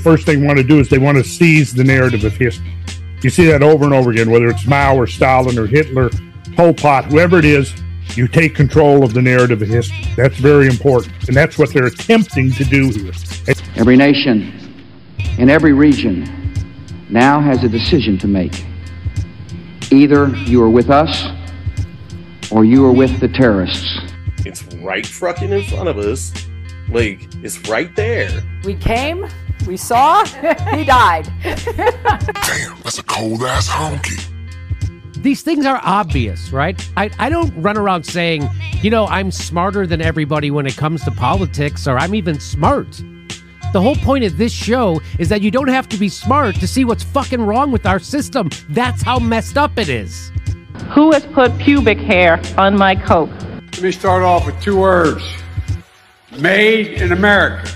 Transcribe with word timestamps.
first 0.00 0.26
thing 0.26 0.40
they 0.40 0.46
want 0.46 0.58
to 0.58 0.64
do 0.64 0.80
is 0.80 0.88
they 0.88 0.98
want 0.98 1.18
to 1.18 1.24
seize 1.24 1.72
the 1.72 1.84
narrative 1.84 2.24
of 2.24 2.32
history. 2.34 2.74
You 3.22 3.30
see 3.30 3.46
that 3.46 3.62
over 3.62 3.84
and 3.84 3.92
over 3.92 4.10
again, 4.10 4.30
whether 4.30 4.48
it's 4.48 4.66
Mao 4.66 4.96
or 4.96 5.06
Stalin 5.06 5.58
or 5.58 5.66
Hitler, 5.66 6.10
Pol 6.56 6.74
Pot, 6.74 7.06
whoever 7.06 7.38
it 7.38 7.44
is, 7.44 7.74
you 8.16 8.26
take 8.26 8.54
control 8.54 9.04
of 9.04 9.14
the 9.14 9.22
narrative 9.22 9.62
of 9.62 9.68
history. 9.68 10.04
That's 10.16 10.36
very 10.36 10.66
important. 10.66 11.28
And 11.28 11.36
that's 11.36 11.58
what 11.58 11.72
they're 11.72 11.86
attempting 11.86 12.50
to 12.52 12.64
do 12.64 12.90
here. 12.90 13.12
Every 13.76 13.96
nation 13.96 14.74
in 15.38 15.50
every 15.50 15.72
region 15.72 16.24
now 17.08 17.40
has 17.40 17.62
a 17.62 17.68
decision 17.68 18.18
to 18.18 18.28
make. 18.28 18.64
Either 19.92 20.28
you 20.28 20.62
are 20.62 20.70
with 20.70 20.90
us 20.90 21.26
or 22.50 22.64
you 22.64 22.84
are 22.86 22.92
with 22.92 23.20
the 23.20 23.28
terrorists. 23.28 23.86
It's 24.46 24.62
right 24.76 25.06
fucking 25.06 25.52
in 25.52 25.64
front 25.64 25.88
of 25.88 25.98
us. 25.98 26.32
Like, 26.90 27.28
it's 27.44 27.68
right 27.68 27.94
there. 27.94 28.42
We 28.64 28.74
came, 28.74 29.26
we 29.66 29.76
saw, 29.76 30.24
he 30.74 30.84
died. 30.84 31.32
Damn, 31.42 32.80
that's 32.82 32.98
a 32.98 33.04
cold 33.04 33.44
ass 33.44 33.68
honky. 33.68 34.26
These 35.14 35.42
things 35.42 35.66
are 35.66 35.80
obvious, 35.84 36.50
right? 36.50 36.84
I, 36.96 37.10
I 37.18 37.28
don't 37.28 37.54
run 37.62 37.76
around 37.76 38.04
saying, 38.04 38.48
you 38.82 38.90
know, 38.90 39.06
I'm 39.06 39.30
smarter 39.30 39.86
than 39.86 40.00
everybody 40.00 40.50
when 40.50 40.66
it 40.66 40.76
comes 40.76 41.04
to 41.04 41.12
politics, 41.12 41.86
or 41.86 41.96
I'm 41.96 42.14
even 42.14 42.40
smart. 42.40 43.00
The 43.72 43.80
whole 43.80 43.96
point 43.96 44.24
of 44.24 44.36
this 44.36 44.52
show 44.52 45.00
is 45.20 45.28
that 45.28 45.42
you 45.42 45.52
don't 45.52 45.68
have 45.68 45.88
to 45.90 45.96
be 45.96 46.08
smart 46.08 46.56
to 46.56 46.66
see 46.66 46.84
what's 46.84 47.04
fucking 47.04 47.42
wrong 47.42 47.70
with 47.70 47.86
our 47.86 48.00
system. 48.00 48.50
That's 48.70 49.02
how 49.02 49.20
messed 49.20 49.56
up 49.56 49.78
it 49.78 49.88
is. 49.88 50.32
Who 50.90 51.12
has 51.12 51.24
put 51.26 51.56
pubic 51.58 51.98
hair 51.98 52.42
on 52.58 52.76
my 52.76 52.96
coat? 52.96 53.30
Let 53.74 53.82
me 53.82 53.92
start 53.92 54.24
off 54.24 54.44
with 54.46 54.60
two 54.60 54.76
words 54.76 55.22
Made 56.38 57.02
in 57.02 57.12
America. 57.12 57.68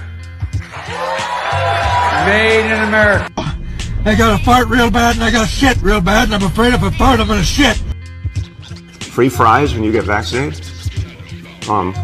Made 2.24 2.72
in 2.72 2.82
America. 2.88 3.32
I 4.04 4.14
gotta 4.16 4.42
fart 4.44 4.68
real 4.68 4.90
bad 4.90 5.16
and 5.16 5.24
I 5.24 5.30
gotta 5.32 5.48
shit 5.48 5.76
real 5.82 6.00
bad, 6.00 6.24
and 6.24 6.34
I'm 6.34 6.42
afraid 6.44 6.72
if 6.72 6.82
I 6.82 6.90
fart, 6.90 7.18
I'm 7.18 7.26
gonna 7.26 7.42
shit. 7.42 7.76
Free 9.00 9.28
fries 9.28 9.74
when 9.74 9.82
you 9.82 9.90
get 9.90 10.04
vaccinated? 10.04 10.64
Um, 11.68 11.94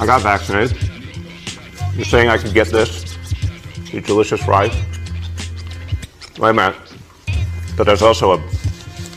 I 0.00 0.06
got 0.06 0.22
vaccinated. 0.22 0.76
You're 1.94 2.04
saying 2.04 2.28
I 2.28 2.38
could 2.38 2.54
get 2.54 2.68
this? 2.68 3.16
These 3.92 4.04
delicious 4.04 4.42
fries? 4.42 4.74
Wait 6.38 6.50
a 6.50 6.52
minute. 6.52 6.76
But 7.76 7.84
there's 7.84 8.02
also 8.02 8.32
a, 8.32 8.42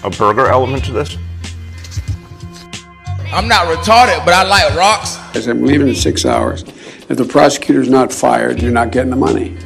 a 0.04 0.10
burger 0.12 0.46
element 0.48 0.86
to 0.86 0.92
this? 0.92 1.18
I'm 3.34 3.48
not 3.48 3.68
retarded, 3.68 4.26
but 4.26 4.34
I 4.34 4.44
like 4.44 4.76
rocks. 4.76 5.18
I 5.18 5.40
said, 5.40 5.52
I'm 5.52 5.64
leaving 5.64 5.88
in 5.88 5.96
six 5.96 6.26
hours. 6.26 6.64
If 6.64 7.18
the 7.18 7.24
prosecutor's 7.24 7.90
not 7.90 8.12
fired, 8.12 8.62
you're 8.62 8.72
not 8.72 8.92
getting 8.92 9.10
the 9.10 9.16
money. 9.16 9.58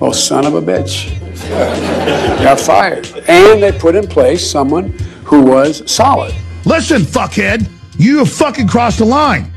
Oh, 0.00 0.12
son 0.12 0.46
of 0.46 0.54
a 0.54 0.62
bitch. 0.62 1.18
Got 2.42 2.60
fired. 2.60 3.06
And 3.28 3.60
they 3.60 3.72
put 3.72 3.96
in 3.96 4.06
place 4.06 4.48
someone 4.48 4.90
who 5.24 5.42
was 5.42 5.90
solid. 5.90 6.32
Listen, 6.64 7.02
fuckhead, 7.02 7.68
you 7.98 8.18
have 8.18 8.30
fucking 8.30 8.68
crossed 8.68 8.98
the 8.98 9.04
line. 9.04 9.50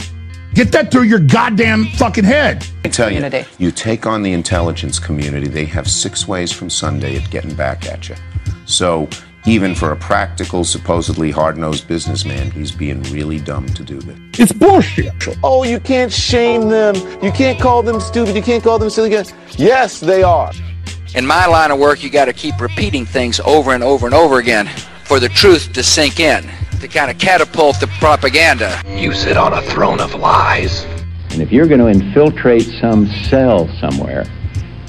Get 0.55 0.71
that 0.71 0.91
through 0.91 1.03
your 1.03 1.19
goddamn 1.19 1.85
fucking 1.85 2.23
head. 2.23 2.65
I 2.83 2.89
tell 2.89 3.11
you, 3.11 3.23
you 3.59 3.71
take 3.71 4.07
on 4.07 4.23
the 4.23 4.33
intelligence 4.33 4.97
community, 4.97 5.47
they 5.47 5.65
have 5.65 5.87
six 5.87 6.27
ways 6.27 6.51
from 6.51 6.69
Sunday 6.69 7.15
at 7.15 7.29
getting 7.29 7.53
back 7.53 7.85
at 7.85 8.09
you. 8.09 8.15
So 8.65 9.07
even 9.45 9.73
for 9.73 9.91
a 9.91 9.95
practical, 9.95 10.63
supposedly 10.63 11.31
hard-nosed 11.31 11.87
businessman, 11.87 12.51
he's 12.51 12.71
being 12.71 13.01
really 13.03 13.39
dumb 13.39 13.65
to 13.67 13.83
do 13.83 13.99
this. 13.99 14.19
It's 14.39 14.51
bullshit. 14.51 15.13
Oh, 15.43 15.63
you 15.63 15.79
can't 15.79 16.11
shame 16.11 16.69
them. 16.69 16.95
You 17.23 17.31
can't 17.31 17.59
call 17.59 17.81
them 17.81 17.99
stupid. 17.99 18.35
You 18.35 18.43
can't 18.43 18.63
call 18.63 18.77
them 18.77 18.89
silly. 18.89 19.09
Guys. 19.09 19.33
Yes, 19.57 19.99
they 19.99 20.21
are. 20.21 20.51
In 21.15 21.25
my 21.25 21.45
line 21.47 21.71
of 21.71 21.79
work, 21.79 22.03
you 22.03 22.09
got 22.09 22.25
to 22.25 22.33
keep 22.33 22.61
repeating 22.61 23.05
things 23.05 23.39
over 23.41 23.73
and 23.73 23.83
over 23.83 24.05
and 24.05 24.15
over 24.15 24.37
again 24.37 24.67
for 25.05 25.19
the 25.19 25.29
truth 25.29 25.73
to 25.73 25.83
sink 25.83 26.19
in, 26.19 26.47
to 26.79 26.87
kind 26.87 27.09
of 27.09 27.17
catapult 27.17 27.79
the 27.79 27.87
propaganda. 27.99 28.81
You 28.87 29.11
sit 29.11 29.37
on 29.37 29.53
a 29.53 29.61
throne 29.63 29.99
of 29.99 30.13
lies. 30.13 30.85
And 31.31 31.41
if 31.41 31.51
you're 31.51 31.67
going 31.67 31.79
to 31.79 31.87
infiltrate 31.87 32.67
some 32.79 33.07
cell 33.07 33.67
somewhere, 33.79 34.25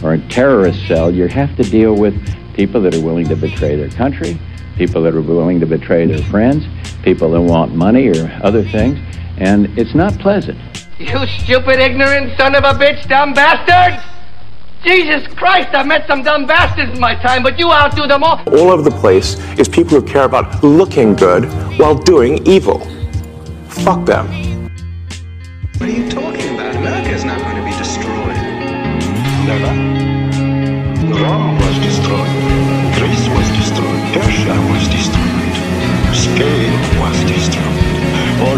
or 0.02 0.14
a 0.14 0.18
terrorist 0.28 0.86
cell, 0.86 1.10
you 1.10 1.26
have 1.28 1.56
to 1.56 1.62
deal 1.62 1.96
with 1.96 2.14
people 2.54 2.80
that 2.82 2.94
are 2.94 3.00
willing 3.00 3.26
to 3.28 3.36
betray 3.36 3.76
their 3.76 3.90
country, 3.90 4.38
people 4.76 5.02
that 5.02 5.14
are 5.14 5.20
willing 5.20 5.60
to 5.60 5.66
betray 5.66 6.06
their 6.06 6.22
friends, 6.24 6.64
people 7.02 7.30
that 7.30 7.40
want 7.40 7.74
money 7.74 8.08
or 8.08 8.30
other 8.42 8.62
things, 8.62 8.98
and 9.38 9.66
it's 9.78 9.94
not 9.94 10.18
pleasant. 10.18 10.58
You 10.98 11.26
stupid, 11.26 11.80
ignorant 11.80 12.36
son 12.36 12.54
of 12.54 12.64
a 12.64 12.72
bitch, 12.78 13.08
dumb 13.08 13.34
bastard! 13.34 14.02
Jesus 14.84 15.26
Christ, 15.34 15.74
I've 15.74 15.86
met 15.86 16.08
some 16.08 16.22
dumb 16.24 16.44
bastards 16.46 16.92
in 16.92 17.00
my 17.00 17.14
time, 17.14 17.44
but 17.44 17.58
you 17.58 17.70
outdo 17.70 18.08
them 18.08 18.24
all. 18.24 18.42
All 18.48 18.70
over 18.70 18.82
the 18.82 18.90
place 18.90 19.38
is 19.58 19.68
people 19.68 20.00
who 20.00 20.06
care 20.06 20.24
about 20.24 20.62
looking 20.64 21.14
good 21.14 21.44
while 21.78 21.94
doing 21.94 22.44
evil. 22.46 22.80
Fuck 23.68 24.04
them. 24.06 24.26
What 25.78 25.88
are 25.88 25.92
you 25.92 26.10
talking 26.10 26.54
about? 26.54 26.74
America's 26.74 27.24
not 27.24 27.40
going 27.40 27.56
to 27.56 27.64
be 27.64 27.76
destroyed. 27.78 28.36
Never. 29.46 30.02
Rome 31.22 31.51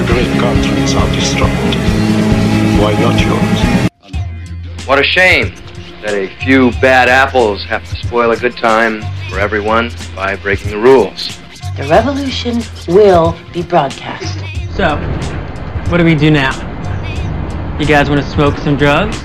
great 0.06 0.38
countries 0.38 0.94
are 0.94 1.10
destroyed. 1.12 1.74
Why 2.80 2.92
not 3.00 3.20
yours? 3.20 4.86
What 4.86 4.98
a 4.98 5.02
shame 5.02 5.54
that 6.02 6.14
a 6.14 6.28
few 6.44 6.70
bad 6.72 7.08
apples 7.08 7.64
have 7.64 7.88
to 7.88 7.96
spoil 7.96 8.30
a 8.32 8.36
good 8.36 8.56
time 8.56 9.02
for 9.30 9.38
everyone 9.38 9.90
by 10.14 10.36
breaking 10.36 10.70
the 10.70 10.78
rules. 10.78 11.38
The 11.76 11.86
revolution 11.88 12.62
will 12.86 13.36
be 13.52 13.62
broadcast. 13.62 14.38
So, 14.76 14.96
what 15.90 15.98
do 15.98 16.04
we 16.04 16.14
do 16.14 16.30
now? 16.30 16.52
You 17.78 17.86
guys 17.86 18.08
want 18.08 18.20
to 18.20 18.28
smoke 18.28 18.56
some 18.58 18.76
drugs? 18.76 19.24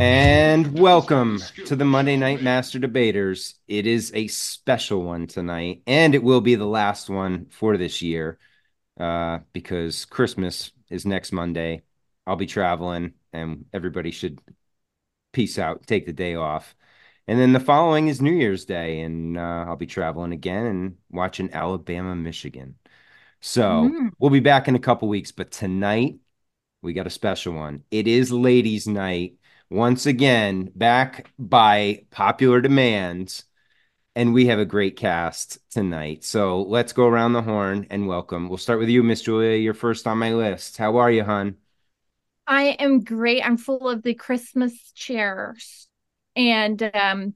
And 0.00 0.78
welcome 0.78 1.42
to 1.66 1.76
the 1.76 1.84
Monday 1.84 2.16
Night 2.16 2.40
Master 2.40 2.78
Debaters. 2.78 3.56
It 3.68 3.86
is 3.86 4.10
a 4.14 4.28
special 4.28 5.02
one 5.02 5.26
tonight, 5.26 5.82
and 5.86 6.14
it 6.14 6.22
will 6.22 6.40
be 6.40 6.54
the 6.54 6.64
last 6.64 7.10
one 7.10 7.48
for 7.50 7.76
this 7.76 8.00
year 8.00 8.38
uh, 8.98 9.40
because 9.52 10.06
Christmas 10.06 10.72
is 10.88 11.04
next 11.04 11.32
Monday. 11.32 11.82
I'll 12.26 12.36
be 12.36 12.46
traveling, 12.46 13.12
and 13.34 13.66
everybody 13.74 14.10
should 14.10 14.40
peace 15.34 15.58
out, 15.58 15.86
take 15.86 16.06
the 16.06 16.14
day 16.14 16.34
off. 16.34 16.74
And 17.28 17.38
then 17.38 17.52
the 17.52 17.60
following 17.60 18.08
is 18.08 18.22
New 18.22 18.32
Year's 18.32 18.64
Day, 18.64 19.02
and 19.02 19.36
uh, 19.36 19.66
I'll 19.68 19.76
be 19.76 19.86
traveling 19.86 20.32
again 20.32 20.64
and 20.64 20.96
watching 21.10 21.52
Alabama, 21.52 22.16
Michigan. 22.16 22.76
So 23.42 23.90
Mm. 23.92 24.12
we'll 24.18 24.30
be 24.30 24.40
back 24.40 24.66
in 24.66 24.76
a 24.76 24.78
couple 24.80 25.08
weeks, 25.08 25.30
but 25.30 25.50
tonight 25.50 26.20
we 26.80 26.94
got 26.94 27.06
a 27.06 27.10
special 27.10 27.52
one. 27.52 27.84
It 27.90 28.08
is 28.08 28.32
Ladies' 28.32 28.88
Night 28.88 29.34
once 29.70 30.06
again 30.06 30.70
back 30.74 31.30
by 31.38 32.04
popular 32.10 32.60
demands 32.60 33.44
and 34.16 34.34
we 34.34 34.46
have 34.46 34.58
a 34.58 34.64
great 34.64 34.96
cast 34.96 35.58
tonight 35.70 36.24
so 36.24 36.62
let's 36.62 36.92
go 36.92 37.06
around 37.06 37.32
the 37.32 37.42
horn 37.42 37.86
and 37.90 38.06
welcome 38.06 38.48
we'll 38.48 38.58
start 38.58 38.78
with 38.78 38.88
you 38.88 39.02
miss 39.02 39.22
julia 39.22 39.56
you're 39.56 39.72
first 39.74 40.06
on 40.06 40.18
my 40.18 40.34
list 40.34 40.76
how 40.76 40.96
are 40.96 41.10
you 41.10 41.24
hon 41.24 41.56
I 42.50 42.76
am 42.80 43.04
great. 43.04 43.46
I'm 43.46 43.56
full 43.56 43.88
of 43.88 44.02
the 44.02 44.14
Christmas 44.14 44.74
cheers. 44.92 45.86
And 46.34 46.82
um 46.94 47.34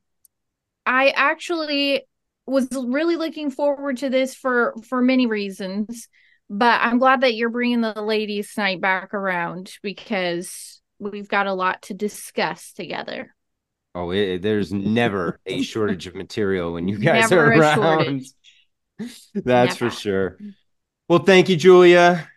I 0.84 1.10
actually 1.10 2.02
was 2.46 2.68
really 2.72 3.16
looking 3.16 3.50
forward 3.50 3.98
to 3.98 4.10
this 4.10 4.34
for 4.34 4.74
for 4.88 5.00
many 5.00 5.26
reasons, 5.26 6.08
but 6.50 6.80
I'm 6.82 6.98
glad 6.98 7.20
that 7.20 7.34
you're 7.34 7.48
bringing 7.48 7.80
the 7.80 8.02
ladies 8.02 8.52
night 8.56 8.80
back 8.80 9.14
around 9.14 9.72
because 9.82 10.73
we've 10.98 11.28
got 11.28 11.46
a 11.46 11.52
lot 11.52 11.82
to 11.82 11.94
discuss 11.94 12.72
together. 12.72 13.34
oh 13.94 14.10
it, 14.10 14.42
there's 14.42 14.72
never 14.72 15.38
a 15.46 15.62
shortage 15.70 16.06
of 16.06 16.14
material 16.14 16.72
when 16.72 16.88
you 16.88 16.98
guys 16.98 17.30
Never 17.30 17.52
are 17.52 17.58
around 17.58 17.76
shortage. 17.76 18.28
that's 19.34 19.76
for 19.76 19.90
sure 19.90 20.38
well 21.08 21.18
thank 21.18 21.48
you 21.48 21.56
julia 21.56 22.28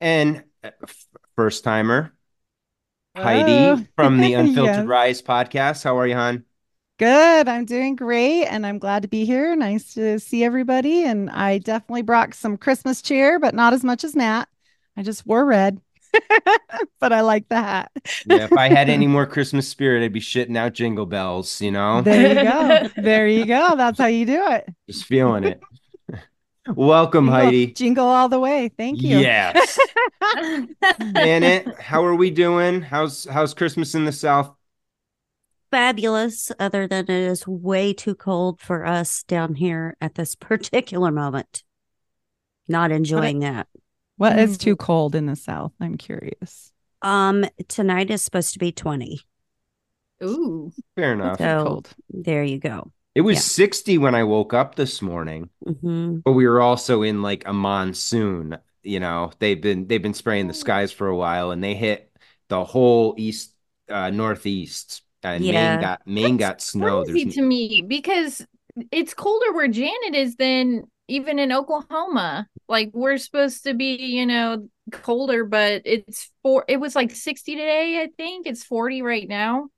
and 0.00 0.44
uh, 0.62 0.70
first 1.36 1.64
timer, 1.64 2.12
Oh. 3.16 3.22
Heidi 3.22 3.86
from 3.96 4.18
the 4.18 4.34
Unfiltered 4.34 4.74
Yes. 4.74 4.86
Rise 4.86 5.22
podcast. 5.22 5.84
How 5.84 5.96
are 5.98 6.06
you, 6.06 6.16
hon? 6.16 6.44
Good. 6.98 7.48
I'm 7.48 7.64
doing 7.64 7.94
great 7.94 8.46
and 8.46 8.66
I'm 8.66 8.78
glad 8.80 9.02
to 9.02 9.08
be 9.08 9.24
here. 9.24 9.54
Nice 9.54 9.94
to 9.94 10.18
see 10.18 10.42
everybody. 10.42 11.04
And 11.04 11.30
I 11.30 11.58
definitely 11.58 12.02
brought 12.02 12.34
some 12.34 12.56
Christmas 12.56 13.02
cheer, 13.02 13.38
but 13.38 13.54
not 13.54 13.72
as 13.72 13.84
much 13.84 14.02
as 14.02 14.16
Matt. 14.16 14.48
I 14.96 15.02
just 15.04 15.26
wore 15.26 15.44
red, 15.44 15.80
but 17.00 17.12
I 17.12 17.20
like 17.20 17.48
the 17.48 17.56
hat. 17.56 17.90
Yeah, 18.26 18.44
if 18.44 18.52
I 18.52 18.68
had 18.68 18.88
any 18.88 19.06
more 19.08 19.26
Christmas 19.26 19.68
spirit, 19.68 20.04
I'd 20.04 20.12
be 20.12 20.20
shitting 20.20 20.56
out 20.56 20.74
jingle 20.74 21.06
bells, 21.06 21.60
you 21.60 21.70
know? 21.70 22.02
There 22.02 22.28
you 22.28 22.34
go. 22.34 22.90
There 23.02 23.28
you 23.28 23.46
go. 23.46 23.76
That's 23.76 23.98
how 23.98 24.06
you 24.06 24.26
do 24.26 24.42
it. 24.48 24.66
Just 24.88 25.04
feeling 25.04 25.44
it. 25.44 25.60
Welcome, 26.66 27.26
Jingle, 27.26 27.40
Heidi. 27.40 27.66
jingle 27.74 28.06
all 28.06 28.28
the 28.30 28.40
way. 28.40 28.70
Thank 28.76 29.02
you. 29.02 29.18
Yes. 29.18 29.78
Janet, 31.14 31.78
how 31.78 32.02
are 32.04 32.14
we 32.14 32.30
doing? 32.30 32.80
How's 32.80 33.26
how's 33.26 33.52
Christmas 33.52 33.94
in 33.94 34.06
the 34.06 34.12
South? 34.12 34.54
fabulous, 35.74 36.52
other 36.60 36.86
than 36.86 37.06
it 37.06 37.10
is 37.10 37.48
way 37.48 37.92
too 37.92 38.14
cold 38.14 38.60
for 38.60 38.86
us 38.86 39.24
down 39.24 39.56
here 39.56 39.96
at 40.00 40.14
this 40.14 40.36
particular 40.36 41.10
moment. 41.10 41.64
Not 42.68 42.92
enjoying 42.92 43.40
that. 43.40 43.66
What 44.16 44.38
is 44.38 44.58
too 44.58 44.76
cold 44.76 45.14
in 45.14 45.26
the 45.26 45.36
South? 45.36 45.72
I'm 45.80 45.96
curious. 45.96 46.72
Um, 47.02 47.44
tonight 47.68 48.10
is 48.10 48.22
supposed 48.22 48.52
to 48.52 48.58
be 48.58 48.72
20. 48.72 49.20
Ooh. 50.22 50.72
Fair 50.96 51.12
enough. 51.12 51.38
So 51.38 51.82
there 52.10 52.44
you 52.44 52.58
go. 52.58 52.92
It 53.14 53.20
was 53.20 53.36
Yeah. 53.36 53.40
60 53.40 53.98
when 53.98 54.14
I 54.14 54.24
woke 54.24 54.54
up 54.54 54.74
this 54.74 55.02
morning, 55.02 55.50
Mhm. 55.66 56.22
but 56.24 56.32
we 56.32 56.46
were 56.46 56.60
also 56.60 57.02
in 57.02 57.22
like 57.22 57.46
a 57.46 57.52
monsoon. 57.52 58.56
You 58.82 59.00
know, 59.00 59.32
they've 59.38 59.60
been 59.60 59.86
they've 59.86 60.02
been 60.02 60.14
spraying 60.14 60.48
the 60.48 60.54
skies 60.54 60.92
for 60.92 61.06
a 61.08 61.16
while, 61.16 61.50
and 61.50 61.62
they 61.62 61.74
hit 61.74 62.10
the 62.48 62.64
whole 62.64 63.14
east 63.18 63.52
uh, 63.88 64.10
northeast. 64.10 65.02
And 65.22 65.44
Yeah. 65.44 65.72
Maine 65.74 65.80
got 65.80 66.06
Maine 66.06 66.36
got 66.36 66.60
snow. 66.60 67.04
Crazy 67.04 67.30
to 67.32 67.42
me 67.42 67.82
because 67.82 68.46
it's 68.90 69.14
colder 69.14 69.52
where 69.52 69.68
Janet 69.68 70.14
is 70.14 70.36
than 70.36 70.84
even 71.08 71.38
in 71.38 71.52
Oklahoma. 71.52 72.46
Like 72.68 72.90
we're 72.92 73.18
supposed 73.18 73.64
to 73.64 73.74
be, 73.74 73.96
you 73.96 74.26
know, 74.26 74.68
colder, 74.90 75.44
but 75.44 75.82
it's 75.84 76.30
four. 76.42 76.64
It 76.68 76.78
was 76.78 76.94
like 76.96 77.10
sixty 77.10 77.52
today. 77.54 78.00
I 78.02 78.08
think 78.16 78.46
it's 78.46 78.64
forty 78.64 79.02
right 79.02 79.28
now 79.28 79.68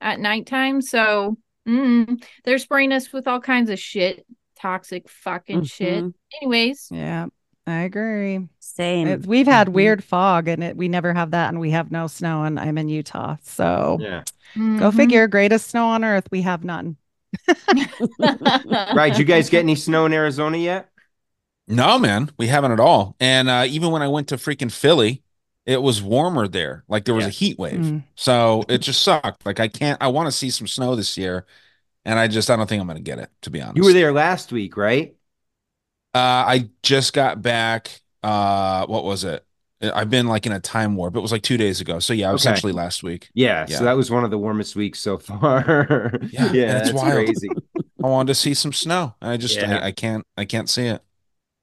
at 0.00 0.18
nighttime. 0.20 0.82
So 0.82 1.38
mm, 1.68 2.22
they're 2.44 2.58
spraying 2.58 2.92
us 2.92 3.12
with 3.12 3.28
all 3.28 3.40
kinds 3.40 3.70
of 3.70 3.78
shit, 3.78 4.26
toxic 4.58 5.08
fucking 5.08 5.64
shit. 5.64 6.04
Mhm. 6.04 6.14
Anyways, 6.42 6.88
Yeah, 6.90 7.26
I 7.66 7.82
agree. 7.82 8.48
Same. 8.58 9.06
It's- 9.08 9.26
we've 9.26 9.46
had 9.46 9.68
Mhm. 9.68 9.72
weird 9.72 10.04
fog 10.04 10.48
and 10.48 10.64
it 10.64 10.76
we 10.76 10.88
never 10.88 11.14
have 11.14 11.30
that 11.30 11.50
and 11.50 11.60
we 11.60 11.70
have 11.70 11.90
no 11.92 12.06
snow 12.08 12.42
and 12.42 12.58
I'm 12.58 12.76
in 12.78 12.88
Utah. 12.88 13.36
So 13.42 13.98
Yeah. 14.00 14.24
go 14.56 14.90
Mhm. 14.90 14.96
figure. 14.96 15.28
Greatest 15.28 15.68
snow 15.70 15.86
on 15.86 16.04
earth. 16.04 16.26
We 16.32 16.42
have 16.42 16.64
none. 16.64 16.96
Right. 18.94 19.18
You 19.18 19.24
guys 19.24 19.50
get 19.50 19.60
any 19.60 19.74
snow 19.74 20.06
in 20.06 20.12
Arizona 20.12 20.58
yet? 20.58 20.90
No, 21.66 21.98
man, 21.98 22.30
we 22.36 22.46
haven't 22.48 22.72
at 22.72 22.80
all. 22.80 23.16
And 23.20 23.48
uh, 23.48 23.64
even 23.66 23.90
when 23.90 24.02
I 24.02 24.08
went 24.08 24.28
to 24.28 24.36
freaking 24.36 24.70
Philly, 24.70 25.22
it 25.66 25.80
was 25.80 26.02
warmer 26.02 26.46
there. 26.46 26.84
Like 26.88 27.04
there 27.04 27.14
was 27.14 27.26
a 27.26 27.30
heat 27.30 27.58
wave. 27.58 27.80
Mm. 27.80 28.02
So 28.16 28.64
it 28.68 28.78
just 28.78 29.02
sucked. 29.02 29.46
Like 29.46 29.60
I 29.60 29.68
can't. 29.68 30.02
I 30.02 30.08
want 30.08 30.26
to 30.26 30.32
see 30.32 30.50
some 30.50 30.66
snow 30.66 30.94
this 30.94 31.16
year, 31.16 31.46
and 32.04 32.18
I 32.18 32.28
just 32.28 32.50
I 32.50 32.56
don't 32.56 32.68
think 32.68 32.80
I'm 32.80 32.86
going 32.86 32.98
to 32.98 33.02
get 33.02 33.18
it. 33.18 33.30
To 33.42 33.50
be 33.50 33.62
honest, 33.62 33.76
You 33.76 33.84
were 33.84 33.92
there 33.92 34.12
last 34.12 34.52
week, 34.52 34.76
right? 34.76 35.16
Uh, 36.14 36.18
I 36.18 36.70
just 36.82 37.12
got 37.12 37.40
back. 37.40 38.00
Uh, 38.22 38.86
what 38.86 39.04
was 39.04 39.24
it? 39.24 39.43
I've 39.94 40.10
been 40.10 40.26
like 40.26 40.46
in 40.46 40.52
a 40.52 40.60
time 40.60 40.96
warp. 40.96 41.16
It 41.16 41.20
was 41.20 41.32
like 41.32 41.42
two 41.42 41.56
days 41.56 41.80
ago. 41.80 41.98
So 41.98 42.12
yeah, 42.12 42.32
Okay. 42.32 42.40
essentially 42.40 42.72
last 42.72 43.02
week. 43.02 43.30
Yeah, 43.34 43.66
Yeah. 43.66 43.76
So 43.78 43.84
that 43.84 43.94
was 43.94 44.10
one 44.10 44.24
of 44.24 44.30
the 44.30 44.38
warmest 44.38 44.76
weeks 44.76 45.00
so 45.00 45.18
far. 45.18 46.18
Yeah, 46.30 46.46
yeah, 46.52 46.78
it's 46.78 46.88
that's 46.88 46.92
wild. 46.92 47.26
crazy. 47.26 47.56
I 48.02 48.08
wanted 48.08 48.28
to 48.28 48.34
see 48.34 48.54
some 48.54 48.72
snow, 48.72 49.14
and 49.20 49.30
I 49.30 49.36
just 49.36 49.58
Yeah. 49.58 49.64
I, 49.64 49.86
I 49.88 49.92
can't 49.92 50.26
I 50.36 50.44
can't 50.44 50.68
see 50.70 50.86
it. 50.86 51.02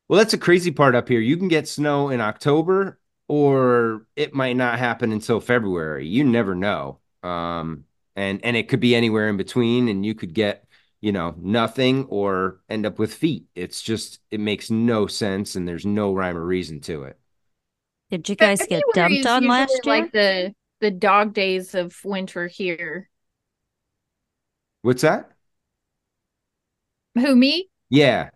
Well, 0.07 0.17
that's 0.19 0.33
a 0.33 0.37
crazy 0.37 0.71
part 0.71 0.95
up 0.95 1.07
here. 1.07 1.19
You 1.19 1.37
can 1.37 1.47
get 1.47 1.67
snow 1.67 2.09
in 2.09 2.19
October, 2.21 2.99
or 3.27 4.05
it 4.15 4.33
might 4.33 4.55
not 4.57 4.77
happen 4.79 5.11
until 5.11 5.39
February. 5.39 6.07
You 6.07 6.23
never 6.25 6.53
know. 6.55 6.99
Um, 7.23 7.85
and 8.15 8.43
and 8.43 8.57
it 8.57 8.67
could 8.67 8.79
be 8.81 8.95
anywhere 8.95 9.29
in 9.29 9.37
between, 9.37 9.87
and 9.87 10.05
you 10.05 10.13
could 10.15 10.33
get, 10.33 10.67
you 10.99 11.11
know, 11.13 11.33
nothing 11.37 12.05
or 12.05 12.61
end 12.69 12.85
up 12.85 12.99
with 12.99 13.13
feet. 13.13 13.45
It's 13.55 13.81
just 13.81 14.19
it 14.31 14.39
makes 14.41 14.69
no 14.69 15.07
sense, 15.07 15.55
and 15.55 15.67
there's 15.67 15.85
no 15.85 16.13
rhyme 16.13 16.37
or 16.37 16.45
reason 16.45 16.81
to 16.81 17.03
it. 17.03 17.17
Did 18.11 18.27
you 18.27 18.35
guys 18.35 18.61
get 18.67 18.83
dumped 18.93 19.25
on 19.25 19.47
last 19.47 19.85
year? 19.85 20.01
Like 20.01 20.11
the 20.11 20.53
the 20.81 20.91
dog 20.91 21.33
days 21.33 21.73
of 21.73 21.95
winter 22.03 22.47
here. 22.47 23.09
What's 24.81 25.03
that? 25.03 25.31
Who 27.15 27.35
me? 27.35 27.69
Yeah. 27.89 28.31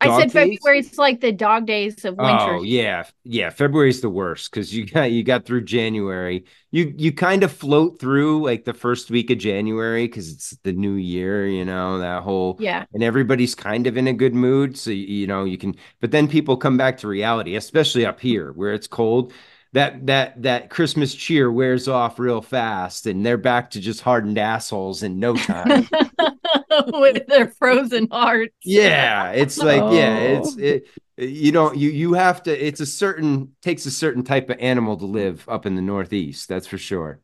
I 0.00 0.10
said 0.10 0.32
days? 0.32 0.60
February's 0.62 0.98
like 0.98 1.20
the 1.20 1.32
dog 1.32 1.66
days 1.66 2.04
of 2.04 2.18
winter. 2.18 2.52
Oh 2.52 2.62
yeah, 2.62 3.04
yeah. 3.24 3.50
February's 3.50 4.00
the 4.00 4.08
worst 4.10 4.50
because 4.50 4.74
you 4.74 4.86
got 4.86 5.10
you 5.12 5.22
got 5.22 5.44
through 5.44 5.62
January. 5.64 6.44
You 6.70 6.94
you 6.96 7.12
kind 7.12 7.42
of 7.42 7.52
float 7.52 7.98
through 8.00 8.42
like 8.44 8.64
the 8.64 8.72
first 8.74 9.10
week 9.10 9.30
of 9.30 9.38
January 9.38 10.06
because 10.06 10.32
it's 10.32 10.50
the 10.62 10.72
new 10.72 10.94
year, 10.94 11.46
you 11.46 11.64
know, 11.64 11.98
that 11.98 12.22
whole 12.22 12.56
Yeah. 12.60 12.86
and 12.94 13.02
everybody's 13.02 13.54
kind 13.54 13.86
of 13.86 13.96
in 13.96 14.06
a 14.06 14.12
good 14.12 14.34
mood. 14.34 14.76
So 14.78 14.90
you, 14.90 15.06
you 15.06 15.26
know, 15.26 15.44
you 15.44 15.58
can 15.58 15.74
but 16.00 16.10
then 16.12 16.28
people 16.28 16.56
come 16.56 16.76
back 16.76 16.96
to 16.98 17.08
reality, 17.08 17.56
especially 17.56 18.06
up 18.06 18.20
here 18.20 18.52
where 18.52 18.72
it's 18.72 18.86
cold. 18.86 19.32
That 19.72 20.06
that 20.06 20.42
that 20.42 20.68
Christmas 20.70 21.14
cheer 21.14 21.50
wears 21.50 21.86
off 21.86 22.18
real 22.18 22.42
fast 22.42 23.06
and 23.06 23.24
they're 23.24 23.36
back 23.38 23.70
to 23.70 23.80
just 23.80 24.00
hardened 24.00 24.36
assholes 24.38 25.02
in 25.04 25.20
no 25.20 25.36
time. 25.36 25.88
with 26.88 27.26
their 27.28 27.48
frozen 27.48 28.08
hearts. 28.10 28.54
Yeah, 28.64 29.30
it's 29.30 29.58
like 29.58 29.92
yeah, 29.94 30.18
Oh. 30.18 30.38
it's 30.38 30.56
it. 30.56 30.88
You 31.16 31.52
don't 31.52 31.76
you 31.76 31.90
you 31.90 32.14
have 32.14 32.42
to. 32.44 32.66
It's 32.66 32.80
a 32.80 32.86
certain 32.86 33.52
takes 33.62 33.86
a 33.86 33.90
certain 33.90 34.24
type 34.24 34.50
of 34.50 34.58
animal 34.58 34.96
to 34.96 35.06
live 35.06 35.44
up 35.48 35.66
in 35.66 35.76
the 35.76 35.82
Northeast. 35.82 36.48
That's 36.48 36.66
for 36.66 36.78
sure. 36.78 37.20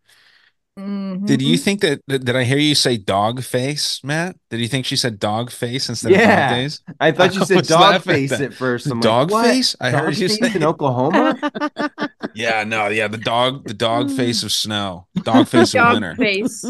Did 0.76 0.82
Mm-hmm. 0.84 1.40
you 1.40 1.56
think 1.56 1.80
that 1.80 2.02
did 2.06 2.36
I 2.36 2.44
hear 2.44 2.58
you 2.58 2.74
say 2.74 2.98
dog 2.98 3.42
face, 3.42 4.04
Matt? 4.04 4.36
Did 4.50 4.60
you 4.60 4.68
think 4.68 4.84
she 4.84 4.94
said 4.96 5.18
dog 5.18 5.50
face 5.50 5.88
instead 5.88 6.12
of 6.12 6.18
dog 6.18 6.50
days? 6.50 6.82
I 7.00 7.12
thought 7.12 7.34
you 7.34 7.46
said 7.46 7.64
dog 7.66 8.02
face 8.02 8.28
that. 8.28 8.42
at 8.42 8.52
first. 8.54 8.84
I'm 8.86 8.98
like, 8.98 9.02
dog 9.02 9.30
what? 9.30 9.46
face? 9.46 9.74
I 9.80 9.88
heard 9.90 10.12
Dog 10.12 10.16
you 10.18 10.28
say 10.28 10.54
in 10.54 10.62
Oklahoma. 10.72 11.38
Yeah, 12.34 12.64
no, 12.64 12.88
yeah, 12.88 13.08
the 13.08 13.16
dog, 13.16 13.66
the 13.66 13.72
dog 13.72 14.10
face 14.10 14.42
of 14.42 14.52
snow, 14.52 15.06
dog 15.22 15.48
face 15.48 15.74
of 15.74 15.92
winter. 15.94 16.14
face. 16.16 16.60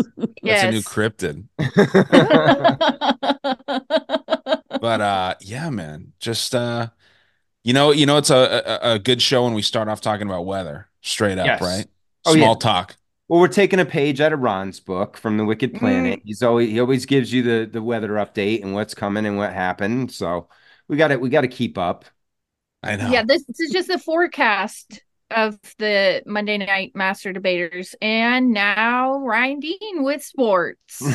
That's 0.45 0.63
a 0.63 0.71
new 0.71 0.83
cryptid. 0.83 1.43
but 4.81 5.01
uh, 5.01 5.35
yeah, 5.41 5.71
man, 5.71 6.13
just 6.21 6.55
uh, 6.55 6.89
you 7.65 7.73
know, 7.73 7.91
you 7.91 8.07
know, 8.07 8.17
it's 8.19 8.31
a, 8.31 8.63
a 8.85 8.93
a 8.95 8.99
good 9.01 9.21
show 9.21 9.43
when 9.43 9.55
we 9.55 9.63
start 9.63 9.89
off 9.89 10.01
talking 10.01 10.29
about 10.29 10.47
weather, 10.47 10.89
straight 11.01 11.39
up, 11.39 11.47
Yes. 11.47 11.61
right? 11.61 11.87
Oh, 12.25 12.35
Small 12.35 12.51
yeah. 12.55 12.59
talk. 12.61 12.97
Well, 13.29 13.41
we're 13.41 13.49
taking 13.49 13.81
a 13.81 13.85
page 13.85 14.21
out 14.21 14.33
of 14.33 14.41
Ron's 14.41 14.79
book 14.79 15.17
from 15.17 15.37
the 15.37 15.45
Wicked 15.45 15.75
Mm. 15.75 15.79
Planet. 15.79 16.21
He's 16.25 16.43
always 16.43 16.71
he 16.71 16.81
always 16.81 17.07
gives 17.07 17.33
you 17.33 17.43
the 17.43 17.69
the 17.71 17.83
weather 17.83 18.11
update 18.11 18.63
and 18.63 18.73
what's 18.73 18.95
coming 18.95 19.27
and 19.27 19.37
what 19.37 19.53
happened. 19.53 20.13
So 20.13 20.49
we 20.89 20.97
got 20.97 21.11
it. 21.11 21.21
We 21.21 21.29
got 21.29 21.41
to 21.43 21.49
keep 21.49 21.77
up. 21.77 22.05
I 22.83 22.97
know. 22.97 23.11
Yeah, 23.11 23.25
this, 23.27 23.45
this 23.47 23.61
is 23.61 23.73
just 23.73 23.91
a 23.91 23.99
forecast 23.99 25.03
of 25.33 25.59
the 25.79 26.23
Monday 26.25 26.57
Night 26.59 26.93
Master 26.95 27.33
Debaters, 27.33 27.97
and 28.01 28.53
now 28.53 29.19
Ryan 29.19 29.59
Dean 29.59 30.05
with 30.05 30.23
sports. 30.23 31.01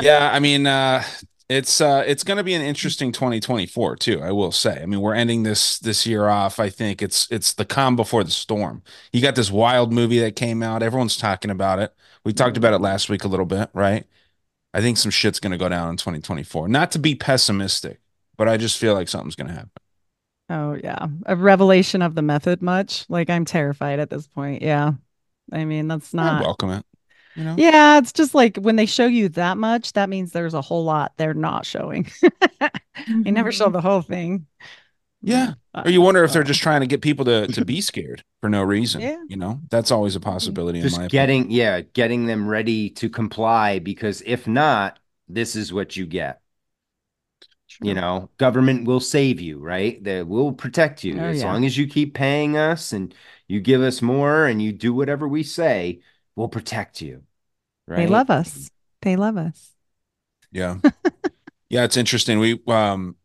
yeah 0.00 0.30
i 0.32 0.38
mean 0.40 0.66
uh 0.66 1.02
it's 1.48 1.80
uh 1.80 2.02
it's 2.06 2.24
going 2.24 2.38
to 2.38 2.44
be 2.44 2.54
an 2.54 2.62
interesting 2.62 3.12
2024 3.12 3.96
too 3.96 4.20
i 4.22 4.30
will 4.30 4.52
say 4.52 4.80
i 4.82 4.86
mean 4.86 5.00
we're 5.00 5.14
ending 5.14 5.42
this 5.42 5.78
this 5.78 6.06
year 6.06 6.28
off 6.28 6.58
i 6.58 6.70
think 6.70 7.02
it's 7.02 7.30
it's 7.30 7.52
the 7.52 7.64
calm 7.64 7.96
before 7.96 8.24
the 8.24 8.30
storm 8.30 8.82
you 9.12 9.20
got 9.20 9.34
this 9.34 9.50
wild 9.50 9.92
movie 9.92 10.18
that 10.18 10.36
came 10.36 10.62
out 10.62 10.82
everyone's 10.82 11.16
talking 11.18 11.50
about 11.50 11.78
it 11.78 11.94
we 12.24 12.32
talked 12.32 12.56
about 12.56 12.72
it 12.72 12.80
last 12.80 13.10
week 13.10 13.24
a 13.24 13.28
little 13.28 13.46
bit 13.46 13.68
right 13.74 14.06
i 14.72 14.80
think 14.80 14.96
some 14.96 15.10
shit's 15.10 15.40
going 15.40 15.52
to 15.52 15.58
go 15.58 15.68
down 15.68 15.90
in 15.90 15.96
2024 15.96 16.66
not 16.68 16.90
to 16.90 16.98
be 16.98 17.14
pessimistic 17.14 18.00
but 18.36 18.48
i 18.48 18.56
just 18.56 18.78
feel 18.78 18.94
like 18.94 19.08
something's 19.08 19.36
going 19.36 19.48
to 19.48 19.54
happen 19.54 19.70
Oh 20.50 20.74
yeah. 20.74 21.06
A 21.24 21.34
revelation 21.36 22.02
of 22.02 22.14
the 22.14 22.20
method 22.20 22.60
much. 22.60 23.06
Like 23.08 23.30
I'm 23.30 23.46
terrified 23.46 23.98
at 23.98 24.10
this 24.10 24.26
point. 24.26 24.60
Yeah. 24.60 24.92
I 25.50 25.64
mean, 25.64 25.88
that's 25.88 26.14
i 26.14 26.18
not 26.18 26.42
welcome 26.42 26.70
it 26.70 26.84
you 27.34 27.44
know 27.44 27.54
Yeah, 27.56 27.98
it's 27.98 28.12
just 28.12 28.34
like 28.34 28.56
when 28.58 28.76
they 28.76 28.86
show 28.86 29.06
you 29.06 29.28
that 29.30 29.56
much, 29.58 29.92
that 29.94 30.08
means 30.08 30.32
there's 30.32 30.54
a 30.54 30.60
whole 30.62 30.84
lot 30.84 31.12
they're 31.16 31.34
not 31.34 31.66
showing. 31.66 32.10
They 33.24 33.30
never 33.32 33.50
show 33.52 33.66
mm-hmm. 33.66 33.72
the 33.72 33.80
whole 33.80 34.02
thing. 34.02 34.46
yeah 35.22 35.54
uh, 35.74 35.82
or 35.84 35.90
you 35.90 36.00
wonder 36.00 36.22
if 36.24 36.32
they're 36.32 36.42
uh, 36.42 36.44
just 36.44 36.60
trying 36.62 36.80
to 36.80 36.86
get 36.86 37.00
people 37.02 37.24
to 37.24 37.46
to 37.48 37.64
be 37.64 37.80
scared 37.80 38.22
for 38.40 38.48
no 38.48 38.62
reason 38.62 39.00
Yeah. 39.00 39.22
you 39.28 39.36
know 39.36 39.60
that's 39.70 39.90
always 39.90 40.16
a 40.16 40.20
possibility 40.20 40.80
in 40.80 40.82
Just 40.82 40.98
my 40.98 41.04
opinion. 41.06 41.10
getting 41.10 41.50
yeah, 41.50 41.80
getting 41.80 42.26
them 42.26 42.46
ready 42.48 42.90
to 42.90 43.08
comply 43.08 43.78
because 43.78 44.22
if 44.26 44.46
not, 44.46 44.98
this 45.28 45.56
is 45.56 45.72
what 45.72 45.96
you 45.96 46.06
get. 46.06 46.40
You 47.82 47.92
know, 47.94 48.30
government 48.38 48.86
will 48.86 49.00
save 49.00 49.40
you, 49.40 49.58
right? 49.58 50.02
They 50.02 50.22
will 50.22 50.52
protect 50.52 51.02
you 51.02 51.20
Oh, 51.20 51.24
as 51.24 51.40
yeah. 51.40 51.52
long 51.52 51.64
as 51.64 51.76
you 51.76 51.88
keep 51.88 52.14
paying 52.14 52.56
us 52.56 52.92
and 52.92 53.12
you 53.48 53.60
give 53.60 53.80
us 53.82 54.00
more 54.00 54.46
and 54.46 54.62
you 54.62 54.72
do 54.72 54.94
whatever 54.94 55.26
we 55.26 55.42
say, 55.42 56.00
we'll 56.36 56.48
protect 56.48 57.00
you. 57.00 57.22
Right? 57.86 57.98
They 57.98 58.06
love 58.06 58.30
us. 58.30 58.70
They 59.02 59.16
love 59.16 59.36
us. 59.36 59.70
Yeah. 60.50 60.78
yeah, 61.68 61.84
it's 61.84 61.96
interesting. 61.96 62.38
We 62.38 62.60
um 62.68 63.16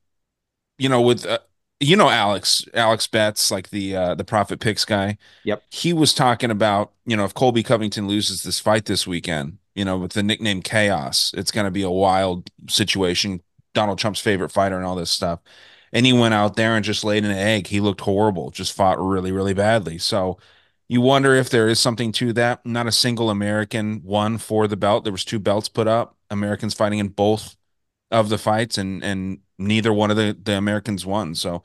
you 0.77 0.89
know 0.89 1.01
with 1.01 1.25
uh, 1.25 1.39
you 1.79 1.95
know 1.95 2.09
Alex 2.09 2.65
Alex 2.73 3.07
Betts 3.07 3.51
like 3.51 3.69
the 3.69 3.95
uh 3.95 4.15
the 4.15 4.23
profit 4.23 4.59
picks 4.59 4.85
guy. 4.85 5.17
Yep. 5.43 5.63
He 5.71 5.93
was 5.93 6.13
talking 6.13 6.51
about, 6.51 6.91
you 7.05 7.15
know, 7.15 7.25
if 7.25 7.33
Colby 7.33 7.63
Covington 7.63 8.07
loses 8.07 8.43
this 8.43 8.59
fight 8.59 8.85
this 8.85 9.07
weekend, 9.07 9.59
you 9.75 9.85
know, 9.85 9.97
with 9.97 10.13
the 10.13 10.23
nickname 10.23 10.61
Chaos, 10.61 11.33
it's 11.37 11.51
going 11.51 11.65
to 11.65 11.71
be 11.71 11.83
a 11.83 11.89
wild 11.89 12.49
situation. 12.67 13.41
Donald 13.73 13.99
Trump's 13.99 14.19
favorite 14.19 14.49
fighter 14.49 14.75
and 14.75 14.85
all 14.85 14.95
this 14.95 15.11
stuff. 15.11 15.39
And 15.93 16.05
he 16.05 16.13
went 16.13 16.33
out 16.33 16.55
there 16.55 16.75
and 16.75 16.83
just 16.85 17.03
laid 17.03 17.25
an 17.25 17.31
egg. 17.31 17.67
He 17.67 17.79
looked 17.79 18.01
horrible, 18.01 18.51
just 18.51 18.73
fought 18.73 18.99
really, 18.99 19.31
really 19.31 19.53
badly. 19.53 19.97
So 19.97 20.37
you 20.89 21.01
wonder 21.01 21.35
if 21.35 21.51
there 21.51 21.69
is 21.69 21.79
something 21.79 22.11
to 22.13 22.33
that. 22.33 22.65
Not 22.65 22.87
a 22.87 22.93
single 22.93 23.31
American 23.31 24.03
won 24.03 24.39
for 24.39 24.67
the 24.67 24.77
belt. 24.77 25.05
There 25.05 25.13
was 25.13 25.25
two 25.25 25.39
belts 25.39 25.69
put 25.69 25.87
up. 25.87 26.17
Americans 26.31 26.75
fighting 26.75 26.99
in 26.99 27.09
both 27.09 27.57
of 28.11 28.29
the 28.29 28.37
fights, 28.39 28.77
and 28.77 29.03
and 29.03 29.39
neither 29.59 29.93
one 29.93 30.11
of 30.11 30.17
the 30.17 30.37
the 30.41 30.57
Americans 30.57 31.05
won. 31.05 31.35
So 31.35 31.63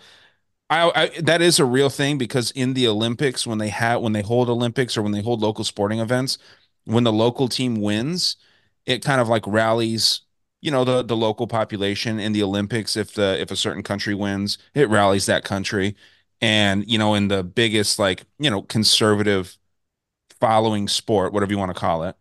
I, 0.70 0.90
I 0.94 1.20
that 1.22 1.42
is 1.42 1.58
a 1.58 1.64
real 1.64 1.90
thing 1.90 2.18
because 2.18 2.50
in 2.52 2.74
the 2.74 2.88
Olympics 2.88 3.46
when 3.46 3.58
they 3.58 3.68
have 3.68 4.00
when 4.02 4.12
they 4.12 4.22
hold 4.22 4.48
Olympics 4.48 4.96
or 4.96 5.02
when 5.02 5.12
they 5.12 5.22
hold 5.22 5.40
local 5.40 5.64
sporting 5.64 6.00
events, 6.00 6.38
when 6.84 7.04
the 7.04 7.12
local 7.12 7.48
team 7.48 7.76
wins, 7.80 8.36
it 8.86 9.04
kind 9.04 9.20
of 9.20 9.28
like 9.28 9.46
rallies 9.46 10.22
you 10.60 10.70
know 10.70 10.84
the 10.84 11.02
the 11.02 11.16
local 11.16 11.46
population 11.46 12.18
in 12.18 12.32
the 12.32 12.42
Olympics 12.42 12.96
if 12.96 13.12
the 13.14 13.38
if 13.40 13.50
a 13.50 13.56
certain 13.56 13.82
country 13.82 14.14
wins, 14.14 14.58
it 14.74 14.88
rallies 14.88 15.26
that 15.26 15.44
country. 15.44 15.94
And 16.40 16.90
you 16.90 16.98
know 16.98 17.14
in 17.14 17.28
the 17.28 17.42
biggest 17.44 17.98
like, 17.98 18.24
you 18.38 18.50
know, 18.50 18.62
conservative 18.62 19.56
following 20.40 20.88
sport, 20.88 21.32
whatever 21.32 21.52
you 21.52 21.58
want 21.58 21.74
to 21.74 21.80
call 21.80 22.04
it, 22.04 22.16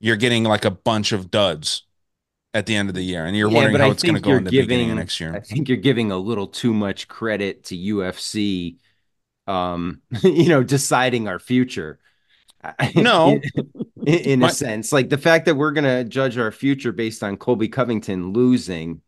you're 0.00 0.16
getting 0.16 0.44
like 0.44 0.64
a 0.64 0.70
bunch 0.72 1.12
of 1.12 1.30
duds 1.30 1.84
at 2.54 2.66
the 2.66 2.76
end 2.76 2.88
of 2.90 2.94
the 2.96 3.02
year 3.02 3.26
and 3.26 3.36
you're 3.36 3.48
Yeah, 3.48 3.50
wondering 3.50 3.78
how 3.78 3.90
I 3.90 3.92
it's 3.92 4.04
going 4.04 4.16
to 4.16 4.20
go 4.20 4.36
in 4.36 4.44
the 4.44 4.52
beginning 4.52 4.90
of 4.90 4.96
next 4.96 5.20
year. 5.20 5.32
I 5.32 5.40
think 5.40 5.68
you're 5.68 5.76
giving 5.78 6.10
a 6.10 6.18
little 6.18 6.46
too 6.46 6.72
much 6.74 7.08
credit 7.08 7.64
to 7.64 7.76
UFC, 7.76 8.78
um, 9.46 10.02
you 10.22 10.48
know, 10.48 10.62
deciding 10.62 11.28
our 11.28 11.38
future. 11.38 11.98
No. 12.94 13.40
in, 14.06 14.14
in 14.14 14.42
My- 14.42 14.48
a 14.48 14.50
sense, 14.50 14.92
like 14.92 15.08
the 15.10 15.18
fact 15.18 15.46
that 15.46 15.56
we're 15.56 15.72
gonna 15.72 16.04
judge 16.04 16.38
our 16.38 16.52
future 16.52 16.92
based 16.92 17.22
on 17.22 17.36
Colby 17.36 17.68
Covington 17.68 18.32
losing. 18.32 19.02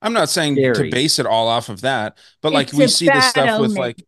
I'm 0.00 0.12
not 0.12 0.28
saying 0.28 0.54
Scary. 0.54 0.74
to 0.74 0.90
base 0.90 1.18
it 1.18 1.26
all 1.26 1.48
off 1.48 1.68
of 1.68 1.80
that, 1.80 2.18
but 2.40 2.52
like 2.52 2.68
It's 2.68 2.76
we 2.76 2.86
see 2.86 3.06
this 3.06 3.14
bad 3.14 3.30
stuff 3.30 3.60
with 3.60 3.76
like 3.76 4.04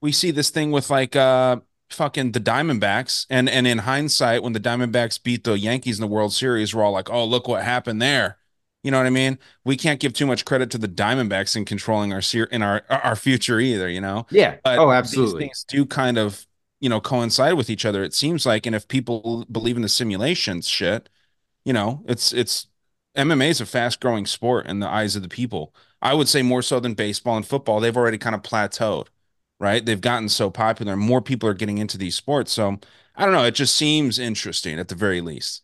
we 0.00 0.12
see 0.12 0.30
this 0.30 0.50
thing 0.50 0.70
with 0.70 0.90
like 0.90 1.16
uh 1.16 1.58
fucking 1.90 2.32
the 2.32 2.40
Diamondbacks 2.40 3.26
and 3.30 3.48
and 3.48 3.66
in 3.66 3.78
hindsight 3.78 4.42
when 4.42 4.52
the 4.52 4.60
Diamondbacks 4.60 5.22
beat 5.22 5.44
the 5.44 5.58
Yankees 5.58 5.98
in 5.98 6.02
the 6.02 6.06
World 6.06 6.32
Series 6.32 6.74
we're 6.74 6.84
all 6.84 6.92
like, 6.92 7.10
"Oh, 7.10 7.24
look 7.24 7.48
what 7.48 7.62
happened 7.64 8.00
there." 8.00 8.38
You 8.82 8.90
know 8.92 8.98
what 8.98 9.06
I 9.06 9.10
mean? 9.10 9.38
We 9.64 9.76
can't 9.76 10.00
give 10.00 10.12
too 10.12 10.26
much 10.26 10.44
credit 10.44 10.70
to 10.70 10.78
the 10.78 10.88
Diamondbacks 10.88 11.56
in 11.56 11.64
controlling 11.64 12.12
our 12.12 12.22
ser- 12.22 12.44
in 12.44 12.62
our 12.62 12.84
our 12.88 13.16
future 13.16 13.58
either, 13.60 13.88
you 13.88 14.00
know? 14.00 14.26
Yeah. 14.30 14.56
But 14.62 14.78
oh, 14.78 14.90
these 14.90 14.96
absolutely. 14.98 15.42
things 15.42 15.64
do 15.68 15.84
kind 15.84 16.16
of, 16.16 16.46
you 16.80 16.88
know, 16.88 17.00
coincide 17.00 17.54
with 17.54 17.70
each 17.70 17.84
other. 17.84 18.04
It 18.04 18.14
seems 18.14 18.46
like, 18.46 18.66
and 18.66 18.76
if 18.76 18.86
people 18.88 19.46
believe 19.50 19.76
in 19.76 19.82
the 19.82 19.88
simulations 19.88 20.68
shit, 20.68 21.08
you 21.64 21.72
know, 21.72 22.04
it's 22.06 22.32
it's 22.32 22.68
MMA 23.14 23.48
is 23.50 23.60
a 23.60 23.66
fast 23.66 24.00
growing 24.00 24.26
sport 24.26 24.66
in 24.66 24.80
the 24.80 24.88
eyes 24.88 25.16
of 25.16 25.22
the 25.22 25.28
people. 25.28 25.74
I 26.00 26.14
would 26.14 26.28
say 26.28 26.42
more 26.42 26.62
so 26.62 26.78
than 26.80 26.94
baseball 26.94 27.36
and 27.36 27.46
football. 27.46 27.80
They've 27.80 27.96
already 27.96 28.18
kind 28.18 28.34
of 28.34 28.42
plateaued, 28.42 29.08
right? 29.58 29.84
They've 29.84 30.00
gotten 30.00 30.28
so 30.28 30.50
popular, 30.50 30.96
more 30.96 31.20
people 31.22 31.48
are 31.48 31.54
getting 31.54 31.78
into 31.78 31.98
these 31.98 32.14
sports. 32.14 32.52
So 32.52 32.78
I 33.16 33.24
don't 33.24 33.34
know. 33.34 33.44
It 33.44 33.54
just 33.54 33.74
seems 33.76 34.18
interesting 34.18 34.78
at 34.78 34.88
the 34.88 34.94
very 34.94 35.20
least. 35.20 35.62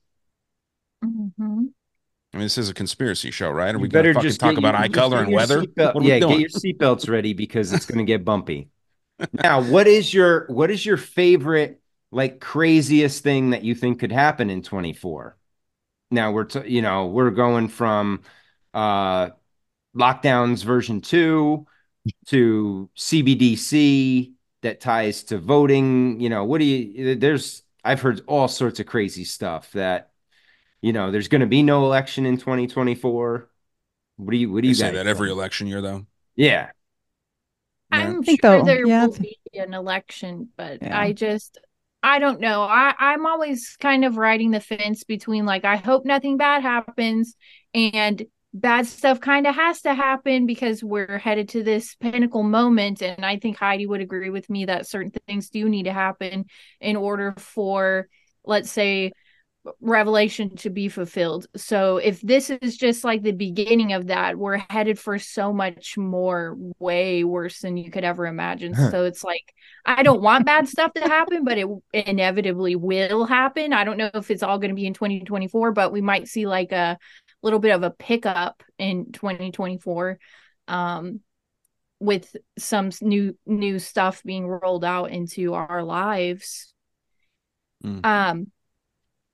Mhm. 1.04 1.74
I 2.32 2.38
mean, 2.38 2.44
this 2.44 2.58
is 2.58 2.68
a 2.68 2.74
conspiracy 2.74 3.30
show, 3.30 3.50
right? 3.50 3.74
Are 3.74 3.78
You 3.78 3.82
we 3.82 3.88
going 3.88 4.02
to 4.04 4.08
better 4.08 4.12
fucking 4.12 4.28
just 4.28 4.40
talk 4.40 4.56
get 4.56 4.58
about 4.58 4.74
eye 4.74 4.88
color 4.88 5.22
and 5.22 5.32
weather? 5.32 5.60
seatbelt- 5.60 5.94
What 5.94 6.02
are 6.02 6.04
we 6.04 6.08
yeah, 6.08 6.18
doing? 6.20 6.38
get 6.40 6.40
your 6.40 6.48
seatbelts 6.50 7.08
ready 7.08 7.32
because 7.32 7.72
it's 7.72 7.86
going 7.86 7.98
to 7.98 8.04
get 8.04 8.24
bumpy. 8.24 8.68
Now, 9.32 9.62
what 9.62 9.86
is 9.86 10.12
your 10.12 10.46
what 10.48 10.70
is 10.70 10.84
your 10.84 10.96
favorite 10.96 11.80
like 12.10 12.40
craziest 12.40 13.22
thing 13.22 13.50
that 13.50 13.64
you 13.64 13.74
think 13.74 14.00
could 14.00 14.12
happen 14.12 14.50
in 14.50 14.62
24? 14.62 15.36
Now 16.14 16.32
we're 16.32 16.44
t- 16.44 16.68
you 16.68 16.82
know 16.82 17.06
we're 17.08 17.30
going 17.30 17.68
from 17.68 18.22
uh 18.74 19.30
lockdowns 19.96 20.64
version 20.64 21.00
two 21.00 21.66
to 22.28 22.90
CBDC 22.96 24.34
that 24.62 24.80
ties 24.80 25.24
to 25.24 25.38
voting. 25.38 26.20
You 26.20 26.30
know, 26.30 26.44
what 26.44 26.58
do 26.58 26.64
you? 26.64 27.16
There's 27.16 27.62
I've 27.84 28.00
heard 28.02 28.22
all 28.26 28.48
sorts 28.48 28.80
of 28.80 28.86
crazy 28.86 29.24
stuff 29.24 29.72
that 29.72 30.12
you 30.82 30.92
know 30.92 31.10
there's 31.10 31.28
going 31.28 31.42
to 31.42 31.46
be 31.48 31.62
no 31.62 31.84
election 31.84 32.26
in 32.26 32.38
2024. 32.38 33.50
What 34.16 34.30
do 34.32 34.36
you 34.38 34.52
what 34.52 34.62
do 34.62 34.68
They 34.68 34.70
you 34.70 34.74
say 34.74 34.90
that 34.90 35.06
every 35.06 35.30
think? 35.30 35.30
election 35.30 35.66
year, 35.66 35.80
though. 35.80 36.06
Yeah. 36.36 36.70
I'm 37.90 38.22
think 38.24 38.40
sure 38.40 38.62
there 38.62 38.86
yeah, 38.86 39.06
will 39.06 39.12
be 39.12 39.38
an 39.54 39.74
election, 39.74 40.50
but 40.56 40.80
Yeah. 40.80 40.90
I 40.90 41.12
just 41.12 41.58
I 42.04 42.18
don't 42.18 42.38
know. 42.38 42.60
I 42.62 42.94
I'm 42.98 43.24
always 43.24 43.76
kind 43.80 44.04
of 44.04 44.18
riding 44.18 44.50
the 44.50 44.60
fence 44.60 45.04
between 45.04 45.46
like 45.46 45.64
I 45.64 45.76
hope 45.76 46.04
nothing 46.04 46.36
bad 46.36 46.60
happens 46.60 47.34
and 47.72 48.22
bad 48.52 48.86
stuff 48.86 49.20
kind 49.20 49.46
of 49.46 49.54
has 49.54 49.80
to 49.82 49.94
happen 49.94 50.44
because 50.44 50.84
we're 50.84 51.16
headed 51.16 51.48
to 51.48 51.62
this 51.62 51.94
pinnacle 51.94 52.42
moment 52.42 53.00
and 53.00 53.24
I 53.24 53.38
think 53.38 53.56
Heidi 53.56 53.86
would 53.86 54.02
agree 54.02 54.28
with 54.28 54.50
me 54.50 54.66
that 54.66 54.86
certain 54.86 55.12
things 55.26 55.48
do 55.48 55.66
need 55.66 55.84
to 55.84 55.94
happen 55.94 56.44
in 56.78 56.96
order 56.96 57.34
for 57.38 58.06
let's 58.44 58.70
say 58.70 59.12
revelation 59.80 60.56
to 60.56 60.70
be 60.70 60.88
fulfilled. 60.88 61.46
So 61.56 61.96
if 61.96 62.20
this 62.20 62.50
is 62.50 62.76
just 62.76 63.04
like 63.04 63.22
the 63.22 63.32
beginning 63.32 63.92
of 63.92 64.08
that, 64.08 64.36
we're 64.36 64.62
headed 64.68 64.98
for 64.98 65.18
so 65.18 65.52
much 65.52 65.96
more 65.96 66.56
way 66.78 67.24
worse 67.24 67.60
than 67.60 67.76
you 67.76 67.90
could 67.90 68.04
ever 68.04 68.26
imagine. 68.26 68.74
Huh. 68.74 68.90
So 68.90 69.04
it's 69.04 69.24
like 69.24 69.54
I 69.84 70.02
don't 70.02 70.22
want 70.22 70.46
bad 70.46 70.68
stuff 70.68 70.92
to 70.94 71.02
happen, 71.02 71.44
but 71.44 71.58
it 71.58 71.66
inevitably 71.92 72.76
will 72.76 73.24
happen. 73.24 73.72
I 73.72 73.84
don't 73.84 73.96
know 73.96 74.10
if 74.14 74.30
it's 74.30 74.42
all 74.42 74.58
going 74.58 74.70
to 74.70 74.74
be 74.74 74.86
in 74.86 74.94
2024, 74.94 75.72
but 75.72 75.92
we 75.92 76.00
might 76.00 76.28
see 76.28 76.46
like 76.46 76.72
a 76.72 76.98
little 77.42 77.58
bit 77.58 77.74
of 77.74 77.82
a 77.82 77.90
pickup 77.90 78.62
in 78.78 79.12
2024 79.12 80.18
um 80.66 81.20
with 82.00 82.34
some 82.58 82.90
new 83.02 83.36
new 83.46 83.78
stuff 83.78 84.22
being 84.24 84.46
rolled 84.46 84.84
out 84.84 85.10
into 85.10 85.54
our 85.54 85.82
lives. 85.82 86.72
Mm. 87.84 88.04
Um 88.04 88.46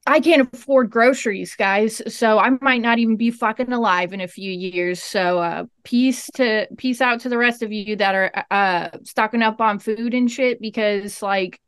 I 0.07 0.19
can't 0.21 0.49
afford 0.53 0.91
groceries, 0.91 1.55
guys, 1.55 2.01
so 2.13 2.39
I 2.39 2.51
might 2.63 2.81
not 2.81 2.99
even 2.99 3.17
be 3.17 3.31
fucking 3.31 3.71
alive 3.73 4.13
in 4.13 4.21
a 4.21 4.27
few 4.29 4.51
years. 4.51 5.03
So, 5.03 5.39
uh, 5.39 5.65
peace 5.85 6.29
to 6.35 6.67
peace 6.79 7.01
out 7.01 7.21
to 7.21 7.29
the 7.29 7.39
rest 7.39 7.63
of 7.63 7.71
you 7.71 7.97
that 7.97 8.15
are 8.15 8.33
uh 8.51 8.89
stocking 9.05 9.43
up 9.43 9.61
on 9.61 9.79
food 9.79 10.15
and 10.15 10.31
shit 10.31 10.61
because 10.61 11.23
like 11.23 11.61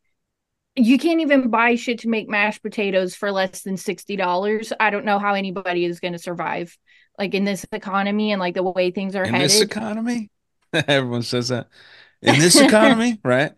you 0.76 0.98
can't 0.98 1.20
even 1.20 1.50
buy 1.50 1.74
shit 1.76 2.00
to 2.00 2.08
make 2.08 2.28
mashed 2.28 2.62
potatoes 2.62 3.14
for 3.14 3.30
less 3.32 3.62
than 3.62 3.76
sixty 3.76 4.16
dollars. 4.16 4.72
I 4.80 4.90
don't 4.90 5.04
know 5.04 5.18
how 5.18 5.34
anybody 5.34 5.84
is 5.84 6.00
going 6.00 6.12
to 6.14 6.18
survive 6.18 6.76
like 7.18 7.34
in 7.34 7.44
this 7.44 7.66
economy 7.72 8.32
and 8.32 8.40
like 8.40 8.54
the 8.54 8.62
way 8.62 8.90
things 8.90 9.14
are 9.14 9.24
In 9.26 9.32
headed. 9.32 9.50
this 9.50 9.60
economy, 9.60 10.30
everyone 10.72 11.22
says 11.22 11.48
that. 11.48 11.68
In 12.22 12.38
this 12.38 12.60
economy, 12.60 13.18
right? 13.24 13.52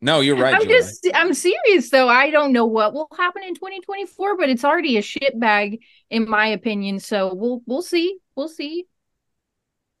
No, 0.00 0.20
you're 0.20 0.36
right. 0.36 0.54
I'm 0.54 0.62
Julia. 0.62 0.76
just 0.78 1.06
I'm 1.14 1.34
serious 1.34 1.90
though. 1.90 2.08
I 2.08 2.30
don't 2.30 2.52
know 2.52 2.66
what 2.66 2.94
will 2.94 3.08
happen 3.16 3.42
in 3.42 3.54
2024, 3.54 4.36
but 4.36 4.48
it's 4.48 4.64
already 4.64 4.96
a 4.96 5.02
shit 5.02 5.38
bag 5.40 5.82
in 6.10 6.28
my 6.28 6.46
opinion. 6.46 7.00
So 7.00 7.34
we'll 7.34 7.62
we'll 7.66 7.82
see. 7.82 8.18
We'll 8.36 8.48
see. 8.48 8.86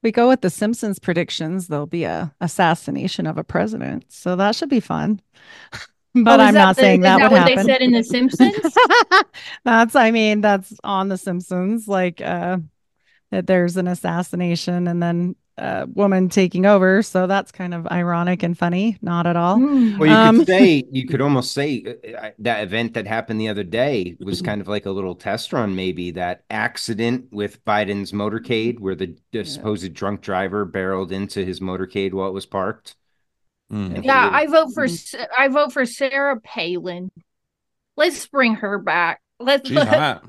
we 0.02 0.12
go 0.12 0.28
with 0.28 0.40
the 0.42 0.50
Simpsons 0.50 1.00
predictions, 1.00 1.66
there'll 1.66 1.86
be 1.86 2.04
a 2.04 2.32
assassination 2.40 3.26
of 3.26 3.36
a 3.38 3.42
president. 3.44 4.04
So 4.08 4.36
that 4.36 4.54
should 4.54 4.68
be 4.68 4.78
fun. 4.80 5.20
but 6.14 6.40
Oh, 6.40 6.42
is 6.44 6.48
I'm 6.48 6.54
that 6.54 6.60
not 6.60 6.76
the- 6.76 6.82
saying 6.82 7.00
is 7.00 7.04
that, 7.04 7.20
would 7.20 7.32
what 7.32 7.40
happen. 7.48 7.56
they 7.56 7.62
said 7.72 7.80
in 7.82 7.90
The 7.92 8.04
Simpsons. 8.04 8.54
that's 9.64 9.96
I 9.96 10.12
mean, 10.12 10.40
that's 10.40 10.72
on 10.84 11.08
the 11.08 11.18
Simpsons, 11.18 11.88
like 11.88 12.20
uh 12.20 12.58
that 13.32 13.46
there's 13.48 13.76
an 13.76 13.88
assassination 13.88 14.86
and 14.86 15.02
then 15.02 15.34
a 15.58 15.86
woman 15.94 16.28
taking 16.28 16.66
over. 16.66 17.02
So 17.02 17.26
that's 17.26 17.52
kind 17.52 17.74
of 17.74 17.86
ironic 17.88 18.42
and 18.42 18.56
funny. 18.56 18.98
Not 19.02 19.26
at 19.26 19.36
all. 19.36 19.64
Hmm. 19.66 19.98
Well, 19.98 20.08
you 20.08 20.16
Um, 20.16 20.36
could 20.36 20.46
say 20.46 20.84
you 20.92 21.06
could 21.06 21.20
almost 21.20 21.52
say 21.52 21.82
uh, 21.86 22.16
uh, 22.16 22.30
that 22.40 22.62
event 22.62 22.94
that 22.94 23.06
happened 23.06 23.40
the 23.40 23.48
other 23.48 23.64
day 23.64 24.16
was 24.20 24.42
kind 24.42 24.60
of 24.60 24.68
like 24.68 24.86
a 24.86 24.90
little 24.90 25.14
test 25.14 25.52
run, 25.52 25.74
maybe 25.74 26.10
that 26.12 26.44
accident 26.50 27.26
with 27.32 27.64
Biden's 27.64 28.12
motorcade, 28.12 28.78
where 28.78 28.94
the, 28.94 29.16
the 29.32 29.44
supposed 29.44 29.92
drunk 29.94 30.20
driver 30.20 30.64
barreled 30.64 31.12
into 31.12 31.44
his 31.44 31.60
motorcade 31.60 32.12
while 32.12 32.28
it 32.28 32.34
was 32.34 32.46
parked. 32.46 32.94
Mm. 33.72 34.04
Yeah, 34.04 34.28
I 34.32 34.46
vote 34.46 34.70
for 34.74 34.88
Sa- 34.88 35.26
I 35.36 35.48
vote 35.48 35.72
for 35.72 35.84
Sarah 35.86 36.40
Palin. 36.40 37.10
Let's 37.96 38.26
bring 38.28 38.56
her 38.56 38.78
back. 38.78 39.22
Let's 39.40 39.68
She's 39.68 39.84
let, 39.90 39.90
hot. 39.94 40.24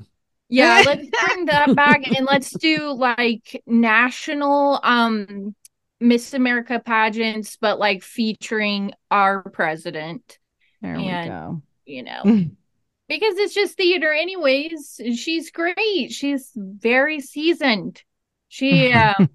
Yeah, 0.50 0.82
let's 0.86 1.08
bring 1.08 1.46
that 1.46 1.74
back 1.74 2.06
and 2.06 2.26
let's 2.26 2.50
do 2.50 2.92
like 2.92 3.62
national 3.66 4.80
um 4.82 5.54
Miss 6.00 6.34
America 6.34 6.80
pageants, 6.84 7.56
but 7.60 7.78
like 7.78 8.02
featuring 8.02 8.92
our 9.10 9.42
president. 9.50 10.38
There 10.80 10.96
we 10.96 11.04
go. 11.04 11.62
You 11.84 12.02
know, 12.02 12.22
because 13.08 13.38
it's 13.38 13.54
just 13.54 13.76
theater, 13.76 14.12
anyways. 14.12 15.00
She's 15.16 15.50
great. 15.50 16.10
She's 16.10 16.50
very 16.54 17.20
seasoned. 17.20 18.02
She 18.48 18.92
um 18.92 19.28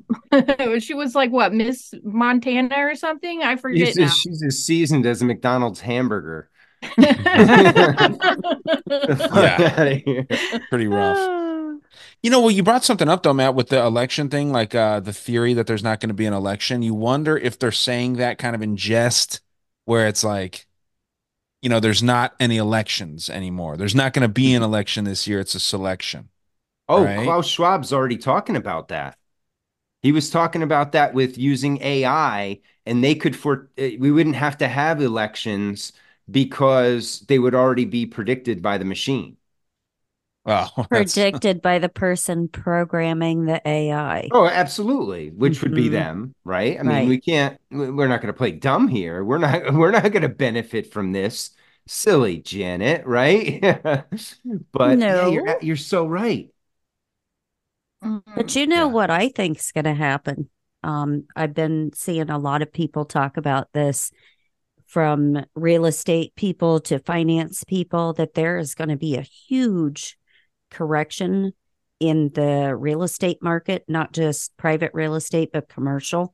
she 0.79 0.93
was 0.93 1.15
like 1.15 1.31
what 1.31 1.53
Miss 1.53 1.93
Montana 2.03 2.75
or 2.79 2.95
something. 2.95 3.41
I 3.41 3.55
forget 3.55 3.87
She's 3.87 3.97
now. 3.97 4.05
as, 4.05 4.17
she's 4.17 4.43
as 4.43 4.65
seasoned 4.65 5.05
as 5.05 5.21
a 5.21 5.25
McDonald's 5.25 5.79
hamburger. 5.79 6.49
Yeah. 9.33 9.95
Pretty 10.69 10.87
rough. 10.87 11.29
You 12.23 12.31
know, 12.31 12.41
well, 12.41 12.51
you 12.51 12.63
brought 12.63 12.83
something 12.83 13.07
up 13.07 13.23
though, 13.23 13.33
Matt, 13.33 13.55
with 13.55 13.69
the 13.69 13.79
election 13.79 14.29
thing, 14.29 14.51
like 14.51 14.73
uh 14.73 14.99
the 14.99 15.13
theory 15.13 15.53
that 15.53 15.67
there's 15.67 15.83
not 15.83 15.99
going 15.99 16.09
to 16.09 16.15
be 16.15 16.25
an 16.25 16.33
election. 16.33 16.81
You 16.81 16.93
wonder 16.95 17.37
if 17.37 17.59
they're 17.59 17.71
saying 17.71 18.13
that 18.13 18.37
kind 18.39 18.55
of 18.55 18.61
in 18.61 18.77
jest, 18.77 19.41
where 19.85 20.07
it's 20.07 20.23
like, 20.23 20.65
you 21.61 21.69
know, 21.69 21.79
there's 21.79 22.03
not 22.03 22.35
any 22.39 22.57
elections 22.57 23.29
anymore. 23.29 23.77
There's 23.77 23.95
not 23.95 24.13
going 24.13 24.23
to 24.23 24.33
be 24.33 24.53
an 24.53 24.63
election 24.63 25.05
this 25.05 25.27
year. 25.27 25.39
It's 25.39 25.55
a 25.55 25.59
selection. 25.59 26.29
Oh, 26.87 27.05
Right. 27.05 27.23
Klaus 27.23 27.47
Schwab's 27.47 27.93
already 27.93 28.17
talking 28.17 28.55
about 28.55 28.89
that. 28.89 29.17
He 30.01 30.11
was 30.11 30.29
talking 30.29 30.63
about 30.63 30.91
that 30.93 31.13
with 31.13 31.37
using 31.37 31.81
AI, 31.81 32.61
and 32.85 33.03
they 33.03 33.15
could 33.15 33.35
for 33.35 33.69
eh, 33.77 33.97
we 33.99 34.11
wouldn't 34.11 34.35
have 34.35 34.57
to 34.59 34.67
have 34.67 35.01
elections 35.01 35.93
because 36.29 37.21
they 37.21 37.39
would 37.39 37.55
already 37.55 37.85
be 37.85 38.05
predicted 38.05 38.61
by 38.61 38.77
the 38.77 38.85
machine. 38.85 39.37
Oh, 40.47 40.85
Predicted 40.89 41.61
by 41.61 41.77
the 41.77 41.89
person 41.89 42.47
programming 42.47 43.45
the 43.45 43.61
AI. 43.67 44.31
Oh, 44.31 44.47
absolutely. 44.47 45.29
Which 45.29 45.61
would 45.61 45.73
be 45.73 45.87
Mhm. 45.87 45.91
them, 45.91 46.35
right? 46.43 46.79
I 46.79 46.83
mean, 46.83 46.89
Right. 46.91 47.05
we 47.05 47.19
can't. 47.21 47.59
we- 47.69 47.91
We're 47.91 48.07
not 48.07 48.21
going 48.21 48.33
to 48.33 48.37
play 48.37 48.51
dumb 48.51 48.87
here. 48.87 49.23
We're 49.23 49.37
not. 49.37 49.61
We're 49.73 49.91
not 49.91 50.03
going 50.11 50.23
to 50.23 50.29
benefit 50.29 50.91
from 50.91 51.11
this. 51.11 51.51
Silly 51.87 52.37
Janet, 52.39 53.05
right? 53.05 53.61
but 54.71 55.07
yeah, 55.07 55.25
you're 55.27 55.43
No. 55.45 55.59
you're 55.61 55.75
so 55.75 56.07
right. 56.07 56.49
But 58.35 58.55
you 58.55 58.67
know 58.67 58.87
what 58.87 59.09
I 59.09 59.29
think's 59.29 59.71
going 59.71 59.85
to 59.85 59.93
happen? 59.93 60.49
Um, 60.83 61.25
I've 61.35 61.53
been 61.53 61.91
seeing 61.93 62.29
a 62.29 62.37
lot 62.37 62.61
of 62.61 62.71
people 62.71 63.05
talk 63.05 63.37
about 63.37 63.69
this 63.73 64.11
from 64.95 65.43
real 65.55 65.85
estate 65.85 66.33
people 66.37 66.79
to 66.79 66.99
finance 66.99 67.65
people 67.65 68.13
that 68.13 68.33
there 68.33 68.57
is 68.57 68.75
going 68.75 68.87
to 68.87 68.95
be 68.95 69.17
a 69.17 69.21
huge 69.21 70.17
correction 70.71 71.51
in 71.99 72.31
the 72.33 72.73
real 72.73 73.03
estate 73.03 73.39
market, 73.41 73.83
not 73.89 74.13
just 74.13 74.55
private 74.55 74.91
real 74.93 75.15
estate, 75.15 75.49
but 75.51 75.67
commercial. 75.67 76.33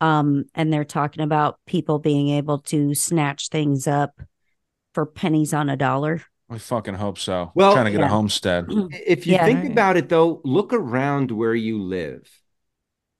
Um, 0.00 0.46
and 0.52 0.72
they're 0.72 0.82
talking 0.84 1.22
about 1.22 1.60
people 1.64 2.00
being 2.00 2.30
able 2.30 2.58
to 2.62 2.92
snatch 2.92 3.50
things 3.50 3.86
up 3.86 4.20
for 4.92 5.06
pennies 5.06 5.54
on 5.54 5.68
a 5.68 5.76
dollar. 5.76 6.22
I 6.50 6.58
fucking 6.58 6.94
hope 6.94 7.18
so. 7.18 7.52
Well, 7.54 7.72
trying 7.72 7.84
to 7.84 7.92
get 7.92 8.00
a 8.00 8.08
homestead. 8.08 8.66
If 9.06 9.28
you 9.28 9.34
Yeah. 9.34 9.44
think 9.46 9.70
about 9.70 9.96
it, 9.96 10.08
though, 10.08 10.40
look 10.42 10.72
around 10.72 11.30
where 11.30 11.54
you 11.54 11.80
live. 11.80 12.28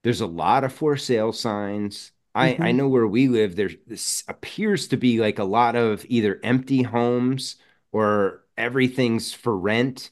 There's 0.03 0.23
a 0.23 0.27
lot 0.27 0.65
of 0.65 0.73
for 0.73 0.97
sale 0.97 1.33
signs. 1.33 2.11
I, 2.37 2.59
I 2.62 2.73
Mhm. 2.73 2.73
know 2.73 2.88
where 2.88 3.07
we 3.07 3.28
live, 3.28 3.57
there 3.57 3.71
this 3.87 4.25
appears 4.28 4.88
to 4.88 4.97
be 4.99 5.21
like 5.21 5.38
a 5.40 5.45
lot 5.45 5.76
of 5.76 6.05
either 6.09 6.40
empty 6.45 6.83
homes 6.83 7.57
or 7.93 8.45
everything's 8.59 9.33
for 9.33 9.57
rent. 9.59 10.11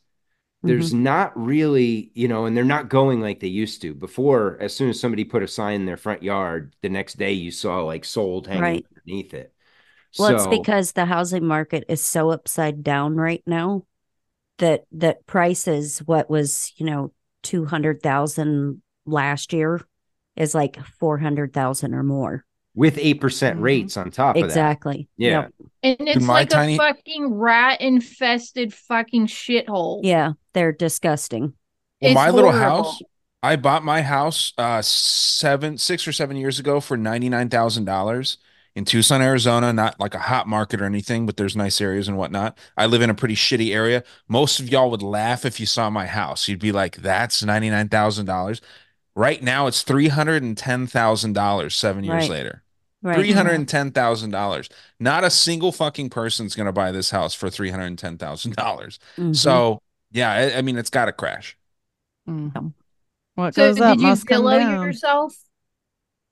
There's 0.64 0.92
Mm-hmm. 0.92 0.94
not 0.94 1.36
really, 1.38 2.10
you 2.14 2.28
know, 2.28 2.46
and 2.46 2.56
they're 2.56 2.64
not 2.64 2.88
going 2.90 3.20
like 3.20 3.40
they 3.40 3.48
used 3.48 3.82
to. 3.82 3.94
Before, 3.94 4.58
as 4.60 4.74
soon 4.76 4.90
as 4.90 5.00
somebody 5.00 5.24
put 5.24 5.42
a 5.42 5.48
sign 5.48 5.76
in 5.82 5.86
their 5.86 5.96
front 5.98 6.22
yard, 6.22 6.74
the 6.82 6.88
next 6.90 7.14
day 7.18 7.32
you 7.32 7.50
saw 7.50 7.82
like 7.82 8.04
sold 8.04 8.46
hanging 8.48 8.78
Right. 8.78 8.86
underneath 8.96 9.34
it. 9.34 9.54
Well, 10.16 10.28
it's 10.30 10.46
because 10.46 10.92
the 10.92 11.06
housing 11.06 11.44
market 11.46 11.84
is 11.88 12.02
so 12.02 12.30
upside 12.30 12.84
down 12.84 13.16
right 13.16 13.42
now 13.46 13.84
that 14.58 14.84
that 14.92 15.26
prices 15.26 16.00
what 16.00 16.30
was, 16.30 16.72
you 16.78 16.86
know, 16.86 17.12
200,000 17.42 18.82
last 19.06 19.52
year 19.52 19.80
is 20.36 20.54
like 20.54 20.78
400,000 20.98 21.94
or 21.94 22.02
more. 22.02 22.44
with 22.76 22.96
8% 22.96 23.60
rates 23.60 23.96
on 23.96 24.10
top 24.10 24.34
of 24.34 24.40
that. 24.42 24.46
Exactly. 24.46 25.08
Yeah. 25.16 25.30
Yep. 25.42 25.52
And 25.84 26.08
it's 26.08 26.26
like 26.26 26.48
tiny- 26.48 26.74
a 26.74 26.78
fucking 26.78 27.32
rat 27.34 27.80
infested 27.80 28.74
fucking 28.74 29.28
shithole. 29.28 30.00
Yeah, 30.02 30.32
they're 30.54 30.72
disgusting. 30.72 31.52
Well, 32.00 32.10
It's 32.10 32.14
my 32.14 32.30
little 32.30 32.50
house, 32.52 33.00
I 33.44 33.56
bought 33.56 33.84
my 33.84 34.02
house 34.02 34.52
uh 34.58 34.82
seven, 34.82 35.78
six 35.78 36.08
or 36.08 36.12
seven 36.12 36.36
years 36.36 36.58
ago 36.58 36.80
for 36.80 36.96
ninety 36.96 37.28
nine 37.28 37.48
thousand 37.48 37.84
dollars 37.84 38.38
in 38.74 38.84
Tucson, 38.84 39.22
Arizona. 39.22 39.72
Not 39.72 40.00
like 40.00 40.14
a 40.14 40.18
hot 40.18 40.48
market 40.48 40.80
or 40.80 40.84
anything, 40.84 41.26
but 41.26 41.36
there's 41.36 41.54
nice 41.54 41.80
areas 41.80 42.08
and 42.08 42.16
whatnot. 42.16 42.58
I 42.76 42.86
live 42.86 43.02
in 43.02 43.10
a 43.10 43.14
pretty 43.14 43.36
shitty 43.36 43.72
area. 43.74 44.02
Most 44.28 44.58
of 44.60 44.68
y'all 44.68 44.90
would 44.90 45.02
laugh 45.02 45.44
if 45.44 45.60
you 45.60 45.66
saw 45.66 45.90
my 45.90 46.06
house. 46.06 46.48
You'd 46.48 46.58
be 46.58 46.72
like, 46.72 46.96
"That's 46.96 47.42
ninety 47.44 47.70
nine 47.70 47.88
thousand 47.88 48.26
dollars." 48.26 48.60
Right 49.16 49.42
now, 49.42 49.66
it's 49.68 49.82
three 49.82 50.08
hundred 50.08 50.42
and 50.42 50.56
ten 50.58 50.86
thousand 50.86 51.34
dollars. 51.34 51.76
Seven 51.76 52.02
years 52.04 52.22
Right. 52.22 52.30
later. 52.30 52.62
Right. 53.02 53.16
Three 53.16 53.32
hundred 53.32 53.54
and 53.54 53.68
ten 53.68 53.92
thousand 53.92 54.30
dollars. 54.30 54.68
Not 54.98 55.24
a 55.24 55.30
single 55.30 55.70
fucking 55.72 56.10
person's 56.10 56.54
gonna 56.56 56.72
buy 56.72 56.90
this 56.90 57.10
house 57.10 57.34
for 57.34 57.48
three 57.50 57.70
hundred 57.70 57.86
and 57.86 57.98
ten 57.98 58.18
thousand 58.18 58.56
dollars. 58.56 58.98
Mhm. 59.16 59.36
So 59.36 59.80
yeah, 60.10 60.32
I, 60.32 60.58
I 60.58 60.62
mean, 60.62 60.78
it's 60.78 60.90
got 60.90 61.04
to 61.06 61.12
crash. 61.12 61.56
Mhm. 62.28 62.72
What 63.34 63.54
So 63.54 63.68
goes 63.68 63.80
up 63.80 63.94
did 63.96 64.02
you 64.02 64.06
must 64.08 64.26
come 64.26 64.42
Zillow 64.42 64.58
down. 64.58 64.84
yourself? 64.86 65.34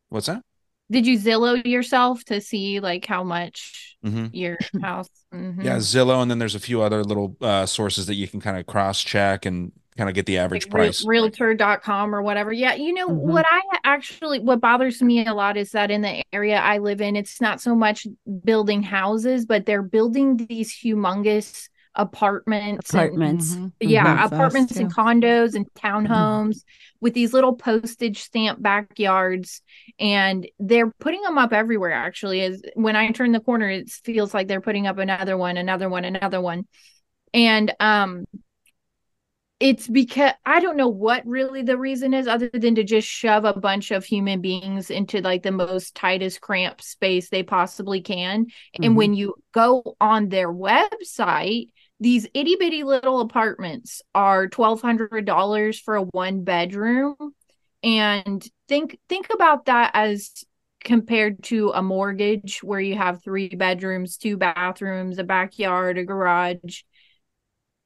What's 0.09 0.27
that? 0.27 0.43
Did 0.91 1.07
you 1.07 1.19
Zillow 1.19 1.65
yourself 1.67 2.25
to 2.27 2.41
see 2.41 2.81
like 2.81 3.07
how 3.07 3.23
much 3.25 3.97
Mhm. 4.05 4.31
your 4.33 4.59
house? 4.83 5.09
Mhm. 5.35 5.63
Yeah, 5.65 5.77
Zillow, 5.77 6.21
and 6.23 6.31
then 6.31 6.39
there's 6.39 6.55
a 6.55 6.61
few 6.61 6.83
other 6.83 7.03
little 7.05 7.37
uh, 7.41 7.67
sources 7.67 8.07
that 8.07 8.15
you 8.15 8.27
can 8.29 8.41
kind 8.41 8.57
of 8.59 8.67
cross 8.67 9.03
check 9.03 9.47
and 9.47 9.73
kind 9.97 10.09
of 10.09 10.15
get 10.15 10.27
the 10.27 10.39
average 10.39 10.67
Like 10.67 10.75
Re- 10.75 10.81
price. 10.87 11.05
realtor.com 11.07 12.15
or 12.15 12.23
whatever. 12.23 12.53
Yeah, 12.53 12.75
you 12.75 12.95
know 12.95 13.07
what 13.09 13.45
I 13.51 13.61
actually 13.85 14.39
what 14.41 14.61
bothers 14.61 15.03
me 15.03 15.27
a 15.27 15.35
lot 15.35 15.57
is 15.57 15.71
that 15.73 15.91
in 15.91 16.01
the 16.03 16.23
area 16.33 16.59
I 16.59 16.79
live 16.79 17.01
in, 17.01 17.17
it's 17.17 17.41
not 17.41 17.61
so 17.61 17.75
much 17.75 18.07
building 18.45 18.83
houses, 18.83 19.45
but 19.47 19.67
they're 19.67 19.83
building 19.83 20.37
these 20.37 20.73
humongous 20.73 21.69
apartments 21.95 22.91
and- 22.95 23.01
Apartments. 23.03 23.55
Mhm. 23.55 23.73
yeah, 23.81 24.05
That's 24.05 24.27
us, 24.27 24.33
apartments 24.33 24.77
and 24.77 24.89
too. 24.89 24.97
condos 24.97 25.55
and 25.55 25.67
townhomes 25.75 26.65
with 27.03 27.13
these 27.13 27.35
little 27.35 27.55
postage 27.55 28.23
stamp 28.23 28.63
backyards 28.63 29.61
and 29.99 30.47
they're 30.59 30.91
putting 31.01 31.21
them 31.21 31.37
up 31.37 31.53
everywhere 31.53 31.93
actually 31.93 32.41
is 32.41 32.63
when 32.77 32.97
I 32.97 33.11
turn 33.11 33.33
the 33.33 33.41
corner 33.41 33.69
it 33.69 33.91
feels 33.91 34.33
like 34.33 34.49
they're 34.49 34.63
putting 34.63 34.87
up 34.87 34.97
another 34.97 35.37
one, 35.37 35.59
another 35.59 35.91
one, 35.91 36.07
another 36.07 36.41
one. 36.41 36.67
And 37.35 37.73
um 37.79 38.25
it's 39.63 39.87
because 39.87 40.33
I 40.45 40.59
don't 40.59 40.77
know 40.77 40.89
what 40.89 41.25
really 41.25 41.63
the 41.63 41.79
reason 41.79 42.15
is 42.15 42.27
other 42.27 42.51
than 42.53 42.75
to 42.75 42.83
just 42.83 43.07
shove 43.07 43.45
a 43.45 43.53
bunch 43.53 43.93
of 43.93 44.05
human 44.05 44.41
beings 44.41 44.91
into 44.91 45.21
like 45.21 45.45
the 45.45 45.53
most 45.53 45.95
tightest 45.95 46.41
cramped 46.41 46.83
space 46.83 47.29
they 47.29 47.45
possibly 47.45 48.01
can. 48.01 48.47
And 48.75 48.95
Mhm. 48.95 48.97
when 48.97 49.15
you 49.15 49.37
go 49.53 49.95
on 50.01 50.31
their 50.31 50.53
website, 50.53 51.69
these 52.01 52.27
itty 52.35 52.57
bitty 52.57 52.83
little 52.83 53.21
apartments 53.21 54.03
are 54.17 54.49
twelve 54.49 54.83
hundred 54.83 55.27
dollars 55.27 55.79
for 55.79 55.95
a 55.95 56.03
one 56.03 56.43
bedroom. 56.43 57.15
And 57.85 58.45
think 58.67 58.99
think 59.09 59.29
about 59.33 59.67
that 59.67 59.93
as 59.95 60.45
compared 60.83 61.45
to 61.45 61.71
a 61.71 61.83
mortgage 61.83 62.65
where 62.65 62.81
you 62.81 62.97
have 62.97 63.23
three 63.23 63.49
bedrooms, 63.51 64.17
two 64.17 64.37
bathrooms, 64.37 65.19
a 65.19 65.25
backyard, 65.25 65.99
a 65.99 66.05
garage. 66.05 66.83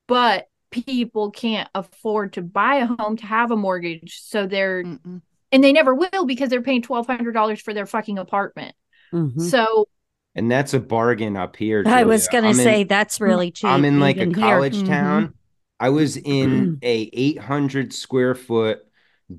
But 0.06 0.46
people 0.84 1.30
can't 1.30 1.68
afford 1.74 2.34
to 2.34 2.42
buy 2.42 2.76
a 2.76 2.86
home 2.86 3.16
to 3.18 3.26
have 3.26 3.50
a 3.50 3.56
mortgage. 3.56 4.20
So 4.22 4.46
they're 4.46 4.82
Mm-mm. 4.84 5.22
and 5.52 5.64
they 5.64 5.72
never 5.72 5.94
will 5.94 6.26
because 6.26 6.50
they're 6.50 6.62
paying 6.62 6.82
twelve 6.82 7.06
hundred 7.06 7.32
dollars 7.32 7.60
for 7.60 7.74
their 7.74 7.86
fucking 7.86 8.18
apartment. 8.18 8.74
Mhm. 9.12 9.40
So 9.40 9.88
And 10.34 10.50
that's 10.50 10.74
a 10.74 10.80
bargain 10.80 11.36
up 11.36 11.56
here. 11.56 11.82
I 11.86 12.04
was 12.04 12.28
going 12.28 12.44
to 12.44 12.50
I'm 12.50 12.60
in- 12.60 12.64
say 12.64 12.84
that's 12.84 13.20
really 13.20 13.50
cheap. 13.50 13.66
I'm 13.70 13.84
in 13.84 14.00
like 14.00 14.16
a 14.20 14.20
even 14.20 14.34
here. 14.34 14.60
college 14.60 14.82
Mhm. 14.82 14.86
town. 14.86 15.34
I 15.80 15.90
was 15.90 16.16
in 16.16 16.78
a 16.82 17.10
800 17.12 17.92
square 17.92 18.34
foot 18.34 18.86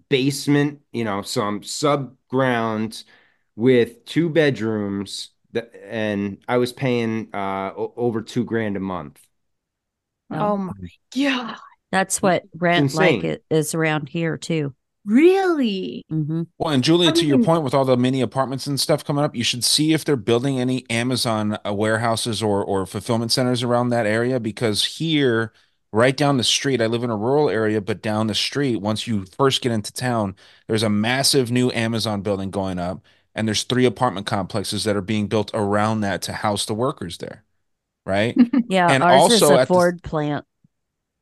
basement, 0.10 0.82
you 0.92 1.04
know, 1.04 1.22
some 1.22 1.48
I'm 1.58 1.64
sub 1.64 2.16
ground 2.30 3.04
with 3.56 4.06
two 4.06 4.30
bedrooms 4.30 5.32
that, 5.54 5.74
and 5.86 6.40
I 6.48 6.58
was 6.58 6.74
paying 6.74 7.30
uh 7.34 7.74
o- 7.78 7.94
over 7.98 8.22
2 8.22 8.44
grand 8.46 8.78
a 8.78 8.80
month. 8.82 9.27
Oh 10.32 10.58
my 10.58 10.74
god. 11.16 11.56
That's 11.92 12.22
what 12.22 12.44
rent 12.54 12.94
like 12.94 13.16
insane. 13.16 13.32
it 13.32 13.46
is 13.50 13.74
around 13.74 14.10
here 14.10 14.38
too. 14.38 14.74
Really? 15.06 16.04
hmm 16.10 16.44
Well, 16.58 16.74
and 16.74 16.84
Julia, 16.84 17.10
I 17.10 17.14
to 17.14 17.26
your 17.26 17.40
point, 17.40 17.64
with 17.64 17.74
all 17.74 17.86
the 17.86 17.96
mini 17.96 18.20
apartments 18.22 18.68
and 18.68 18.78
stuff 18.78 19.06
coming 19.06 19.24
up, 19.24 19.36
you 19.36 19.44
should 19.44 19.64
see 19.64 19.94
if 19.94 20.04
they're 20.04 20.18
building 20.18 20.60
any 20.60 20.86
Amazon 20.90 21.58
uh, 21.66 21.74
warehouses 21.74 22.44
or 22.44 22.64
or 22.64 22.86
fulfillment 22.86 23.32
centers 23.32 23.64
around 23.64 23.90
that 23.90 24.06
area 24.06 24.40
because 24.40 24.84
here 24.98 25.54
right 25.94 26.18
down 26.18 26.38
the 26.38 26.44
street. 26.44 26.82
I 26.82 26.88
live 26.88 27.04
in 27.04 27.10
a 27.10 27.16
rural 27.16 27.50
area, 27.50 27.80
but 27.80 28.02
down 28.02 28.28
the 28.28 28.36
street, 28.36 28.78
once 28.78 29.08
you 29.08 29.26
first 29.26 29.62
get 29.62 29.72
into 29.72 29.94
town, 29.94 30.36
there's 30.68 30.84
a 30.84 30.90
massive 30.90 31.52
new 31.52 31.72
Amazon 31.72 32.22
building 32.22 32.52
going 32.52 32.78
up, 32.80 33.02
and 33.34 33.48
there's 33.48 33.64
three 33.64 33.86
apartment 33.86 34.26
complexes 34.28 34.84
that 34.84 34.98
are 34.98 35.02
being 35.02 35.28
built 35.28 35.52
around 35.54 36.02
that 36.02 36.22
to 36.24 36.34
house 36.34 36.66
the 36.66 36.74
workers 36.74 37.20
there. 37.20 37.46
Right. 38.08 38.36
Yeah, 38.70 38.90
and 38.90 39.04
ours 39.04 39.22
also 39.22 39.36
is 39.36 39.42
a 39.52 39.54
at 39.54 39.60
the- 39.68 39.74
Ford 39.74 40.02
plant. 40.04 40.46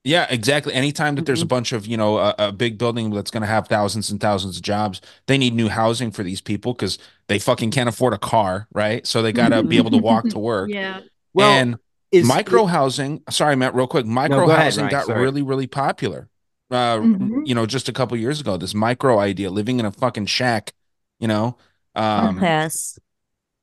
yeah, 0.04 0.26
exactly. 0.30 0.74
Anytime 0.74 1.16
that 1.16 1.26
there's 1.26 1.42
a 1.42 1.46
bunch 1.46 1.74
of, 1.74 1.86
you 1.88 1.98
know, 1.98 2.18
a, 2.18 2.36
a 2.40 2.52
big 2.52 2.78
building 2.78 3.10
that's 3.12 3.30
going 3.32 3.42
to 3.42 3.48
have 3.48 3.68
thousands 3.68 4.10
and 4.12 4.20
thousands 4.22 4.58
of 4.58 4.64
jobs, 4.64 5.02
they 5.28 5.38
need 5.38 5.54
new 5.54 5.68
housing 5.70 6.12
for 6.12 6.24
these 6.24 6.42
people 6.42 6.74
because 6.74 6.98
they 7.28 7.38
fucking 7.40 7.72
can't 7.72 7.90
afford 7.90 8.14
a 8.14 8.18
car, 8.18 8.68
right? 8.74 9.06
So 9.08 9.22
they 9.22 9.32
got 9.32 9.50
to 9.50 9.62
be 9.64 9.78
able 9.78 9.92
to 9.92 9.98
walk 9.98 10.28
to 10.30 10.40
work. 10.52 10.70
Yeah. 10.72 11.02
Well, 11.34 11.52
and 11.52 11.78
is- 12.12 12.28
micro 12.28 12.66
housing, 12.66 13.22
sorry, 13.30 13.56
Matt, 13.56 13.74
real 13.76 13.88
quick, 13.88 14.06
micro 14.06 14.46
go 14.48 14.54
housing 14.54 14.84
Ryan, 14.86 14.92
got 14.92 15.06
sorry. 15.08 15.22
really, 15.22 15.42
really 15.42 15.68
popular. 15.68 16.30
Uh, 16.72 16.98
Mhm. 16.98 17.46
you 17.48 17.54
know, 17.54 17.66
just 17.68 17.90
a 17.90 17.94
couple 17.94 18.18
years 18.18 18.42
ago, 18.42 18.58
this 18.58 18.74
micro 18.74 19.20
idea, 19.20 19.50
living 19.52 19.80
in 19.80 19.86
a 19.86 19.92
fucking 19.92 20.26
shack, 20.26 20.74
you 21.20 21.28
know, 21.28 21.58
um, 21.96 22.40
pass. 22.40 22.98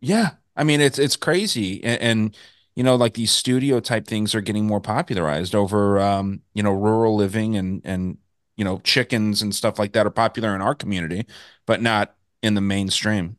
yeah, 0.01 0.31
I 0.57 0.63
mean 0.65 0.81
it's 0.81 0.99
it's 1.01 1.17
crazy, 1.17 1.83
and, 1.83 2.01
and 2.01 2.37
you 2.77 2.83
know, 2.83 2.97
like 2.97 3.15
these 3.15 3.31
studio 3.33 3.81
type 3.81 4.07
things 4.07 4.35
are 4.35 4.41
getting 4.41 4.67
more 4.67 4.81
popularized 4.81 5.55
over, 5.55 6.01
um, 6.01 6.41
you 6.55 6.63
know, 6.63 6.73
rural 6.73 7.17
living 7.17 7.57
and 7.57 7.83
and 7.85 8.19
you 8.57 8.65
know, 8.65 8.79
chickens 8.85 9.43
and 9.43 9.55
stuff 9.55 9.79
like 9.79 9.93
that 9.95 10.07
are 10.07 10.11
popular 10.11 10.55
in 10.55 10.61
our 10.63 10.75
community, 10.75 11.27
but 11.67 11.81
not 11.83 12.15
in 12.43 12.55
the 12.55 12.61
mainstream. 12.61 13.37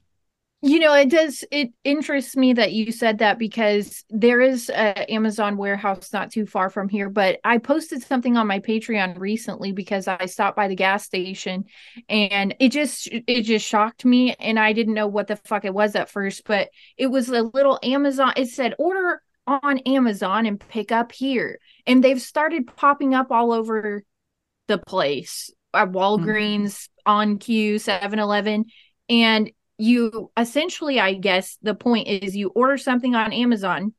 You 0.65 0.79
know, 0.79 0.93
it 0.93 1.09
does. 1.09 1.43
It 1.51 1.73
interests 1.83 2.37
me 2.37 2.53
that 2.53 2.71
you 2.71 2.93
said 2.93 3.17
that 3.17 3.37
because 3.37 4.05
there 4.09 4.39
is 4.39 4.69
a 4.69 5.11
Amazon 5.11 5.57
warehouse 5.57 6.13
not 6.13 6.31
too 6.31 6.45
far 6.45 6.69
from 6.69 6.87
here. 6.87 7.09
But 7.09 7.41
I 7.43 7.57
posted 7.57 8.01
something 8.01 8.37
on 8.37 8.47
my 8.47 8.59
Patreon 8.59 9.19
recently 9.19 9.73
because 9.73 10.07
I 10.07 10.25
stopped 10.25 10.55
by 10.55 10.69
the 10.69 10.75
gas 10.77 11.03
station, 11.03 11.65
and 12.07 12.55
it 12.61 12.69
just 12.69 13.09
it 13.11 13.41
just 13.41 13.67
shocked 13.67 14.05
me, 14.05 14.35
and 14.35 14.57
I 14.57 14.71
didn't 14.71 14.93
know 14.93 15.07
what 15.07 15.27
the 15.27 15.35
fuck 15.35 15.65
it 15.65 15.73
was 15.73 15.97
at 15.97 16.09
first. 16.09 16.45
But 16.45 16.69
it 16.95 17.07
was 17.07 17.27
a 17.27 17.41
little 17.41 17.77
Amazon. 17.83 18.31
It 18.37 18.47
said 18.47 18.73
order 18.79 19.21
on 19.45 19.79
Amazon 19.79 20.45
and 20.45 20.57
pick 20.57 20.93
up 20.93 21.11
here, 21.11 21.59
and 21.85 22.01
they've 22.01 22.21
started 22.21 22.73
popping 22.73 23.13
up 23.13 23.31
all 23.31 23.51
over 23.51 24.01
the 24.69 24.77
place 24.77 25.51
at 25.73 25.89
mm-hmm. 25.89 25.97
Walgreens, 25.97 26.87
OnCue, 27.05 27.81
Seven 27.81 28.19
Eleven, 28.19 28.63
And 29.09 29.51
you 29.77 30.31
essentially, 30.37 30.99
I 30.99 31.13
guess, 31.13 31.57
the 31.61 31.75
point 31.75 32.07
is 32.07 32.35
you 32.35 32.49
order 32.49 32.77
something 32.77 33.15
on 33.15 33.33
Amazon 33.33 33.93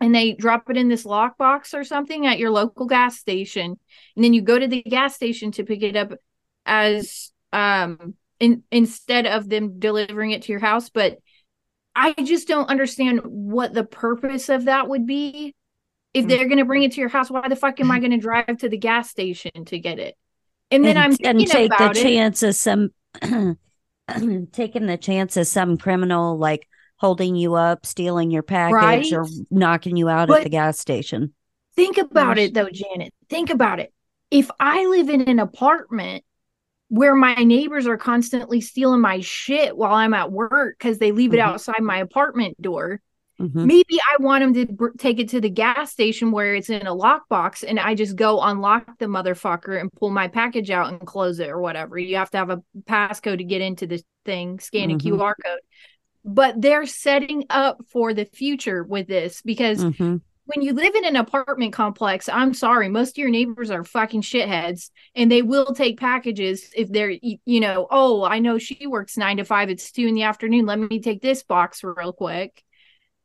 and 0.00 0.14
they 0.14 0.32
drop 0.32 0.68
it 0.70 0.76
in 0.76 0.88
this 0.88 1.04
lockbox 1.04 1.74
or 1.74 1.84
something 1.84 2.26
at 2.26 2.38
your 2.38 2.50
local 2.50 2.86
gas 2.86 3.18
station. 3.18 3.78
And 4.16 4.24
then 4.24 4.32
you 4.32 4.42
go 4.42 4.58
to 4.58 4.66
the 4.66 4.82
gas 4.82 5.14
station 5.14 5.52
to 5.52 5.64
pick 5.64 5.82
it 5.82 5.96
up 5.96 6.12
as 6.64 7.32
um 7.52 8.14
in, 8.40 8.62
instead 8.70 9.26
of 9.26 9.48
them 9.48 9.78
delivering 9.78 10.32
it 10.32 10.42
to 10.42 10.52
your 10.52 10.60
house. 10.60 10.90
But 10.90 11.18
I 11.94 12.12
just 12.12 12.48
don't 12.48 12.68
understand 12.68 13.20
what 13.24 13.74
the 13.74 13.84
purpose 13.84 14.48
of 14.48 14.64
that 14.64 14.88
would 14.88 15.06
be. 15.06 15.54
If 16.14 16.26
they're 16.26 16.48
going 16.48 16.58
to 16.58 16.66
bring 16.66 16.82
it 16.82 16.92
to 16.92 17.00
your 17.00 17.08
house, 17.08 17.30
why 17.30 17.48
the 17.48 17.56
fuck 17.56 17.80
am 17.80 17.90
I 17.90 17.98
going 17.98 18.10
to 18.10 18.18
drive 18.18 18.58
to 18.58 18.68
the 18.68 18.76
gas 18.76 19.08
station 19.08 19.64
to 19.66 19.78
get 19.78 19.98
it? 19.98 20.14
And 20.70 20.84
then 20.84 20.98
I'm 20.98 21.16
and 21.24 21.46
take 21.46 21.70
the 21.70 21.90
it. 21.90 21.94
chance 21.94 22.42
of 22.42 22.54
some 22.54 22.90
taking 24.52 24.86
the 24.86 24.96
chance 24.96 25.36
of 25.36 25.46
some 25.46 25.78
criminal 25.78 26.38
like 26.38 26.68
holding 26.96 27.34
you 27.34 27.54
up, 27.54 27.84
stealing 27.86 28.30
your 28.30 28.42
package, 28.42 29.12
or 29.12 29.26
knocking 29.50 29.96
you 29.96 30.08
out 30.08 30.30
at 30.30 30.42
the 30.44 30.48
gas 30.50 30.78
station. 30.78 31.34
Think 31.74 31.98
about 31.98 32.38
it 32.38 32.54
though, 32.54 32.68
Janet. 32.70 33.12
Think 33.28 33.50
about 33.50 33.80
it. 33.80 33.92
If 34.30 34.50
I 34.60 34.86
live 34.86 35.08
in 35.08 35.22
an 35.22 35.38
apartment 35.38 36.24
where 36.88 37.14
my 37.14 37.34
neighbors 37.34 37.86
are 37.86 37.96
constantly 37.96 38.60
stealing 38.60 39.00
my 39.00 39.20
shit 39.20 39.76
while 39.76 39.94
I'm 39.94 40.14
at 40.14 40.30
work 40.30 40.76
because 40.78 40.98
they 40.98 41.10
leave 41.12 41.32
it 41.32 41.38
Mhm. 41.38 41.44
outside 41.44 41.80
my 41.80 41.98
apartment 41.98 42.60
door, 42.60 43.00
Mhm. 43.42 43.66
maybe 43.66 43.98
I 44.00 44.22
want 44.22 44.42
them 44.42 44.54
to 44.54 44.72
br- 44.72 44.88
take 44.96 45.18
it 45.18 45.28
to 45.30 45.40
the 45.40 45.50
gas 45.50 45.90
station 45.90 46.30
where 46.30 46.54
it's 46.54 46.70
in 46.70 46.86
a 46.86 46.94
lockbox 46.94 47.64
and 47.66 47.80
I 47.80 47.94
just 47.94 48.14
go 48.14 48.40
unlock 48.40 48.98
the 48.98 49.06
motherfucker 49.06 49.80
and 49.80 49.92
pull 49.92 50.10
my 50.10 50.28
package 50.28 50.70
out 50.70 50.88
and 50.88 51.04
close 51.06 51.40
it 51.40 51.48
or 51.50 51.60
whatever. 51.60 51.98
You 51.98 52.16
have 52.16 52.30
to 52.30 52.38
have 52.38 52.50
a 52.50 52.62
passcode 52.84 53.38
to 53.38 53.44
get 53.44 53.60
into 53.60 53.86
this 53.86 54.04
thing, 54.24 54.60
scan 54.60 54.90
a 54.90 54.94
Mhm. 54.94 55.00
QR 55.00 55.34
code. 55.44 55.60
But 56.24 56.60
they're 56.60 56.86
setting 56.86 57.44
up 57.50 57.82
for 57.90 58.14
the 58.14 58.24
future 58.24 58.84
with 58.84 59.08
this 59.08 59.42
because 59.42 59.84
Mhm. 59.84 60.20
when 60.46 60.62
you 60.62 60.72
live 60.72 60.94
in 60.94 61.04
an 61.04 61.16
apartment 61.16 61.72
complex, 61.72 62.28
I'm 62.28 62.54
sorry, 62.54 62.88
most 62.88 63.12
of 63.12 63.18
your 63.18 63.30
neighbors 63.30 63.70
are 63.72 63.82
fucking 63.82 64.22
shitheads 64.22 64.90
and 65.16 65.32
they 65.32 65.42
will 65.42 65.74
take 65.74 65.98
packages 65.98 66.70
if 66.76 66.90
they're, 66.92 67.10
you 67.20 67.60
know, 67.60 67.88
oh, 67.90 68.22
I 68.22 68.38
know 68.38 68.58
she 68.58 68.86
works 68.86 69.16
nine 69.16 69.38
to 69.38 69.44
five, 69.44 69.68
it's 69.68 69.90
two 69.90 70.06
in 70.06 70.14
the 70.14 70.22
afternoon. 70.22 70.66
Let 70.66 70.78
me 70.78 71.00
take 71.00 71.22
this 71.22 71.42
box 71.42 71.82
real 71.82 72.12
quick. 72.12 72.62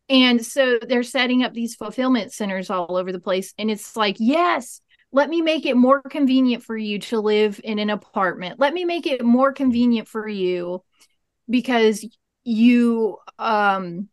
And 0.09 0.45
so 0.45 0.79
they're 0.79 1.03
setting 1.03 1.43
up 1.43 1.53
these 1.53 1.75
fulfillment 1.75 2.31
centers 2.31 2.69
all 2.69 2.95
over 2.95 3.11
the 3.11 3.19
place. 3.19 3.53
And 3.57 3.69
it's 3.69 3.95
like, 3.95 4.15
yes, 4.19 4.81
let 5.11 5.29
me 5.29 5.41
make 5.41 5.65
it 5.65 5.75
more 5.75 6.01
convenient 6.01 6.63
for 6.63 6.77
you 6.77 6.99
to 6.99 7.19
live 7.19 7.59
in 7.63 7.79
an 7.79 7.89
apartment. 7.89 8.59
Let 8.59 8.73
me 8.73 8.85
make 8.85 9.05
it 9.05 9.23
more 9.23 9.51
convenient 9.51 10.07
for 10.07 10.27
you 10.27 10.83
because 11.49 12.05
you, 12.43 13.17
um, 13.37 14.09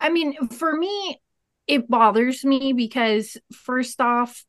I 0.00 0.10
mean, 0.10 0.48
for 0.48 0.74
me, 0.74 1.20
it 1.66 1.88
bothers 1.88 2.44
me 2.44 2.72
because 2.72 3.36
first 3.52 4.00
off, 4.00 4.44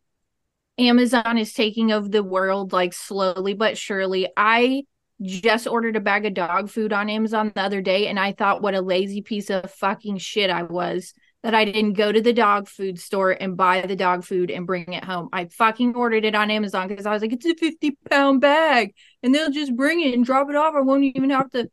Amazon 0.78 1.38
is 1.38 1.54
taking 1.54 1.92
over 1.92 2.08
the 2.08 2.24
world 2.24 2.72
like 2.72 2.94
slowly 2.94 3.54
but 3.54 3.78
surely. 3.78 4.30
I 4.38 4.84
just 5.22 5.68
ordered 5.68 5.96
a 5.96 6.00
bag 6.00 6.26
of 6.26 6.34
dog 6.34 6.70
food 6.70 6.94
on 6.94 7.10
Amazon 7.10 7.52
the 7.54 7.62
other 7.62 7.82
day 7.82 8.08
and 8.08 8.20
I 8.20 8.32
thought 8.32 8.62
what 8.62 8.74
a 8.76 8.82
lazy 8.82 9.22
piece 9.22 9.50
of 9.50 9.70
fucking 9.72 10.18
shit 10.18 10.50
I 10.50 10.64
was 10.64 11.14
that 11.44 11.56
I 11.56 11.64
didn't 11.66 11.94
go 11.94 12.12
to 12.12 12.22
the 12.22 12.34
dog 12.34 12.68
food 12.68 13.00
store 13.00 13.32
and 13.32 13.56
buy 13.56 13.82
the 13.82 13.96
dog 13.96 14.26
food 14.26 14.52
and 14.52 14.68
bring 14.68 14.92
it 14.92 15.04
home. 15.06 15.30
I 15.32 15.46
fucking 15.46 15.96
ordered 15.96 16.26
it 16.26 16.36
on 16.36 16.52
Amazon 16.52 16.88
because 16.90 17.06
I 17.06 17.12
was 17.14 17.22
like, 17.22 17.32
it's 17.34 17.46
a 17.46 17.56
50 17.56 17.98
pound 18.10 18.42
bag 18.42 18.94
and 19.24 19.34
they'll 19.34 19.50
just 19.52 19.76
bring 19.76 20.02
it 20.02 20.14
and 20.14 20.26
drop 20.26 20.50
it 20.50 20.56
off. 20.58 20.74
I 20.76 20.82
won't 20.82 21.04
even 21.06 21.30
have 21.30 21.50
to. 21.52 21.70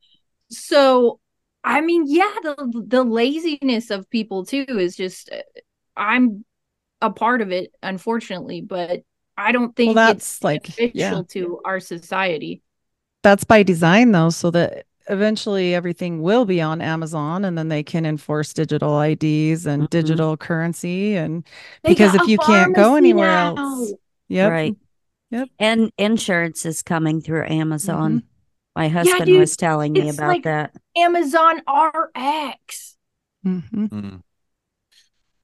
So, 0.51 1.19
I 1.65 1.81
mean, 1.81 2.05
yeah, 2.07 2.33
the 2.43 2.85
the 2.87 3.03
laziness 3.03 3.91
of 3.91 4.09
people 4.09 4.45
too 4.45 4.65
is 4.69 4.95
just 4.95 5.31
uh, 5.33 5.39
I'm 5.97 6.45
a 7.01 7.11
part 7.11 7.43
of 7.43 7.51
it, 7.51 7.73
unfortunately, 7.83 8.61
but 8.61 9.03
I 9.37 9.51
don't 9.53 9.75
think 9.75 9.97
Well, 9.97 10.13
it's 10.13 10.39
that's 10.39 10.45
like- 10.45 10.77
beneficial 10.77 10.93
yeah. 11.19 11.23
to 11.31 11.61
our 11.65 11.81
society. 11.81 12.63
That's 13.27 13.43
by 13.43 13.65
design 13.65 14.13
though, 14.13 14.31
so 14.31 14.53
that 14.53 14.87
eventually 15.09 15.75
everything 15.75 16.23
will 16.23 16.45
be 16.45 16.61
on 16.61 16.81
Amazon 16.81 17.45
and 17.45 17.59
then 17.59 17.67
they 17.67 17.83
can 17.83 18.07
enforce 18.07 18.53
digital 18.53 19.01
IDs 19.01 19.67
and 19.67 19.83
mm-hmm. 19.83 19.87
digital 19.87 20.37
currency 20.37 21.17
and 21.17 21.45
They 21.83 21.89
because 21.89 22.15
if 22.15 22.29
you 22.29 22.39
can't 22.39 22.73
go 22.73 22.95
anywhere 22.95 23.27
now. 23.27 23.57
else. 23.57 23.93
Yep. 24.29 24.51
Right. 24.53 24.77
Yep. 25.33 25.49
And 25.59 25.91
insurance 25.99 26.65
is 26.65 26.85
coming 26.85 27.21
through 27.21 27.47
Amazon. 27.47 28.19
Mm-hmm. 28.19 28.27
My 28.77 28.85
Yeah, 28.85 28.91
husband 28.93 29.27
dude, 29.27 29.41
was 29.41 29.57
telling 29.57 29.93
me 29.93 30.09
about 30.09 30.29
like 30.29 30.45
that. 30.45 30.77
Amazon 30.97 31.63
RX. 31.67 32.97
Mm-hmm. 33.45 33.87
Mm. 33.87 34.23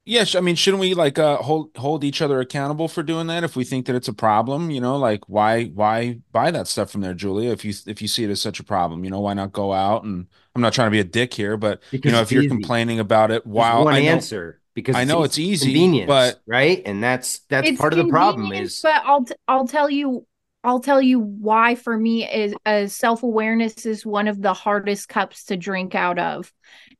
Yes, 0.05 0.35
I 0.35 0.41
mean, 0.41 0.55
shouldn't 0.55 0.81
we 0.81 0.93
like 0.93 1.17
uh 1.17 1.37
hold 1.37 1.75
hold 1.77 2.03
each 2.03 2.21
other 2.21 2.41
accountable 2.41 2.89
for 2.89 3.03
doing 3.03 3.27
that 3.27 3.45
if 3.45 3.55
we 3.55 3.63
think 3.63 3.85
that 3.85 3.95
it's 3.95 4.09
a 4.09 4.13
problem? 4.13 4.69
You 4.69 4.81
know, 4.81 4.97
like 4.97 5.29
why 5.29 5.65
why 5.67 6.19
buy 6.33 6.51
that 6.51 6.67
stuff 6.67 6.91
from 6.91 6.99
there, 7.01 7.13
Julia? 7.13 7.51
If 7.51 7.63
you 7.63 7.73
if 7.87 8.01
you 8.01 8.09
see 8.09 8.25
it 8.25 8.29
as 8.29 8.41
such 8.41 8.59
a 8.59 8.65
problem, 8.65 9.05
you 9.05 9.09
know, 9.09 9.21
why 9.21 9.33
not 9.33 9.53
go 9.53 9.71
out 9.71 10.03
and 10.03 10.27
I'm 10.55 10.61
not 10.61 10.73
trying 10.73 10.87
to 10.87 10.91
be 10.91 10.99
a 10.99 11.05
dick 11.05 11.33
here, 11.33 11.55
but 11.55 11.81
Because 11.91 12.03
you 12.03 12.11
know, 12.11 12.21
if 12.21 12.33
you're 12.33 12.43
easy. 12.43 12.43
complaining 12.43 12.99
about 12.99 13.31
it, 13.31 13.45
There's 13.55 13.69
wow, 13.69 13.71
one 13.71 13.95
I 13.95 14.01
know, 14.01 14.23
answer 14.23 14.61
because 14.73 14.97
I 14.97 15.05
know 15.05 15.23
it's 15.23 15.37
easy, 15.37 15.87
convenience, 15.87 16.03
but 16.05 16.43
right, 16.47 16.81
and 16.85 17.03
that's 17.03 17.41
that's 17.49 17.69
It's 17.69 17.77
part 17.77 17.93
of 17.93 17.97
the 17.97 18.05
problem 18.05 18.51
is 18.51 18.81
but 18.81 19.01
I'll 19.05 19.23
t- 19.25 19.35
I'll 19.47 19.67
tell 19.67 19.89
you 19.89 20.25
I'll 20.63 20.79
tell 20.79 21.01
you 21.01 21.19
why 21.19 21.75
for 21.75 21.97
me 21.97 22.29
is 22.29 22.55
uh, 22.65 22.87
self-awareness 22.87 23.85
is 23.85 24.05
one 24.05 24.27
of 24.27 24.41
the 24.41 24.53
hardest 24.53 25.09
cups 25.09 25.45
to 25.45 25.57
drink 25.57 25.93
out 25.95 26.19
of. 26.19 26.51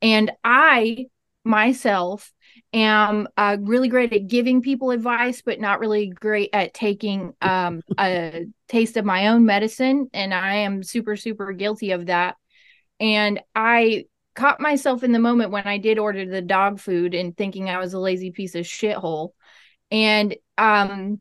And 0.02 0.32
I 0.44 1.08
myself 1.46 2.32
am 2.74 3.28
uh, 3.38 3.58
really 3.62 3.88
great 3.88 4.14
at 4.14 4.28
giving 4.28 4.62
people 4.62 4.92
advice 4.92 5.42
but 5.42 5.60
not 5.60 5.80
really 5.80 6.08
great 6.08 6.50
at 6.54 6.74
taking 6.74 7.34
um, 7.42 7.82
a 8.00 8.46
taste 8.68 8.98
of 8.98 9.06
my 9.06 9.28
own 9.28 9.46
medicine 9.46 10.10
and 10.14 10.34
I 10.34 10.56
am 10.56 10.84
super 10.84 11.16
super 11.16 11.54
guilty 11.54 11.92
of 11.92 12.08
that. 12.08 12.36
And 13.00 13.42
I 13.56 14.06
caught 14.36 14.60
myself 14.60 15.04
in 15.04 15.12
the 15.12 15.20
moment 15.20 15.52
when 15.52 15.68
I 15.68 15.78
did 15.78 16.00
order 16.00 16.26
the 16.26 16.42
dog 16.42 16.80
food 16.80 17.14
and 17.14 17.36
thinking 17.38 17.70
I 17.70 17.78
was 17.78 17.94
a 17.94 18.00
lazy 18.00 18.32
piece 18.32 18.56
of 18.56 18.66
shithole. 18.66 19.32
And 19.92 20.36
um 20.58 21.20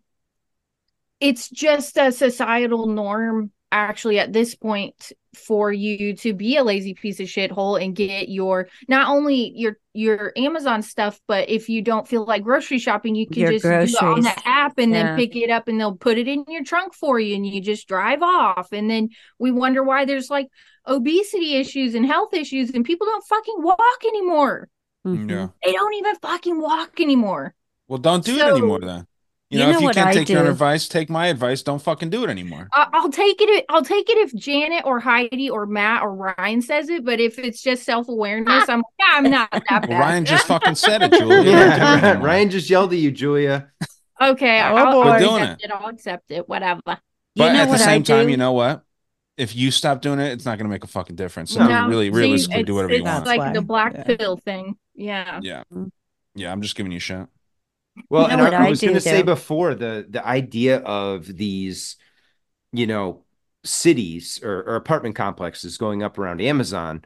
it's 1.20 1.48
just 1.48 1.96
a 1.96 2.10
societal 2.10 2.86
norm 2.86 3.52
actually 3.72 4.18
at 4.18 4.32
this 4.32 4.54
point 4.54 5.12
for 5.34 5.72
you 5.72 6.14
to 6.14 6.34
be 6.34 6.58
a 6.58 6.62
lazy 6.62 6.92
piece 6.94 7.18
of 7.18 7.26
shithole 7.26 7.82
and 7.82 7.96
get 7.96 8.28
your 8.28 8.68
not 8.86 9.08
only 9.08 9.52
your 9.56 9.78
your 9.94 10.32
Amazon 10.36 10.82
stuff, 10.82 11.20
but 11.26 11.48
if 11.48 11.68
you 11.68 11.82
don't 11.82 12.06
feel 12.06 12.24
like 12.24 12.42
grocery 12.42 12.78
shopping, 12.78 13.14
you 13.14 13.26
can 13.26 13.40
Your 13.42 13.52
just 13.52 13.64
do 13.64 13.70
it 13.70 14.02
on 14.02 14.20
the 14.20 14.48
app 14.48 14.78
and 14.78 14.92
Yeah. 14.92 15.02
then 15.04 15.16
pick 15.16 15.34
it 15.34 15.50
up 15.50 15.68
and 15.68 15.80
they'll 15.80 15.96
put 15.96 16.18
it 16.18 16.28
in 16.28 16.44
your 16.48 16.64
trunk 16.64 16.94
for 16.94 17.18
you 17.18 17.34
and 17.34 17.46
you 17.46 17.60
just 17.60 17.88
drive 17.88 18.22
off. 18.22 18.68
And 18.72 18.88
then 18.90 19.08
we 19.38 19.50
wonder 19.50 19.82
why 19.82 20.04
there's 20.04 20.30
like 20.30 20.48
obesity 20.86 21.54
issues 21.56 21.94
and 21.94 22.04
health 22.06 22.34
issues 22.34 22.70
and 22.70 22.84
people 22.84 23.06
don't 23.06 23.24
fucking 23.26 23.56
walk 23.58 24.04
anymore. 24.06 24.68
Yeah. 25.04 25.48
They 25.64 25.72
don't 25.72 25.94
even 25.94 26.14
fucking 26.16 26.60
walk 26.60 27.00
anymore. 27.00 27.54
Well, 27.88 27.98
don't 27.98 28.24
do 28.24 28.36
it 28.36 28.42
anymore 28.42 28.80
then. 28.80 29.06
You, 29.52 29.58
You 29.58 29.66
know, 29.66 29.72
know 29.72 29.78
if 29.78 29.82
you 29.82 29.90
can't 29.90 30.08
I 30.08 30.12
take 30.14 30.28
your 30.30 30.40
own 30.40 30.46
advice, 30.46 30.88
take 30.88 31.10
my 31.10 31.26
advice. 31.26 31.62
Don't 31.62 31.80
fucking 31.82 32.08
do 32.08 32.24
it 32.24 32.30
anymore. 32.30 32.68
I- 32.72 32.88
I'll 32.94 33.10
take 33.10 33.36
it. 33.38 33.64
I'll 33.68 33.84
take 33.84 34.08
it 34.08 34.16
if 34.16 34.34
Janet 34.34 34.84
or 34.86 34.98
Heidi 34.98 35.50
or 35.50 35.66
Matt 35.66 36.02
or 36.02 36.14
Ryan 36.14 36.62
says 36.62 36.88
it. 36.88 37.04
But 37.04 37.20
if 37.20 37.38
it's 37.38 37.60
just 37.62 37.82
self 37.84 38.08
awareness, 38.08 38.66
I'm 38.66 38.78
like, 38.78 38.84
yeah, 38.98 39.06
I'm 39.12 39.30
not 39.30 39.50
that 39.52 39.66
bad. 39.68 39.88
Well, 39.90 39.98
Ryan 40.00 40.24
just 40.24 40.46
fucking 40.48 40.74
said 40.76 41.02
it, 41.02 41.12
Julia. 41.12 41.42
Yeah, 41.50 42.18
Ryan 42.24 42.48
just 42.48 42.70
yelled 42.70 42.92
at 42.94 42.98
you, 42.98 43.10
Julia. 43.10 43.70
okay. 44.20 44.60
Oh, 44.62 44.74
I'll. 44.74 45.02
I'll 45.02 45.18
doing 45.18 45.42
accept 45.42 45.64
it. 45.64 45.70
I'll 45.70 45.88
accept 45.88 46.30
it. 46.30 46.48
Whatever. 46.48 46.80
But 46.86 47.54
at 47.54 47.68
the 47.70 47.76
same 47.78 48.04
time, 48.04 48.30
you 48.30 48.38
know 48.38 48.52
what? 48.52 48.82
If 49.36 49.54
you 49.56 49.70
stop 49.70 50.00
doing 50.02 50.18
it, 50.18 50.32
it's 50.32 50.44
not 50.44 50.58
going 50.58 50.66
to 50.66 50.70
make 50.72 50.84
a 50.84 50.86
fucking 50.86 51.16
difference. 51.16 51.52
So 51.52 51.66
No, 51.66 51.88
really, 51.88 52.06
see, 52.06 52.18
realistically, 52.18 52.62
do 52.64 52.74
whatever 52.74 52.94
you 52.94 53.02
want. 53.04 53.18
it's 53.20 53.26
want. 53.26 53.38
Like 53.38 53.54
the 53.54 53.62
black 53.62 54.04
pill 54.06 54.36
thing. 54.36 54.76
Yeah. 54.94 55.40
yeah, 55.42 55.62
yeah. 56.34 56.52
I'm 56.52 56.60
just 56.62 56.76
giving 56.76 56.92
you 56.92 56.98
shit. 56.98 57.26
Well, 58.08 58.26
You 58.26 58.28
know 58.28 58.38
and 58.38 58.40
I, 58.40 58.48
I 58.50 58.64
was 58.64 58.82
going 58.82 58.94
to 58.94 59.00
say 59.00 59.22
before 59.22 59.74
the 59.74 60.06
the 60.08 60.24
idea 60.26 60.78
of 60.80 61.26
these, 61.26 61.96
you 62.72 62.86
know, 62.86 63.24
cities 63.64 64.40
or, 64.42 64.62
or 64.64 64.76
apartment 64.76 65.16
complexes 65.16 65.78
going 65.78 66.02
up 66.02 66.18
around 66.18 66.40
Amazon, 66.42 67.04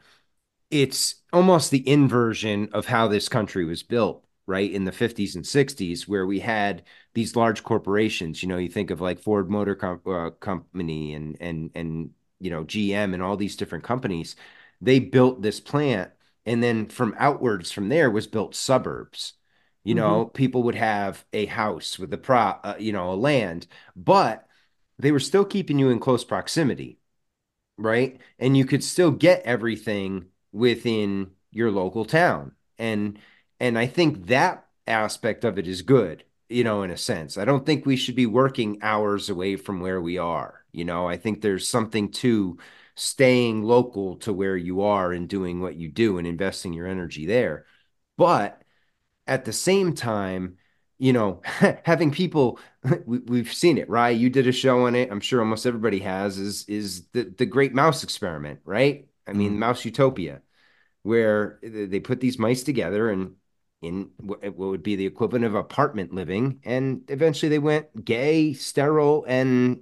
it's 0.71 1.15
almost 1.33 1.71
the 1.71 1.87
inversion 1.89 2.69
of 2.73 2.87
how 2.87 3.07
this 3.07 3.29
country 3.29 3.65
was 3.65 3.83
built, 3.83 4.25
right? 4.47 4.71
In 4.71 4.85
the 4.85 4.91
50s 4.93 5.35
and 5.35 5.45
60s, 5.47 6.07
where 6.07 6.27
we 6.27 6.39
had 6.41 6.83
these 7.15 7.35
large 7.35 7.63
corporations. 7.63 8.43
You 8.43 8.49
know, 8.49 8.57
you 8.57 8.69
think 8.69 8.91
of 8.91 9.01
like 9.01 9.19
Ford 9.19 9.49
Motor 9.49 9.75
Com- 9.75 10.01
uh, 10.07 10.31
Company 10.31 11.13
and 11.15 11.37
and 11.41 11.71
and 11.75 12.11
you 12.39 12.51
know 12.51 12.63
GM 12.65 13.13
and 13.13 13.23
all 13.23 13.37
these 13.37 13.57
different 13.57 13.83
companies. 13.85 14.35
They 14.81 14.99
built 14.99 15.41
this 15.41 15.59
plant, 15.61 16.11
and 16.45 16.63
then 16.63 16.87
from 16.87 17.15
outwards 17.19 17.71
from 17.71 17.89
there 17.89 18.11
was 18.11 18.27
built 18.27 18.55
suburbs 18.55 19.33
you 19.87 19.95
know 19.95 20.25
people 20.25 20.63
would 20.63 20.75
have 20.75 21.25
a 21.33 21.45
house 21.47 21.99
with 21.99 22.13
a 22.13 22.17
pro 22.17 22.37
uh, 22.37 22.75
you 22.79 22.91
know 22.91 23.11
a 23.11 23.15
land 23.15 23.67
but 23.95 24.47
they 24.99 25.11
were 25.11 25.19
still 25.19 25.45
keeping 25.45 25.79
you 25.79 25.89
in 25.89 25.99
close 25.99 26.23
proximity 26.23 26.99
right? 27.77 28.19
And 28.39 28.57
you 28.57 28.65
could 28.65 28.83
still 28.83 29.11
get 29.11 29.43
everything 29.43 30.25
within 30.51 31.31
your 31.51 31.71
local 31.71 32.05
town. 32.05 32.53
And 32.77 33.19
and 33.59 33.77
i 33.77 33.87
think 33.87 34.27
that 34.27 34.67
aspect 34.85 35.43
of 35.43 35.57
it 35.57 35.67
is 35.67 35.81
good 35.81 36.23
you 36.49 36.63
know 36.63 36.83
in 36.83 36.91
a 36.91 36.97
sense. 36.97 37.37
I 37.37 37.45
don't 37.45 37.65
think 37.65 37.85
we 37.85 37.95
should 37.97 38.15
be 38.15 38.25
working 38.27 38.77
hours 38.81 39.29
away 39.29 39.55
from 39.55 39.79
where 39.81 40.01
we 40.01 40.17
are 40.17 40.63
you 40.73 40.85
know? 40.85 41.07
I 41.07 41.17
think 41.17 41.41
there's 41.41 41.67
something 41.67 42.11
to 42.13 42.57
staying 42.95 43.63
local 43.63 44.17
to 44.17 44.33
where 44.33 44.55
you 44.57 44.81
are 44.81 45.11
and 45.11 45.27
doing 45.27 45.59
what 45.61 45.75
you 45.75 45.89
do 45.89 46.17
and 46.19 46.27
investing 46.27 46.73
your 46.73 46.87
energy 46.87 47.25
there. 47.25 47.65
But 48.17 48.61
at 49.27 49.45
the 49.45 49.53
same 49.53 49.93
time, 49.93 50.57
you 50.97 51.13
know, 51.13 51.41
having 51.83 52.11
people 52.11 52.59
we, 53.05 53.19
we've 53.19 53.53
seen 53.53 53.77
it, 53.77 53.89
right? 53.89 54.17
You 54.17 54.29
did 54.29 54.47
a 54.47 54.51
show 54.51 54.85
on 54.85 54.95
it. 54.95 55.11
I'm 55.11 55.19
sure 55.19 55.39
almost 55.39 55.65
everybody 55.65 55.99
has. 55.99 56.37
Is 56.37 56.65
is 56.67 57.07
the 57.13 57.23
the 57.23 57.45
Great 57.45 57.73
Mouse 57.73 58.03
Experiment, 58.03 58.59
right? 58.65 59.07
I 59.27 59.33
mean, 59.33 59.51
mm-hmm. 59.51 59.59
Mouse 59.59 59.83
Utopia, 59.83 60.41
where 61.03 61.59
they 61.61 61.99
put 61.99 62.19
these 62.19 62.39
mice 62.39 62.63
together 62.63 63.09
and 63.09 63.35
in 63.81 64.09
what 64.17 64.39
eh, 64.43 64.49
what 64.49 64.69
would 64.69 64.83
be 64.83 64.95
the 64.95 65.05
equivalent 65.05 65.45
of 65.45 65.55
apartment 65.55 66.13
living, 66.13 66.61
and 66.63 67.03
eventually 67.09 67.49
they 67.49 67.59
went 67.59 68.05
gay, 68.05 68.53
sterile, 68.53 69.25
and 69.27 69.81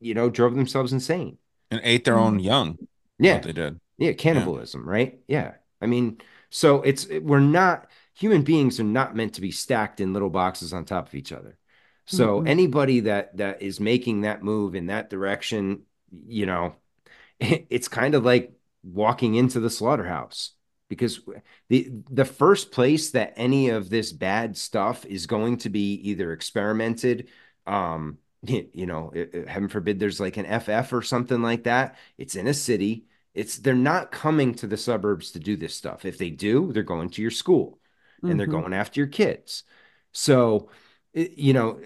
you 0.00 0.14
know, 0.14 0.28
drove 0.28 0.54
themselves 0.54 0.92
insane. 0.92 1.38
And 1.70 1.80
ate 1.84 2.04
their 2.04 2.18
own 2.18 2.40
young. 2.40 2.76
Yeah, 3.18 3.34
what 3.34 3.44
they 3.44 3.52
did. 3.52 3.80
Yeah, 3.98 4.12
cannibalism, 4.12 4.86
right? 4.86 5.20
Yeah. 5.28 5.52
I 5.80 5.86
mean, 5.86 6.18
so 6.50 6.82
it's 6.82 7.06
we're 7.08 7.40
not 7.40 7.88
human 8.22 8.42
beings 8.42 8.78
are 8.80 8.84
not 8.84 9.16
meant 9.16 9.34
to 9.34 9.40
be 9.40 9.50
stacked 9.50 10.00
in 10.00 10.12
little 10.12 10.30
boxes 10.30 10.72
on 10.72 10.84
top 10.84 11.08
of 11.08 11.14
each 11.14 11.32
other. 11.32 11.58
So 12.06 12.40
Mhm. 12.40 12.48
anybody 12.48 13.00
that 13.00 13.36
that 13.38 13.62
is 13.62 13.80
making 13.80 14.22
that 14.22 14.42
move 14.42 14.74
in 14.74 14.86
that 14.86 15.10
direction, 15.10 15.82
you 16.26 16.46
know, 16.46 16.76
it's 17.40 17.88
kind 17.88 18.14
of 18.14 18.24
like 18.24 18.52
walking 18.82 19.34
into 19.34 19.60
the 19.60 19.70
slaughterhouse 19.70 20.52
because 20.88 21.20
the 21.68 21.90
the 22.10 22.24
first 22.24 22.72
place 22.72 23.12
that 23.12 23.32
any 23.36 23.70
of 23.70 23.88
this 23.90 24.12
bad 24.12 24.56
stuff 24.56 25.06
is 25.06 25.26
going 25.26 25.58
to 25.58 25.70
be 25.70 25.94
either 26.10 26.32
experimented 26.32 27.28
um 27.66 28.18
you, 28.42 28.86
know 28.86 29.12
i- 29.14 29.28
i- 29.34 29.50
heaven 29.50 29.68
forbid 29.68 29.98
there's 30.00 30.20
like 30.20 30.36
an 30.36 30.46
ff 30.60 30.92
or 30.92 31.02
something 31.02 31.42
like 31.42 31.64
that 31.64 31.96
it's 32.18 32.34
in 32.36 32.46
a 32.48 32.54
city 32.54 33.06
it's 33.34 33.58
they're 33.58 33.74
not 33.74 34.10
coming 34.12 34.54
to 34.54 34.66
the 34.66 34.76
suburbs 34.76 35.32
to 35.32 35.38
do 35.38 35.56
this 35.56 35.74
stuff 35.74 36.04
if 36.04 36.18
they 36.18 36.30
do 36.30 36.72
they're 36.72 36.82
going 36.82 37.08
to 37.10 37.22
your 37.22 37.30
school 37.30 37.78
and 38.26 38.38
they're 38.38 38.46
Mhm. 38.46 38.50
going 38.62 38.72
after 38.72 39.00
your 39.00 39.08
kids 39.08 39.64
so 40.12 40.68
you 41.14 41.52
know 41.52 41.80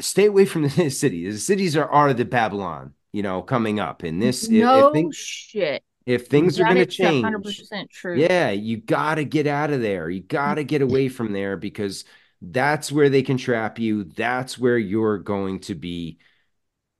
stay 0.00 0.26
away 0.26 0.44
from 0.44 0.62
the 0.68 0.90
city 0.90 1.30
the 1.30 1.38
cities 1.38 1.76
are, 1.76 1.88
are 1.88 2.12
the 2.14 2.24
babylon 2.24 2.94
you 3.12 3.22
know 3.22 3.42
coming 3.42 3.78
up 3.80 4.02
and 4.02 4.20
this 4.20 4.44
if- 4.44 4.50
no 4.50 4.88
if 4.88 4.92
things, 4.92 5.16
shit. 5.16 5.82
if 6.06 6.26
things 6.26 6.58
are 6.58 6.64
going 6.64 6.76
to 6.76 6.86
change 6.86 7.22
100% 7.24 7.90
true. 7.90 8.18
yeah, 8.18 8.50
you 8.50 8.76
got 8.78 9.16
to 9.16 9.24
get 9.24 9.46
out 9.46 9.70
of 9.70 9.80
there. 9.80 10.10
You 10.10 10.20
got 10.20 10.54
to 10.56 10.64
get 10.64 10.82
away 10.82 11.08
from 11.08 11.32
there 11.32 11.56
because 11.56 12.04
that's 12.40 12.90
where 12.90 13.08
they 13.08 13.22
can 13.22 13.36
trap 13.36 13.78
you. 13.78 14.04
That's 14.04 14.58
where 14.58 14.76
you're 14.78 15.18
going 15.18 15.60
to 15.60 15.74
be 15.76 16.18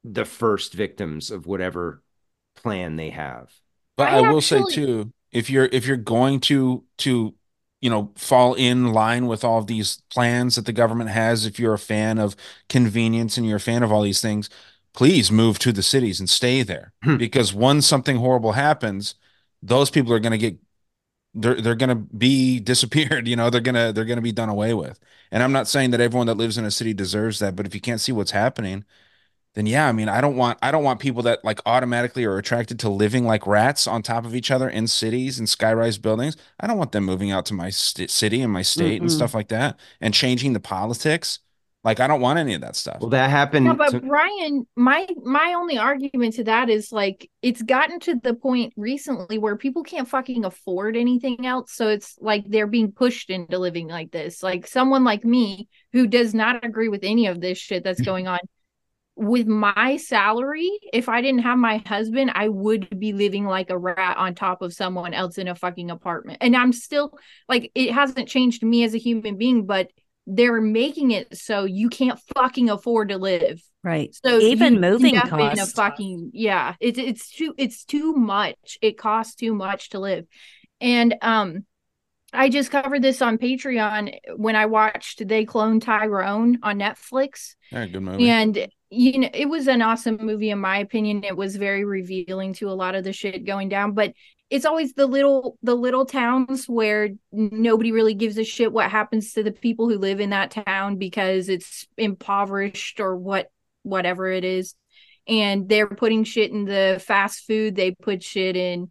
the 0.05 0.25
first 0.25 0.73
victims 0.75 1.31
of 1.31 1.47
whatever 1.47 2.03
plan 2.57 2.97
they 2.97 3.11
have. 3.11 3.53
But 3.97 4.09
I 4.09 4.19
I, 4.19 4.31
will 4.31 4.41
say 4.41 4.63
too, 4.71 5.13
if 5.33 5.51
you're 5.51 5.69
if 5.73 5.87
you're 5.87 5.97
going 5.97 6.41
to 6.41 6.85
to 6.99 7.35
you 7.83 7.91
know 7.91 8.13
fall 8.17 8.55
in 8.55 8.93
line 8.93 9.27
with 9.27 9.45
all 9.45 9.59
of 9.59 9.67
these 9.67 10.03
plans 10.11 10.57
that 10.57 10.65
the 10.65 10.73
government 10.73 11.11
has, 11.11 11.45
if 11.45 11.59
you're 11.59 11.75
a 11.75 11.79
fan 11.79 12.19
of 12.19 12.35
convenience 12.71 13.37
and 13.37 13.47
you're 13.47 13.57
a 13.57 13.61
fan 13.61 13.83
of 13.83 13.93
all 13.93 14.03
these 14.03 14.23
things, 14.23 14.49
please 14.95 15.31
move 15.31 15.59
to 15.59 15.73
the 15.73 15.83
cities 15.83 16.21
and 16.21 16.31
stay 16.31 16.63
there. 16.63 16.93
Hmm. 17.03 17.17
Because 17.17 17.53
once 17.53 17.87
something 17.87 18.17
horrible 18.17 18.53
happens, 18.53 19.17
those 19.63 19.91
people 19.91 20.13
are 20.13 20.21
going 20.21 20.33
to 20.33 20.39
get 20.39 20.59
they're 21.35 21.61
they're 21.61 21.75
going 21.75 21.89
to 21.89 22.17
be 22.17 22.61
disappeared 22.73 23.27
you 23.29 23.37
know 23.37 23.51
they're 23.51 23.61
going 23.61 23.75
to 23.75 23.93
they're 23.93 24.05
going 24.05 24.17
to 24.17 24.23
be 24.23 24.33
done 24.33 24.49
away 24.49 24.75
with. 24.75 24.99
And 25.31 25.43
i'm 25.43 25.53
not 25.53 25.69
saying 25.69 25.91
that 25.91 26.01
everyone 26.01 26.27
that 26.29 26.37
lives 26.37 26.59
in 26.59 26.65
a 26.65 26.71
city 26.71 26.95
deserves 26.95 27.39
that 27.41 27.57
but 27.57 27.67
if 27.67 27.75
you 27.75 27.81
can't 27.81 28.01
see 28.01 28.13
what's 28.13 28.33
happening 28.33 28.85
then 29.55 29.67
yeah 29.67 29.89
i 29.89 29.93
mean 29.93 30.09
i 30.09 30.21
don't 30.21 30.37
want 30.37 30.59
i 30.63 30.71
don't 30.71 30.85
want 30.85 31.01
people 31.01 31.23
that 31.23 31.45
like 31.45 31.61
automatically 31.67 32.25
are 32.25 32.39
attracted 32.39 32.79
to 32.79 32.89
living 32.89 33.25
like 33.25 33.47
rats 33.47 33.87
on 33.87 34.03
top 34.03 34.25
of 34.25 34.35
each 34.35 34.51
other 34.51 34.69
in 34.69 34.87
cities 34.87 35.39
and 35.39 35.49
skyrise 35.49 36.01
buildings 36.01 36.37
i 36.61 36.67
don't 36.67 36.79
want 36.79 36.93
them 36.93 37.05
moving 37.05 37.31
out 37.31 37.45
to 37.47 37.55
my 37.55 37.71
st- 37.71 38.11
city 38.11 38.41
and 38.41 38.53
my 38.53 38.63
state 38.63 39.01
and 39.01 39.11
Mm-mm. 39.11 39.15
stuff 39.15 39.35
like 39.35 39.49
that 39.49 39.79
and 40.01 40.15
changing 40.15 40.53
the 40.53 40.61
politics 40.61 41.39
like 41.85 41.99
i 42.01 42.07
don't 42.07 42.21
want 42.21 42.39
any 42.39 42.55
of 42.55 42.61
that 42.61 42.77
stuff 42.77 42.99
Well, 43.01 43.11
that 43.11 43.29
happened. 43.29 43.67
No, 43.67 43.75
but 43.75 43.91
to- 43.91 44.01
Brian, 44.01 44.67
my 44.77 45.07
my 45.25 45.55
only 45.57 45.79
argument 45.79 46.35
to 46.35 46.45
that 46.45 46.71
is 46.71 46.93
like 46.93 47.29
it's 47.43 47.61
gotten 47.61 47.99
to 48.01 48.15
the 48.23 48.35
point 48.35 48.73
recently 48.77 49.39
where 49.39 49.57
people 49.57 49.83
can't 49.83 50.09
fucking 50.09 50.45
afford 50.45 50.97
anything 50.97 51.45
else. 51.45 51.73
So 51.73 51.89
it's 51.89 52.17
like 52.21 52.45
they're 52.47 52.69
being 52.69 52.93
pushed 52.93 53.31
into 53.31 53.59
living 53.59 53.89
like 53.89 54.13
this. 54.13 54.45
Like 54.45 54.69
someone 54.69 55.03
like 55.03 55.25
me 55.25 55.69
who 55.93 56.07
does 56.07 56.35
not 56.35 56.65
agree 56.65 56.89
with 56.89 57.03
any 57.03 57.27
of 57.27 57.41
this 57.41 57.59
shit 57.59 57.83
that's 57.83 58.01
mm-hmm. 58.01 58.11
going 58.11 58.29
on. 58.29 58.39
With 59.15 59.47
my 59.47 59.99
salary, 59.99 60.71
if 60.93 61.09
I 61.09 61.21
didn't 61.21 61.43
have 61.43 61.59
my 61.59 61.83
husband, 61.87 62.33
I 62.35 62.49
would 62.49 62.99
be 62.99 63.13
living 63.13 63.45
like 63.45 63.69
a 63.71 63.77
rat 63.79 64.17
on 64.17 64.35
top 64.35 64.63
of 64.63 64.73
someone 64.73 65.13
else 65.13 65.37
in 65.37 65.49
a 65.49 65.55
fucking 65.55 65.91
apartment. 65.91 66.39
And 66.41 66.57
I'm 66.57 66.73
still 66.73 67.19
like, 67.49 67.71
it 67.75 67.93
hasn't 67.93 68.29
changed 68.29 68.63
me 68.63 68.85
as 68.85 68.95
a 68.95 68.99
human 68.99 69.37
being, 69.37 69.67
but 69.67 69.89
they're 70.27 70.61
making 70.61 71.11
it 71.11 71.37
so 71.37 71.65
you 71.65 71.91
can't 71.91 72.19
fucking 72.35 72.71
afford 72.71 73.11
to 73.11 73.19
live. 73.19 73.63
Right. 73.85 74.15
So 74.25 74.39
Even 74.39 74.81
moving 74.81 75.17
end 75.17 75.25
a 75.25 75.29
costs. 75.29 75.73
fucking 75.73 76.31
yeah. 76.33 76.75
It's 76.81 76.99
it's 76.99 77.31
too 77.31 77.53
it's 77.59 77.85
too 77.85 78.15
much. 78.15 78.79
It 78.81 78.97
costs 78.97 79.35
too 79.35 79.53
much 79.55 79.91
to 79.91 79.99
live, 79.99 80.25
and 80.81 81.17
um, 81.21 81.67
I 82.33 82.49
just 82.49 82.71
covered 82.71 83.03
this 83.03 83.21
on 83.21 83.37
Patreon 83.39 84.15
when 84.37 84.55
I 84.57 84.67
watched 84.67 85.27
They 85.27 85.45
Clone 85.45 85.81
Tyrone 85.81 86.61
on 86.63 86.79
Netflix. 86.79 87.57
yeah 87.73 87.87
good 87.87 88.03
movie 88.03 88.31
And 88.31 88.69
you 88.93 89.19
know, 89.21 89.31
it 89.33 89.47
was 89.47 89.69
an 89.69 89.81
awesome 89.81 90.19
movie 90.21 90.51
in 90.51 90.59
my 90.59 90.79
opinion. 90.79 91.25
It 91.25 91.37
was 91.37 91.57
very 91.57 91.85
revealing 91.85 92.53
to 92.55 92.69
a 92.69 92.73
lot 92.77 92.95
of 92.95 93.05
the 93.05 93.13
shit 93.13 93.47
going 93.47 93.71
down, 93.71 93.93
but 93.93 94.13
it's 94.51 94.67
always 94.67 94.93
the 94.93 95.07
little 95.07 95.57
the 95.63 95.75
little 95.75 96.05
towns 96.05 96.67
where 96.67 97.09
nobody 97.33 97.91
really 97.91 98.13
gives 98.13 98.37
a 98.37 98.45
shit 98.45 98.71
what 98.71 98.91
happens 98.91 99.33
to 99.33 99.43
the 99.43 99.51
people 99.51 99.89
who 99.89 99.97
live 99.97 100.21
in 100.21 100.31
that 100.31 100.51
town 100.51 100.97
because 100.97 101.49
it's 101.49 101.87
impoverished 101.97 103.01
or 103.01 103.17
what 103.17 103.51
whatever 103.83 104.29
it 104.29 104.45
is. 104.45 104.75
and 105.27 105.71
they're 105.71 105.89
putting 105.89 106.25
shit 106.25 106.51
in 106.51 106.67
the 106.67 107.03
fast 107.03 107.47
food 107.47 107.75
they 107.75 107.93
put 107.93 108.23
shit 108.23 108.57
in 108.57 108.91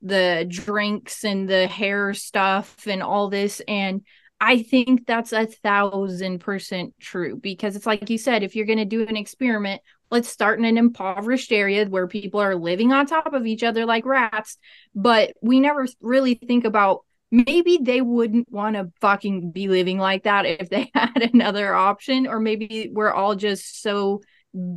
the 0.00 0.46
drinks 0.48 1.24
and 1.24 1.48
the 1.48 1.66
hair 1.66 2.14
stuff 2.14 2.86
and 2.86 3.02
all 3.02 3.28
this 3.28 3.60
and 3.66 4.02
i 4.40 4.62
think 4.62 5.06
that's 5.06 5.32
a 5.32 5.46
thousand 5.46 6.40
percent 6.40 6.94
true 7.00 7.36
because 7.36 7.76
it's 7.76 7.86
like 7.86 8.08
you 8.10 8.18
said 8.18 8.42
if 8.42 8.56
you're 8.56 8.66
going 8.66 8.78
to 8.78 8.84
do 8.84 9.06
an 9.06 9.16
experiment 9.16 9.80
let's 10.10 10.28
start 10.28 10.58
in 10.58 10.64
an 10.64 10.78
impoverished 10.78 11.52
area 11.52 11.86
where 11.86 12.06
people 12.06 12.40
are 12.40 12.56
living 12.56 12.92
on 12.92 13.06
top 13.06 13.32
of 13.32 13.46
each 13.46 13.62
other 13.62 13.86
like 13.86 14.04
rats 14.04 14.58
but 14.94 15.32
we 15.42 15.60
never 15.60 15.86
really 16.00 16.34
think 16.34 16.64
about 16.64 17.04
maybe 17.30 17.78
they 17.80 18.00
wouldn't 18.00 18.50
want 18.50 18.76
to 18.76 18.90
fucking 19.00 19.52
be 19.52 19.68
living 19.68 19.98
like 19.98 20.24
that 20.24 20.46
if 20.46 20.68
they 20.68 20.90
had 20.94 21.30
another 21.32 21.74
option 21.74 22.26
or 22.26 22.40
maybe 22.40 22.90
we're 22.92 23.12
all 23.12 23.34
just 23.34 23.82
so 23.82 24.20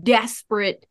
desperate 0.03 0.85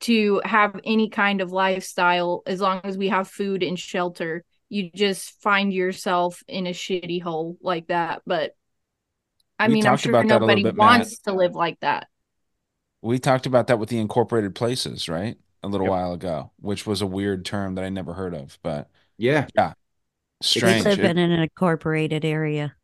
to 0.00 0.42
have 0.44 0.78
any 0.84 1.08
kind 1.08 1.40
of 1.40 1.52
lifestyle 1.52 2.42
as 2.46 2.60
long 2.60 2.80
as 2.84 2.98
we 2.98 3.08
have 3.08 3.28
food 3.28 3.62
and 3.62 3.78
shelter 3.78 4.44
you 4.68 4.90
just 4.94 5.40
find 5.42 5.72
yourself 5.72 6.42
in 6.48 6.66
a 6.66 6.70
shitty 6.70 7.22
hole 7.22 7.56
like 7.62 7.86
that 7.88 8.22
but 8.26 8.54
i 9.58 9.66
We 9.66 9.74
mean 9.74 9.86
i'm 9.86 9.96
sure 9.96 10.10
about 10.10 10.28
that 10.28 10.42
a 10.42 10.46
nobody 10.46 10.62
bit, 10.62 10.76
wants 10.76 11.18
to 11.20 11.32
live 11.32 11.54
like 11.54 11.78
that 11.80 12.08
We 13.02 13.18
talked 13.18 13.46
about 13.46 13.66
that 13.68 13.78
with 13.78 13.88
the 13.90 13.98
incorporated 13.98 14.54
places, 14.54 15.08
right? 15.08 15.36
A 15.62 15.68
little 15.68 15.86
while 15.86 16.12
ago, 16.12 16.52
which 16.60 16.86
was 16.86 17.02
a 17.02 17.06
weird 17.06 17.44
term 17.44 17.74
that 17.74 17.84
I 17.84 17.88
never 17.88 18.14
heard 18.14 18.34
of, 18.34 18.58
but 18.62 18.90
yeah, 19.18 19.46
yeah, 19.56 19.74
We 20.64 20.74
strange. 20.74 20.84
live 20.84 20.98
It- 20.98 21.04
in 21.04 21.16
an 21.18 21.30
incorporated 21.30 22.24
area. 22.24 22.74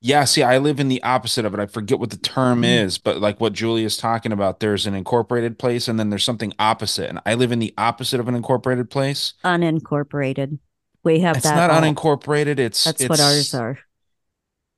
Yeah, 0.00 0.24
see, 0.24 0.42
I 0.42 0.58
live 0.58 0.80
in 0.80 0.88
the 0.88 1.02
opposite 1.02 1.46
of 1.46 1.54
it. 1.54 1.60
I 1.60 1.66
forget 1.66 1.98
what 1.98 2.10
the 2.10 2.18
term 2.18 2.62
Mm-hmm. 2.62 2.84
is, 2.86 2.98
but 2.98 3.20
like 3.20 3.40
what 3.40 3.54
Julia's 3.54 3.96
talking 3.96 4.32
about, 4.32 4.60
there's 4.60 4.86
an 4.86 4.94
incorporated 4.94 5.58
place 5.58 5.88
and 5.88 5.98
then 5.98 6.10
there's 6.10 6.24
something 6.24 6.52
opposite. 6.58 7.08
And 7.08 7.20
I 7.24 7.34
live 7.34 7.52
in 7.52 7.58
the 7.58 7.72
opposite 7.78 8.20
of 8.20 8.28
an 8.28 8.34
incorporated 8.34 8.90
place. 8.90 9.32
Unincorporated. 9.44 10.58
We 11.04 11.20
have 11.20 11.40
It's 11.40 11.42
that. 11.42 11.54
not 11.54 11.70
all. 11.70 11.96
unincorporated. 11.96 12.58
It's 12.58 12.86
That's 12.86 12.98
it's, 12.98 13.08
what 13.08 13.20
ours 13.20 13.54
are. 13.54 13.78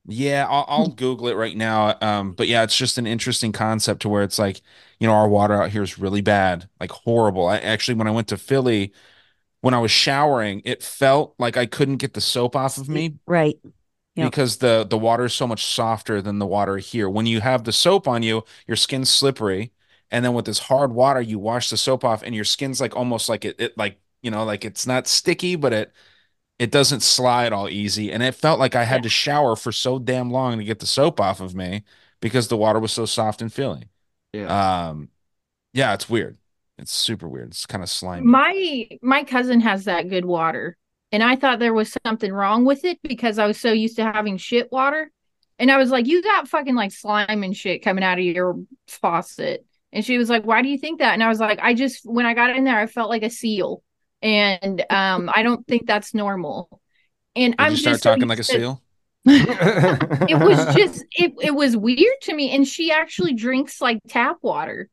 Yeah, 0.08 0.46
I'll, 0.48 0.64
I'll 0.68 0.88
Google 0.90 1.26
it 1.28 1.34
right 1.34 1.56
now. 1.56 1.96
Um, 2.00 2.32
but 2.32 2.46
yeah, 2.46 2.62
it's 2.62 2.76
just 2.76 2.96
an 2.96 3.06
interesting 3.08 3.50
concept 3.52 4.02
to 4.02 4.08
where 4.08 4.22
it's 4.22 4.38
like, 4.38 4.60
you 5.00 5.06
know, 5.08 5.12
our 5.14 5.28
water 5.28 5.60
out 5.60 5.70
here 5.70 5.82
is 5.82 5.98
really 5.98 6.20
bad, 6.20 6.68
like 6.78 6.92
horrible. 6.92 7.48
I 7.48 7.58
actually, 7.58 7.94
when 7.96 8.06
I 8.06 8.12
went 8.12 8.28
to 8.28 8.36
Philly, 8.36 8.92
when 9.62 9.74
I 9.74 9.80
was 9.80 9.90
showering, 9.92 10.62
it 10.64 10.82
felt 10.82 11.34
like 11.38 11.56
I 11.56 11.66
couldn't 11.66 11.98
get 11.98 12.14
the 12.14 12.22
soap 12.22 12.56
off 12.56 12.78
of 12.78 12.88
me 12.88 13.18
Right. 13.26 13.58
Yep. 14.14 14.34
because 14.34 14.58
the 14.58 14.86
the 14.88 14.98
water 14.98 15.24
is 15.26 15.34
so 15.34 15.46
much 15.46 15.64
softer 15.64 16.22
than 16.22 16.38
the 16.38 16.46
water 16.46 16.78
here. 16.78 17.08
When 17.08 17.26
you 17.26 17.40
have 17.40 17.64
the 17.64 17.72
soap 17.72 18.08
on 18.08 18.22
you, 18.22 18.44
your 18.66 18.76
skin's 18.76 19.10
slippery, 19.10 19.72
and 20.10 20.24
then 20.24 20.32
with 20.34 20.46
this 20.46 20.58
hard 20.60 20.92
water, 20.92 21.20
you 21.20 21.38
wash 21.38 21.68
the 21.70 21.76
soap 21.76 22.04
off, 22.04 22.22
and 22.22 22.34
your 22.34 22.44
skin's 22.44 22.80
like 22.80 22.96
almost 22.96 23.28
like 23.28 23.44
it, 23.44 23.56
it 23.60 23.76
like 23.78 23.98
you 24.22 24.30
know, 24.30 24.44
like 24.44 24.64
it's 24.64 24.86
not 24.86 25.06
sticky, 25.06 25.56
but 25.56 25.72
it 25.72 25.92
it 26.58 26.70
doesn't 26.70 27.00
slide 27.00 27.52
all 27.52 27.68
easy. 27.68 28.12
And 28.12 28.22
it 28.22 28.34
felt 28.34 28.58
like 28.58 28.74
I 28.74 28.84
had 28.84 29.02
to 29.04 29.08
shower 29.08 29.56
for 29.56 29.72
so 29.72 29.98
damn 29.98 30.30
long 30.30 30.58
to 30.58 30.64
get 30.64 30.78
the 30.80 30.86
soap 30.86 31.20
off 31.20 31.40
of 31.40 31.54
me 31.54 31.84
because 32.20 32.48
the 32.48 32.56
water 32.56 32.78
was 32.80 32.92
so 32.92 33.06
soft 33.06 33.42
and 33.42 33.52
feeling. 33.52 33.88
Yeah. 34.32 34.88
Um, 34.88 35.10
yeah, 35.72 35.94
it's 35.94 36.08
weird. 36.08 36.38
It's 36.78 36.92
super 36.92 37.28
weird. 37.28 37.48
It's 37.48 37.66
kind 37.66 37.82
of 37.82 37.90
slimy. 37.90 38.26
my 38.26 38.88
my 39.02 39.24
cousin 39.24 39.60
has 39.60 39.84
that 39.84 40.08
good 40.08 40.24
water 40.24 40.76
and 41.12 41.22
i 41.22 41.36
thought 41.36 41.58
there 41.58 41.72
was 41.74 41.96
something 42.06 42.32
wrong 42.32 42.64
with 42.64 42.84
it 42.84 42.98
because 43.02 43.38
i 43.38 43.46
was 43.46 43.58
so 43.58 43.72
used 43.72 43.96
to 43.96 44.04
having 44.04 44.36
shit 44.36 44.70
water 44.72 45.10
and 45.58 45.70
i 45.70 45.78
was 45.78 45.90
like 45.90 46.06
you 46.06 46.22
got 46.22 46.48
fucking 46.48 46.74
like 46.74 46.92
slime 46.92 47.42
and 47.44 47.56
shit 47.56 47.82
coming 47.82 48.04
out 48.04 48.18
of 48.18 48.24
your 48.24 48.56
faucet 48.88 49.64
and 49.92 50.04
she 50.04 50.18
was 50.18 50.28
like 50.28 50.44
why 50.44 50.62
do 50.62 50.68
you 50.68 50.78
think 50.78 50.98
that 50.98 51.14
and 51.14 51.22
i 51.22 51.28
was 51.28 51.40
like 51.40 51.58
i 51.62 51.72
just 51.74 52.04
when 52.04 52.26
i 52.26 52.34
got 52.34 52.54
in 52.56 52.64
there 52.64 52.78
i 52.78 52.86
felt 52.86 53.10
like 53.10 53.22
a 53.22 53.30
seal 53.30 53.82
and 54.22 54.84
um 54.90 55.30
i 55.34 55.42
don't 55.42 55.66
think 55.66 55.86
that's 55.86 56.14
normal. 56.14 56.80
And 57.34 57.56
Did 57.56 57.60
i'm 57.64 57.72
you 57.72 57.76
start 57.76 57.94
just 57.94 58.02
talking 58.02 58.28
like 58.28 58.38
a 58.38 58.44
seal? 58.44 58.82
it 59.28 60.38
was 60.38 60.76
just 60.76 61.04
it, 61.12 61.32
it 61.42 61.54
was 61.54 61.76
weird 61.76 62.14
to 62.22 62.34
me. 62.34 62.54
And 62.54 62.66
she 62.66 62.92
actually 62.92 63.34
drinks 63.34 63.80
like 63.80 63.98
tap 64.08 64.36
water. 64.40 64.88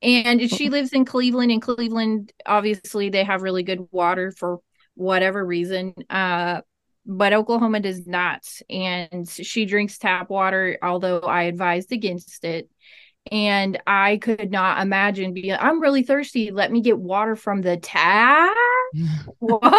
And 0.00 0.50
she 0.50 0.70
lives 0.70 0.92
in 0.92 1.04
cleveland 1.04 1.50
and 1.50 1.62
cleveland 1.62 2.32
obviously 2.46 3.10
they 3.10 3.24
have 3.24 3.42
really 3.42 3.62
good 3.62 3.86
water 3.90 4.32
for 4.32 4.58
whatever 4.94 5.44
reason 5.44 5.94
uh 6.10 6.60
but 7.06 7.34
oklahoma 7.34 7.80
does 7.80 8.06
not. 8.06 8.42
And 8.70 9.28
she 9.28 9.66
drinks 9.66 9.98
tap 9.98 10.30
water 10.30 10.78
although 10.82 11.20
i 11.20 11.44
advised 11.44 11.92
against 11.92 12.44
it 12.44 12.68
and 13.32 13.80
i 13.86 14.16
could 14.18 14.50
not 14.50 14.82
imagine 14.82 15.32
being 15.32 15.56
i'm 15.58 15.80
really 15.80 16.02
thirsty 16.02 16.50
let 16.50 16.70
me 16.70 16.80
get 16.80 16.98
water 16.98 17.36
from 17.36 17.62
the 17.62 17.76
tap 17.78 18.54
what 19.38 19.60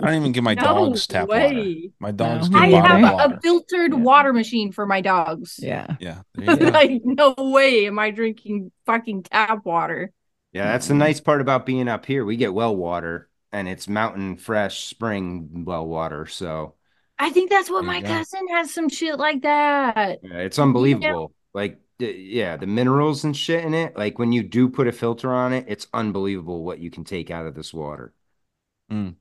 I 0.00 0.06
don't 0.06 0.14
even 0.14 0.32
get 0.32 0.42
my 0.42 0.54
No 0.54 0.62
dogs 0.62 1.06
tap 1.06 1.28
water. 1.28 1.64
My 2.00 2.10
dogs 2.12 2.48
I 2.54 2.70
get 2.70 2.86
have 2.86 3.00
bottled 3.02 3.20
a 3.20 3.28
water. 3.28 3.40
filtered 3.42 3.94
water 3.94 4.32
machine 4.32 4.72
for 4.72 4.86
my 4.86 5.00
dogs. 5.00 5.60
Yeah. 5.62 5.96
Yeah. 6.00 6.22
there 6.34 6.46
you 6.50 6.56
go. 6.70 6.70
like, 6.70 7.02
no 7.04 7.34
way 7.36 7.86
am 7.86 7.98
I 7.98 8.10
drinking 8.10 8.72
fucking 8.86 9.24
tap 9.24 9.64
water. 9.66 10.12
Yeah, 10.52 10.64
that's 10.72 10.88
the 10.88 10.94
nice 10.94 11.20
part 11.20 11.40
about 11.40 11.66
being 11.66 11.88
up 11.88 12.06
here. 12.06 12.24
We 12.24 12.36
get 12.36 12.54
well 12.54 12.74
water 12.74 13.28
and 13.52 13.68
it's 13.68 13.88
mountain 13.88 14.36
fresh 14.36 14.84
spring 14.84 15.64
well 15.66 15.86
water. 15.86 16.26
So 16.26 16.74
I 17.18 17.30
think 17.30 17.50
that's 17.50 17.70
what 17.70 17.82
There 17.82 17.88
my 17.92 18.00
go. 18.00 18.08
cousin 18.08 18.48
has 18.48 18.72
some 18.72 18.88
shit 18.88 19.18
like 19.18 19.42
that. 19.42 20.20
yeah, 20.22 20.38
it's 20.38 20.58
unbelievable. 20.58 21.32
Like, 21.54 21.74
the- 21.76 21.81
yeah, 21.98 22.56
the 22.56 22.66
minerals 22.66 23.24
and 23.24 23.36
shit 23.36 23.64
in 23.64 23.74
it. 23.74 23.96
Like, 23.96 24.18
when 24.18 24.32
you 24.32 24.42
do 24.42 24.68
put 24.68 24.88
a 24.88 24.92
filter 24.92 25.32
on 25.32 25.52
it, 25.52 25.64
it's 25.68 25.86
unbelievable 25.94 26.64
what 26.64 26.78
you 26.80 26.90
can 26.90 27.04
take 27.04 27.30
out 27.30 27.46
of 27.46 27.54
this 27.54 27.72
water. 27.74 28.14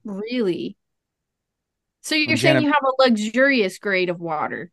Really? 0.03 0.77
So 2.01 2.13
you're 2.15 2.36
And 2.36 2.38
saying 2.38 2.60
Janet- 2.60 2.62
you 2.62 2.71
have 2.71 2.84
a 2.84 3.01
luxurious 3.01 3.77
grade 3.79 4.10
of 4.10 4.19
water? 4.19 4.71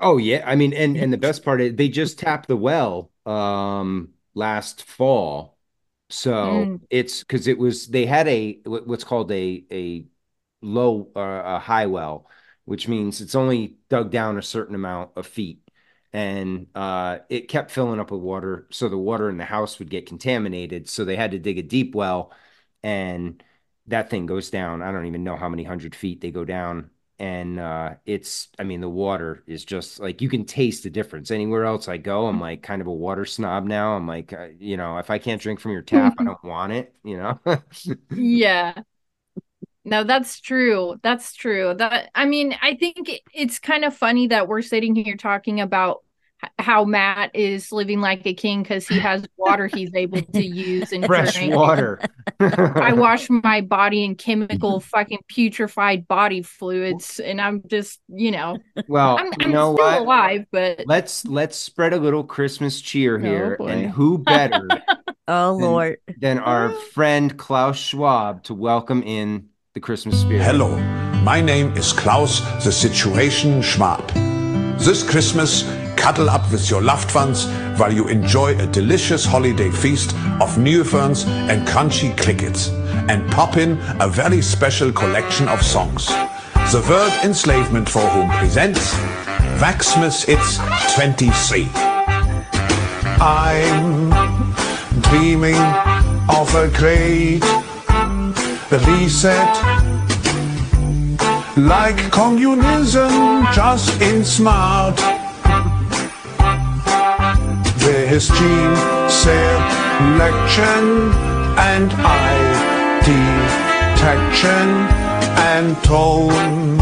Oh 0.00 0.16
yeah, 0.18 0.42
I 0.46 0.56
mean, 0.56 0.72
and 0.72 0.96
and 0.96 1.12
the 1.12 1.16
best 1.18 1.44
part 1.44 1.60
is 1.60 1.76
they 1.76 1.88
just 1.88 2.18
tapped 2.18 2.48
the 2.48 2.56
well 2.56 3.10
um 3.26 4.12
last 4.34 4.82
fall, 4.84 5.56
so 6.10 6.72
Mm. 6.72 6.84
it's 6.90 7.20
because 7.20 7.46
it 7.46 7.58
was 7.58 7.88
they 7.88 8.04
had 8.06 8.28
a 8.28 8.60
what's 8.66 9.04
called 9.04 9.30
a 9.32 9.64
a 9.70 10.06
low 10.62 11.10
uh, 11.16 11.42
a 11.56 11.58
high 11.60 11.86
well, 11.86 12.28
which 12.64 12.88
means 12.88 13.20
it's 13.20 13.34
only 13.34 13.78
dug 13.88 14.10
down 14.10 14.36
a 14.38 14.42
certain 14.42 14.74
amount 14.74 15.12
of 15.16 15.26
feet, 15.26 15.62
and 16.14 16.68
uh 16.76 17.20
it 17.30 17.48
kept 17.48 17.72
filling 17.72 18.00
up 18.00 18.12
with 18.12 18.22
water, 18.22 18.68
so 18.72 18.88
the 18.88 18.98
water 18.98 19.30
in 19.30 19.38
the 19.38 19.44
house 19.46 19.78
would 19.80 19.90
get 19.90 20.06
contaminated, 20.06 20.88
so 20.88 21.04
they 21.04 21.16
had 21.16 21.32
to 21.32 21.40
dig 21.40 21.58
a 21.58 21.62
deep 21.64 21.94
well, 21.94 22.32
and 22.82 23.42
that 23.86 24.10
thing 24.10 24.26
goes 24.26 24.50
down. 24.50 24.82
I 24.82 24.92
don't 24.92 25.06
even 25.06 25.24
know 25.24 25.36
how 25.36 25.48
many 25.48 25.64
hundred 25.64 25.94
feet 25.94 26.20
they 26.20 26.30
go 26.30 26.44
down. 26.44 26.90
And 27.20 27.60
uh, 27.60 27.94
it's, 28.06 28.48
I 28.58 28.64
mean, 28.64 28.80
the 28.80 28.88
water 28.88 29.44
is 29.46 29.64
just 29.64 30.00
like 30.00 30.20
you 30.20 30.28
can 30.28 30.44
taste 30.44 30.82
the 30.82 30.90
difference. 30.90 31.30
Anywhere 31.30 31.64
else 31.64 31.86
I 31.88 31.96
go, 31.96 32.26
I'm 32.26 32.40
like 32.40 32.62
kind 32.62 32.80
of 32.82 32.88
a 32.88 32.92
water 32.92 33.24
snob 33.24 33.64
now. 33.66 33.94
I'm 33.96 34.06
like, 34.08 34.32
uh, 34.32 34.48
you 34.58 34.76
know, 34.76 34.98
if 34.98 35.10
I 35.10 35.18
can't 35.18 35.40
drink 35.40 35.60
from 35.60 35.70
your 35.72 35.82
tap, 35.82 36.14
I 36.18 36.24
don't 36.26 36.42
want 36.44 36.72
it, 36.72 36.94
you 37.04 37.16
know? 37.18 37.38
Yeah. 38.10 38.84
No, 39.94 40.02
that's 40.02 40.40
true. 40.40 40.98
That's 41.04 41.34
true. 41.34 41.72
That 41.72 42.10
I 42.16 42.24
mean, 42.24 42.56
I 42.60 42.74
think 42.74 43.12
it's 43.32 43.60
kind 43.60 43.84
of 43.84 43.96
funny 43.96 44.26
that 44.26 44.48
we're 44.48 44.60
sitting 44.60 44.96
here 44.96 45.16
talking 45.16 45.60
about 45.60 46.02
how 46.58 46.84
Matt 46.84 47.30
is 47.36 47.70
living 47.70 48.00
like 48.00 48.26
a 48.26 48.34
king 48.34 48.64
because 48.64 48.88
he 48.88 48.98
has 48.98 49.24
water 49.36 49.68
he's 49.68 49.94
able 49.94 50.20
to 50.20 50.44
use 50.44 50.90
and 50.90 51.06
Fresh 51.06 51.34
drink. 51.36 51.54
water. 51.54 52.00
I 52.40 52.92
wash 52.96 53.30
my 53.30 53.60
body 53.60 54.04
in 54.04 54.16
chemical 54.16 54.80
mm-hmm. 54.80 54.88
fucking 54.88 55.20
putrefied 55.30 56.08
body 56.08 56.42
fluids, 56.42 57.20
and 57.20 57.40
I'm 57.40 57.62
just, 57.68 58.00
you 58.08 58.32
know, 58.32 58.58
Well, 58.88 59.16
I'm, 59.16 59.26
you 59.26 59.32
I'm 59.42 59.52
know 59.52 59.74
still 59.76 59.84
what? 59.86 60.00
alive, 60.00 60.46
but 60.50 60.82
Let's 60.86 61.24
let's 61.24 61.56
spread 61.56 61.92
a 61.92 61.98
little 61.98 62.24
Christmas 62.24 62.80
cheer 62.80 63.16
oh, 63.16 63.20
here, 63.20 63.56
boy. 63.58 63.68
and 63.68 63.90
who 63.92 64.18
better 64.18 64.66
Oh 65.28 65.56
than, 65.56 65.64
Lord. 65.70 65.98
than 66.20 66.38
our 66.40 66.70
friend 66.72 67.38
Klaus 67.38 67.78
Schwab 67.78 68.42
to 68.44 68.54
welcome 68.54 69.04
in 69.04 69.50
the 69.74 69.80
Christmas 69.80 70.20
spirit? 70.20 70.40
Hello, 70.40 70.76
my 71.24 71.40
name 71.40 71.76
is 71.76 71.92
Klaus 71.92 72.38
the 72.62 72.70
Situation 72.70 73.60
Schwab. 73.60 74.08
This 74.78 75.02
Christmas, 75.02 75.64
cuddle 75.96 76.30
up 76.30 76.48
with 76.52 76.70
your 76.70 76.80
loved 76.80 77.12
ones 77.12 77.46
while 77.76 77.92
you 77.92 78.06
enjoy 78.06 78.56
a 78.58 78.68
delicious 78.68 79.24
holiday 79.24 79.72
feast 79.72 80.14
of 80.40 80.56
new 80.58 80.84
ferns 80.84 81.24
and 81.24 81.66
crunchy 81.66 82.16
crickets, 82.16 82.68
and 83.08 83.28
pop 83.32 83.56
in 83.56 83.72
a 84.00 84.06
very 84.06 84.40
special 84.40 84.92
collection 84.92 85.48
of 85.48 85.60
songs. 85.60 86.06
The 86.70 86.86
World 86.88 87.12
Enslavement 87.24 87.88
Forum 87.88 88.30
presents 88.38 88.94
Waxmas 89.58 90.26
It's 90.28 90.58
23. 90.94 91.68
I'm 93.20 94.12
dreaming 95.02 95.56
of 96.28 96.54
a 96.54 96.68
great 96.78 97.63
reset. 98.78 99.54
Like 101.56 102.10
communism 102.10 103.46
just 103.52 104.00
in 104.00 104.24
smart. 104.24 104.96
With 107.84 108.26
Gene, 108.36 108.76
Seb 109.08 109.60
election 110.00 111.12
and 111.70 111.92
eye 111.92 113.00
detection 113.04 114.68
and 115.52 115.76
tone. 115.84 116.80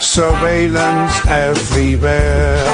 Surveillance 0.00 1.14
everywhere. 1.26 2.64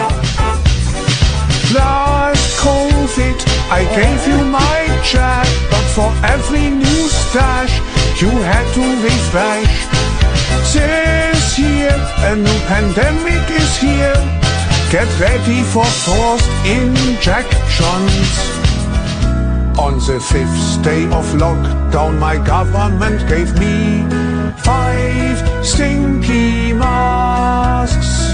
Last 1.75 2.59
COVID, 2.61 3.39
I 3.71 3.83
gave 3.99 4.21
you 4.31 4.45
my 4.45 4.79
chat, 5.05 5.47
but 5.71 5.85
for 5.97 6.11
every 6.25 6.71
new 6.71 7.09
stash, 7.09 7.81
you 8.21 8.31
had 8.31 8.65
to 8.73 8.81
refresh. 9.05 9.87
This 10.73 11.59
year, 11.59 11.93
a 12.25 12.37
new 12.37 12.59
pandemic 12.67 13.51
is 13.51 13.77
here. 13.77 14.17
Get 14.91 15.09
ready 15.21 15.63
for 15.63 15.85
forced 15.85 16.49
injections. 16.65 18.29
On 19.79 19.99
the 19.99 20.19
fifth 20.33 20.83
day 20.83 21.05
of 21.05 21.27
lockdown, 21.37 22.19
my 22.19 22.39
government 22.39 23.29
gave 23.29 23.53
me 23.59 24.07
five 24.63 25.37
stinky 25.65 26.73
masks. 26.73 28.33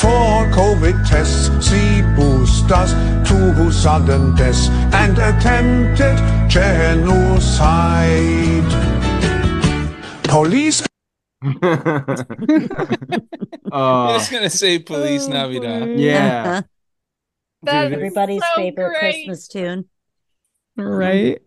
Four 0.00 0.48
COVID 0.56 1.06
tests, 1.06 1.50
three 1.68 2.00
boosters, 2.16 2.94
two 3.28 3.70
sudden 3.70 4.34
deaths, 4.34 4.70
and 4.92 5.18
attempted 5.18 6.16
genocide. 6.48 7.60
Police 10.30 10.82
uh, 11.42 11.58
I 13.72 14.12
was 14.12 14.28
gonna 14.28 14.50
say 14.50 14.78
Police 14.78 15.26
oh, 15.26 15.30
Navidad. 15.30 15.98
Yeah. 15.98 16.62
That 17.62 17.86
is 17.86 17.92
Everybody's 17.94 18.42
so 18.42 18.56
favorite 18.56 18.98
great. 19.00 19.12
Christmas 19.26 19.48
tune. 19.48 19.86
Right. 20.76 21.40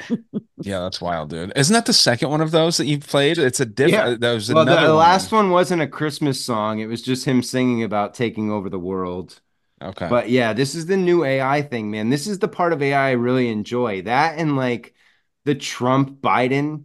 Mm-hmm. 0.00 0.38
Yeah, 0.62 0.80
that's 0.80 1.00
wild, 1.00 1.30
dude. 1.30 1.52
Isn't 1.56 1.74
that 1.74 1.86
the 1.86 1.92
second 1.92 2.30
one 2.30 2.40
of 2.40 2.50
those 2.52 2.76
that 2.76 2.86
you 2.86 2.98
played? 2.98 3.38
It's 3.38 3.60
a 3.60 3.66
different. 3.66 4.22
Yeah. 4.22 4.28
That 4.28 4.34
was 4.34 4.52
well, 4.52 4.64
the, 4.64 4.72
another 4.72 4.86
the 4.88 4.94
one. 4.94 4.98
last 4.98 5.32
one 5.32 5.50
wasn't 5.50 5.82
a 5.82 5.88
Christmas 5.88 6.44
song. 6.44 6.78
It 6.78 6.86
was 6.86 7.02
just 7.02 7.24
him 7.24 7.42
singing 7.42 7.82
about 7.82 8.14
taking 8.14 8.50
over 8.50 8.68
the 8.68 8.78
world. 8.78 9.40
Okay. 9.82 10.08
But 10.08 10.30
yeah, 10.30 10.52
this 10.52 10.74
is 10.74 10.86
the 10.86 10.96
new 10.96 11.24
AI 11.24 11.62
thing, 11.62 11.90
man. 11.90 12.10
This 12.10 12.26
is 12.28 12.38
the 12.38 12.48
part 12.48 12.72
of 12.72 12.82
AI 12.82 13.08
I 13.08 13.12
really 13.12 13.48
enjoy. 13.48 14.02
That 14.02 14.38
and 14.38 14.56
like 14.56 14.94
the 15.44 15.56
Trump 15.56 16.20
Biden 16.20 16.84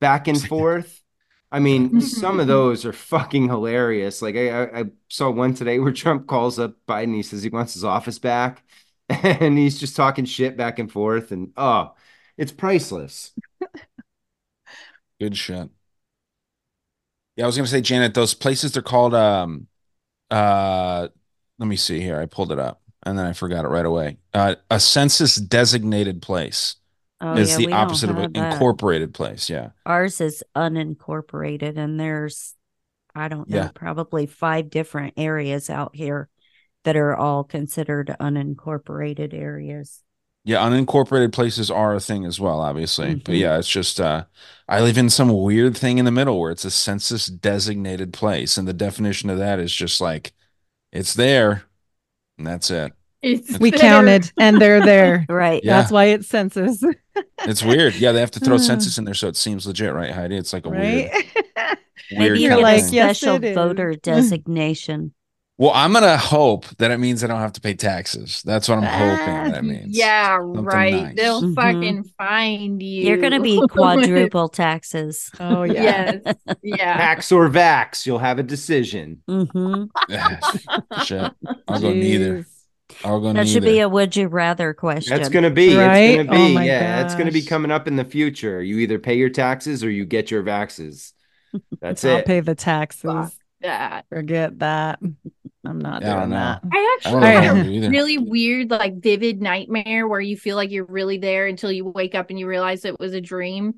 back 0.00 0.28
and 0.28 0.40
forth. 0.40 1.02
I 1.50 1.60
mean, 1.60 2.00
some 2.00 2.40
of 2.40 2.46
those 2.46 2.84
are 2.84 2.92
fucking 2.92 3.48
hilarious. 3.48 4.20
Like 4.20 4.36
I, 4.36 4.50
I, 4.50 4.80
I 4.80 4.84
saw 5.08 5.30
one 5.30 5.54
today 5.54 5.78
where 5.78 5.92
Trump 5.94 6.26
calls 6.26 6.58
up 6.58 6.74
Biden. 6.86 7.14
He 7.14 7.22
says 7.22 7.42
he 7.42 7.48
wants 7.48 7.74
his 7.74 7.84
office 7.84 8.18
back, 8.18 8.62
and 9.08 9.56
he's 9.56 9.78
just 9.80 9.96
talking 9.96 10.24
shit 10.24 10.56
back 10.56 10.78
and 10.78 10.90
forth. 10.92 11.32
And 11.32 11.52
oh, 11.56 11.94
it's 12.36 12.52
priceless. 12.52 13.32
Good 15.20 15.36
shit. 15.36 15.70
Yeah, 17.36 17.44
I 17.44 17.46
was 17.46 17.56
gonna 17.56 17.68
say, 17.68 17.80
Janet, 17.80 18.14
those 18.14 18.34
places 18.34 18.72
they're 18.72 18.82
called 18.82 19.14
um 19.14 19.68
uh 20.30 21.08
let 21.58 21.66
me 21.66 21.76
see 21.76 22.00
here. 22.00 22.20
I 22.20 22.26
pulled 22.26 22.52
it 22.52 22.58
up 22.58 22.82
and 23.04 23.18
then 23.18 23.26
I 23.26 23.32
forgot 23.32 23.64
it 23.64 23.68
right 23.68 23.86
away. 23.86 24.18
Uh 24.34 24.56
a 24.70 24.80
census 24.80 25.36
designated 25.36 26.20
place 26.20 26.76
Oh, 27.20 27.34
is 27.36 27.50
yeah, 27.50 27.56
the 27.56 27.72
opposite 27.72 28.10
of 28.10 28.16
an 28.18 28.32
that. 28.32 28.52
incorporated 28.54 29.12
place. 29.14 29.50
Yeah. 29.50 29.70
Ours 29.86 30.20
is 30.20 30.44
unincorporated, 30.54 31.76
and 31.76 31.98
there's, 31.98 32.54
I 33.14 33.28
don't 33.28 33.48
know, 33.48 33.56
Yeah. 33.56 33.70
probably 33.74 34.26
five 34.26 34.70
different 34.70 35.14
areas 35.16 35.70
out 35.70 35.96
here 35.96 36.28
that 36.84 36.96
are 36.96 37.16
all 37.16 37.44
considered 37.44 38.14
unincorporated 38.20 39.34
areas. 39.34 40.02
Yeah, 40.44 40.58
unincorporated 40.60 41.32
places 41.32 41.70
are 41.70 41.94
a 41.94 42.00
thing 42.00 42.24
as 42.24 42.40
well, 42.40 42.60
obviously. 42.60 43.16
But 43.16 43.34
Mhm. 43.34 43.40
yeah, 43.40 43.58
it's 43.58 43.68
just 43.68 44.00
uh 44.00 44.24
I 44.68 44.80
live 44.80 44.96
in 44.96 45.10
some 45.10 45.28
weird 45.30 45.76
thing 45.76 45.98
in 45.98 46.04
the 46.04 46.10
middle 46.10 46.40
where 46.40 46.50
it's 46.50 46.64
a 46.64 46.70
census 46.70 47.26
designated 47.26 48.12
place, 48.12 48.56
and 48.56 48.66
the 48.66 48.72
definition 48.72 49.28
of 49.30 49.38
that 49.38 49.58
is 49.58 49.72
just 49.74 50.00
like 50.00 50.32
it's 50.92 51.14
there, 51.14 51.64
and 52.38 52.46
that's 52.46 52.70
it. 52.70 52.92
It's 53.22 53.58
We 53.58 53.70
there. 53.70 53.80
counted 53.80 54.30
and 54.38 54.60
they're 54.60 54.84
there. 54.84 55.26
Right. 55.28 55.62
Yeah. 55.64 55.78
That's 55.80 55.90
why 55.92 56.04
it's 56.06 56.28
census. 56.28 56.82
It's 57.40 57.64
weird. 57.64 57.96
Yeah, 57.96 58.12
they 58.12 58.20
have 58.20 58.30
to 58.32 58.40
throw 58.40 58.56
Uh. 58.56 58.58
census 58.58 58.96
in 58.98 59.04
there 59.04 59.14
so 59.14 59.26
it 59.26 59.34
seems 59.36 59.66
legit, 59.66 59.92
right, 59.92 60.12
Heidi? 60.12 60.36
It's 60.36 60.52
like 60.52 60.66
a 60.66 60.70
right? 60.70 60.80
weird, 60.80 61.12
weird 61.56 61.78
Maybe 62.12 62.40
you 62.40 62.48
kind 62.48 62.60
get 62.62 62.74
of 62.74 62.78
a 62.78 62.82
thing. 62.84 62.94
yes, 62.94 63.18
special 63.18 63.36
it 63.36 63.44
is. 63.44 63.54
voter 63.56 63.94
designation. 63.94 65.12
Well, 65.56 65.72
I'm 65.74 65.92
gonna 65.92 66.16
hope 66.16 66.66
that 66.76 66.92
it 66.92 66.98
means 66.98 67.24
I 67.24 67.26
don't 67.26 67.40
have 67.40 67.52
to 67.54 67.60
pay 67.60 67.74
taxes. 67.74 68.42
That's 68.44 68.68
what 68.68 68.78
I'm 68.78 68.84
hoping 68.84 69.52
that 69.52 69.64
means. 69.64 69.96
Yeah, 69.98 70.38
Something 70.38 70.64
right. 70.64 70.92
nice. 71.02 71.16
They'll 71.16 71.42
Mhm. 71.42 71.54
fucking 71.56 72.04
find 72.16 72.80
you. 72.80 73.06
You're 73.08 73.16
going 73.16 73.32
to 73.32 73.40
be 73.40 73.60
quadruple 73.68 74.48
taxes. 74.48 75.28
Oh 75.40 75.64
yeah. 75.64 76.18
yes. 76.24 76.34
Yeah. 76.62 77.16
Vax 77.16 77.32
or 77.32 77.48
vax, 77.48 78.06
you'll 78.06 78.20
have 78.20 78.38
a 78.38 78.44
decision. 78.44 79.22
Mm-hmm. 79.28 79.86
Shit. 81.04 81.32
I'll 81.66 81.80
go 81.80 81.92
neither. 81.92 82.46
Jeez. 83.00 83.04
I'll 83.04 83.20
go 83.20 83.32
That 83.32 83.46
neither. 83.46 83.46
should 83.46 83.64
be 83.64 83.80
a 83.80 83.88
would 83.88 84.16
you 84.16 84.28
rather 84.28 84.74
question. 84.74 85.06
That's 85.06 85.28
gonna 85.28 85.50
be. 85.50 85.76
Right? 85.76 85.96
It's 85.96 86.10
gonna 86.10 86.28
Oh 86.28 86.48
be. 86.48 86.54
my 86.54 86.64
yeah, 86.64 87.00
it's 87.00 87.14
gonna 87.14 87.32
be 87.32 87.42
coming 87.42 87.70
up 87.70 87.88
in 87.88 87.96
the 87.96 88.04
future. 88.04 88.62
You 88.62 88.78
either 88.78 88.98
pay 88.98 89.16
your 89.16 89.30
taxes 89.30 89.82
or 89.84 89.90
you 89.90 90.04
get 90.04 90.30
your 90.30 90.42
vaxes. 90.42 91.12
That's 91.80 92.04
it. 92.04 92.10
I'll 92.10 92.22
pay 92.22 92.40
the 92.40 92.54
taxes. 92.54 93.04
Fuck 93.06 93.32
that. 93.60 94.06
Forget 94.10 94.58
that. 94.60 95.00
I'm 95.64 95.78
not 95.78 96.04
Yeah, 96.04 96.08
doing 96.08 96.30
don't 96.30 96.30
that. 96.30 96.62
I 96.72 96.78
I 96.78 96.96
actually 96.98 97.20
don't 97.20 97.32
know 97.32 97.42
Alright. 97.42 97.42
how 97.42 97.54
had 97.54 97.66
a 97.66 97.82
really 97.82 98.18
weird, 98.18 98.70
like 98.70 99.00
vivid 99.02 99.42
nightmare 99.42 100.06
where 100.08 100.20
you 100.20 100.36
feel 100.36 100.56
like 100.56 100.70
you're 100.70 100.84
really 100.86 101.18
there 101.18 101.46
until 101.46 101.72
you 101.72 101.84
wake 101.84 102.14
up 102.14 102.30
and 102.30 102.38
you 102.38 102.46
realize 102.46 102.84
it 102.84 102.98
was 103.00 103.12
a 103.14 103.20
dream. 103.20 103.76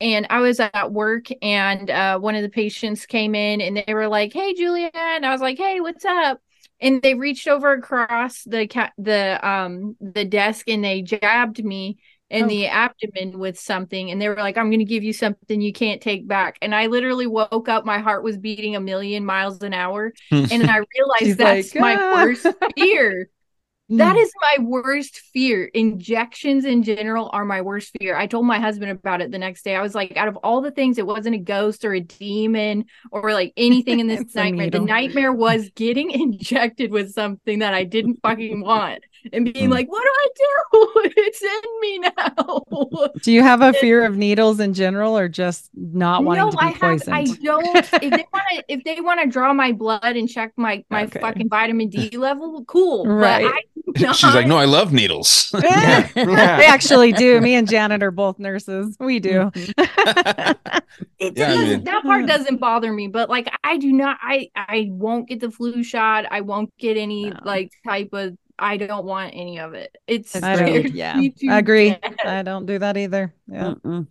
And 0.00 0.26
I 0.30 0.40
was 0.40 0.60
at 0.60 0.92
work 0.92 1.26
and 1.42 1.90
uh, 1.90 2.18
one 2.18 2.34
of 2.36 2.42
the 2.42 2.48
patients 2.50 3.06
came 3.06 3.34
in 3.34 3.60
and 3.60 3.76
they 3.86 3.94
were 3.94 4.08
like, 4.08 4.32
"Hey, 4.32 4.54
Julia," 4.54 4.90
and 4.94 5.26
I 5.26 5.32
was 5.32 5.40
like, 5.40 5.58
"Hey, 5.58 5.80
what's 5.80 6.04
up?" 6.04 6.40
And 6.82 7.00
they 7.00 7.14
reached 7.14 7.48
over 7.48 7.72
across 7.72 8.42
the 8.44 8.66
the 8.98 9.48
um 9.48 9.96
the 10.00 10.24
desk 10.24 10.68
and 10.68 10.84
they 10.84 11.02
jabbed 11.02 11.64
me 11.64 11.98
in 12.28 12.46
Oh. 12.46 12.48
the 12.48 12.66
abdomen 12.66 13.38
with 13.38 13.58
something 13.60 14.10
and 14.10 14.20
they 14.20 14.28
were 14.28 14.36
like 14.36 14.56
i'm 14.56 14.70
going 14.70 14.78
to 14.78 14.86
give 14.86 15.04
you 15.04 15.12
something 15.12 15.60
you 15.60 15.72
can't 15.72 16.00
take 16.00 16.26
back 16.26 16.56
and 16.62 16.74
i 16.74 16.86
literally 16.86 17.26
woke 17.26 17.68
up 17.68 17.84
my 17.84 17.98
heart 17.98 18.24
was 18.24 18.38
beating 18.38 18.74
a 18.74 18.80
million 18.80 19.24
miles 19.24 19.62
an 19.62 19.74
hour 19.74 20.14
and 20.50 20.70
i 20.70 20.78
realized 20.96 21.38
that's 21.38 21.74
like, 21.74 21.80
my 21.80 22.00
"Ah." 22.00 22.10
worst 22.10 22.56
fear 22.74 23.28
that 23.88 24.16
Mm. 24.16 24.22
is 24.22 24.32
my 24.40 24.64
worst 24.64 25.18
fear 25.34 25.64
injections 25.64 26.64
in 26.64 26.82
general 26.82 27.28
are 27.32 27.44
my 27.44 27.60
worst 27.60 27.90
fear 28.00 28.16
i 28.16 28.26
told 28.26 28.46
my 28.46 28.58
husband 28.58 28.90
about 28.90 29.20
it 29.20 29.30
the 29.30 29.38
next 29.38 29.62
day 29.64 29.74
i 29.76 29.82
was 29.82 29.94
like 29.94 30.16
out 30.16 30.28
of 30.28 30.36
all 30.38 30.60
the 30.62 30.70
things 30.70 30.96
it 30.98 31.06
wasn't 31.06 31.34
a 31.34 31.38
ghost 31.38 31.84
or 31.84 31.92
a 31.92 32.00
demon 32.00 32.84
or 33.10 33.32
like 33.32 33.52
anything 33.56 34.00
in 34.00 34.06
this 34.08 34.34
nightmare 34.34 34.70
the 34.70 34.78
nightmare 34.80 35.32
was 35.32 35.68
getting 35.74 36.10
injected 36.22 36.90
with 36.90 37.12
something 37.12 37.58
that 37.58 37.74
i 37.74 37.84
didn't 37.84 38.18
fucking 38.22 38.60
want 38.62 39.02
and 39.32 39.52
being 39.52 39.68
Mm. 39.68 39.72
like 39.72 39.88
what 39.90 40.02
do 40.02 40.10
i 40.10 40.28
do 40.36 41.10
it's 41.16 41.42
in 41.42 41.80
me 41.80 41.98
now 41.98 43.10
Do 43.22 43.30
you 43.32 43.42
have 43.42 43.62
a 43.62 43.72
fear 43.72 44.04
of 44.04 44.16
needles 44.16 44.58
in 44.58 44.74
general 44.74 45.16
or 45.18 45.28
just 45.28 45.70
not 45.74 46.24
wanting 46.24 46.44
no, 46.44 46.50
to 46.50 46.56
be 46.56 46.62
I 46.64 46.68
have. 46.70 46.80
poisoned? 46.80 47.14
I 47.16 47.24
don't. 47.42 47.76
if 47.76 48.00
they 48.00 48.24
want 48.32 48.44
to, 48.56 48.64
if 48.68 48.84
they 48.84 49.00
want 49.00 49.20
to 49.20 49.28
draw 49.28 49.52
my 49.52 49.72
blood 49.72 50.16
and 50.16 50.28
check 50.28 50.52
my 50.56 50.84
my 50.90 51.04
Okay. 51.04 51.20
fucking 51.20 51.48
vitamin 51.48 51.88
D 51.88 52.10
level, 52.16 52.64
cool. 52.64 53.06
Right. 53.06 53.48
But 53.94 54.02
I. 54.08 54.12
She's 54.12 54.34
like, 54.34 54.46
no, 54.46 54.56
I 54.56 54.64
love 54.64 54.92
needles. 54.92 55.54
Yeah. 55.62 56.08
they 56.14 56.66
actually 56.66 57.12
do. 57.12 57.40
Me 57.40 57.54
and 57.54 57.68
Janet 57.68 58.02
are 58.02 58.10
both 58.10 58.38
nurses. 58.38 58.96
We 59.00 59.20
do. 59.20 59.50
Mm-hmm. 59.54 60.52
It 61.18 61.36
Yeah, 61.36 61.44
I 61.46 61.48
doesn't, 61.54 61.68
mean- 61.68 61.84
that 61.84 62.02
part 62.02 62.26
doesn't 62.26 62.56
bother 62.58 62.92
me, 62.92 63.08
but 63.08 63.30
like 63.30 63.48
I 63.64 63.76
do 63.78 63.92
not. 63.92 64.18
I 64.20 64.48
I 64.56 64.88
won't 64.90 65.28
get 65.28 65.40
the 65.40 65.50
flu 65.50 65.82
shot. 65.84 66.26
I 66.30 66.40
won't 66.42 66.70
get 66.78 66.96
any 66.96 67.30
No. 67.30 67.36
like 67.44 67.70
type 67.86 68.10
of. 68.12 68.36
I 68.58 68.76
don't 68.76 69.04
want 69.06 69.32
any 69.34 69.58
of 69.58 69.74
it. 69.74 69.96
It's 70.06 70.34
I 70.36 70.56
don't. 70.56 70.92
Yeah, 70.94 71.20
I 71.48 71.58
agree. 71.58 71.90
death. 71.90 72.14
I 72.24 72.42
don't 72.42 72.66
do 72.66 72.78
that 72.78 72.96
either. 72.96 73.34
Yeah, 73.48 73.74
Mm-mm. 73.84 74.06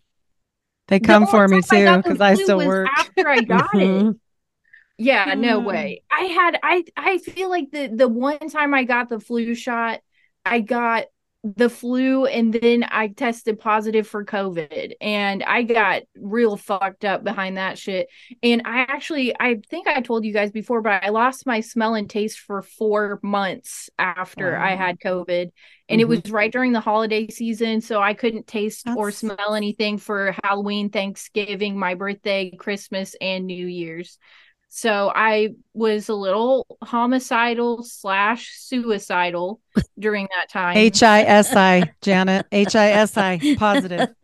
they 0.88 0.99
come 0.99 1.23
only 1.23 1.32
for 1.32 1.47
me 1.47 1.61
too 1.61 1.97
because 1.97 2.19
I 2.21 2.36
flu 2.36 2.43
still 2.45 2.57
work. 2.65 2.89
after 2.97 3.27
I 3.29 3.41
got 3.41 3.69
it. 3.75 3.77
Mm-hmm. 3.77 4.11
Yeah, 5.03 5.33
no 5.37 5.59
Hmm. 5.59 5.65
way. 5.65 6.03
I 6.11 6.21
had 6.25 6.59
I 6.61 6.83
I 6.95 7.17
feel 7.17 7.49
like 7.49 7.71
the 7.71 7.87
the 7.87 8.07
one 8.07 8.37
time 8.49 8.73
I 8.73 8.83
got 8.83 9.09
the 9.09 9.19
flu 9.19 9.55
shot, 9.55 10.01
I 10.45 10.59
got 10.59 11.05
the 11.43 11.69
flu 11.69 12.27
and 12.27 12.53
then 12.53 12.83
I 12.87 13.07
tested 13.07 13.57
positive 13.59 14.07
for 14.07 14.23
COVID 14.23 14.93
and 15.01 15.41
I 15.41 15.63
got 15.63 16.03
real 16.15 16.55
fucked 16.55 17.03
up 17.03 17.23
behind 17.23 17.57
that 17.57 17.79
shit. 17.79 18.09
And 18.43 18.61
I 18.65 18.81
actually 18.81 19.33
I 19.39 19.59
think 19.71 19.87
I 19.87 20.01
told 20.01 20.23
you 20.23 20.33
guys 20.33 20.51
before, 20.51 20.81
but 20.83 21.03
I 21.03 21.09
lost 21.09 21.47
my 21.47 21.61
smell 21.61 21.95
and 21.95 22.07
taste 22.07 22.39
for 22.39 22.61
4 22.61 23.19
months 23.23 23.89
after 23.97 24.55
I 24.55 24.75
had 24.75 24.99
COVID. 24.99 25.49
And 25.89 25.99
it 25.99 26.07
was 26.07 26.29
right 26.29 26.51
during 26.51 26.73
the 26.73 26.79
holiday 26.79 27.27
season, 27.27 27.81
so 27.81 27.99
I 28.01 28.13
couldn't 28.13 28.45
taste 28.47 28.91
or 28.93 29.09
smell 29.11 29.55
anything 29.55 29.97
for 29.97 30.35
Halloween, 30.43 30.89
Thanksgiving, 30.89 31.77
my 31.77 31.95
birthday, 31.95 32.51
Christmas, 32.51 33.15
and 33.19 33.47
New 33.47 33.65
Year's. 33.65 34.17
So 34.74 35.11
I 35.13 35.49
was 35.74 36.07
a 36.07 36.13
little 36.13 36.65
homicidal 36.82 37.84
slash 37.84 38.51
suicidal 38.57 39.59
during 39.99 40.30
that 40.34 40.49
time. 40.49 40.78
H 40.78 41.03
I 41.03 41.24
S 41.24 41.53
I, 41.53 41.91
Janet. 42.01 42.45
H 42.53 42.74
I 42.78 42.91
S 42.91 43.17
I, 43.17 43.55
positive. 43.57 44.07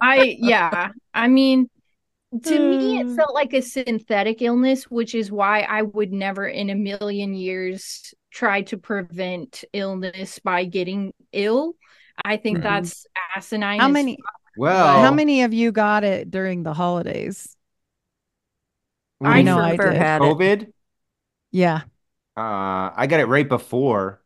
I 0.00 0.36
yeah. 0.38 0.90
I 1.12 1.26
mean, 1.26 1.68
to 2.44 2.58
me, 2.58 3.02
Hmm. 3.02 3.08
it 3.10 3.16
felt 3.16 3.34
like 3.34 3.52
a 3.52 3.62
synthetic 3.62 4.42
illness, 4.42 4.84
which 4.84 5.12
is 5.14 5.32
why 5.32 5.62
I 5.62 5.82
would 5.82 6.12
never 6.12 6.46
in 6.46 6.70
a 6.70 6.76
million 6.76 7.34
years 7.34 8.14
try 8.30 8.62
to 8.62 8.78
prevent 8.78 9.64
illness 9.72 10.38
by 10.38 10.66
getting 10.66 11.12
ill. 11.32 11.74
I 12.24 12.36
think 12.36 12.58
Mhm. 12.58 12.62
that's 12.62 13.06
asinine. 13.34 13.80
How 13.80 13.88
many? 13.88 14.18
Well, 14.56 15.02
How 15.02 15.10
many 15.12 15.42
of 15.42 15.52
you 15.52 15.72
got 15.72 16.04
it 16.04 16.30
during 16.30 16.62
the 16.62 16.74
holidays? 16.74 17.55
What 19.18 19.28
do 19.28 19.32
I 19.32 19.38
you 19.38 19.44
know 19.44 19.56
mean? 19.56 19.64
I 19.64 19.76
did. 19.76 20.08
COVID. 20.18 20.72
Yeah. 21.50 21.82
Uh, 22.36 22.92
I 22.94 23.06
got 23.08 23.20
it 23.20 23.26
right 23.26 23.48
before. 23.48 24.22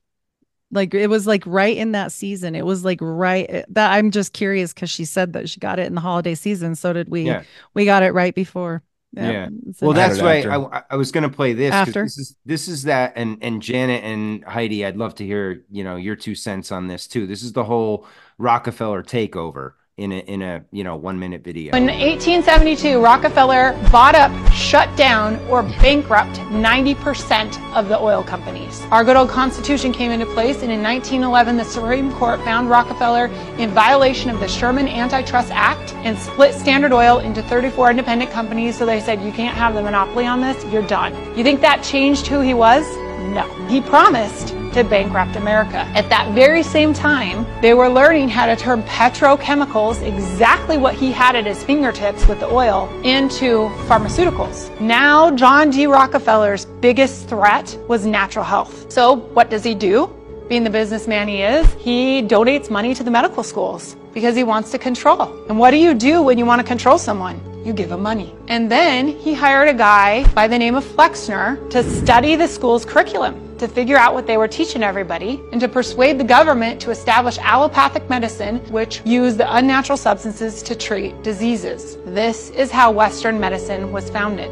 Like 0.72 0.94
it 0.94 1.08
was 1.08 1.26
like 1.26 1.42
right 1.46 1.76
in 1.76 1.92
that 1.92 2.12
season. 2.12 2.54
It 2.54 2.64
was 2.64 2.84
like 2.84 2.98
right 3.00 3.64
that 3.68 3.92
I'm 3.92 4.10
just 4.12 4.32
curious 4.32 4.72
because 4.72 4.90
she 4.90 5.04
said 5.04 5.32
that 5.32 5.48
she 5.48 5.58
got 5.58 5.80
it 5.80 5.86
in 5.86 5.94
the 5.96 6.00
holiday 6.00 6.34
season. 6.36 6.76
So 6.76 6.92
did 6.92 7.08
we. 7.08 7.22
Yeah. 7.22 7.42
We 7.74 7.84
got 7.84 8.04
it 8.04 8.12
right 8.14 8.34
before. 8.34 8.82
Yeah. 9.12 9.48
It's 9.66 9.80
Well, 9.80 9.94
that's 9.94 10.18
interesting. 10.18 10.50
why 10.52 10.68
I, 10.78 10.82
I 10.90 10.96
was 10.96 11.10
going 11.10 11.28
to 11.28 11.34
play 11.34 11.54
this. 11.54 11.70
'cause 11.80 11.88
After. 11.88 12.02
This 12.04 12.18
is 12.18 12.36
this 12.46 12.68
is 12.68 12.82
that, 12.84 13.14
and 13.16 13.38
and 13.42 13.60
Janet 13.60 14.04
and 14.04 14.44
Heidi, 14.44 14.84
I'd 14.86 14.96
love 14.96 15.16
to 15.16 15.26
hear 15.26 15.64
you 15.70 15.82
know 15.82 15.96
your 15.96 16.14
two 16.14 16.36
cents 16.36 16.70
on 16.70 16.86
this 16.86 17.08
too. 17.08 17.26
This 17.26 17.42
is 17.42 17.52
the 17.52 17.64
whole 17.64 18.06
Rockefeller 18.38 19.02
takeover 19.02 19.72
in 20.00 20.12
a 20.12 20.18
in 20.20 20.40
a 20.40 20.64
you 20.72 20.82
know 20.82 20.96
one 20.96 21.18
minute 21.18 21.44
video. 21.44 21.76
In 21.76 21.84
1872, 21.84 23.00
Rockefeller 23.00 23.78
bought 23.92 24.14
up, 24.14 24.32
shut 24.52 24.94
down, 24.96 25.38
or 25.48 25.62
bankrupt 25.62 26.36
90% 26.50 27.74
of 27.74 27.88
the 27.88 27.98
oil 28.00 28.22
companies. 28.22 28.80
Our 28.90 29.04
good 29.04 29.16
old 29.16 29.28
Constitution 29.28 29.92
came 29.92 30.10
into 30.10 30.24
place, 30.26 30.62
and 30.62 30.72
in 30.72 30.82
1911, 30.82 31.58
the 31.58 31.64
Supreme 31.64 32.10
Court 32.14 32.40
found 32.40 32.70
Rockefeller 32.70 33.26
in 33.58 33.70
violation 33.70 34.30
of 34.30 34.40
the 34.40 34.48
Sherman 34.48 34.88
Antitrust 34.88 35.50
Act 35.52 35.92
and 35.96 36.18
split 36.18 36.54
Standard 36.54 36.92
Oil 36.92 37.18
into 37.18 37.42
34 37.42 37.90
independent 37.90 38.30
companies. 38.30 38.78
So 38.78 38.86
they 38.86 39.00
said, 39.00 39.22
You 39.22 39.32
can't 39.32 39.56
have 39.56 39.74
the 39.74 39.82
monopoly 39.82 40.26
on 40.26 40.40
this, 40.40 40.64
you're 40.72 40.86
done. 40.86 41.12
You 41.36 41.44
think 41.44 41.60
that 41.60 41.84
changed 41.84 42.26
who 42.26 42.40
he 42.40 42.54
was? 42.54 42.86
No. 43.34 43.46
He 43.68 43.82
promised 43.82 44.54
to 44.72 44.84
bankrupt 44.84 45.36
America. 45.36 45.78
At 45.94 46.08
that 46.10 46.32
very 46.34 46.62
same 46.62 46.92
time, 46.92 47.46
they 47.60 47.74
were 47.74 47.88
learning 47.88 48.28
how 48.28 48.46
to 48.46 48.56
turn 48.56 48.82
petrochemicals, 48.84 50.02
exactly 50.02 50.76
what 50.78 50.94
he 50.94 51.12
had 51.12 51.36
at 51.36 51.46
his 51.46 51.62
fingertips 51.62 52.26
with 52.26 52.40
the 52.40 52.46
oil, 52.46 52.88
into 53.04 53.68
pharmaceuticals. 53.88 54.68
Now, 54.80 55.30
John 55.30 55.70
D. 55.70 55.86
Rockefeller's 55.86 56.66
biggest 56.66 57.28
threat 57.28 57.78
was 57.88 58.06
natural 58.06 58.44
health. 58.44 58.90
So, 58.92 59.16
what 59.16 59.50
does 59.50 59.64
he 59.64 59.74
do? 59.74 60.14
Being 60.48 60.64
the 60.64 60.70
businessman 60.70 61.28
he 61.28 61.42
is, 61.42 61.72
he 61.74 62.22
donates 62.22 62.70
money 62.70 62.92
to 62.94 63.04
the 63.04 63.10
medical 63.10 63.44
schools 63.44 63.96
because 64.12 64.34
he 64.34 64.42
wants 64.42 64.70
to 64.72 64.78
control. 64.78 65.22
And 65.48 65.58
what 65.58 65.70
do 65.70 65.76
you 65.76 65.94
do 65.94 66.22
when 66.22 66.38
you 66.38 66.46
want 66.46 66.60
to 66.60 66.66
control 66.66 66.98
someone? 66.98 67.40
You 67.64 67.72
give 67.72 67.92
him 67.92 68.02
money. 68.02 68.34
And 68.48 68.70
then 68.70 69.06
he 69.06 69.34
hired 69.34 69.68
a 69.68 69.74
guy 69.74 70.26
by 70.32 70.48
the 70.48 70.58
name 70.58 70.74
of 70.74 70.84
Flexner 70.84 71.56
to 71.70 71.82
study 71.82 72.34
the 72.34 72.48
school's 72.48 72.84
curriculum, 72.84 73.49
to 73.60 73.68
figure 73.68 73.96
out 73.98 74.14
what 74.14 74.26
they 74.26 74.38
were 74.38 74.48
teaching 74.48 74.82
everybody, 74.82 75.40
and 75.52 75.60
to 75.60 75.68
persuade 75.68 76.18
the 76.18 76.24
government 76.24 76.80
to 76.80 76.90
establish 76.90 77.36
allopathic 77.38 78.08
medicine, 78.08 78.56
which 78.72 79.02
used 79.04 79.36
the 79.36 79.56
unnatural 79.56 79.98
substances 79.98 80.62
to 80.62 80.74
treat 80.74 81.22
diseases. 81.22 81.96
This 82.06 82.48
is 82.50 82.70
how 82.70 82.90
Western 82.90 83.38
medicine 83.38 83.92
was 83.92 84.08
founded. 84.08 84.50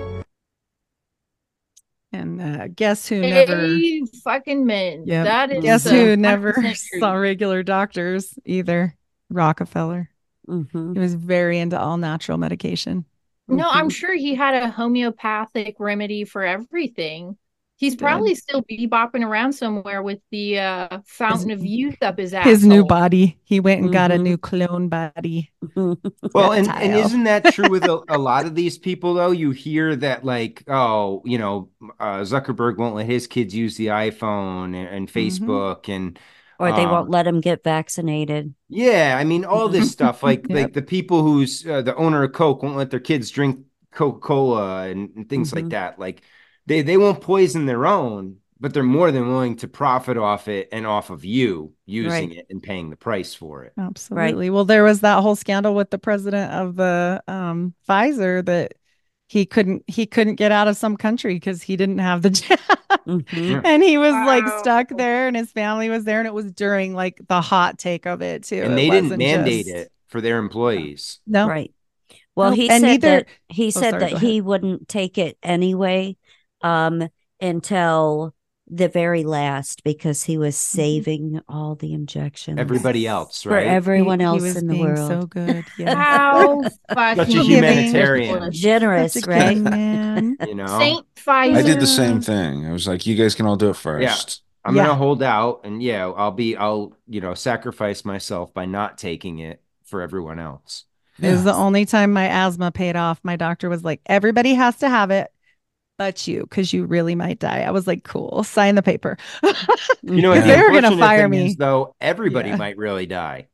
And 2.12 2.40
uh, 2.40 2.68
guess 2.68 3.08
who 3.08 3.20
never? 3.20 3.66
Hey, 3.66 4.02
fucking 4.24 4.66
men. 4.66 5.04
Yeah. 5.06 5.24
That 5.24 5.52
is 5.52 5.62
Guess 5.62 5.90
who 5.90 6.16
never 6.16 6.52
100% 6.58 7.00
saw 7.00 7.14
regular 7.14 7.62
doctors 7.62 8.34
either? 8.44 8.94
Rockefeller. 9.30 10.10
Mm-hmm. 10.46 10.94
He 10.94 10.98
was 10.98 11.14
very 11.14 11.58
into 11.58 11.78
all 11.78 11.96
natural 11.96 12.36
medication. 12.38 13.06
No, 13.46 13.64
Mm-hmm. 13.64 13.78
I'm 13.78 13.88
sure 13.88 14.14
he 14.14 14.34
had 14.34 14.62
a 14.62 14.70
homeopathic 14.70 15.76
remedy 15.78 16.24
for 16.24 16.42
everything. 16.42 17.38
He's 17.78 17.94
probably 17.94 18.34
still 18.34 18.62
bebopping 18.62 19.24
around 19.24 19.52
somewhere 19.52 20.02
with 20.02 20.18
the 20.32 20.58
uh, 20.58 20.98
fountain 21.06 21.50
of 21.52 21.64
youth 21.64 22.02
up 22.02 22.18
his 22.18 22.34
ass. 22.34 22.44
His 22.46 22.66
new 22.66 22.84
body. 22.84 23.38
He 23.44 23.60
went 23.60 23.82
and 23.82 23.92
got 23.92 24.10
a 24.10 24.16
Mhm. 24.16 24.22
new 24.22 24.36
clone 24.36 24.88
body. 24.88 25.52
Well, 26.34 26.52
and, 26.52 26.68
and 26.68 26.94
isn't 26.94 27.24
that 27.24 27.46
true 27.54 27.70
with 27.70 27.86
a, 27.86 28.02
a 28.08 28.18
lot 28.18 28.46
of 28.46 28.54
these 28.54 28.78
people 28.78 29.14
though? 29.14 29.30
You 29.30 29.52
hear 29.52 29.96
that 29.96 30.24
like, 30.24 30.64
oh, 30.68 31.22
you 31.24 31.38
know, 31.38 31.70
uh, 32.00 32.18
Zuckerberg 32.20 32.76
won't 32.78 32.96
let 32.96 33.06
his 33.06 33.26
kids 33.26 33.54
use 33.54 33.76
the 33.76 33.86
iPhone 33.86 34.74
and, 34.76 34.88
and 34.88 35.08
Facebook 35.12 35.88
and 35.88 36.18
Or 36.58 36.72
they 36.72 36.84
um, 36.84 36.90
won't 36.90 37.10
let 37.10 37.24
them 37.24 37.40
get 37.40 37.62
vaccinated. 37.64 38.54
Yeah, 38.68 39.16
I 39.18 39.24
mean 39.24 39.44
all 39.44 39.68
this 39.68 39.90
stuff 39.92 40.22
like 40.22 40.48
Yep. 40.48 40.58
like 40.58 40.72
the 40.74 40.82
people 40.82 41.22
who's 41.22 41.66
uh, 41.66 41.82
the 41.82 41.94
owner 41.96 42.22
of 42.24 42.32
Coke 42.32 42.62
won't 42.62 42.76
let 42.76 42.90
their 42.90 43.00
kids 43.00 43.30
drink 43.30 43.64
Coca-Cola 43.92 44.88
and, 44.88 45.10
and 45.16 45.28
things 45.28 45.52
like 45.52 45.66
Mhm. 45.66 45.70
that. 45.70 45.98
Like 45.98 46.22
they 46.68 46.82
they 46.82 46.96
won't 46.96 47.20
poison 47.20 47.66
their 47.66 47.86
own, 47.86 48.36
but 48.60 48.74
they're 48.74 48.82
more 48.82 49.10
than 49.10 49.28
willing 49.28 49.56
to 49.56 49.68
profit 49.68 50.16
off 50.16 50.48
it 50.48 50.68
and 50.72 50.86
off 50.86 51.10
of 51.10 51.24
you 51.24 51.72
using 51.86 52.30
Right. 52.30 52.38
it 52.38 52.46
and 52.50 52.62
paying 52.62 52.90
the 52.90 52.96
price 52.96 53.34
for 53.34 53.64
it. 53.64 53.72
Absolutely. 53.78 54.50
Well, 54.50 54.64
there 54.64 54.84
was 54.84 55.00
that 55.00 55.20
whole 55.22 55.36
scandal 55.36 55.74
with 55.74 55.90
the 55.90 55.98
president 55.98 56.52
of 56.52 56.76
the 56.76 57.22
um, 57.28 57.74
Pfizer 57.88 58.44
that 58.44 58.74
he 59.26 59.44
couldn't 59.46 59.82
he 59.86 60.06
couldn't 60.06 60.36
get 60.36 60.52
out 60.52 60.68
of 60.68 60.76
some 60.76 60.96
country 60.96 61.34
because 61.34 61.62
he 61.62 61.76
didn't 61.76 61.98
have 61.98 62.22
the 62.22 62.30
jab, 62.42 62.58
Mm-hmm. 63.06 63.60
and 63.64 63.82
he 63.82 63.96
was 63.98 64.12
like 64.12 64.44
stuck 64.60 64.88
there, 64.96 65.28
and 65.28 65.36
his 65.36 65.50
family 65.50 65.88
was 65.88 66.04
there, 66.04 66.18
and 66.18 66.26
it 66.26 66.34
was 66.34 66.50
during 66.52 66.94
like 66.94 67.20
the 67.28 67.40
hot 67.40 67.78
take 67.78 68.06
of 68.06 68.22
it 68.22 68.44
too. 68.44 68.62
And 68.62 68.72
It 68.72 68.76
they 68.76 68.90
didn't 68.90 69.16
mandate 69.18 69.66
just- 69.66 69.76
it 69.76 69.92
for 70.08 70.20
their 70.20 70.38
employees. 70.38 71.20
No, 71.26 71.46
Right. 71.48 71.72
Well, 72.34 72.50
Nope. 72.50 72.56
he 72.58 72.70
And 72.70 72.80
said 72.82 72.86
neither- 72.88 73.08
that 73.20 73.26
he 73.48 73.66
Oh, 73.66 73.70
said 73.70 73.90
sorry, 73.90 74.12
that 74.12 74.18
he 74.20 74.40
wouldn't 74.40 74.88
take 74.88 75.18
it 75.18 75.36
anyway 75.42 76.16
um 76.62 77.08
until 77.40 78.34
the 78.70 78.88
very 78.88 79.24
last 79.24 79.82
because 79.82 80.22
he 80.24 80.36
was 80.36 80.54
Mm-hmm. 80.54 80.76
saving 80.76 81.40
all 81.48 81.74
the 81.74 81.94
injections. 81.94 82.58
Everybody 82.60 83.06
else, 83.06 83.46
right? 83.46 83.50
for 83.50 83.56
right? 83.56 83.66
everyone 83.66 84.20
He- 84.20 84.24
he 84.24 84.28
else 84.28 84.42
was 84.42 84.56
in 84.56 84.66
the 84.66 84.74
being 84.74 84.84
world. 84.84 85.08
so 85.08 85.22
good. 85.26 85.64
Yeah. 85.78 85.94
How 85.94 86.62
Such 86.62 86.72
a 86.90 86.94
fucking 86.94 87.40
humanitarian. 87.44 88.52
Generous, 88.52 89.14
Such 89.14 89.26
a 89.26 89.30
right? 89.30 89.56
man. 89.56 90.36
You 90.46 90.54
know, 90.54 90.66
Saint 90.78 91.06
Pfizer. 91.14 91.56
I 91.56 91.62
did 91.62 91.80
the 91.80 91.86
same 91.86 92.20
thing. 92.20 92.66
I 92.66 92.72
was 92.72 92.86
like, 92.86 93.06
you 93.06 93.14
guys 93.16 93.34
can 93.34 93.46
all 93.46 93.56
do 93.56 93.66
it 93.66 93.84
Yeah. 93.84 94.08
first. 94.14 94.42
I'm 94.64 94.76
Yeah. 94.76 94.82
gonna 94.82 94.96
hold 94.96 95.22
out 95.22 95.60
and 95.64 95.82
yeah, 95.82 96.06
I'll 96.10 96.30
be 96.32 96.54
I'll, 96.56 96.92
you 97.06 97.22
know, 97.22 97.32
sacrifice 97.32 98.04
myself 98.04 98.52
by 98.52 98.66
not 98.66 98.98
taking 98.98 99.38
it 99.38 99.62
for 99.84 100.02
everyone 100.02 100.38
else. 100.38 100.84
It 101.20 101.30
was 101.30 101.42
the 101.42 101.54
only 101.54 101.86
time 101.86 102.12
my 102.12 102.26
asthma 102.28 102.70
paid 102.70 102.94
off. 102.96 103.18
My 103.22 103.36
doctor 103.36 103.70
was 103.70 103.82
like, 103.82 104.02
everybody 104.06 104.54
has 104.54 104.76
to 104.80 104.88
have 104.90 105.10
it, 105.10 105.30
but 105.98 106.26
you, 106.26 106.42
because 106.42 106.72
you 106.72 106.84
really 106.86 107.14
might 107.14 107.38
die. 107.40 107.62
I 107.62 107.70
was 107.72 107.86
like, 107.86 108.04
cool, 108.04 108.44
sign 108.44 108.74
the 108.76 108.82
paper. 108.82 109.18
You 110.02 110.22
know 110.22 110.30
what? 110.30 110.40
The 110.40 110.46
they 110.46 110.60
were 110.62 110.70
gonna 110.80 110.96
fire 110.96 111.28
me. 111.28 111.48
is, 111.48 111.56
though, 111.56 111.94
everybody 112.00 112.50
Yeah. 112.50 112.56
might 112.56 112.78
really 112.78 113.04
die. 113.06 113.48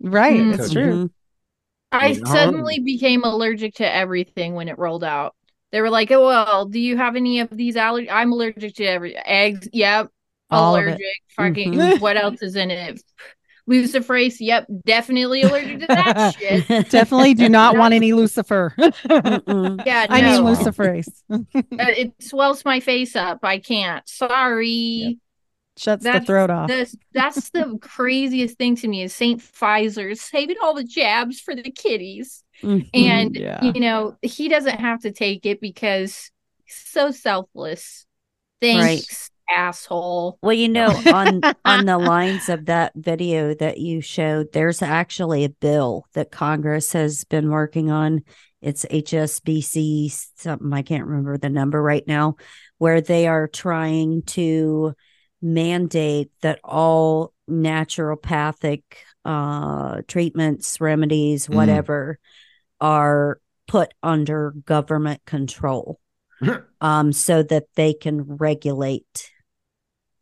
right. 0.00 0.38
Mm. 0.40 0.58
It's 0.58 0.70
true. 0.72 1.10
I 1.92 2.08
You 2.08 2.20
know? 2.20 2.30
suddenly 2.30 2.80
became 2.80 3.22
allergic 3.24 3.74
to 3.76 3.90
everything 3.90 4.54
when 4.54 4.68
it 4.68 4.78
rolled 4.78 5.04
out. 5.04 5.34
They 5.72 5.80
were 5.80 5.90
like, 5.90 6.10
"Oh 6.10 6.26
well, 6.26 6.66
do 6.66 6.78
you 6.80 6.96
have 6.96 7.16
any 7.16 7.40
of 7.40 7.48
these 7.50 7.76
allergies?" 7.76 8.08
I'm 8.10 8.32
allergic 8.32 8.74
to 8.76 8.84
every 8.84 9.16
eggs. 9.16 9.68
Yep, 9.72 10.08
All 10.50 10.74
allergic. 10.74 11.00
Fucking 11.36 11.72
Mhm. 11.74 12.00
what 12.00 12.16
else 12.16 12.42
is 12.42 12.56
in 12.56 12.70
it? 12.70 13.00
Luciferase. 13.70 14.36
Yep, 14.40 14.66
definitely 14.84 15.42
allergic 15.42 15.80
to 15.80 15.86
that 15.86 16.34
shit. 16.38 16.90
Definitely 16.90 17.34
do 17.34 17.48
not 17.48 17.76
want 17.76 17.94
any 17.94 18.12
Lucifer. 18.12 18.74
Yeah, 18.78 20.06
I 20.08 20.20
mean 20.22 20.44
no. 20.44 20.54
luciferase. 20.54 21.08
Uh, 21.30 21.40
it 21.96 22.12
swells 22.20 22.64
my 22.64 22.80
face 22.80 23.16
up. 23.16 23.40
I 23.42 23.58
can't. 23.58 24.06
Sorry. 24.08 25.18
Shuts 25.76 26.04
the 26.04 26.20
throat 26.20 26.50
off. 26.50 26.68
the- 26.68 26.94
that's 27.12 27.50
the 27.50 27.78
craziest 27.80 28.56
thing 28.58 28.76
to 28.76 28.86
me 28.88 29.02
is 29.02 29.14
Saint 29.14 29.40
Pfizer 29.40 30.16
saving 30.16 30.56
all 30.62 30.74
the 30.74 30.84
jabs 30.84 31.40
for 31.40 31.54
the 31.54 31.70
kiddies. 31.70 32.44
Mm-hmm. 32.62 32.86
And 32.94 33.34
Yeah. 33.34 33.62
you 33.64 33.80
know, 33.80 34.16
he 34.22 34.48
doesn't 34.48 34.78
have 34.78 35.00
to 35.02 35.10
take 35.10 35.46
it 35.46 35.60
because 35.60 36.30
he's 36.64 36.76
so 36.86 37.10
selfless. 37.10 38.06
Thanks, 38.60 39.30
asshole. 39.50 40.38
Well, 40.42 40.52
you 40.52 40.68
know, 40.68 40.88
on 41.06 41.40
on 41.64 41.86
the 41.86 41.98
lines 41.98 42.48
of 42.48 42.66
that 42.66 42.92
video 42.94 43.54
that 43.54 43.78
you 43.78 44.00
showed, 44.00 44.52
there's 44.52 44.82
actually 44.82 45.44
a 45.44 45.48
bill 45.48 46.06
that 46.14 46.30
Congress 46.30 46.92
has 46.92 47.24
been 47.24 47.50
working 47.50 47.90
on. 47.90 48.22
It's 48.60 48.86
HSBC 48.86 50.14
something 50.36 50.72
I 50.72 50.82
can't 50.82 51.04
remember 51.06 51.36
the 51.36 51.50
number 51.50 51.82
right 51.82 52.06
now, 52.06 52.36
where 52.78 53.00
they 53.00 53.26
are 53.26 53.46
trying 53.46 54.22
to 54.22 54.94
mandate 55.42 56.30
that 56.40 56.60
all 56.64 57.32
naturopathic 57.48 58.82
uh 59.26 60.00
treatments, 60.08 60.80
remedies, 60.80 61.46
Mm. 61.46 61.54
whatever, 61.54 62.18
are 62.80 63.40
put 63.66 63.92
under 64.02 64.52
government 64.64 65.20
control. 65.26 66.00
um, 66.80 67.12
so 67.12 67.42
that 67.42 67.64
they 67.76 67.94
can 67.94 68.22
regulate 68.22 69.30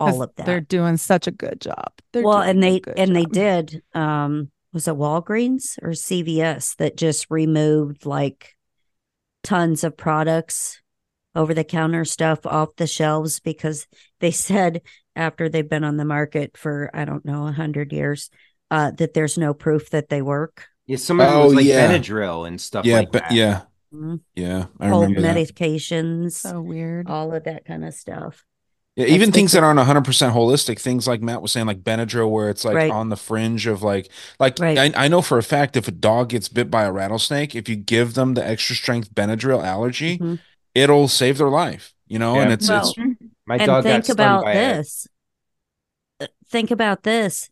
all 0.03 0.13
'Cause 0.13 0.21
of 0.23 0.35
that. 0.37 0.47
They're 0.47 0.61
doing 0.61 0.97
such 0.97 1.27
a 1.27 1.31
good 1.31 1.61
job. 1.61 1.93
They're 2.13 2.23
well, 2.23 2.43
and 2.43 2.63
they 2.63 2.81
good 2.81 2.99
and 2.99 3.15
they 3.17 3.25
did. 3.25 3.83
Um, 3.95 4.51
was 4.73 4.89
it 4.89 4.95
Walgreens 4.95 5.79
or 5.83 5.95
CVS 5.95 6.75
that 6.77 6.97
just 6.97 7.27
removed 7.31 8.07
like 8.07 8.55
tons 9.43 9.85
of 9.85 9.97
products 9.97 10.81
over 11.35 11.55
the 11.55 11.65
counter 11.65 12.05
stuff 12.05 12.45
off 12.47 12.77
the 12.77 12.87
shelves 12.87 13.41
because 13.41 13.87
they 14.21 14.31
said 14.49 14.83
after 15.17 15.49
they've 15.49 15.69
been 15.69 15.85
on 15.85 15.97
the 15.97 16.05
market 16.05 16.57
for 16.57 16.91
I 16.95 17.05
don't 17.05 17.25
know 17.25 17.47
a 17.47 17.53
hundred 17.53 17.93
years 17.93 18.31
uh, 18.71 18.91
that 18.93 19.15
there's 19.15 19.37
no 19.39 19.53
proof 19.55 19.91
that 19.91 20.09
they 20.09 20.23
work. 20.23 20.67
Yeah, 20.87 20.97
some 20.97 21.21
of 21.21 21.29
it 21.29 21.35
Oh, 21.35 21.45
was 21.47 21.55
like 21.55 21.67
yeah. 21.67 21.89
Benadryl 21.99 22.47
and 22.47 22.61
stuff 22.61 22.85
yeah, 22.87 22.99
like 22.99 23.13
but 23.13 23.23
that. 23.23 23.33
yeah, 23.35 23.63
Mhm. 23.95 24.21
yeah. 24.35 24.67
I 24.81 24.89
Cold 24.89 25.05
remember 25.05 25.23
that. 25.23 25.35
medications, 25.37 26.33
So 26.33 26.61
weird. 26.61 27.09
all 27.09 27.33
of 27.35 27.45
that 27.45 27.65
kind 27.67 27.85
of 27.85 27.95
stuff. 27.95 28.45
Yeah, 28.95 29.07
even 29.07 29.31
the 29.31 29.35
things 29.35 29.53
that 29.53 29.63
aren't 29.63 29.79
100% 29.79 30.35
holistic, 30.35 30.79
things 30.79 31.07
like 31.09 31.23
Matt 31.23 31.41
was 31.41 31.51
saying, 31.53 31.67
like 31.67 31.83
Benadryl, 31.83 32.31
where 32.31 32.51
it's 32.51 32.65
like 32.65 32.75
Right. 32.75 32.91
on 32.91 33.09
the 33.09 33.17
fringe 33.17 33.67
of 33.67 33.83
like, 33.83 34.11
like 34.39 34.59
Right. 34.59 34.79
I, 34.95 35.05
I 35.05 35.09
know 35.09 35.23
for 35.23 35.39
a 35.39 35.43
fact 35.43 35.77
if 35.79 35.89
a 35.89 35.93
dog 35.93 36.29
gets 36.29 36.49
bit 36.49 36.71
by 36.71 36.85
a 36.85 36.93
rattlesnake, 36.93 37.55
if 37.55 37.69
you 37.71 37.77
give 37.77 38.13
them 38.15 38.35
the 38.35 38.47
extra 38.47 38.77
strength 38.77 39.15
Benadryl 39.15 39.65
allergy, 39.65 40.19
Mhm. 40.19 40.41
it'll 40.75 41.09
save 41.09 41.39
their 41.39 41.49
life, 41.49 41.95
you 42.07 42.19
know? 42.19 42.39
And 42.39 42.53
it's, 42.53 42.69
Well, 42.69 42.89
it's, 42.89 42.99
My 43.47 43.57
and 43.57 43.67
dog 43.67 43.85
got 43.85 43.91
think 43.91 44.05
stung 44.05 44.15
about 44.15 44.45
by 44.45 44.55
this. 44.55 45.07
Uh, 46.21 46.27
Think 46.51 46.71
about 46.71 47.03
this. 47.03 47.49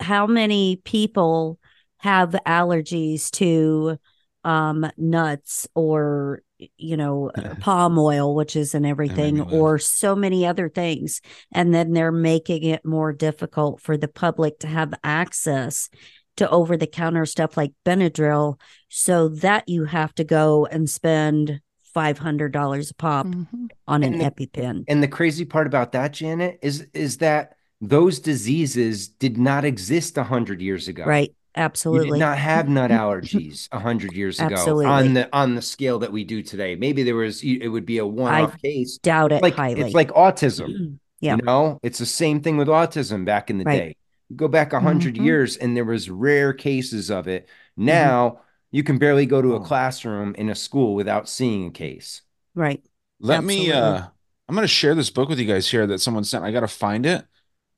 How 0.00 0.26
many 0.26 0.76
people 0.76 1.58
have 1.98 2.36
allergies 2.46 3.30
to 3.32 3.98
um, 4.44 4.90
nuts 4.96 5.68
or 5.74 6.42
you 6.76 6.96
know 6.96 7.30
uh, 7.36 7.54
palm 7.60 7.98
oil, 7.98 8.34
which 8.34 8.56
is 8.56 8.74
in 8.74 8.84
everything, 8.84 9.38
live. 9.38 9.52
or 9.52 9.78
so 9.78 10.14
many 10.14 10.46
other 10.46 10.68
things, 10.68 11.20
and 11.52 11.74
then 11.74 11.92
they're 11.92 12.12
making 12.12 12.64
it 12.64 12.84
more 12.84 13.12
difficult 13.12 13.80
for 13.80 13.96
the 13.96 14.08
public 14.08 14.58
to 14.60 14.66
have 14.66 14.94
access 15.04 15.88
to 16.36 16.48
over 16.50 16.76
the 16.76 16.86
counter 16.86 17.26
stuff 17.26 17.56
like 17.56 17.72
Benadryl, 17.84 18.58
so 18.88 19.28
that 19.28 19.68
you 19.68 19.84
have 19.84 20.14
to 20.14 20.24
go 20.24 20.66
and 20.66 20.88
spend 20.88 21.60
five 21.94 22.18
hundred 22.18 22.52
dollars 22.52 22.90
a 22.90 22.94
pop 22.94 23.26
Mhm. 23.26 23.68
on 23.86 24.02
an 24.02 24.16
the- 24.18 24.24
EpiPen. 24.24 24.84
And 24.88 25.02
the 25.02 25.08
crazy 25.08 25.44
part 25.44 25.66
about 25.66 25.92
that, 25.92 26.12
Janet, 26.14 26.58
is 26.62 26.86
is 26.94 27.18
that 27.18 27.54
those 27.82 28.20
diseases 28.20 29.08
did 29.08 29.36
not 29.36 29.64
exist 29.64 30.16
a 30.16 30.22
hundred 30.24 30.62
years 30.62 30.88
ago. 30.88 31.04
Right. 31.04 31.34
You 31.54 31.60
did 31.60 31.64
Absolutely. 31.64 32.18
not 32.18 32.38
have 32.38 32.68
nut 32.68 32.90
allergies 33.02 33.68
a 33.72 33.78
hundred 33.78 34.12
years 34.14 34.38
ago 34.40 34.54
Absolutely. 34.54 34.86
on 34.86 35.14
the 35.14 35.28
on 35.36 35.54
the 35.54 35.62
scale 35.62 35.98
that 35.98 36.10
we 36.12 36.24
do 36.24 36.42
today. 36.42 36.76
Maybe 36.76 37.02
there 37.02 37.14
was 37.16 37.42
it 37.42 37.68
would 37.68 37.84
be 37.86 37.98
a 37.98 38.06
one-off 38.06 38.60
case. 38.62 38.98
doubt 38.98 39.32
it 39.32 39.42
like 39.42 39.54
highly. 39.54 39.80
it's 39.82 39.94
like 39.94 40.10
autism. 40.12 40.98
Yeah. 41.22 41.36
You 41.36 41.42
know, 41.42 41.78
it's 41.84 42.00
the 42.00 42.06
same 42.06 42.40
thing 42.40 42.56
with 42.56 42.66
autism 42.66 43.24
back 43.24 43.48
in 43.48 43.58
the 43.58 43.64
Right. 43.64 43.78
day. 43.78 43.96
Go 44.34 44.48
back 44.48 44.72
a 44.72 44.78
100 44.80 45.14
Mhm. 45.14 45.24
years 45.24 45.56
and 45.56 45.76
there 45.76 45.84
was 45.84 46.10
rare 46.10 46.52
cases 46.52 47.12
of 47.12 47.28
it. 47.28 47.48
Now 47.76 48.40
you 48.72 48.82
can 48.82 48.98
barely 48.98 49.24
go 49.24 49.40
to 49.40 49.54
a 49.54 49.60
classroom 49.60 50.34
in 50.34 50.48
a 50.48 50.56
school 50.56 50.96
without 50.96 51.28
seeing 51.28 51.66
a 51.68 51.70
case. 51.70 52.22
Right. 52.56 52.82
let 53.20 53.44
me, 53.44 53.70
uh, 53.70 54.02
I'm 54.48 54.54
going 54.56 54.64
to 54.64 54.66
share 54.66 54.96
this 54.96 55.10
book 55.10 55.28
with 55.28 55.38
you 55.38 55.46
guys 55.46 55.70
here 55.70 55.86
that 55.86 56.00
someone 56.00 56.24
sent. 56.24 56.42
I 56.44 56.50
got 56.50 56.60
to 56.60 56.66
find 56.66 57.06
it. 57.06 57.24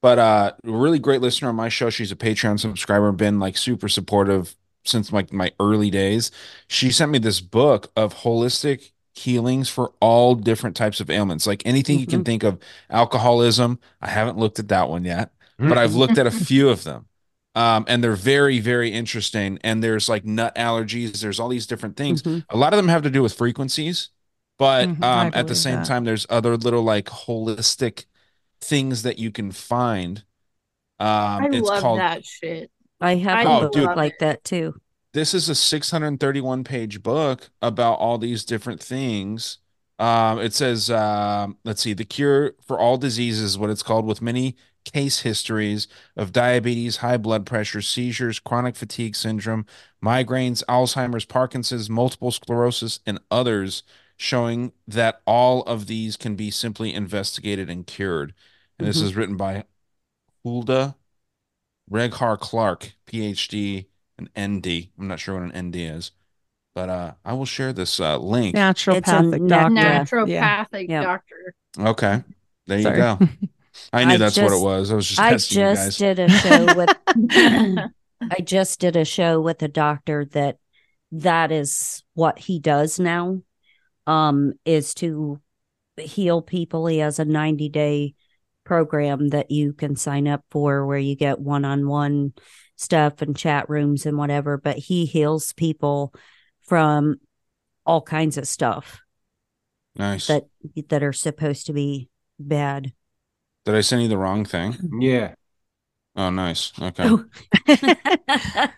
But 0.04 0.18
uh, 0.18 0.52
a 0.62 0.70
really 0.70 0.98
great 0.98 1.22
listener 1.22 1.48
on 1.48 1.54
my 1.56 1.70
show. 1.70 1.88
She's 1.88 2.12
a 2.12 2.16
Patreon 2.16 2.60
subscriber, 2.60 3.10
been 3.10 3.40
like 3.40 3.56
super 3.56 3.88
supportive 3.88 4.54
since 4.84 5.10
like 5.10 5.32
my 5.32 5.50
early 5.58 5.88
days. 5.88 6.30
She 6.68 6.90
sent 6.90 7.10
me 7.10 7.18
this 7.18 7.40
book 7.40 7.90
of 7.96 8.16
holistic 8.16 8.90
healings 9.14 9.70
for 9.70 9.94
all 10.00 10.34
different 10.34 10.76
types 10.76 11.00
of 11.00 11.08
ailments, 11.08 11.46
like 11.46 11.62
anything 11.64 11.98
you 11.98 12.06
can 12.06 12.20
Mhm. 12.20 12.26
think 12.26 12.42
of. 12.42 12.58
Alcoholism. 12.90 13.78
I 14.02 14.10
haven't 14.10 14.36
looked 14.36 14.58
at 14.58 14.68
that 14.68 14.90
one 14.90 15.06
yet, 15.06 15.32
but 15.56 15.78
I've 15.78 15.94
looked 15.94 16.18
at 16.18 16.26
a 16.26 16.30
few 16.30 16.68
of 16.68 16.84
them. 16.84 17.06
Um, 17.54 17.86
and 17.88 18.04
they're 18.04 18.14
very, 18.14 18.60
very 18.60 18.92
interesting. 18.92 19.58
And 19.64 19.82
there's 19.82 20.06
like 20.06 20.26
nut 20.26 20.54
allergies. 20.54 21.22
There's 21.22 21.40
all 21.40 21.48
these 21.48 21.66
different 21.66 21.96
things. 21.96 22.20
Mhm. 22.20 22.44
A 22.50 22.58
lot 22.58 22.74
of 22.74 22.76
them 22.76 22.88
have 22.88 23.04
to 23.04 23.10
do 23.10 23.22
with 23.22 23.32
frequencies, 23.32 24.10
but 24.58 24.86
Mhm, 24.86 25.02
um, 25.02 25.30
at 25.32 25.46
the 25.46 25.54
same 25.54 25.76
that. 25.76 25.86
time, 25.86 26.04
there's 26.04 26.26
other 26.28 26.58
little 26.58 26.82
like 26.82 27.06
holistic 27.06 28.04
things 28.64 29.02
that 29.02 29.18
you 29.18 29.30
can 29.30 29.52
find. 29.52 30.24
Um, 31.00 31.46
I 31.46 31.48
it's 31.52 31.70
love 31.70 31.70
called 31.70 31.96
that 31.96 32.24
shit. 32.24 32.70
I 33.00 33.16
have 33.16 33.40
I 33.40 33.44
a 33.44 33.50
Oh, 33.50 33.64
book 33.68 33.72
dude. 33.72 33.96
like 33.96 34.18
that 34.18 34.44
too. 34.44 34.74
this 35.12 35.34
is 35.34 35.48
a 35.48 35.54
631 35.54 36.64
page 36.64 37.02
book 37.02 37.50
about 37.62 37.94
all 37.98 38.18
these 38.18 38.44
different 38.44 38.82
things. 38.82 39.58
Um, 39.98 40.40
it 40.40 40.52
says, 40.52 40.90
um, 40.90 41.56
let's 41.64 41.80
see, 41.82 41.92
the 41.92 42.04
cure 42.04 42.54
for 42.66 42.78
all 42.78 42.96
diseases, 42.96 43.52
is 43.52 43.58
what 43.58 43.70
it's 43.70 43.82
called, 43.82 44.06
with 44.06 44.20
many 44.20 44.56
case 44.84 45.20
histories 45.20 45.86
of 46.16 46.32
diabetes, 46.32 46.96
high 46.98 47.16
blood 47.16 47.46
pressure, 47.46 47.80
seizures, 47.80 48.40
chronic 48.40 48.74
fatigue 48.76 49.14
syndrome, 49.14 49.66
migraines, 50.04 50.64
Alzheimer's, 50.68 51.24
Parkinson's, 51.24 51.88
multiple 51.88 52.32
sclerosis, 52.32 52.98
and 53.06 53.20
others, 53.30 53.84
showing 54.16 54.72
that 54.86 55.22
all 55.26 55.62
of 55.62 55.86
these 55.86 56.16
can 56.16 56.34
be 56.34 56.50
simply 56.50 56.92
investigated 56.92 57.70
and 57.70 57.86
cured. 57.86 58.34
And 58.78 58.88
this 58.88 59.00
Mhm. 59.00 59.04
is 59.04 59.16
written 59.16 59.36
by 59.36 59.64
Hulda 60.42 60.96
Regehr 61.90 62.38
Clark, 62.38 62.94
PhD 63.06 63.86
and 64.18 64.28
ND. 64.36 64.90
I'm 64.98 65.08
not 65.08 65.20
sure 65.20 65.34
what 65.40 65.44
an 65.54 65.68
ND 65.68 65.76
is, 65.84 66.12
but 66.74 66.88
uh, 66.88 67.14
I 67.24 67.32
will 67.34 67.44
share 67.46 67.72
this 67.72 68.00
uh, 68.00 68.18
link. 68.18 68.54
Naturopathic 68.56 69.40
na- 69.40 69.68
doctor. 69.68 70.24
Yeah. 70.26 70.64
Naturopathic 70.64 70.88
Yeah. 70.88 71.02
doctor. 71.02 71.54
Okay, 71.78 72.24
there 72.66 72.78
you 72.78 72.84
go. 72.84 73.18
I 73.92 74.04
knew 74.04 74.14
I 74.14 74.16
that's 74.18 74.36
what 74.38 74.52
it 74.52 74.62
was. 74.62 74.90
I 74.92 74.94
was 74.94 75.08
just 75.08 75.20
I 75.20 75.32
asking 75.34 75.58
you 75.58 75.64
just 75.74 75.82
guys. 75.84 75.96
did 75.98 76.18
a 76.20 76.28
show 76.28 76.74
with 76.76 77.90
I 78.30 78.40
just 78.42 78.80
did 78.80 78.96
a 78.96 79.04
show 79.04 79.40
with 79.40 79.60
a 79.62 79.68
doctor 79.68 80.24
that 80.26 80.58
that 81.12 81.50
is 81.52 82.02
what 82.14 82.38
he 82.38 82.58
does 82.60 82.98
now 83.00 83.40
um 84.06 84.52
is 84.64 84.94
to 84.94 85.40
heal 85.98 86.40
people. 86.42 86.86
He 86.86 86.98
has 86.98 87.18
a 87.18 87.24
90 87.24 87.68
day 87.68 88.14
program 88.64 89.28
that 89.28 89.50
you 89.50 89.72
can 89.72 89.96
sign 89.96 90.26
up 90.26 90.44
for 90.50 90.86
where 90.86 90.98
you 90.98 91.14
get 91.16 91.38
one-on-one 91.40 92.32
stuff 92.76 93.22
and 93.22 93.36
chat 93.36 93.68
rooms 93.68 94.06
and 94.06 94.16
whatever, 94.18 94.56
but 94.58 94.76
he 94.76 95.04
heals 95.06 95.52
people 95.52 96.12
from 96.62 97.16
all 97.86 98.00
kinds 98.02 98.38
of 98.38 98.48
stuff 98.48 99.00
Nice. 99.96 100.26
that 100.28 100.44
that 100.88 101.02
are 101.02 101.12
supposed 101.12 101.66
to 101.66 101.72
be 101.72 102.08
bad. 102.38 102.92
Did 103.64 103.74
I 103.74 103.80
send 103.82 104.02
you 104.02 104.08
the 104.08 104.18
wrong 104.18 104.44
thing? 104.44 104.76
Yeah. 105.00 105.34
Oh, 106.16 106.30
nice. 106.30 106.72
Okay. 106.80 107.04
Oh. 107.06 107.24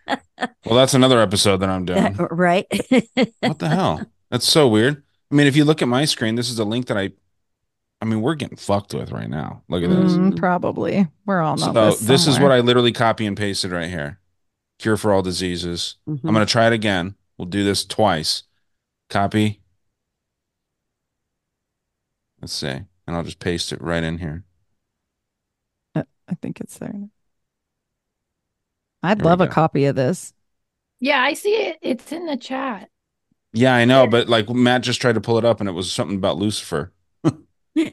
Well, 0.66 0.74
that's 0.74 0.94
another 0.94 1.20
episode 1.20 1.58
that 1.58 1.70
I'm 1.70 1.84
doing. 1.86 2.14
right? 2.30 2.66
What 3.40 3.58
the 3.58 3.68
hell? 3.68 4.02
That's 4.30 4.46
so 4.46 4.68
weird. 4.68 5.02
I 5.30 5.34
mean, 5.34 5.46
if 5.46 5.56
you 5.56 5.64
look 5.64 5.80
at 5.80 5.88
my 5.88 6.04
screen, 6.04 6.34
this 6.34 6.50
is 6.50 6.58
a 6.58 6.64
link 6.64 6.86
that 6.88 6.98
I. 6.98 7.12
I 8.00 8.04
mean, 8.04 8.20
we're 8.20 8.34
getting 8.34 8.56
fucked 8.58 8.92
with 8.94 9.10
right 9.10 9.28
now. 9.28 9.62
Look 9.68 9.82
at 9.82 9.88
this. 9.90 10.12
Mm, 10.12 10.36
probably. 10.36 11.08
We're 11.24 11.40
all 11.40 11.56
know 11.56 11.66
So 11.66 11.72
this. 11.72 12.00
this 12.00 12.26
is 12.26 12.38
what. 12.38 12.52
I 12.52 12.60
literally 12.60 12.92
copy 12.92 13.24
and 13.26 13.36
pasted 13.36 13.72
right 13.72 13.88
here. 13.88 14.20
Cure 14.78 14.96
for 14.98 15.12
all 15.12 15.22
diseases. 15.22 15.96
Mhm. 16.08 16.20
I'm 16.24 16.34
gonna 16.34 16.44
try 16.46 16.66
it 16.66 16.72
again. 16.74 17.14
We'll 17.38 17.46
do 17.46 17.64
this 17.64 17.84
twice. 17.86 18.42
Copy. 19.08 19.62
Let's 22.40 22.52
see. 22.52 22.68
And 22.68 23.16
I'll 23.16 23.22
just 23.22 23.38
paste 23.38 23.72
it 23.72 23.80
right 23.80 24.02
in 24.02 24.18
here. 24.18 24.44
I 25.94 26.34
think 26.42 26.60
it's 26.60 26.78
there. 26.78 27.08
I'd 29.02 29.18
There 29.18 29.24
we 29.24 29.28
love 29.30 29.40
a 29.40 29.46
copy 29.46 29.84
of 29.84 29.94
this. 29.94 30.34
Yeah, 30.98 31.22
I 31.22 31.34
see 31.34 31.54
it. 31.54 31.78
It's 31.82 32.10
in 32.10 32.26
the 32.26 32.36
chat. 32.36 32.90
Yeah, 33.52 33.74
I 33.76 33.84
know, 33.84 34.08
but 34.08 34.28
like 34.28 34.50
Matt 34.50 34.82
just 34.82 35.00
tried 35.00 35.14
to 35.14 35.20
pull 35.20 35.38
it 35.38 35.44
up 35.44 35.60
and 35.60 35.68
it 35.68 35.72
was 35.72 35.90
something 35.92 36.16
about 36.16 36.36
Lucifer, 36.36 36.92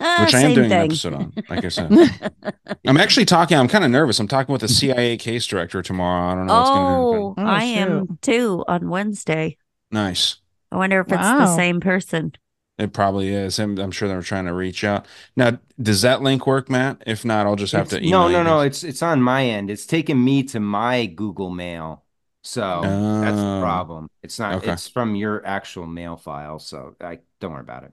Ah, 0.00 0.22
which 0.24 0.34
I 0.34 0.38
am 0.38 0.42
same 0.50 0.54
doing 0.54 0.66
an 0.72 0.84
episode 0.84 1.14
on, 1.14 1.32
like 1.50 1.64
I 1.64 1.68
said. 1.68 1.90
I'm 2.86 2.96
actually 2.96 3.24
talking, 3.26 3.58
I'm 3.58 3.66
kind 3.66 3.82
of 3.84 3.90
nervous. 3.90 4.20
I'm 4.20 4.28
talking 4.28 4.52
with 4.52 4.60
the 4.60 4.68
CIA 4.68 5.16
case 5.16 5.44
director 5.48 5.82
tomorrow. 5.82 6.30
I 6.30 6.34
don't 6.36 6.46
know 6.46 6.54
what's 6.54 6.70
gonna 6.70 6.80
happen. 6.80 7.14
oh, 7.16 7.34
Oh, 7.36 7.44
I 7.44 7.64
am 7.64 8.18
too 8.22 8.64
on 8.68 8.88
Wednesday. 8.88 9.56
Nice. 9.90 10.36
I 10.70 10.76
wonder 10.76 11.00
if 11.00 11.08
it's 11.08 11.16
the 11.20 11.56
same 11.56 11.80
person. 11.80 12.34
It 12.78 12.92
probably 12.92 13.28
is. 13.30 13.58
I'm, 13.58 13.76
I'm 13.78 13.90
sure 13.90 14.06
they're 14.08 14.22
trying 14.22 14.46
to 14.46 14.54
reach 14.54 14.84
out. 14.84 15.06
Now, 15.36 15.58
does 15.82 16.02
that 16.02 16.22
link 16.22 16.46
work, 16.46 16.70
Matt? 16.70 17.02
If 17.04 17.24
not, 17.24 17.46
I'll 17.46 17.56
just 17.56 17.72
have 17.72 17.88
to 17.88 17.96
It's- 17.96 18.06
email 18.08 18.28
no, 18.28 18.28
no, 18.28 18.38
you 18.38 18.44
no. 18.44 18.60
It's 18.60 18.84
it's 18.84 19.02
on 19.02 19.20
my 19.22 19.44
end. 19.44 19.70
It's 19.70 19.86
taking 19.86 20.22
me 20.24 20.44
to 20.44 20.60
my 20.60 21.06
Google 21.06 21.50
Mail. 21.50 22.04
So 22.42 22.80
that's 22.82 23.36
the 23.36 23.56
Oh. 23.56 23.60
problem. 23.60 24.08
It's 24.22 24.38
not 24.38 24.54
Okay. 24.56 24.72
it's 24.72 24.86
from 24.86 25.16
your 25.16 25.44
actual 25.44 25.86
mail 25.86 26.16
file. 26.16 26.58
So 26.60 26.94
I 27.00 27.18
don't 27.44 27.52
worry 27.52 27.60
about 27.60 27.84
it. 27.84 27.92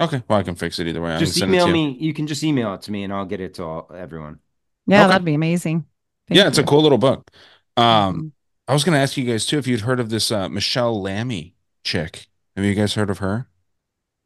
Okay, 0.00 0.22
well, 0.28 0.38
I 0.38 0.42
can 0.42 0.54
fix 0.56 0.78
it 0.78 0.86
either 0.86 1.00
way. 1.00 1.16
Just 1.18 1.38
can 1.38 1.44
it 1.44 1.52
email 1.52 1.66
to 1.66 1.68
you. 1.70 1.74
me. 1.74 1.96
You 2.00 2.12
can 2.14 2.26
just 2.26 2.42
email 2.42 2.74
it 2.74 2.82
to 2.82 2.92
me 2.92 3.04
and 3.04 3.12
I'll 3.12 3.24
get 3.26 3.40
it 3.40 3.54
to 3.54 3.64
all, 3.64 3.90
everyone. 3.94 4.40
Yeah, 4.86 5.02
Okay. 5.02 5.08
that'd 5.08 5.24
be 5.24 5.34
amazing. 5.34 5.84
Thank 6.28 6.38
yeah, 6.38 6.48
it's 6.48 6.58
a 6.58 6.64
cool 6.64 6.82
little 6.82 6.98
book. 6.98 7.30
Um, 7.76 7.84
Mhm. 7.84 8.32
I 8.68 8.72
was 8.72 8.84
going 8.84 8.94
to 8.94 9.00
ask 9.00 9.16
you 9.16 9.24
guys 9.24 9.46
too 9.46 9.58
if 9.58 9.66
you'd 9.66 9.82
heard 9.82 10.00
of 10.00 10.10
this 10.10 10.30
uh, 10.32 10.48
Michelle 10.48 11.00
Lamy 11.00 11.54
chick. 11.84 12.26
Have 12.56 12.64
you 12.64 12.74
guys 12.74 12.94
heard 12.94 13.10
of 13.10 13.18
her? 13.18 13.48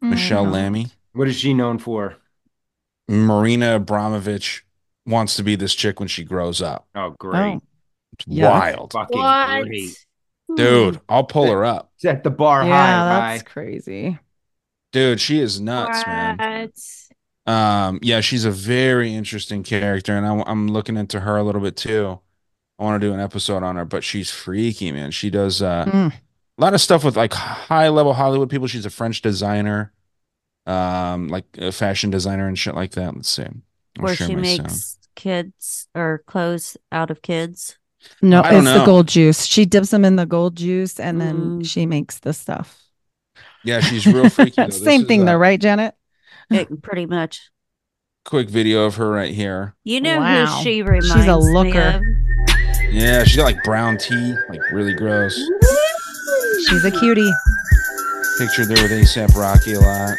Michelle 0.01 0.47
Mm, 0.47 0.53
Lamy. 0.53 0.87
What 1.13 1.29
is 1.29 1.37
she 1.37 1.53
known 1.53 1.79
for? 1.79 2.17
Marina 3.09 3.77
Abramovich 3.77 4.65
wants 5.07 5.35
to 5.37 5.43
be 5.43 5.57
this 5.57 5.75
chick 5.75 5.99
when 6.01 6.09
she 6.09 6.25
grows 6.25 6.63
up. 6.63 6.87
Oh, 6.95 7.11
great. 7.19 7.57
Oh, 7.57 7.61
Yeah. 8.27 8.51
wild. 8.51 8.93
Fucking 8.93 9.19
What? 9.19 9.67
great. 9.67 10.07
Dude, 10.57 11.01
I'll 11.09 11.25
pull 11.25 11.47
her 11.51 11.65
up. 11.65 11.93
Set 11.99 12.25
the 12.25 12.31
bar 12.31 12.65
yeah, 12.65 12.71
high, 12.73 13.09
that's 13.37 13.43
Rye. 13.45 13.51
crazy. 13.53 14.19
Dude, 14.93 15.21
she 15.21 15.41
is 15.41 15.61
nuts, 15.61 16.05
man. 16.07 16.71
Um, 17.47 17.99
yeah, 18.03 18.21
she's 18.21 18.45
a 18.45 18.51
very 18.51 19.15
interesting 19.15 19.63
character, 19.63 20.17
and 20.17 20.27
I, 20.27 20.43
I'm 20.47 20.69
looking 20.69 20.97
into 20.97 21.21
her 21.21 21.37
a 21.37 21.43
little 21.43 21.61
bit 21.61 21.77
too. 21.77 22.21
I 22.79 22.85
want 22.85 23.01
to 23.01 23.07
do 23.09 23.13
an 23.15 23.21
episode 23.21 23.63
on 23.63 23.77
her, 23.77 23.85
but 23.85 24.05
she's 24.05 24.31
freaky, 24.31 24.91
man. 24.93 25.11
She 25.11 25.31
does 25.31 25.61
uh, 25.63 25.85
Mm. 25.87 26.13
a 26.13 26.61
lot 26.61 26.75
of 26.75 26.81
stuff 26.81 27.05
with 27.05 27.17
like 27.17 27.33
high 27.33 27.89
level 27.89 28.15
Hollywood 28.15 28.51
people. 28.51 28.67
She's 28.67 28.87
a 28.87 28.91
French 28.91 29.21
designer, 29.23 29.93
um, 30.67 31.29
like 31.29 31.45
a 31.59 31.73
fashion 31.73 32.11
designer 32.11 32.47
and 32.49 32.59
shit 32.59 32.75
like 32.75 32.93
that. 32.93 33.15
Let's 33.15 33.29
see. 33.29 33.43
I'll 33.45 34.05
Where 34.05 34.15
share 34.17 34.29
she 34.29 34.37
makes 34.37 34.57
sound. 34.71 35.07
kids 35.17 35.89
or 35.95 36.23
clothes 36.27 36.77
out 36.93 37.11
of 37.11 37.23
kids. 37.23 37.77
No, 38.23 38.43
I 38.43 38.51
don't 38.53 38.63
it's 38.63 38.73
the 38.73 38.79
know. 38.79 38.87
gold 38.87 39.09
juice. 39.09 39.45
She 39.45 39.67
dips 39.67 39.91
them 39.91 40.05
in 40.05 40.17
the 40.17 40.27
gold 40.27 40.57
juice 40.57 40.99
and 40.99 41.21
then 41.21 41.61
Mm. 41.61 41.67
she 41.67 41.85
makes 41.87 42.19
the 42.21 42.33
stuff. 42.33 42.80
Yeah, 43.65 43.81
she's 43.81 44.07
real 44.07 44.29
freaky. 44.31 44.55
though. 44.57 44.69
Same 44.71 45.07
thing, 45.07 45.23
a 45.23 45.25
though, 45.27 45.37
right, 45.37 45.61
Janet? 45.61 45.95
It, 46.51 46.83
pretty 46.83 47.07
much. 47.07 47.51
Quick 48.25 48.49
video 48.49 48.85
of 48.85 48.97
her 48.97 49.11
right 49.11 49.33
here. 49.33 49.75
You 49.85 50.01
know 50.01 50.19
Wow. 50.19 50.47
who 50.47 50.63
she 50.63 50.79
She's 50.79 50.81
a 50.81 50.85
reminds 50.85 51.47
me 51.47 51.53
looker. 51.55 51.81
of? 51.81 52.03
Yeah, 52.93 53.25
she's 53.25 53.37
got 53.37 53.45
like 53.45 53.63
brown 53.63 53.97
teeth, 53.99 54.37
like 54.49 54.61
really 54.73 54.95
gross. 54.95 55.35
She's 56.69 56.85
a 56.85 56.91
cutie. 56.91 57.31
Pictured 58.39 58.67
there 58.69 58.83
with 58.83 58.91
ASAP 58.93 59.35
Rocky 59.37 59.75
a 59.75 59.81
lot. 59.81 60.17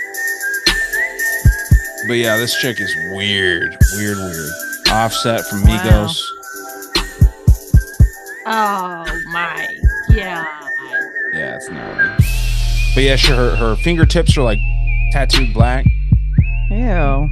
But 2.08 2.14
yeah, 2.14 2.38
this 2.38 2.58
chick 2.60 2.80
is 2.80 2.96
weird, 3.14 3.76
weird, 3.96 4.18
weird. 4.18 4.52
Offset 4.90 5.46
from 5.48 5.62
Wow. 5.64 5.78
Migos. 6.08 6.24
Oh 8.46 9.06
my 9.32 9.68
god. 10.10 10.48
Yeah, 11.34 11.56
it's 11.56 11.70
gnarly. 11.70 12.21
But 12.94 13.04
yeah, 13.04 13.16
sure, 13.16 13.36
her, 13.36 13.56
her 13.56 13.76
fingertips 13.78 14.38
are 14.38 14.44
like 14.44 14.60
tattooed 15.12 15.54
black. 15.54 15.86
Ew. 16.70 17.30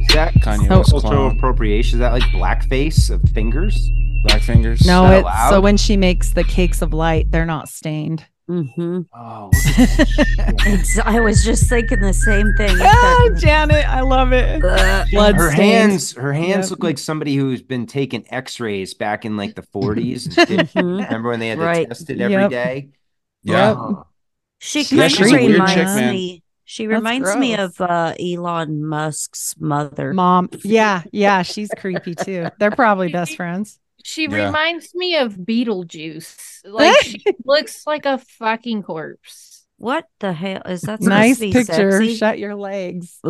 Is 0.00 0.06
that 0.14 0.34
Kanye 0.34 0.68
So- 0.68 0.78
West 0.78 0.90
cultural 0.90 1.00
clone. 1.12 1.36
appropriation? 1.36 1.96
Is 1.96 2.00
that 2.00 2.12
like 2.12 2.22
blackface 2.24 3.10
of 3.10 3.22
fingers? 3.30 3.90
Black 4.24 4.42
fingers. 4.42 4.84
No, 4.86 5.04
that 5.08 5.24
it's 5.26 5.50
so 5.50 5.60
when 5.60 5.76
she 5.76 5.96
makes 5.96 6.30
the 6.32 6.44
cakes 6.44 6.82
of 6.82 6.92
light, 6.92 7.30
they're 7.30 7.46
not 7.46 7.68
stained. 7.68 8.26
Mm-hmm. 8.50 9.00
Oh, 9.14 9.50
I 11.04 11.20
was 11.20 11.44
just 11.44 11.68
thinking 11.68 12.00
the 12.00 12.14
same 12.14 12.52
thing. 12.56 12.74
oh, 12.80 13.30
Janet, 13.38 13.86
I 13.86 14.00
love 14.00 14.32
it. 14.32 14.62
Ugh. 14.64 15.06
Blood 15.12 15.36
her 15.36 15.50
stains. 15.52 15.58
hands, 15.60 16.12
her 16.14 16.32
hands 16.32 16.66
Yep. 16.66 16.70
look 16.70 16.82
like 16.84 16.98
somebody 16.98 17.36
who's 17.36 17.60
been 17.62 17.86
taking 17.86 18.24
X-rays 18.32 18.94
back 18.94 19.24
in 19.26 19.36
like 19.36 19.54
the 19.54 19.62
40s. 19.62 20.34
did- 20.46 20.60
Mhm. 20.70 21.04
Remember 21.04 21.28
when 21.28 21.40
they 21.40 21.48
had 21.48 21.58
to 21.58 21.64
Right. 21.64 21.88
test 21.88 22.08
it 22.08 22.20
every 22.20 22.36
Yep. 22.36 22.50
day? 22.50 22.88
Yeah. 23.42 23.76
She 24.60 24.82
She's 24.84 24.90
kind 24.90 25.02
of 25.02 25.10
she's 25.12 25.32
a 25.32 25.36
weird 25.36 25.52
reminds 25.52 25.74
chick, 25.74 25.84
man. 25.86 26.12
me. 26.14 26.42
She 26.64 26.86
reminds 26.86 27.34
me 27.36 27.54
of 27.56 27.80
uh, 27.80 28.14
Elon 28.20 28.84
Musk's 28.84 29.54
mother. 29.58 30.12
Mom. 30.12 30.50
Yeah, 30.64 31.02
yeah, 31.12 31.42
she's 31.42 31.70
creepy 31.78 32.14
too. 32.14 32.48
They're 32.58 32.70
probably 32.70 33.10
best 33.10 33.36
friends. 33.36 33.78
She 34.04 34.24
Yeah. 34.24 34.46
reminds 34.46 34.94
me 34.94 35.16
of 35.16 35.34
Beetlejuice. 35.34 36.36
Like 36.64 36.96
she 37.04 37.24
looks 37.44 37.86
like 37.86 38.04
a 38.04 38.18
fucking 38.18 38.82
corpse. 38.82 39.64
What 39.78 40.06
the 40.18 40.32
hell 40.32 40.60
is 40.66 40.82
that? 40.82 41.00
Nice 41.00 41.36
to 41.36 41.42
be 41.46 41.52
picture. 41.52 41.92
sexy? 41.92 42.16
Shut 42.16 42.38
your 42.40 42.56
legs. 42.56 43.20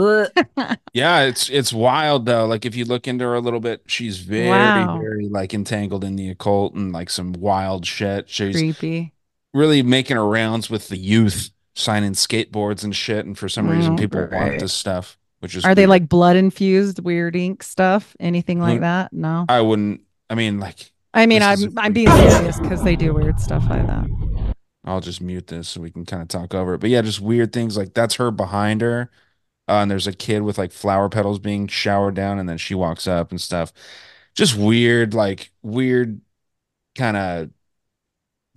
Yeah, 0.94 1.22
it's 1.24 1.50
it's 1.50 1.72
wild 1.72 2.24
though. 2.24 2.46
Like 2.46 2.64
if 2.64 2.74
you 2.74 2.86
look 2.86 3.06
into 3.06 3.24
her 3.26 3.34
a 3.34 3.40
little 3.40 3.61
bit, 3.61 3.82
she's 3.86 4.18
very, 4.18 4.48
Wow. 4.48 4.98
very 4.98 5.28
like 5.28 5.52
entangled 5.54 6.04
in 6.04 6.16
the 6.16 6.30
occult 6.30 6.74
and 6.74 6.90
like 6.92 7.11
some 7.11 7.34
wild 7.34 7.84
shit. 7.86 8.28
She's 8.30 8.56
Creepy. 8.56 9.12
Really 9.55 9.82
making 9.82 10.16
her 10.16 10.26
rounds 10.26 10.68
with 10.70 10.88
the 10.88 10.96
youth, 10.96 11.51
signing 11.74 12.12
skateboards 12.12 12.84
and 12.84 12.94
shit. 12.94 13.26
And 13.26 13.36
for 13.38 13.49
some 13.49 13.68
reason, 13.68 13.94
Oh, 13.94 13.96
people 13.96 14.26
want 14.30 14.59
this 14.61 14.72
stuff, 14.72 15.18
which 15.40 15.55
is 15.57 15.64
Are 15.64 15.74
they 15.74 15.86
like 15.86 16.09
blood 16.09 16.36
infused, 16.36 17.01
weird 17.05 17.36
ink 17.36 17.62
stuff? 17.62 18.16
Anything 18.20 18.61
like 18.61 18.74
Who- 18.74 18.80
that? 18.80 19.12
No. 19.12 19.44
I 19.49 19.61
wouldn't. 19.61 20.03
I 20.30 20.34
mean, 20.34 20.61
like, 20.61 20.92
I 21.14 21.26
mean, 21.26 21.42
I'm 21.42 21.59
a 21.62 21.68
I'm 21.80 21.92
being 21.92 22.11
serious 22.11 22.61
because 22.61 22.82
they 22.84 22.94
do 22.96 23.14
weird 23.14 23.40
stuff 23.40 23.64
like 23.70 23.86
that. 23.86 24.07
I'll 24.84 25.01
just 25.01 25.20
mute 25.20 25.46
this 25.49 25.68
so 25.68 25.80
we 25.80 25.90
can 25.90 26.05
kind 26.07 26.22
of 26.22 26.28
talk 26.28 26.55
over 26.55 26.74
it. 26.74 26.78
But 26.78 26.90
yeah, 26.90 27.03
just 27.03 27.20
weird 27.20 27.53
things 27.53 27.76
like 27.76 27.94
that's 27.94 28.16
her 28.16 28.30
behind 28.30 28.80
her. 28.82 29.11
Uh, 29.68 29.82
and 29.82 29.90
there's 29.90 30.07
a 30.07 30.12
kid 30.14 30.42
with 30.42 30.57
like 30.59 30.72
flower 30.72 31.09
petals 31.11 31.38
being 31.38 31.66
showered 31.66 32.14
down, 32.14 32.38
and 32.38 32.49
then 32.49 32.57
she 32.59 32.74
walks 32.74 33.07
up 33.07 33.30
and 33.30 33.40
stuff. 33.40 33.72
Just 34.34 34.57
weird, 34.57 35.12
like 35.14 35.51
weird 35.62 36.20
kind 36.96 37.16
of 37.16 37.51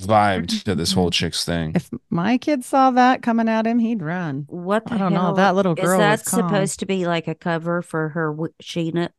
vibe 0.05 0.63
to 0.65 0.75
this 0.75 0.91
whole 0.93 1.09
chick's 1.11 1.43
thing. 1.45 1.73
If 1.75 1.89
my 2.09 2.37
kid 2.37 2.63
saw 2.63 2.91
that 2.91 3.21
coming 3.21 3.47
at 3.49 3.65
him, 3.67 3.79
he'd 3.79 4.01
run. 4.01 4.45
What 4.47 4.85
the 4.85 4.95
I 4.95 4.97
don't 4.97 5.13
know. 5.13 5.33
That 5.35 5.55
little 5.55 5.75
girl 5.75 5.93
is 5.93 5.99
that 5.99 6.19
was 6.19 6.27
calm. 6.27 6.49
supposed 6.49 6.79
to 6.79 6.85
be 6.85 7.05
like 7.05 7.27
a 7.27 7.35
cover 7.35 7.81
for 7.81 8.09
her 8.09 8.31
w- 8.31 8.53
Sheena, 8.61 9.09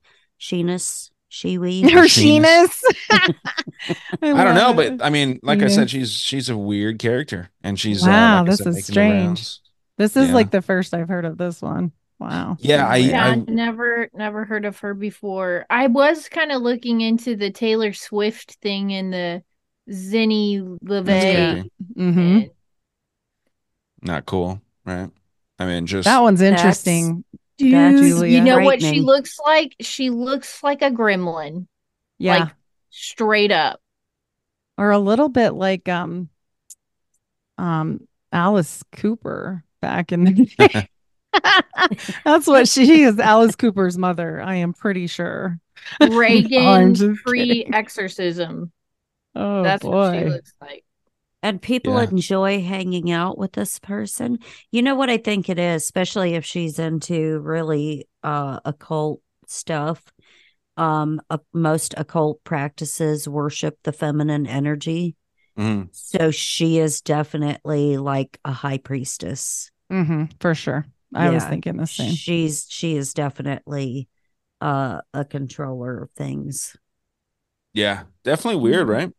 Sheena's 0.41 1.11
Sheweed? 1.30 1.91
Her 1.93 2.01
Sheenus. 2.03 2.68
sheeness. 3.11 3.35
I 4.22 4.45
don't 4.45 4.55
know, 4.55 4.72
love 4.72 4.76
but. 4.76 5.03
I 5.05 5.09
mean, 5.11 5.41
like 5.43 5.62
I 5.62 5.68
said, 5.68 5.89
she's 5.91 6.12
she's 6.12 6.49
a 6.51 6.57
weird 6.57 6.99
character, 6.99 7.51
and 7.62 7.78
she's 7.80 8.03
Wow, 8.07 8.41
uh, 8.41 8.43
like 8.43 8.49
I 8.49 8.51
this 8.51 8.59
said, 8.59 8.66
is 8.68 8.87
strange. 8.87 9.59
this 9.99 10.16
is 10.16 10.28
yeah. 10.28 10.35
like 10.35 10.51
the 10.51 10.61
first 10.62 10.93
I've 10.95 11.09
heard 11.09 11.24
of 11.24 11.39
this 11.39 11.62
one. 11.62 11.93
Wow. 12.20 12.57
Yeah, 12.61 12.87
I- 12.87 12.97
Yeah, 12.97 13.26
I- 13.28 13.35
never 13.37 14.09
never 14.14 14.45
heard 14.45 14.64
of 14.64 14.78
her 14.80 14.95
before. 14.95 15.64
I 15.70 15.87
was 15.89 16.28
kind 16.28 16.53
of 16.53 16.62
looking 16.62 17.01
into 17.01 17.35
the 17.35 17.51
Taylor 17.51 17.93
Swift 17.93 18.59
thing 18.62 18.93
and 18.93 19.12
the 19.12 19.43
Zeena 19.91 20.78
LaVey. 20.85 21.53
creepy. 21.62 21.70
hmm 21.97 22.18
and- 22.18 22.51
Not 24.03 24.26
cool, 24.26 24.61
right? 24.85 25.11
I 25.59 25.66
mean, 25.66 25.87
just 25.87 26.05
That 26.07 26.20
one's 26.22 26.41
interesting. 26.41 27.24
Dude, 27.59 27.70
you 28.30 28.41
know 28.41 28.59
what 28.61 28.80
she 28.80 29.01
looks 29.01 29.39
like? 29.45 29.76
She 29.80 30.11
looks 30.11 30.62
like 30.62 30.83
a 30.83 30.91
gremlin. 30.91 31.66
Yeah. 32.18 32.37
Like 32.39 32.49
straight 32.91 33.53
up. 33.53 33.80
or 34.78 34.91
a 34.91 34.99
little 34.99 35.28
bit 35.28 35.51
like 35.51 35.89
um 35.89 36.28
um 37.59 38.01
Alice 38.33 38.83
Cooper 38.93 39.62
back 39.80 40.11
in 40.12 40.24
the 40.24 40.33
day. 40.59 40.89
That's 42.24 42.47
what 42.47 42.68
she 42.68 43.03
is, 43.03 43.18
Alice 43.18 43.55
Cooper's 43.57 43.97
mother. 43.99 44.41
I 44.43 44.57
am 44.57 44.72
pretty 44.72 45.07
sure. 45.07 45.59
Regan 46.01 46.95
just 46.95 47.22
pre 47.24 47.64
exorcism. 47.72 48.72
Oh 49.35 49.64
That's 49.64 49.85
what 49.85 50.05
she 50.11 50.24
boy. 50.24 50.24
looks 50.24 50.53
like. 50.61 50.85
And 51.43 51.61
people 51.61 51.95
Yeah. 51.95 52.05
enjoy 52.11 52.62
hanging 52.62 53.11
out 53.11 53.39
with 53.39 53.53
this 53.53 53.78
person. 53.78 54.39
You 54.70 54.83
know 54.83 54.95
what 54.95 55.11
I 55.11 55.18
think 55.18 55.49
it 55.49 55.59
is, 55.59 55.83
especially 55.83 56.35
if 56.35 56.45
she's 56.45 56.78
into 56.78 57.41
really 57.41 58.09
uh 58.22 58.61
occult 58.64 59.20
stuff. 59.49 60.03
Um 60.76 61.20
uh, 61.30 61.39
most 61.53 61.95
occult 61.97 62.43
practices 62.45 63.28
worship 63.28 63.78
the 63.83 63.93
feminine 63.93 64.47
energy. 64.47 65.16
mhm. 65.57 65.91
So 65.93 66.30
she 66.30 66.78
is 66.78 67.01
definitely 67.03 67.99
like 67.99 68.39
a 68.45 68.53
high 68.53 68.78
priestess. 68.78 69.70
hmm 69.91 70.24
for 70.41 70.55
sure. 70.55 70.87
I 71.14 71.30
was 71.30 71.45
thinking 71.45 71.76
the 71.76 71.87
same. 71.87 72.14
She's 72.14 72.66
she 72.70 72.97
is 72.97 73.14
definitely 73.14 74.09
uh 74.61 75.01
a 75.12 75.24
controller 75.24 76.03
of 76.05 76.11
things. 76.12 76.76
yeah, 77.74 78.05
definitely 78.24 78.61
weird, 78.61 78.89
right? 78.89 79.12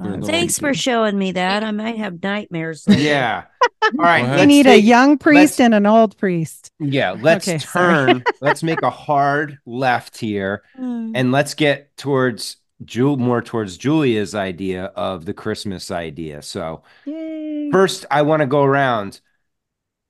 Weird 0.00 0.20
little- 0.20 0.28
Thanks 0.28 0.58
for 0.58 0.74
showing 0.74 1.18
me 1.18 1.32
that. 1.32 1.62
I 1.62 1.70
might 1.70 1.98
have 1.98 2.22
nightmares. 2.22 2.86
later. 2.88 3.02
Yeah. 3.02 3.44
All 3.82 3.90
right. 3.98 4.22
Go. 4.22 4.30
We 4.30 4.36
let's 4.38 4.46
need 4.46 4.66
a 4.66 4.80
young 4.80 5.18
priest 5.18 5.60
and 5.60 5.74
an 5.74 5.86
old 5.86 6.16
priest. 6.16 6.72
Yeah, 6.78 7.12
let's 7.12 7.48
Okay, 7.48 7.58
turn. 7.58 8.24
let's 8.40 8.62
make 8.62 8.82
a 8.82 8.90
hard 8.90 9.58
left 9.66 10.18
here, 10.18 10.62
hmm. 10.76 11.12
and 11.14 11.32
let's 11.32 11.54
get 11.54 11.96
towards 11.96 12.56
Jul 12.84 13.16
more 13.16 13.42
towards 13.42 13.76
Julia's 13.76 14.34
idea 14.34 14.84
of 14.84 15.24
the 15.24 15.34
Christmas 15.34 15.90
idea. 15.90 16.42
So 16.42 16.82
Yay. 17.04 17.70
first, 17.70 18.06
I 18.10 18.22
want 18.22 18.40
to 18.40 18.46
go 18.46 18.62
around 18.62 19.20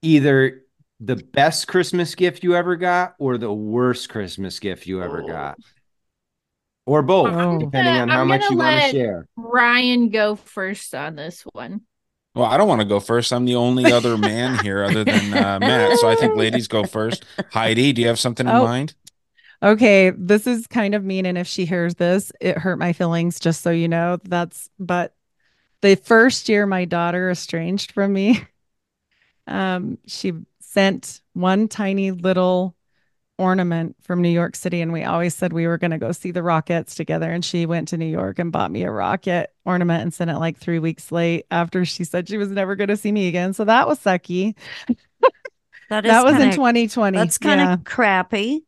either 0.03 0.63
the 1.01 1.17
best 1.17 1.67
Christmas 1.67 2.15
gift 2.15 2.45
you 2.45 2.55
ever 2.55 2.77
got 2.77 3.15
or 3.19 3.39
the 3.39 3.53
worst 3.53 4.09
Christmas 4.09 4.59
gift 4.59 4.87
you 4.87 5.03
ever 5.03 5.23
oh. 5.23 5.27
got, 5.27 5.59
or 6.87 7.03
both, 7.03 7.33
Oh. 7.33 7.59
depending 7.59 7.95
on 7.95 8.11
I'm 8.11 8.17
how 8.17 8.25
much 8.25 8.43
you 8.51 8.57
want 8.57 8.81
to 8.83 8.91
share. 8.91 9.27
Ryan 9.37 10.09
go 10.11 10.37
first 10.37 10.95
on 10.95 11.17
this 11.17 11.43
one. 11.53 11.83
Well, 12.35 12.47
I 12.47 12.57
don't 12.57 12.69
want 12.69 12.81
to 12.81 12.87
go 12.87 13.01
first. 13.01 13.33
I'm 13.33 13.45
the 13.45 13.57
only 13.57 13.91
other 13.93 14.17
man 14.17 14.63
here 14.63 14.85
other 14.85 15.03
than 15.05 15.35
uh, 15.35 15.59
Matt. 15.61 15.99
So 15.99 16.09
I 16.09 16.15
think 16.15 16.37
ladies 16.37 16.69
go 16.69 16.85
first. 16.85 17.25
Heidi, 17.51 17.93
do 17.93 18.03
you 18.03 18.09
have 18.09 18.21
something 18.21 18.47
in 18.47 18.55
Oh. 18.55 18.65
mind? 18.65 18.95
Okay, 19.63 20.11
this 20.17 20.47
is 20.47 20.67
kind 20.67 20.95
of 20.95 21.05
mean, 21.05 21.27
and 21.27 21.37
if 21.37 21.47
she 21.47 21.67
hears 21.67 21.97
this, 21.97 22.33
it 22.41 22.57
hurt 22.57 22.79
my 22.79 22.93
feelings. 22.95 23.39
Just 23.41 23.63
so 23.63 23.71
you 23.71 23.89
know, 23.89 24.19
that's. 24.25 24.71
But 24.79 25.13
the 25.83 25.97
first 25.97 26.49
year 26.49 26.67
my 26.67 26.87
daughter 26.87 27.31
estranged 27.31 27.93
from 27.93 28.13
me, 28.13 28.41
um, 29.47 29.99
she 30.07 30.33
sent 30.61 31.21
one 31.35 31.69
tiny 31.69 32.11
little 32.13 32.75
ornament 33.41 33.97
from 34.03 34.21
New 34.21 34.29
York 34.29 34.55
City. 34.55 34.81
And 34.81 34.93
we 34.93 35.03
always 35.03 35.35
said 35.35 35.53
we 35.53 35.67
were 35.67 35.79
going 35.79 35.91
to 35.91 35.99
go 35.99 36.13
see 36.13 36.31
the 36.31 36.41
Rockettes 36.41 36.95
together. 36.95 37.31
And 37.33 37.45
she 37.45 37.67
went 37.67 37.89
to 37.89 37.97
New 37.97 38.07
York 38.07 38.39
and 38.39 38.53
bought 38.53 38.71
me 38.71 38.83
a 38.85 38.91
rocket 38.91 39.53
ornament 39.65 40.03
and 40.03 40.13
sent 40.15 40.31
it 40.31 40.39
like 40.39 40.59
three 40.59 40.79
weeks 40.79 41.11
late 41.11 41.47
after 41.51 41.85
she 41.85 42.05
said 42.05 42.29
she 42.29 42.37
was 42.37 42.51
never 42.51 42.77
going 42.77 42.89
to 42.89 42.97
see 42.97 43.11
me 43.11 43.29
again. 43.29 43.55
So 43.55 43.65
that 43.65 43.89
was 43.89 43.99
sucky. 43.99 44.55
That, 45.89 46.05
that 46.05 46.25
was 46.25 46.35
in 46.35 46.41
kinda- 46.41 46.57
2020. 46.57 47.17
That's 47.19 47.39
kind 47.39 47.61
of 47.61 47.67
yeah. 47.67 47.77
crappy. 47.85 48.65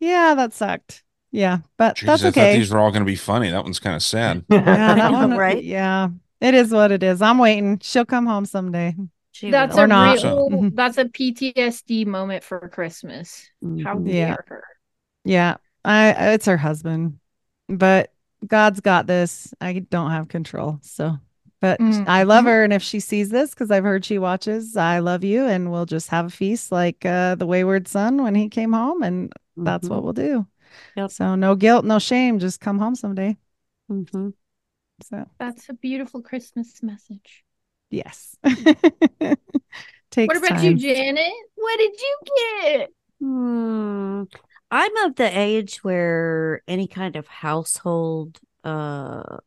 yeah, 0.00 0.34
that 0.34 0.52
sucked. 0.54 1.04
Yeah, 1.32 1.58
but 1.76 1.96
Jeez, 1.96 2.06
that's 2.06 2.24
okay. 2.24 2.52
thought 2.52 2.58
these 2.58 2.70
were 2.70 2.78
all 2.78 2.90
going 2.90 3.02
to 3.02 3.06
be 3.06 3.16
funny. 3.16 3.50
That 3.50 3.62
one's 3.62 3.78
kind 3.80 3.94
of 3.94 4.02
sad. 4.02 4.44
yeah, 4.48 4.94
that 4.94 5.12
one, 5.12 5.36
right? 5.36 5.62
Yeah, 5.62 6.08
it 6.40 6.54
is 6.54 6.70
what 6.72 6.92
it 6.92 7.02
is. 7.02 7.20
I'm 7.20 7.36
waiting. 7.36 7.78
She'll 7.82 8.06
come 8.06 8.24
home 8.24 8.46
someday. 8.46 8.94
She 9.36 9.50
That's 9.50 9.76
will. 9.76 9.80
a 9.80 9.84
Or 9.84 9.86
not. 9.86 10.24
real 10.24 10.70
that's 10.74 10.98
a 10.98 11.04
PTSD 11.04 12.06
moment 12.06 12.42
for 12.42 12.68
Christmas. 12.70 13.50
How 13.84 13.94
Mhm. 13.98 14.06
dare 14.06 14.14
Yeah. 14.14 14.36
her? 14.46 14.64
Yeah, 15.24 15.56
I 15.84 16.32
it's 16.34 16.46
her 16.46 16.56
husband, 16.56 17.18
but 17.68 18.12
God's 18.46 18.80
got 18.80 19.06
this. 19.06 19.52
I 19.60 19.80
don't 19.80 20.10
have 20.10 20.28
control. 20.28 20.78
So, 20.82 21.18
but 21.60 21.80
Mm. 21.80 22.08
I 22.08 22.22
love 22.22 22.44
her, 22.44 22.64
and 22.64 22.72
if 22.72 22.82
she 22.82 23.00
sees 23.00 23.28
this, 23.28 23.50
because 23.50 23.70
I've 23.70 23.84
heard 23.84 24.04
she 24.04 24.18
watches, 24.18 24.76
I 24.76 25.00
love 25.00 25.22
you, 25.24 25.44
and 25.44 25.70
we'll 25.70 25.84
just 25.86 26.08
have 26.08 26.26
a 26.26 26.30
feast 26.30 26.72
like 26.72 27.04
uh, 27.04 27.34
the 27.34 27.46
wayward 27.46 27.88
son 27.88 28.22
when 28.22 28.34
he 28.34 28.48
came 28.48 28.72
home, 28.72 29.02
and 29.02 29.32
that's 29.56 29.88
what 29.90 30.00
Mhm. 30.00 30.04
we'll 30.04 30.12
do. 30.12 30.46
Yep. 30.96 31.10
So 31.10 31.34
no 31.34 31.54
guilt, 31.56 31.84
no 31.84 31.98
shame. 31.98 32.38
Just 32.38 32.60
come 32.60 32.78
home 32.78 32.94
someday. 32.94 33.36
Mhm. 33.90 34.32
So 35.02 35.26
That's 35.38 35.68
a 35.68 35.74
beautiful 35.74 36.22
Christmas 36.22 36.82
message. 36.82 37.45
Yes, 37.90 38.36
takes 40.10 40.34
what 40.34 40.36
about 40.36 40.62
you. 40.62 40.74
Janet? 40.74 41.32
What 41.54 41.78
did 41.78 41.92
you 42.00 42.18
get? 42.36 42.90
Hmm. 43.20 44.22
I'm 44.70 44.96
of 44.98 45.14
the 45.14 45.38
age 45.38 45.78
where 45.84 46.62
any 46.66 46.88
kind 46.88 47.16
of 47.16 47.26
household, 47.28 48.38
uh, 48.64 49.38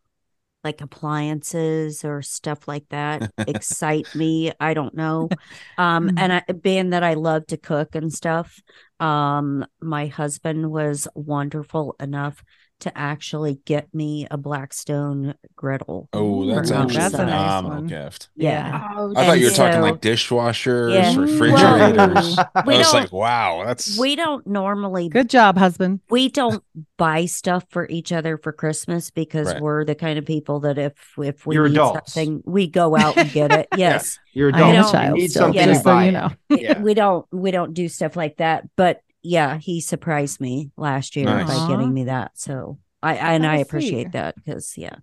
like 0.63 0.81
appliances 0.81 2.03
or 2.03 2.21
stuff 2.21 2.67
like 2.67 2.87
that 2.89 3.31
excite 3.47 4.13
me. 4.15 4.51
I 4.59 4.73
don't 4.73 4.93
know. 4.93 5.29
Um, 5.77 6.11
and 6.17 6.33
I, 6.33 6.43
being 6.51 6.91
that 6.91 7.03
I 7.03 7.13
love 7.13 7.47
to 7.47 7.57
cook 7.57 7.95
and 7.95 8.13
stuff, 8.13 8.61
um, 8.99 9.65
my 9.81 10.07
husband 10.07 10.69
was 10.71 11.07
wonderful 11.15 11.95
enough 11.99 12.43
to 12.79 12.97
actually 12.97 13.59
get 13.65 13.93
me 13.93 14.25
a 14.31 14.37
Blackstone 14.37 15.35
griddle. 15.55 16.07
Oh, 16.13 16.47
for 16.49 16.55
that 16.55 16.67
sounds 16.67 16.93
that's 16.95 17.13
a 17.13 17.17
nice 17.17 17.25
phenomenal 17.25 17.77
one. 17.79 17.87
gift. 17.87 18.29
Yeah. 18.35 18.87
Oh, 18.95 19.13
I 19.15 19.25
thought 19.25 19.37
you 19.39 19.45
were 19.45 19.47
And 19.49 19.55
talking 19.55 19.81
like 19.81 20.01
dishwashers, 20.01 20.93
Yeah. 20.93 21.15
refrigerators. 21.19 22.37
Well, 22.37 22.49
I 22.55 22.63
we 22.65 22.77
was 22.77 22.91
don't- 22.91 23.01
like, 23.01 23.11
wow, 23.11 23.63
that's 23.65 23.97
We 23.97 24.15
don't 24.15 24.45
normally 24.47 25.09
Good 25.09 25.29
job, 25.29 25.57
husband. 25.57 25.99
we 26.09 26.29
don't 26.29 26.63
buy 26.97 27.25
stuff 27.25 27.65
for 27.69 27.87
each 27.89 28.11
other 28.11 28.37
for 28.37 28.51
Christmas 28.51 29.09
because 29.11 29.47
Right. 29.47 29.61
we're 29.61 29.85
the 29.85 29.95
kind 29.95 30.17
of 30.19 30.25
people 30.25 30.61
that 30.61 30.77
if 30.77 30.93
if 31.17 31.45
we 31.45 31.55
You're 31.55 31.67
need 31.69 31.75
adults. 31.75 32.13
something, 32.13 32.41
we 32.45 32.67
go 32.67 32.95
out 32.97 33.17
and 33.17 33.31
get 33.31 33.51
it. 33.51 33.67
Yes. 33.77 34.19
You're 34.33 34.53
I 34.55 34.59
am 34.61 34.75
a. 34.75 34.77
You 34.87 34.91
child 34.91 35.17
need 35.17 35.29
still, 35.31 35.41
something, 35.43 35.63
just 35.65 35.69
you 35.69 35.75
so 35.75 35.83
buy 35.83 36.03
you 36.03 36.09
it. 36.09 36.11
know. 36.13 36.29
Yeah. 36.49 36.79
We 36.81 36.93
don't 36.93 37.25
we 37.31 37.51
don't 37.51 37.73
do 37.73 37.87
stuff 37.89 38.15
like 38.15 38.37
that. 38.37 38.67
But 38.75 39.01
yeah, 39.29 39.57
he 39.57 39.79
surprised 39.79 40.41
me 40.41 40.71
last 40.75 41.15
year 41.15 41.25
Nice. 41.25 41.47
by 41.47 41.53
Aw. 41.53 41.67
getting 41.67 41.93
me 41.93 42.05
that. 42.05 42.31
So 42.37 42.79
I, 43.03 43.11
I 43.17 43.33
and 43.33 43.43
That 43.43 43.51
I 43.51 43.57
appreciate 43.57 44.05
sweet. 44.05 44.11
that 44.13 44.35
because 44.35 44.75
yeah. 44.77 44.95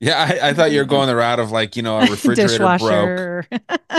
yeah. 0.00 0.38
I, 0.42 0.48
I 0.48 0.54
thought 0.54 0.72
you 0.72 0.80
were 0.80 0.84
going 0.84 1.06
the 1.06 1.16
route 1.16 1.38
of 1.38 1.52
like, 1.52 1.76
you 1.76 1.82
know, 1.82 1.98
a 1.98 2.06
refrigerator 2.10 2.76
broke. 2.76 2.80
Dishwasher. 2.80 3.46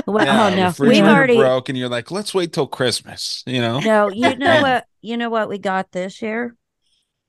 Well, 0.06 0.28
oh, 0.30 0.50
Yeah, 0.50 0.50
oh 0.54 0.56
no, 0.56 0.74
we've 0.88 1.08
already 1.08 1.38
broke, 1.38 1.70
and 1.70 1.78
you're 1.78 1.90
like, 1.90 2.12
let's 2.12 2.34
wait 2.34 2.52
till 2.54 2.68
Christmas. 2.68 3.44
You 3.46 3.62
know, 3.62 3.80
no. 3.80 4.10
You 4.10 4.36
know 4.38 4.62
what? 4.62 4.86
You 5.02 5.18
know 5.18 5.30
what 5.30 5.50
we 5.50 5.58
got 5.60 5.92
this 5.92 6.22
year? 6.22 6.56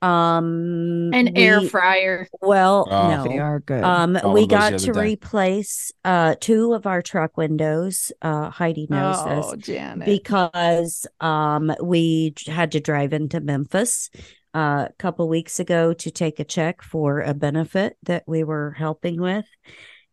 Um, 0.06 1.10
An 1.12 1.36
air 1.36 1.60
fryer. 1.62 2.28
Well, 2.40 2.86
Oh. 2.90 3.08
no, 3.10 3.24
They 3.24 3.38
are 3.38 3.60
good. 3.60 3.82
Um, 3.82 4.16
All 4.22 4.32
we 4.32 4.46
got 4.46 4.78
to 4.78 4.92
day. 4.92 5.00
replace 5.00 5.90
uh 6.04 6.36
two 6.40 6.74
of 6.74 6.86
our 6.86 7.02
truck 7.02 7.36
windows. 7.36 8.12
Uh, 8.22 8.50
Heidi 8.50 8.86
knows 8.88 9.16
oh, 9.18 9.54
this 9.56 9.66
Janet. 9.66 10.06
because 10.06 11.06
um 11.20 11.74
we 11.82 12.34
had 12.46 12.72
to 12.72 12.80
drive 12.80 13.12
into 13.12 13.40
Memphis 13.40 14.10
uh, 14.54 14.86
a 14.88 14.92
couple 14.98 15.28
weeks 15.28 15.60
ago 15.60 15.92
to 15.94 16.10
take 16.10 16.40
a 16.40 16.44
check 16.44 16.82
for 16.82 17.20
a 17.20 17.34
benefit 17.34 17.96
that 18.04 18.22
we 18.26 18.44
were 18.44 18.72
helping 18.78 19.20
with, 19.20 19.46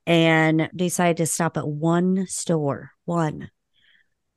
and 0.06 0.70
decided 0.76 1.18
to 1.18 1.26
stop 1.26 1.56
at 1.56 1.68
one 1.68 2.26
store, 2.28 2.91
one, 3.06 3.50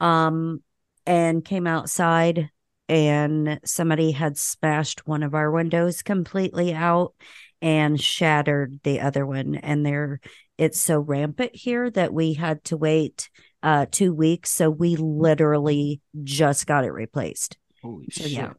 um, 0.01 0.63
and 1.07 1.45
came 1.45 1.67
outside. 1.67 2.51
And 2.89 3.61
somebody 3.65 4.13
had 4.13 4.39
smashed 4.39 5.07
one 5.07 5.23
of 5.23 5.35
our 5.35 5.51
windows 5.51 6.03
completely 6.03 6.73
out 6.73 7.15
and 7.61 8.01
shattered 8.01 8.81
the 8.85 9.01
other 9.01 9.27
one. 9.27 9.57
And 9.57 9.85
there, 9.85 10.21
it's 10.57 10.81
so 10.81 11.01
rampant 11.01 11.55
here 11.55 11.91
that 11.91 12.13
we 12.13 12.35
had 12.35 12.63
to 12.65 12.77
wait 12.77 13.29
uh, 13.63 13.87
two 13.91 14.13
weeks. 14.13 14.51
So 14.51 14.71
we 14.71 14.97
literally 14.97 16.01
just 16.23 16.67
got 16.67 16.85
it 16.85 16.93
replaced. 16.93 17.57
Holy 17.83 18.07
So 18.13 18.23
shit. 18.23 18.33
yeah, 18.33 18.53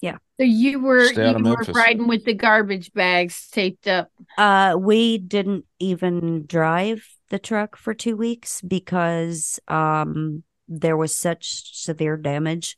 yeah. 0.00 0.18
So 0.38 0.44
you 0.44 0.80
were 0.80 1.06
Stay 1.06 1.30
you 1.30 1.42
were 1.42 1.56
riding 1.72 2.08
with 2.08 2.24
the 2.24 2.34
garbage 2.34 2.92
bags 2.92 3.48
taped 3.50 3.88
up. 3.88 4.10
Uh, 4.36 4.76
we 4.78 5.18
didn't 5.18 5.64
even 5.78 6.44
drive 6.46 7.08
the 7.30 7.38
truck 7.38 7.76
for 7.76 7.94
two 7.94 8.16
weeks 8.16 8.60
because 8.60 9.58
um 9.66 10.42
there 10.68 10.96
was 10.96 11.16
such 11.16 11.80
severe 11.80 12.16
damage. 12.16 12.76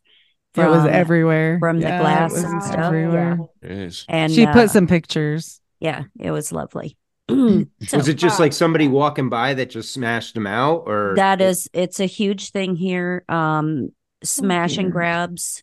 It 0.57 0.67
was 0.67 0.85
everywhere 0.87 1.59
from 1.61 1.81
the 1.81 1.87
Yeah, 1.89 1.97
it 1.97 2.03
glass 2.03 2.33
was 2.33 2.45
and 2.45 2.63
stuff. 2.63 2.79
everywhere. 2.79 3.39
Jeez. 3.65 4.05
And 4.09 4.33
she 4.33 4.45
uh, 4.45 4.53
put 4.53 4.71
some 4.71 4.87
pictures. 4.87 5.61
yeah, 5.81 6.05
it 6.19 6.31
was 6.31 6.53
lovely. 6.53 6.97
Was 7.29 8.09
it 8.09 8.15
just 8.15 8.41
like 8.41 8.53
somebody 8.55 8.89
walking 8.89 9.29
by 9.29 9.55
that 9.55 9.71
just 9.71 9.93
smashed 9.93 10.35
them 10.35 10.47
out, 10.47 10.85
or 10.87 11.15
that 11.17 11.41
is 11.41 11.69
it's 11.75 12.01
a 12.01 12.07
huge 12.07 12.51
thing 12.51 12.75
here 12.75 13.25
um 13.29 13.91
smash 14.25 14.79
and 14.79 14.91
grabs 14.91 15.63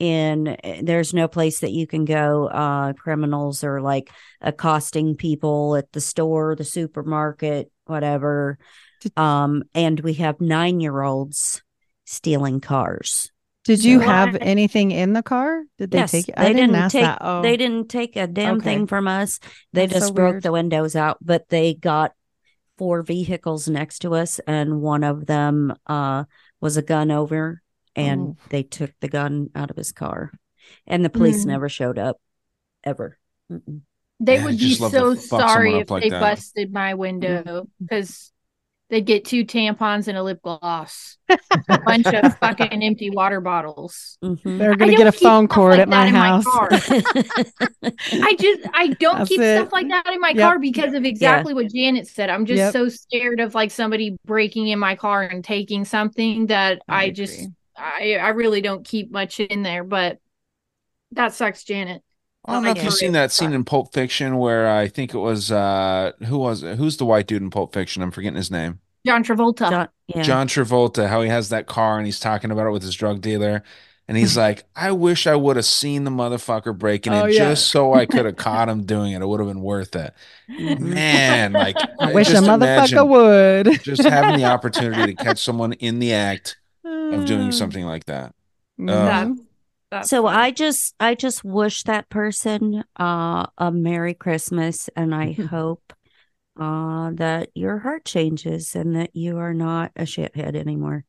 in 0.00 0.56
there's 0.82 1.14
no 1.14 1.28
place 1.28 1.60
that 1.60 1.70
you 1.70 1.86
can 1.86 2.04
go 2.04 2.48
uh 2.48 2.92
criminals 2.94 3.62
are 3.62 3.80
like 3.80 4.10
accosting 4.40 5.14
people 5.14 5.76
at 5.76 5.90
the 5.92 6.00
store 6.00 6.56
the 6.56 6.64
supermarket 6.64 7.70
whatever 7.86 8.58
um 9.16 9.62
and 9.72 10.00
we 10.00 10.14
have 10.14 10.40
9 10.40 10.80
year 10.80 11.00
olds 11.00 11.62
stealing 12.04 12.60
cars 12.60 13.30
Did 13.64 13.82
you 13.82 13.98
So- 14.00 14.04
have 14.06 14.36
anything 14.40 14.90
in 14.90 15.14
the 15.14 15.22
car? 15.22 15.64
Did 15.78 15.90
they 15.90 15.98
yes, 15.98 16.10
take 16.12 16.28
it? 16.28 16.36
they 16.36 16.42
I 16.50 16.52
didn't, 16.52 16.74
ask 16.74 16.92
take 16.92 17.02
that. 17.04 17.18
Oh, 17.22 17.40
they 17.42 17.56
didn't 17.56 17.88
take 17.88 18.14
a 18.16 18.26
damn 18.26 18.56
Okay. 18.56 18.64
thing 18.64 18.86
from 18.86 19.08
us. 19.08 19.40
They 19.72 19.86
That's 19.86 19.94
just 20.00 20.06
so 20.08 20.12
broke 20.14 20.32
weird. 20.34 20.42
the 20.42 20.52
windows 20.52 20.94
out, 20.94 21.18
but 21.22 21.48
they 21.48 21.74
got 21.74 22.12
four 22.76 23.02
vehicles 23.02 23.68
next 23.68 24.00
to 24.00 24.14
us, 24.14 24.38
and 24.46 24.82
one 24.82 25.02
of 25.04 25.26
them 25.26 25.74
uh 25.86 26.24
was 26.60 26.76
a 26.76 26.82
gun 26.82 27.10
over, 27.10 27.62
and 27.96 28.20
Oh. 28.20 28.36
they 28.50 28.62
took 28.62 28.90
the 29.00 29.08
gun 29.08 29.48
out 29.54 29.70
of 29.70 29.76
his 29.76 29.92
car, 29.92 30.32
and 30.86 31.04
the 31.04 31.10
police 31.10 31.44
Mm. 31.44 31.48
never 31.48 31.68
showed 31.68 31.98
up 31.98 32.20
ever. 32.82 33.18
Mm-mm. 33.50 33.80
They 34.20 34.36
Yeah, 34.36 34.44
would 34.44 34.58
be 34.58 34.68
just 34.68 34.80
love 34.80 34.92
to 34.92 34.98
so 34.98 35.14
sorry 35.38 35.74
if 35.78 35.90
like 35.90 36.02
they 36.02 36.10
that. 36.10 36.20
busted 36.20 36.72
my 36.72 36.94
window 36.94 37.68
because 37.80 38.30
they'd 38.90 39.06
get 39.06 39.24
two 39.24 39.44
tampons 39.44 40.08
and 40.08 40.16
a 40.18 40.22
lip 40.22 40.40
gloss, 40.42 41.16
a 41.28 41.78
bunch 41.86 42.06
of 42.06 42.36
fucking 42.38 42.82
empty 42.82 43.10
water 43.10 43.40
bottles. 43.40 44.18
Mhm. 44.22 44.58
They're 44.58 44.76
gonna 44.76 44.94
get 44.94 45.06
a 45.06 45.12
phone 45.12 45.48
cord 45.48 45.72
like 45.72 45.80
at 45.80 45.88
my 45.88 46.08
house. 46.08 46.44
car. 46.44 46.68
I 46.70 48.36
just 48.38 48.60
I 48.74 48.88
don't 49.00 49.18
That's 49.18 49.28
keep 49.28 49.40
it. 49.40 49.58
stuff 49.60 49.72
like 49.72 49.88
that 49.88 50.06
in 50.12 50.20
my 50.20 50.30
Yep. 50.30 50.38
car 50.38 50.58
because 50.58 50.94
of 50.94 51.04
exactly 51.04 51.54
what 51.54 51.72
Janet 51.72 52.06
said. 52.08 52.30
I'm 52.30 52.46
just 52.46 52.58
Yep. 52.58 52.72
so 52.72 52.88
scared 52.88 53.40
of 53.40 53.54
like 53.54 53.70
somebody 53.70 54.16
breaking 54.24 54.68
in 54.68 54.78
my 54.78 54.96
car 54.96 55.22
and 55.22 55.42
taking 55.44 55.84
something 55.84 56.46
that 56.46 56.82
I 56.88 57.04
I, 57.04 57.10
just. 57.10 57.48
I 57.76 58.14
I 58.20 58.28
really 58.28 58.60
don't 58.60 58.84
keep 58.86 59.10
much 59.10 59.40
in 59.40 59.62
there, 59.62 59.82
but 59.82 60.18
that 61.12 61.32
sucks, 61.34 61.64
Janet. 61.64 62.02
I 62.46 62.52
don't 62.52 62.62
know 62.64 62.70
if 62.72 62.82
you've 62.84 62.92
seen 62.94 63.12
that 63.12 63.32
scene 63.32 63.48
sucks. 63.48 63.54
in 63.54 63.64
Pulp 63.64 63.92
Fiction 63.94 64.36
where 64.38 64.68
I 64.68 64.88
think 64.88 65.14
it 65.14 65.18
was 65.18 65.50
uh 65.50 66.12
who 66.26 66.38
was 66.38 66.62
it? 66.62 66.76
Who's 66.76 66.96
the 66.98 67.06
white 67.06 67.26
dude 67.26 67.42
in 67.42 67.50
Pulp 67.50 67.72
Fiction? 67.72 68.02
I'm 68.02 68.10
forgetting 68.10 68.36
his 68.36 68.50
name. 68.50 68.80
John 69.06 69.22
Travolta. 69.24 69.70
John, 69.70 69.88
yeah. 70.08 70.22
John 70.22 70.48
Travolta, 70.48 71.08
how 71.08 71.22
he 71.22 71.28
has 71.28 71.48
that 71.50 71.66
car 71.66 71.96
and 71.98 72.06
he's 72.06 72.20
talking 72.20 72.50
about 72.50 72.66
it 72.66 72.70
with 72.70 72.82
his 72.82 72.94
drug 72.94 73.20
dealer. 73.20 73.62
And 74.08 74.16
he's 74.18 74.36
like, 74.44 74.64
I 74.76 74.92
wish 74.92 75.26
I 75.26 75.34
would 75.36 75.56
have 75.56 75.64
seen 75.64 76.04
the 76.04 76.10
motherfucker 76.10 76.76
breaking 76.76 77.12
Oh, 77.14 77.24
in 77.24 77.32
yeah. 77.32 77.38
just 77.50 77.68
so 77.68 77.94
I 77.94 78.04
could 78.06 78.26
have 78.26 78.36
caught 78.48 78.68
him 78.68 78.84
doing 78.84 79.12
it. 79.12 79.22
It 79.22 79.26
would 79.26 79.40
have 79.40 79.48
been 79.48 79.62
worth 79.62 79.96
it. 79.96 80.12
Man, 80.48 81.52
like 81.64 81.76
I 82.00 82.12
wish 82.12 82.28
a 82.30 82.34
motherfucker 82.34 83.08
would. 83.66 83.82
just 83.82 84.02
having 84.04 84.36
the 84.38 84.44
opportunity 84.46 85.14
to 85.14 85.24
catch 85.24 85.38
someone 85.42 85.72
in 85.74 85.98
the 85.98 86.12
act 86.12 86.58
of 86.84 87.24
doing 87.26 87.48
Mm. 87.48 87.54
something 87.54 87.84
like 87.84 88.04
that. 88.06 88.34
Mhm. 88.80 89.38
That, 89.90 89.98
that's 89.98 90.10
so 90.10 90.24
funny. 90.24 90.36
I 90.36 90.50
just 90.50 90.94
I 90.98 91.14
just 91.14 91.44
wish 91.44 91.84
that 91.84 92.08
person 92.08 92.84
uh 92.98 93.46
a 93.58 93.70
Merry 93.72 94.14
Christmas 94.14 94.88
and 94.96 95.14
I 95.14 95.32
hope 95.50 95.92
uh, 96.58 97.10
that 97.14 97.50
your 97.54 97.78
heart 97.78 98.04
changes 98.04 98.74
and 98.74 98.96
that 98.96 99.14
you 99.14 99.38
are 99.38 99.54
not 99.54 99.92
a 99.96 100.02
shithead 100.02 100.54
anymore. 100.56 101.04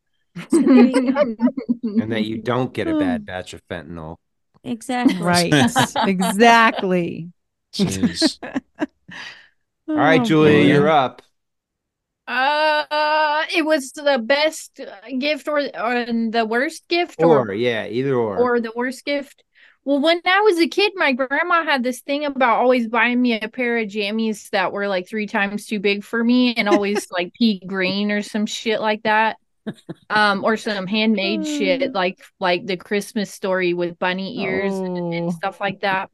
So 0.49 0.59
there 0.61 0.85
you 0.85 1.13
go. 1.13 1.35
and 1.83 2.11
that 2.11 2.25
you 2.25 2.41
don't 2.41 2.73
get 2.73 2.87
a 2.87 2.97
bad 2.97 3.25
batch 3.27 3.53
of 3.53 3.65
fentanyl. 3.67 4.17
Exactly. 4.63 5.17
Right. 5.17 5.53
exactly. 6.07 7.29
Jeez. 7.73 8.39
All 9.87 9.95
right, 9.95 10.23
Julia, 10.23 10.63
boy. 10.63 10.67
you're 10.67 10.89
up. 10.89 11.21
Uh, 12.27 13.43
it 13.55 13.63
was 13.63 13.91
the 13.91 14.19
best 14.23 14.79
gift 15.19 15.47
or, 15.47 15.59
or 15.59 16.05
the 16.05 16.45
worst 16.47 16.87
gift 16.87 17.21
Or 17.21 17.53
yeah, 17.53 17.85
either 17.87 18.15
or. 18.15 18.37
or 18.37 18.59
the 18.59 18.71
worst 18.75 19.05
gift. 19.05 19.43
Well, 19.83 20.01
when 20.01 20.19
I 20.25 20.41
was 20.41 20.57
a 20.57 20.67
kid, 20.67 20.93
my 20.95 21.13
grandma 21.13 21.63
had 21.63 21.83
this 21.83 22.01
thing 22.01 22.25
about 22.25 22.59
always 22.59 22.87
buying 22.87 23.21
me 23.21 23.39
a 23.39 23.47
pair 23.47 23.77
of 23.77 23.87
jammies 23.87 24.49
that 24.49 24.71
were 24.71 24.87
like 24.87 25.07
three 25.07 25.27
times 25.27 25.67
too 25.67 25.79
big 25.79 26.03
for 26.03 26.23
me 26.23 26.55
and 26.55 26.67
always 26.67 27.07
like 27.11 27.33
pea 27.35 27.61
green 27.65 28.09
or 28.09 28.23
some 28.23 28.47
shit 28.47 28.81
like 28.81 29.03
that. 29.03 29.37
Um, 30.11 30.43
or 30.43 30.57
some 30.57 30.85
handmade 30.85 31.45
shit 31.45 31.91
like 31.91 32.19
like 32.39 32.67
the 32.67 32.77
Christmas 32.77 33.31
story 33.31 33.73
with 33.73 33.97
bunny 33.97 34.39
ears 34.43 34.73
and, 34.73 35.11
and 35.11 35.33
stuff 35.33 35.59
like 35.59 35.79
that. 35.81 36.11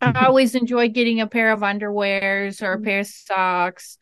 I 0.00 0.26
always 0.26 0.56
enjoy 0.56 0.88
getting 0.88 1.20
a 1.20 1.28
pair 1.28 1.52
of 1.52 1.60
underwears 1.60 2.62
or 2.62 2.72
a 2.72 2.80
pair 2.80 3.00
of 3.00 3.06
socks 3.06 3.96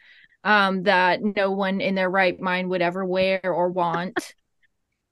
um, 0.44 0.84
that 0.84 1.20
no 1.22 1.50
one 1.52 1.80
in 1.80 1.94
their 1.94 2.10
right 2.10 2.38
mind 2.40 2.70
would 2.70 2.82
ever 2.82 3.04
wear 3.04 3.40
or 3.44 3.70
want. 3.70 4.34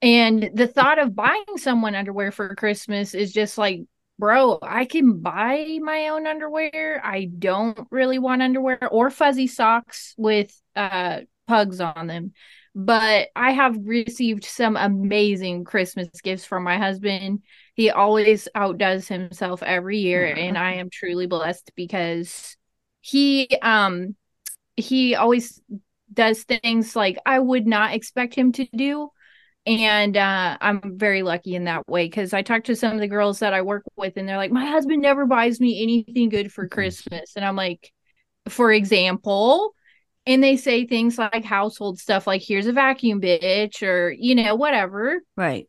And 0.03 0.51
the 0.55 0.66
thought 0.66 0.99
of 0.99 1.14
buying 1.14 1.57
someone 1.57 1.95
underwear 1.95 2.33
for 2.33 2.55
Christmas 2.55 3.14
is 3.14 3.33
just 3.33 3.59
like, 3.59 3.83
bro, 4.18 4.59
I 4.62 4.85
can 4.85 5.20
buy 5.20 5.78
my 5.83 6.09
own 6.09 6.26
underwear. 6.26 7.01
I 7.05 7.26
don't 7.26 7.87
really 7.91 8.18
want 8.18 8.43
underwear 8.43 8.89
or 8.91 9.11
fuzzy 9.11 9.47
socks 9.47 10.14
with 10.16 10.55
uh 10.76 11.20
pugs 11.47 11.81
on 11.81 12.07
them. 12.07 12.33
But 12.74 13.28
I 13.35 13.51
have 13.51 13.76
received 13.83 14.45
some 14.45 14.76
amazing 14.76 15.64
Christmas 15.64 16.09
gifts 16.22 16.45
from 16.45 16.62
my 16.62 16.78
husband. 16.78 17.43
He 17.74 17.91
always 17.91 18.47
outdoes 18.55 19.09
himself 19.09 19.62
every 19.62 19.99
year 19.99 20.33
and 20.33 20.57
I 20.57 20.74
am 20.74 20.89
truly 20.91 21.26
blessed 21.26 21.72
because 21.74 22.57
he 23.01 23.49
um 23.62 24.14
he 24.81 25.14
always 25.14 25.61
does 26.12 26.43
things 26.43 26.97
like 26.97 27.18
I 27.24 27.39
would 27.39 27.66
not 27.66 27.95
expect 27.95 28.35
him 28.35 28.53
to 28.53 28.66
do 28.74 29.11
and 29.66 30.16
uh, 30.16 30.57
I'm 30.61 30.99
very 30.99 31.22
lucky 31.22 31.55
in 31.55 31.64
that 31.64 31.87
way 31.87 32.07
because 32.07 32.33
I 32.33 32.43
talk 32.43 32.64
to 32.64 32.76
some 32.76 32.95
of 32.95 33.01
the 33.01 33.09
girls 33.09 33.41
that 33.41 33.53
I 33.53 33.62
work 33.62 33.85
with, 33.97 34.16
and 34.16 34.28
they're 34.28 34.37
like, 34.37 34.51
"My 34.51 34.64
husband 34.66 35.03
never 35.03 35.26
buys 35.26 35.61
me 35.61 35.83
anything 35.83 36.28
good 36.28 36.53
for 36.53 36.66
Christmas," 36.66 37.33
and 37.37 37.45
I'm 37.45 37.57
like, 37.57 37.93
"For 38.49 38.72
example," 38.72 39.74
and 40.26 40.43
they 40.43 40.57
say 40.57 40.87
things 40.87 41.18
like 41.18 41.45
household 41.45 41.99
stuff, 41.99 42.26
like 42.26 42.43
"Here's 42.43 42.66
a 42.66 42.72
vacuum, 42.72 43.20
bitch," 43.20 43.87
or 43.87 44.11
you 44.11 44.35
know, 44.35 44.55
whatever. 44.55 45.20
Right. 45.37 45.68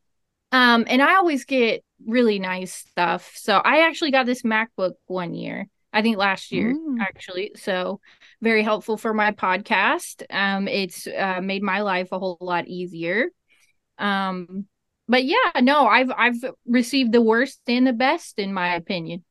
Um, 0.54 0.86
and 0.88 1.02
I 1.02 1.16
always 1.16 1.46
get 1.46 1.84
really 2.06 2.40
nice 2.40 2.74
stuff. 2.74 3.34
So 3.36 3.58
I 3.58 3.88
actually 3.88 4.12
got 4.12 4.26
this 4.26 4.44
MacBook 4.44 4.94
one 5.06 5.34
year. 5.34 5.68
I 5.94 6.02
think 6.02 6.18
last 6.18 6.52
year, 6.52 6.76
actually. 7.00 7.52
So 7.56 8.00
very 8.42 8.64
helpful 8.64 8.98
for 8.98 9.14
my 9.14 9.32
podcast. 9.32 10.24
Um, 10.30 10.68
it's 10.68 11.06
uh, 11.08 11.42
made 11.42 11.64
my 11.64 11.82
life 11.82 12.10
a 12.12 12.20
whole 12.20 12.38
lot 12.40 12.68
easier. 12.68 13.30
Um, 13.98 14.66
but 15.08 15.26
yeah, 15.26 15.52
no, 15.60 15.88
I've 15.88 16.12
I've 16.16 16.44
received 16.66 17.12
the 17.12 17.22
worst 17.22 17.60
and 17.68 17.86
the 17.86 17.94
best 17.94 18.40
in 18.40 18.54
my 18.54 18.76
opinion. 18.76 19.26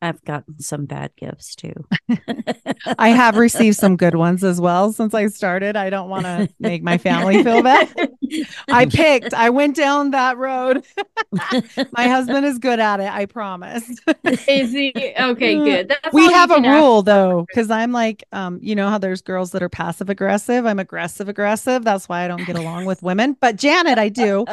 I've 0.00 0.22
gotten 0.24 0.58
some 0.60 0.86
bad 0.86 1.12
gifts 1.16 1.54
too. 1.54 1.74
I 2.98 3.10
have 3.10 3.36
received 3.36 3.76
some 3.76 3.96
good 3.96 4.16
ones 4.16 4.42
as 4.42 4.60
well 4.60 4.92
since 4.92 5.14
I 5.14 5.28
started. 5.28 5.76
I 5.76 5.90
don't 5.90 6.08
want 6.08 6.24
to 6.24 6.48
make 6.60 6.82
my 6.82 6.98
family 6.98 7.42
feel 7.44 7.62
bad. 7.62 7.88
I 8.70 8.86
picked, 8.86 9.34
I 9.34 9.50
went 9.50 9.76
down 9.76 10.10
that 10.12 10.36
road. 10.38 10.84
my 11.92 12.08
husband 12.08 12.46
is 12.46 12.58
good 12.58 12.80
at 12.80 13.00
it, 13.00 13.08
I 13.10 13.26
promise. 13.26 14.00
Is 14.46 14.72
he 14.72 14.92
okay? 15.18 15.60
Good. 15.60 15.88
That's 15.88 16.12
we 16.12 16.30
have 16.30 16.50
a 16.50 16.54
can 16.54 16.64
ask 16.64 16.72
rule 16.82 17.02
though, 17.02 17.42
because 17.42 17.70
I'm 17.70 17.92
like, 17.92 18.24
um, 18.32 18.58
you 18.62 18.74
know 18.74 18.88
how 18.88 18.98
there's 18.98 19.22
girls 19.22 19.52
that 19.52 19.62
are 19.62 19.68
passive 19.68 20.10
aggressive. 20.10 20.66
I'm 20.66 20.78
aggressive 20.78 21.28
aggressive. 21.28 21.84
That's 21.84 22.08
why 22.08 22.24
I 22.24 22.28
don't 22.28 22.44
get 22.44 22.56
along 22.56 22.84
with 22.84 23.02
women. 23.02 23.36
But 23.40 23.56
Janet, 23.56 23.98
I 23.98 24.08
do. 24.08 24.46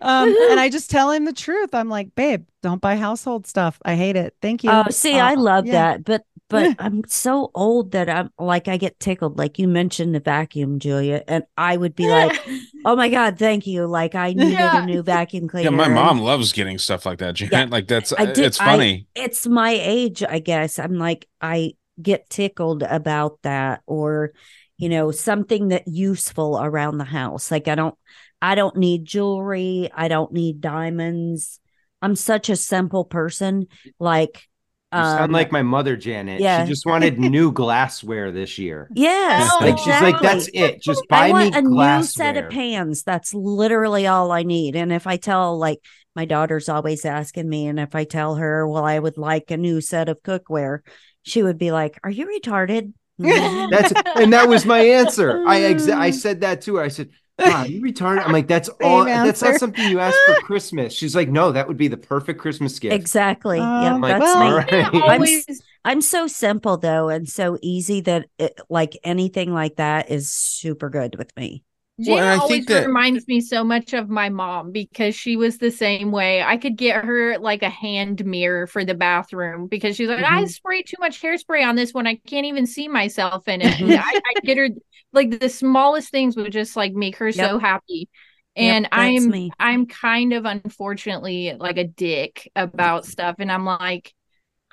um, 0.00 0.36
and 0.48 0.60
I 0.60 0.68
just 0.70 0.90
tell 0.90 1.10
him 1.10 1.24
the 1.24 1.32
truth. 1.32 1.74
I'm 1.74 1.88
like, 1.88 2.14
babe, 2.14 2.46
don't 2.62 2.80
buy 2.80 2.96
household 2.96 3.46
stuff. 3.46 3.78
I 3.84 3.94
hate 3.96 4.16
it. 4.16 4.34
Thank 4.40 4.64
you. 4.64 4.70
Oh, 4.70 4.84
see, 4.90 5.18
I 5.18 5.34
Uh, 5.34 5.36
love 5.36 5.66
yeah. 5.66 5.72
that, 5.72 6.04
but 6.04 6.24
but 6.48 6.76
I'm 6.78 7.02
so 7.06 7.50
old 7.54 7.92
that 7.92 8.08
I'm 8.08 8.30
like 8.38 8.68
I 8.68 8.76
get 8.76 8.98
tickled. 9.00 9.38
Like 9.38 9.58
you 9.58 9.68
mentioned 9.68 10.14
the 10.14 10.20
vacuum, 10.20 10.78
Julia, 10.78 11.22
and 11.28 11.44
I 11.56 11.76
would 11.76 11.94
be 11.94 12.08
like, 12.08 12.40
"Oh 12.84 12.96
my 12.96 13.08
god, 13.08 13.38
thank 13.38 13.66
you!" 13.66 13.86
Like 13.86 14.14
I 14.14 14.32
needed 14.32 14.52
Yeah. 14.52 14.82
a 14.82 14.86
new 14.86 15.02
vacuum 15.02 15.48
cleaner. 15.48 15.64
Yeah, 15.70 15.76
my 15.76 15.88
mom 15.88 16.20
loves 16.20 16.52
getting 16.52 16.78
stuff 16.78 17.04
like 17.06 17.18
that, 17.18 17.34
Janet. 17.34 17.70
Like 17.70 17.86
that's 17.88 18.12
I 18.12 18.22
uh, 18.22 18.26
did- 18.26 18.44
it's 18.46 18.60
I- 18.60 18.64
funny. 18.64 19.06
it's 19.14 19.46
my 19.46 19.70
age, 19.70 20.22
I 20.22 20.38
guess. 20.38 20.78
I'm 20.78 20.94
like 20.94 21.26
I 21.40 21.74
get 22.00 22.30
tickled 22.30 22.82
about 22.82 23.38
that, 23.42 23.82
or 23.86 24.32
you 24.78 24.88
know, 24.88 25.10
something 25.10 25.68
that 25.68 25.88
useful 25.88 26.58
around 26.62 26.98
the 26.98 27.04
house. 27.04 27.50
Like 27.50 27.66
I 27.68 27.74
don't, 27.74 27.96
I 28.40 28.54
don't 28.54 28.76
need 28.76 29.04
jewelry. 29.04 29.90
I 29.92 30.06
don't 30.08 30.32
need 30.32 30.60
diamonds. 30.60 31.58
I'm 32.00 32.14
such 32.14 32.48
a 32.48 32.54
simple 32.54 33.04
person. 33.04 33.66
Like, 33.98 34.47
You 34.90 35.00
sound 35.00 35.24
um, 35.24 35.32
like 35.32 35.52
my 35.52 35.62
mother, 35.62 35.96
Janet. 35.96 36.40
yeah. 36.40 36.64
She 36.64 36.70
just 36.70 36.86
wanted 36.86 37.18
new 37.18 37.52
glassware 37.52 38.32
this 38.32 38.56
year. 38.56 38.88
Yes, 38.94 39.52
like 39.60 39.76
she's 39.76 40.00
like, 40.00 40.18
that's 40.20 40.48
it. 40.54 40.80
Just 40.80 41.06
buy 41.08 41.28
I 41.28 41.32
me 41.32 41.48
a 41.54 41.62
glassware. 41.62 41.98
new 41.98 42.04
set 42.04 42.36
of 42.38 42.50
pans. 42.50 43.02
That's 43.02 43.34
literally 43.34 44.06
all 44.06 44.32
I 44.32 44.44
need. 44.44 44.76
And 44.76 44.90
if 44.90 45.06
I 45.06 45.18
tell, 45.18 45.58
like, 45.58 45.80
my 46.16 46.24
daughter's 46.24 46.70
always 46.70 47.04
asking 47.04 47.48
me, 47.48 47.66
and 47.66 47.78
if 47.78 47.94
I 47.94 48.04
tell 48.04 48.36
her, 48.36 48.66
well, 48.66 48.84
I 48.84 48.98
would 48.98 49.18
like 49.18 49.50
a 49.50 49.58
new 49.58 49.82
set 49.82 50.08
of 50.08 50.22
cookware, 50.22 50.80
she 51.22 51.42
would 51.42 51.58
be 51.58 51.70
like, 51.70 51.98
"Are 52.02 52.10
you 52.10 52.26
retarded?" 52.26 52.94
That's 53.18 53.92
and 54.16 54.32
that 54.32 54.48
was 54.48 54.64
my 54.64 54.80
answer. 54.80 55.44
I 55.46 55.60
exa- 55.60 55.96
I 55.96 56.10
said 56.24 56.40
that 56.40 56.62
to 56.62 56.76
her. 56.76 56.82
I 56.82 56.88
said, 56.88 57.10
"Wow, 57.38 57.64
you 57.64 57.80
retarded." 57.80 58.24
I'm 58.24 58.32
like, 58.32 58.48
"That's 58.48 58.68
all. 58.82 59.04
That's 59.04 59.42
not 59.42 59.56
something 59.56 59.88
you 59.90 59.98
asked 60.00 60.18
for 60.26 60.34
Christmas." 60.42 60.92
She's 60.92 61.14
like, 61.14 61.28
"No, 61.28 61.52
that 61.52 61.68
would 61.68 61.76
be 61.76 61.88
the 61.88 61.96
perfect 61.96 62.40
Christmas 62.40 62.78
gift." 62.78 62.94
Exactly. 62.94 63.58
Yep, 63.58 63.64
I'm 63.66 64.00
like, 64.00 64.18
that's 64.20 64.34
"All 64.36 64.44
me. 64.48 64.56
right." 64.56 64.72
I'm, 64.94 65.02
Always- 65.02 65.48
s- 65.48 65.60
I'm 65.84 66.00
so 66.00 66.26
simple 66.26 66.76
though, 66.76 67.08
and 67.08 67.28
so 67.28 67.56
easy 67.62 68.00
that 68.02 68.26
it, 68.38 68.60
like 68.68 68.98
anything 69.04 69.52
like 69.54 69.76
that 69.76 70.10
is 70.10 70.32
super 70.32 70.90
good 70.90 71.16
with 71.16 71.34
me. 71.36 71.62
Gina 72.00 72.14
Well, 72.14 72.40
always 72.42 72.58
think 72.58 72.68
that- 72.68 72.86
reminds 72.86 73.26
me 73.26 73.40
so 73.40 73.64
much 73.64 73.92
of 73.92 74.08
my 74.08 74.28
mom 74.28 74.70
because 74.70 75.16
she 75.16 75.34
was 75.36 75.58
the 75.58 75.72
same 75.72 76.12
way. 76.12 76.40
I 76.40 76.56
could 76.56 76.76
get 76.76 77.04
her 77.04 77.38
like 77.38 77.64
a 77.64 77.68
hand 77.68 78.24
mirror 78.24 78.68
for 78.68 78.84
the 78.84 78.94
bathroom 78.94 79.66
because 79.66 79.96
she's 79.96 80.08
like, 80.08 80.22
I 80.22 80.44
Mhm. 80.44 80.48
spray 80.48 80.82
too 80.82 80.94
much 81.00 81.20
hairspray 81.20 81.66
on 81.66 81.74
this 81.74 81.92
one. 81.92 82.06
I 82.06 82.14
can't 82.24 82.46
even 82.46 82.66
see 82.66 82.86
myself 82.86 83.48
in 83.48 83.62
it. 83.62 83.80
I, 84.00 84.20
I 84.24 84.40
get 84.44 84.58
her 84.58 84.68
like 85.12 85.40
the 85.40 85.48
smallest 85.48 86.10
things 86.10 86.36
would 86.36 86.52
just 86.52 86.76
like 86.76 86.92
make 86.92 87.16
her 87.16 87.32
so 87.32 87.58
happy. 87.58 88.08
And 88.56 88.88
that's 88.92 89.24
I'm 89.24 89.30
me. 89.30 89.50
I'm 89.58 89.86
kind 89.86 90.32
of 90.32 90.44
unfortunately 90.44 91.54
like 91.58 91.78
a 91.78 91.84
dick 91.84 92.50
about 92.56 93.06
stuff. 93.06 93.36
And 93.38 93.50
I'm 93.52 93.64
like, 93.64 94.12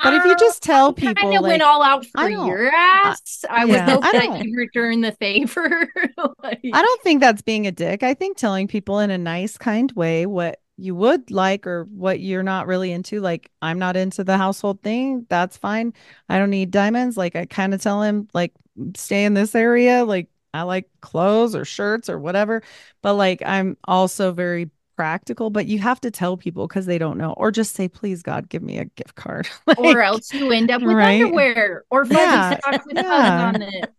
But 0.02 0.14
if 0.14 0.26
you 0.26 0.34
oh, 0.34 0.36
just 0.36 0.62
tell 0.64 0.94
people, 0.94 1.16
kind 1.16 1.36
of 1.38 1.42
like, 1.44 1.50
went 1.52 1.62
all 1.64 1.82
out 1.84 2.06
for 2.06 2.22
I 2.22 2.30
your 2.30 2.68
ass. 2.74 3.46
I, 3.50 3.66
would 3.66 3.72
yeah, 3.76 3.86
hope 3.86 4.04
I 4.04 4.12
that 4.12 4.34
you 4.46 4.56
return 4.58 5.02
the 5.02 5.14
favor. 5.14 5.90
Like- 6.44 6.62
I 6.74 6.82
don't 6.82 7.02
think 7.04 7.22
that's 7.22 7.42
being 7.42 7.68
a 7.68 7.72
dick. 7.72 8.04
I 8.04 8.14
think 8.14 8.38
telling 8.38 8.68
people 8.68 9.00
in 9.00 9.10
a 9.10 9.18
nice, 9.18 9.58
kind 9.58 9.92
way 9.94 10.26
what 10.26 10.60
you 10.78 10.96
would 10.96 11.32
like 11.32 11.66
or 11.68 11.86
what 11.86 12.20
you're 12.20 12.44
not 12.44 12.68
really 12.68 12.92
into. 12.92 13.22
Like, 13.22 13.50
I'm 13.62 13.80
not 13.80 13.96
into 13.98 14.24
the 14.24 14.38
household 14.38 14.82
thing. 14.82 15.26
That's 15.30 15.58
fine. 15.58 15.94
I 16.30 16.38
don't 16.38 16.50
need 16.50 16.72
diamonds. 16.72 17.18
Like, 17.18 17.36
I 17.36 17.46
kind 17.46 17.74
of 17.74 17.82
tell 17.82 18.02
him, 18.02 18.28
like, 18.34 18.54
stay 18.96 19.26
in 19.26 19.34
this 19.34 19.56
area. 19.56 20.04
Like, 20.06 20.28
I 20.54 20.64
like 20.64 20.90
clothes 21.02 21.56
or 21.56 21.66
shirts 21.66 22.10
or 22.10 22.20
whatever. 22.20 22.62
But 23.02 23.16
like, 23.16 23.42
I'm 23.46 23.78
also 23.86 24.32
very 24.32 24.70
practical. 24.96 25.50
But 25.50 25.66
you 25.66 25.80
have 25.80 26.00
to 26.02 26.12
tell 26.12 26.38
people 26.38 26.68
because 26.68 26.86
they 26.86 26.98
don't 26.98 27.18
know, 27.18 27.34
or 27.34 27.52
just 27.52 27.76
say, 27.76 27.88
please, 27.88 28.22
God, 28.24 28.50
give 28.50 28.64
me 28.64 28.78
a 28.80 28.86
gift 28.86 29.16
card. 29.16 29.48
or 29.76 30.02
else 30.02 30.32
you 30.34 30.52
end 30.52 30.72
up 30.72 30.84
with 30.86 30.98
right? 30.98 31.02
underwear 31.02 31.84
or 31.90 32.06
Yeah, 32.10 32.58
socks 32.64 32.86
with 32.86 32.98
yeah. 33.02 33.52
on 33.52 33.62
it. 33.62 33.90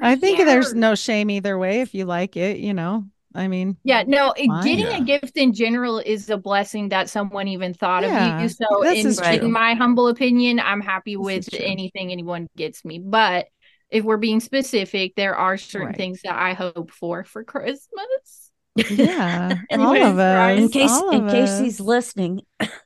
I 0.00 0.16
think 0.16 0.38
there's 0.38 0.74
no 0.74 0.94
shame 0.94 1.30
either 1.30 1.56
way 1.58 1.80
if 1.80 1.94
you 1.94 2.04
like 2.04 2.36
it, 2.36 2.58
you 2.58 2.74
know. 2.74 3.06
I 3.34 3.48
mean, 3.48 3.76
Yeah, 3.84 4.04
no, 4.06 4.32
it- 4.36 4.46
Fine. 4.46 4.64
getting 4.64 4.86
Yeah. 4.86 4.98
a 4.98 5.00
gift 5.04 5.36
in 5.36 5.52
general 5.52 5.98
is 5.98 6.28
a 6.30 6.36
blessing 6.36 6.90
that 6.90 7.08
someone 7.10 7.48
even 7.48 7.74
thought 7.74 8.02
Yeah, 8.02 8.36
of 8.36 8.42
you. 8.42 8.48
So, 8.48 8.82
in, 8.84 9.42
in 9.44 9.52
my 9.52 9.74
humble 9.74 10.08
opinion, 10.08 10.60
I'm 10.60 10.80
happy 10.80 11.16
This 11.16 11.24
with 11.24 11.48
anything 11.54 12.12
anyone 12.12 12.48
gets 12.56 12.84
me. 12.84 12.98
But 12.98 13.46
if 13.90 14.04
we're 14.04 14.16
being 14.18 14.40
specific, 14.40 15.14
there 15.16 15.34
are 15.36 15.56
certain 15.56 15.88
Right. 15.88 15.96
things 15.96 16.20
that 16.22 16.36
I 16.38 16.54
hope 16.54 16.90
for 16.90 17.24
for 17.24 17.44
Christmas. 17.44 18.50
yeah, 18.90 19.56
all 19.72 20.02
of 20.02 20.18
us. 20.18 20.58
In 20.58 20.68
case 20.70 20.98
in 21.12 21.24
of 21.24 21.30
case 21.30 21.58
he's 21.58 21.80
listening, 21.80 22.42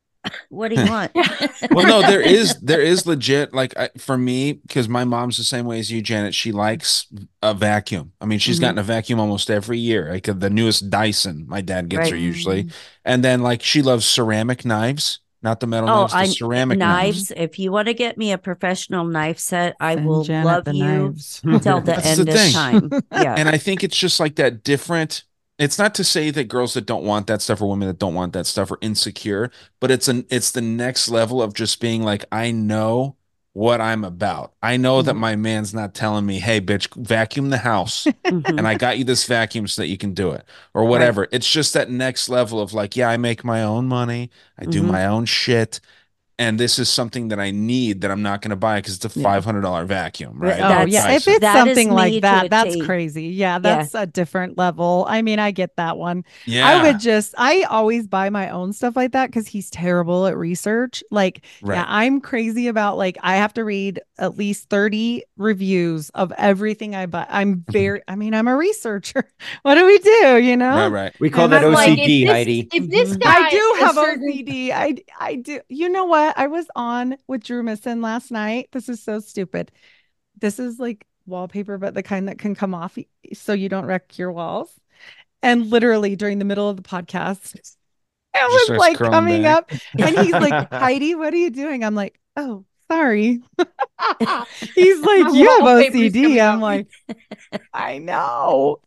What 0.48 0.68
do 0.74 0.80
you 0.82 0.90
want? 0.90 1.12
well, 1.70 1.86
no, 1.86 2.00
there 2.02 2.20
is 2.20 2.54
there 2.60 2.80
is 2.80 3.06
legit 3.06 3.52
like 3.54 3.76
I, 3.76 3.90
for 3.98 4.16
me 4.18 4.52
because 4.54 4.88
my 4.88 5.04
mom's 5.04 5.36
the 5.36 5.44
same 5.44 5.66
way 5.66 5.78
as 5.78 5.90
you, 5.90 6.02
Janet. 6.02 6.34
She 6.34 6.52
likes 6.52 7.06
a 7.42 7.54
vacuum. 7.54 8.12
I 8.20 8.26
mean, 8.26 8.38
she's 8.38 8.58
Mhm. 8.58 8.62
gotten 8.62 8.78
a 8.78 8.82
vacuum 8.82 9.20
almost 9.20 9.50
every 9.50 9.78
year. 9.78 10.10
Like 10.12 10.24
the 10.24 10.50
newest 10.50 10.90
Dyson, 10.90 11.44
my 11.48 11.60
dad 11.60 11.88
gets 11.88 12.00
Right. 12.02 12.12
her 12.12 12.16
usually, 12.16 12.68
and 13.04 13.22
then 13.24 13.42
like 13.42 13.62
she 13.62 13.82
loves 13.82 14.04
ceramic 14.06 14.64
knives, 14.64 15.20
not 15.42 15.60
the 15.60 15.66
metal 15.66 15.88
Oh, 15.88 15.92
knives, 16.02 16.12
the 16.12 16.18
I 16.18 16.26
ceramic 16.26 16.78
knives. 16.78 17.30
knives. 17.30 17.32
If 17.36 17.58
you 17.58 17.70
want 17.72 17.86
to 17.88 17.94
get 17.94 18.16
me 18.18 18.32
a 18.32 18.38
professional 18.38 19.04
knife 19.04 19.38
set, 19.38 19.76
I 19.80 19.94
Send 19.94 20.06
will 20.06 20.24
Janet 20.24 20.46
love 20.46 20.64
the 20.64 20.74
you 20.74 20.84
knives. 20.84 21.40
till 21.42 21.80
the 21.80 21.92
That's 21.92 22.06
end 22.18 22.28
the 22.28 22.32
of 22.46 22.52
time. 22.52 22.90
Yeah. 23.12 23.34
And 23.36 23.48
I 23.48 23.58
think 23.58 23.84
it's 23.84 23.96
just 23.96 24.18
like 24.20 24.36
that 24.36 24.62
different. 24.64 25.24
It's 25.58 25.78
not 25.78 25.94
to 25.94 26.04
say 26.04 26.30
that 26.30 26.48
girls 26.48 26.74
that 26.74 26.84
don't 26.84 27.04
want 27.04 27.26
that 27.28 27.40
stuff 27.40 27.62
or 27.62 27.70
women 27.70 27.88
that 27.88 27.98
don't 27.98 28.14
want 28.14 28.34
that 28.34 28.46
stuff 28.46 28.70
are 28.70 28.78
insecure, 28.82 29.50
but 29.80 29.90
it's 29.90 30.06
an 30.06 30.26
it's 30.28 30.50
the 30.50 30.60
next 30.60 31.08
level 31.08 31.40
of 31.40 31.54
just 31.54 31.80
being 31.80 32.02
like, 32.02 32.24
I 32.30 32.50
know 32.50 33.16
what 33.54 33.80
I'm 33.80 34.04
about. 34.04 34.52
I 34.62 34.76
know 34.76 35.00
that 35.00 35.14
my 35.14 35.34
man's 35.34 35.72
not 35.72 35.94
telling 35.94 36.26
me, 36.26 36.40
hey, 36.40 36.60
bitch, 36.60 36.94
vacuum 36.94 37.48
the 37.48 37.58
house. 37.58 38.06
And 38.58 38.68
I 38.68 38.74
got 38.74 38.98
you 38.98 39.04
this 39.04 39.24
vacuum 39.24 39.66
so 39.66 39.80
that 39.80 39.88
you 39.88 39.96
can 39.96 40.12
do 40.12 40.30
it 40.32 40.44
or 40.74 40.84
whatever. 40.84 41.26
It's 41.32 41.50
just 41.50 41.72
that 41.72 41.90
next 41.90 42.28
level 42.28 42.60
of 42.60 42.74
like, 42.74 42.96
yeah, 42.96 43.08
I 43.08 43.16
make 43.16 43.42
my 43.44 43.62
own 43.62 43.86
money, 43.88 44.30
I 44.58 44.66
do 44.66 44.82
Mhm. 44.82 44.88
my 44.92 45.06
own 45.06 45.24
shit. 45.24 45.80
And 46.38 46.60
this 46.60 46.78
is 46.78 46.90
something 46.90 47.28
that 47.28 47.40
I 47.40 47.50
need 47.50 48.02
that 48.02 48.10
I'm 48.10 48.20
not 48.20 48.42
going 48.42 48.50
to 48.50 48.56
buy 48.56 48.76
because 48.80 48.96
it's 48.96 49.06
a 49.06 49.08
five 49.22 49.42
hundred 49.42 49.62
dollar 49.62 49.86
vacuum, 49.86 50.38
right? 50.38 50.56
Oh 50.60 50.68
That's- 50.68 50.88
yeah, 50.90 51.10
if 51.12 51.26
it's 51.26 51.40
that 51.40 51.66
is 51.66 51.74
something 51.74 51.90
like 51.94 52.20
that, 52.20 52.50
that's 52.50 52.74
T. 52.74 52.82
crazy. 52.84 53.28
Yeah, 53.28 53.58
that's 53.58 53.94
a 53.94 54.04
different 54.04 54.58
level. 54.58 55.06
I 55.08 55.22
mean, 55.22 55.38
I 55.38 55.50
get 55.50 55.76
that 55.76 55.96
one. 55.96 56.26
Yeah. 56.44 56.68
I 56.68 56.82
would 56.82 57.00
just, 57.00 57.34
I 57.38 57.62
always 57.62 58.06
buy 58.06 58.28
my 58.28 58.50
own 58.50 58.74
stuff 58.74 58.96
like 58.96 59.12
that 59.12 59.28
because 59.28 59.48
he's 59.48 59.70
terrible 59.70 60.26
at 60.26 60.36
research. 60.36 61.02
Like, 61.10 61.42
Right. 61.62 61.76
yeah, 61.76 61.86
I'm 61.88 62.20
crazy 62.20 62.68
about 62.68 62.98
like 62.98 63.16
I 63.22 63.36
have 63.36 63.54
to 63.54 63.64
read 63.64 64.00
at 64.18 64.36
least 64.36 64.68
30 64.68 65.22
reviews 65.38 66.10
of 66.10 66.32
everything 66.36 66.94
I 66.94 67.06
buy. 67.06 67.26
I'm 67.30 67.64
very, 67.70 68.02
I 68.08 68.14
mean, 68.14 68.34
I'm 68.34 68.46
a 68.46 68.56
researcher. 68.56 69.24
what 69.62 69.76
do 69.76 69.86
we 69.86 69.98
do? 70.00 70.36
You 70.36 70.58
know? 70.58 70.76
right, 70.76 70.88
right. 70.88 71.14
We 71.18 71.30
call 71.30 71.44
And 71.44 71.54
that 71.54 71.64
I'm 71.64 71.72
like, 71.72 71.98
OCD, 71.98 72.24
if 72.24 72.26
this, 72.26 72.30
Heidi. 72.30 72.68
if 72.74 72.90
this 72.90 73.10
Mhm. 73.16 73.20
guy 73.20 73.46
I 73.46 73.50
do 73.50 73.74
have 73.80 73.94
certain- 73.94 74.28
OCD. 74.30 74.70
I 74.72 74.96
I 75.18 75.36
do. 75.36 75.60
You 75.70 75.88
know 75.88 76.04
what? 76.04 76.25
I 76.36 76.46
was 76.46 76.66
on 76.76 77.16
with 77.26 77.44
Drew 77.44 77.62
Misson 77.62 78.00
last 78.00 78.30
night. 78.30 78.68
This 78.72 78.88
is 78.88 79.02
so 79.02 79.20
stupid. 79.20 79.72
This 80.38 80.58
is 80.58 80.78
like 80.78 81.06
wallpaper, 81.26 81.78
but 81.78 81.94
the 81.94 82.02
kind 82.02 82.28
that 82.28 82.38
can 82.38 82.54
come 82.54 82.74
off 82.74 82.98
so 83.34 83.52
you 83.52 83.68
don't 83.68 83.86
wreck 83.86 84.18
your 84.18 84.32
walls. 84.32 84.70
And 85.42 85.66
literally 85.70 86.16
during 86.16 86.38
the 86.38 86.44
middle 86.44 86.68
of 86.68 86.76
the 86.76 86.82
podcast, 86.82 87.54
it 87.56 88.68
was 88.70 88.78
like 88.78 88.98
coming 88.98 89.42
back. 89.42 89.58
up, 89.58 89.70
and 89.98 90.18
he's 90.18 90.32
like, 90.32 90.72
"Heidi, 90.72 91.14
what 91.14 91.32
are 91.32 91.36
you 91.38 91.50
doing?" 91.50 91.84
I'm 91.84 91.94
like, 91.94 92.18
"Oh, 92.36 92.64
sorry." 92.90 93.42
he's 94.74 95.00
like, 95.00 95.34
"You 95.34 95.48
have 95.48 95.62
OCD." 95.62 96.40
I'm 96.40 96.60
like, 96.60 96.88
"I 97.72 97.98
know." 97.98 98.80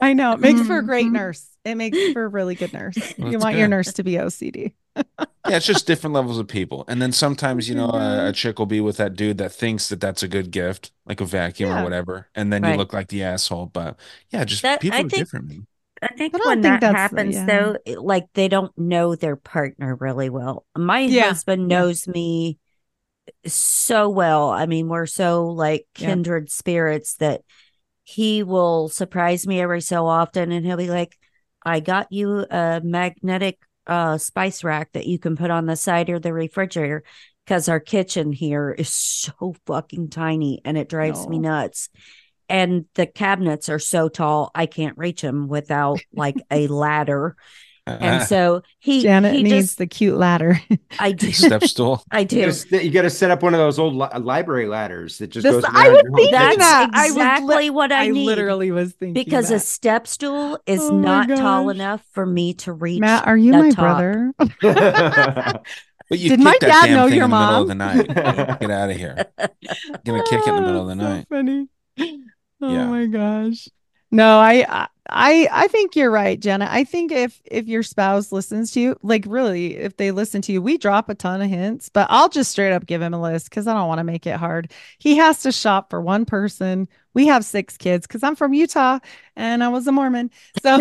I 0.00 0.12
know. 0.12 0.32
It 0.32 0.40
makes 0.40 0.60
for 0.66 0.78
a 0.78 0.82
great 0.84 1.06
Mhm. 1.06 1.12
nurse. 1.12 1.48
It 1.64 1.74
makes 1.76 1.98
for 2.12 2.24
a 2.24 2.28
really 2.28 2.54
good 2.54 2.72
nurse. 2.72 2.96
you 3.18 3.24
That's 3.32 3.44
want 3.44 3.56
your 3.56 3.68
nurse 3.68 3.94
to 3.94 4.02
be 4.04 4.18
OCD. 4.18 4.74
Yeah, 4.96 5.56
it's 5.58 5.66
just 5.66 5.86
different 5.86 6.14
levels 6.14 6.38
of 6.38 6.48
people. 6.48 6.84
And 6.88 7.00
then 7.00 7.12
sometimes, 7.12 7.68
you 7.68 7.74
know, 7.76 7.90
a, 7.90 8.28
a 8.28 8.32
chick 8.32 8.58
will 8.58 8.66
be 8.66 8.80
with 8.80 8.96
that 8.96 9.14
dude 9.14 9.38
that 9.38 9.52
thinks 9.52 9.88
that 9.88 10.00
that's 10.00 10.22
a 10.24 10.28
good 10.28 10.50
gift, 10.50 10.90
like 11.06 11.20
a 11.20 11.24
vacuum 11.24 11.70
Yeah. 11.70 11.80
or 11.80 11.84
whatever. 11.84 12.28
And 12.34 12.52
then 12.52 12.64
you 12.64 12.74
look 12.74 12.92
like 12.92 13.08
the 13.08 13.22
asshole. 13.22 13.66
But 13.66 13.96
yeah, 14.30 14.44
just 14.44 14.62
That- 14.62 14.80
people 14.80 14.96
I 14.96 15.02
are 15.02 15.08
think- 15.08 15.12
different. 15.12 15.48
man. 15.48 15.66
I 16.02 16.08
think 16.08 16.34
I 16.34 16.38
when 16.44 16.62
think 16.62 16.62
that 16.62 16.80
that's 16.80 16.92
the- 16.92 16.98
happens, 16.98 17.34
yeah. 17.36 17.46
though, 17.46 17.76
it- 17.86 18.00
like 18.02 18.26
they 18.34 18.48
don't 18.48 18.76
know 18.76 19.14
their 19.14 19.36
partner 19.36 19.94
really 19.94 20.30
well. 20.30 20.66
My 20.76 21.00
Yeah, 21.00 21.28
husband 21.28 21.70
yeah. 21.70 21.78
knows 21.78 22.06
me 22.08 22.58
so 23.46 24.08
well. 24.08 24.50
I 24.50 24.66
mean, 24.66 24.88
we're 24.88 25.06
so 25.06 25.46
like 25.48 25.86
Yeah. 25.98 26.08
kindred 26.08 26.50
spirits 26.50 27.14
that 27.16 27.42
he 28.04 28.42
will 28.42 28.88
surprise 28.88 29.46
me 29.46 29.60
every 29.60 29.80
so 29.80 30.06
often 30.06 30.52
and 30.52 30.64
he'll 30.66 30.76
be 30.76 30.90
like, 30.90 31.16
I 31.64 31.80
got 31.80 32.12
you 32.12 32.46
a 32.50 32.80
magnetic 32.84 33.58
uh 33.86 34.18
spice 34.18 34.64
rack 34.64 34.92
that 34.92 35.06
you 35.06 35.18
can 35.18 35.36
put 35.36 35.50
on 35.50 35.66
the 35.66 35.76
side 35.76 36.08
of 36.08 36.22
the 36.22 36.32
refrigerator 36.32 37.02
because 37.44 37.68
our 37.68 37.80
kitchen 37.80 38.32
here 38.32 38.70
is 38.70 38.92
so 38.92 39.54
fucking 39.66 40.10
tiny 40.10 40.60
and 40.64 40.76
it 40.76 40.88
drives 40.88 41.26
me 41.28 41.38
nuts. 41.38 41.88
And 42.48 42.86
the 42.94 43.06
cabinets 43.06 43.68
are 43.68 43.78
so 43.78 44.08
tall 44.08 44.50
I 44.54 44.66
can't 44.66 44.98
reach 44.98 45.22
them 45.22 45.48
without 45.48 46.00
like 46.12 46.36
a 46.50 46.66
ladder. 46.66 47.36
And 47.86 48.24
so 48.24 48.62
he 48.80 49.02
Janet 49.02 49.34
he 49.34 49.42
needs 49.44 49.66
just 49.68 49.78
the 49.78 49.86
cute 49.86 50.16
ladder. 50.16 50.60
I 50.98 51.12
do 51.12 51.30
Step 51.32 51.62
stool. 51.64 52.02
I 52.10 52.20
You 52.20 52.26
do. 52.26 52.46
gotta, 52.46 52.84
you 52.84 52.90
gotta 52.90 53.10
set 53.10 53.30
up 53.30 53.42
one 53.42 53.54
of 53.54 53.58
those 53.58 53.78
old 53.78 53.94
li- 53.94 54.08
uh, 54.12 54.18
library 54.20 54.66
ladders 54.66 55.18
that 55.18 55.28
just 55.28 55.44
This- 55.44 55.54
goes. 55.54 55.64
I 55.64 55.86
around 55.88 55.92
was 55.92 56.02
your 56.02 56.10
whole 56.10 56.16
thinking 56.16 56.38
kitchen. 56.40 56.58
that. 56.58 56.90
That's 56.92 56.96
I 56.98 57.02
li- 57.04 57.08
exactly 57.12 57.70
what 57.70 57.92
I, 57.92 58.04
I 58.04 58.08
need. 58.08 58.26
literally 58.26 58.70
was 58.72 58.92
thinking 58.92 59.14
because 59.14 59.50
a 59.50 59.58
step 59.60 60.06
stool 60.06 60.58
is 60.66 60.80
Oh 60.82 60.92
my 60.92 61.24
not 61.26 61.28
tall 61.38 61.68
enough 61.70 62.02
for 62.12 62.26
me 62.26 62.54
to 62.54 62.72
reach. 62.72 63.00
Matt, 63.00 63.26
are 63.26 63.36
you 63.36 63.52
the 63.52 63.58
my 63.58 63.70
top. 63.70 63.78
brother? 63.78 64.32
But 66.08 66.20
you 66.20 66.28
Did 66.30 66.40
my 66.40 66.56
dad 66.60 66.90
know 66.90 67.08
thing 67.08 67.16
your 67.16 67.24
in 67.24 67.30
the 67.30 67.36
middle 67.36 67.62
of 67.62 67.68
mom? 67.68 67.68
the 67.68 67.74
night. 67.74 68.60
Get 68.60 68.70
out 68.70 68.90
of 68.90 68.96
here. 68.96 69.26
Gonna 70.04 70.22
kick 70.24 70.40
it 70.40 70.48
in 70.48 70.54
the 70.54 70.60
middle 70.62 70.88
of 70.88 70.96
the 70.96 71.02
So 71.02 71.08
night. 71.08 71.26
funny. 71.28 71.68
Oh 72.62 72.72
Yeah. 72.72 72.86
my 72.86 73.06
gosh. 73.06 73.68
No, 74.12 74.38
I 74.38 74.64
I 74.68 74.86
I 75.08 75.48
I 75.52 75.68
think 75.68 75.94
you're 75.94 76.10
right, 76.10 76.38
Jenna. 76.38 76.68
I 76.70 76.84
think 76.84 77.12
if 77.12 77.40
if 77.44 77.66
your 77.68 77.82
spouse 77.82 78.32
listens 78.32 78.72
to 78.72 78.80
you, 78.80 78.96
like 79.02 79.24
really, 79.28 79.76
if 79.76 79.96
they 79.96 80.10
listen 80.10 80.42
to 80.42 80.52
you, 80.52 80.60
we 80.60 80.78
drop 80.78 81.08
a 81.08 81.14
ton 81.14 81.42
of 81.42 81.48
hints, 81.48 81.88
but 81.88 82.06
I'll 82.10 82.28
just 82.28 82.50
straight 82.50 82.72
up 82.72 82.86
give 82.86 83.02
him 83.02 83.14
a 83.14 83.20
list 83.20 83.48
because 83.50 83.66
I 83.66 83.74
don't 83.74 83.88
want 83.88 83.98
to 83.98 84.04
make 84.04 84.26
it 84.26 84.36
hard. 84.36 84.72
He 84.98 85.16
has 85.16 85.42
to 85.42 85.52
shop 85.52 85.90
for 85.90 86.00
one 86.00 86.24
person. 86.24 86.88
We 87.14 87.26
have 87.28 87.44
six 87.44 87.76
kids 87.76 88.06
because 88.06 88.22
I'm 88.22 88.36
from 88.36 88.54
Utah 88.54 88.98
and 89.36 89.62
I 89.62 89.68
was 89.68 89.86
a 89.86 89.92
Mormon. 89.92 90.30
So 90.56 90.80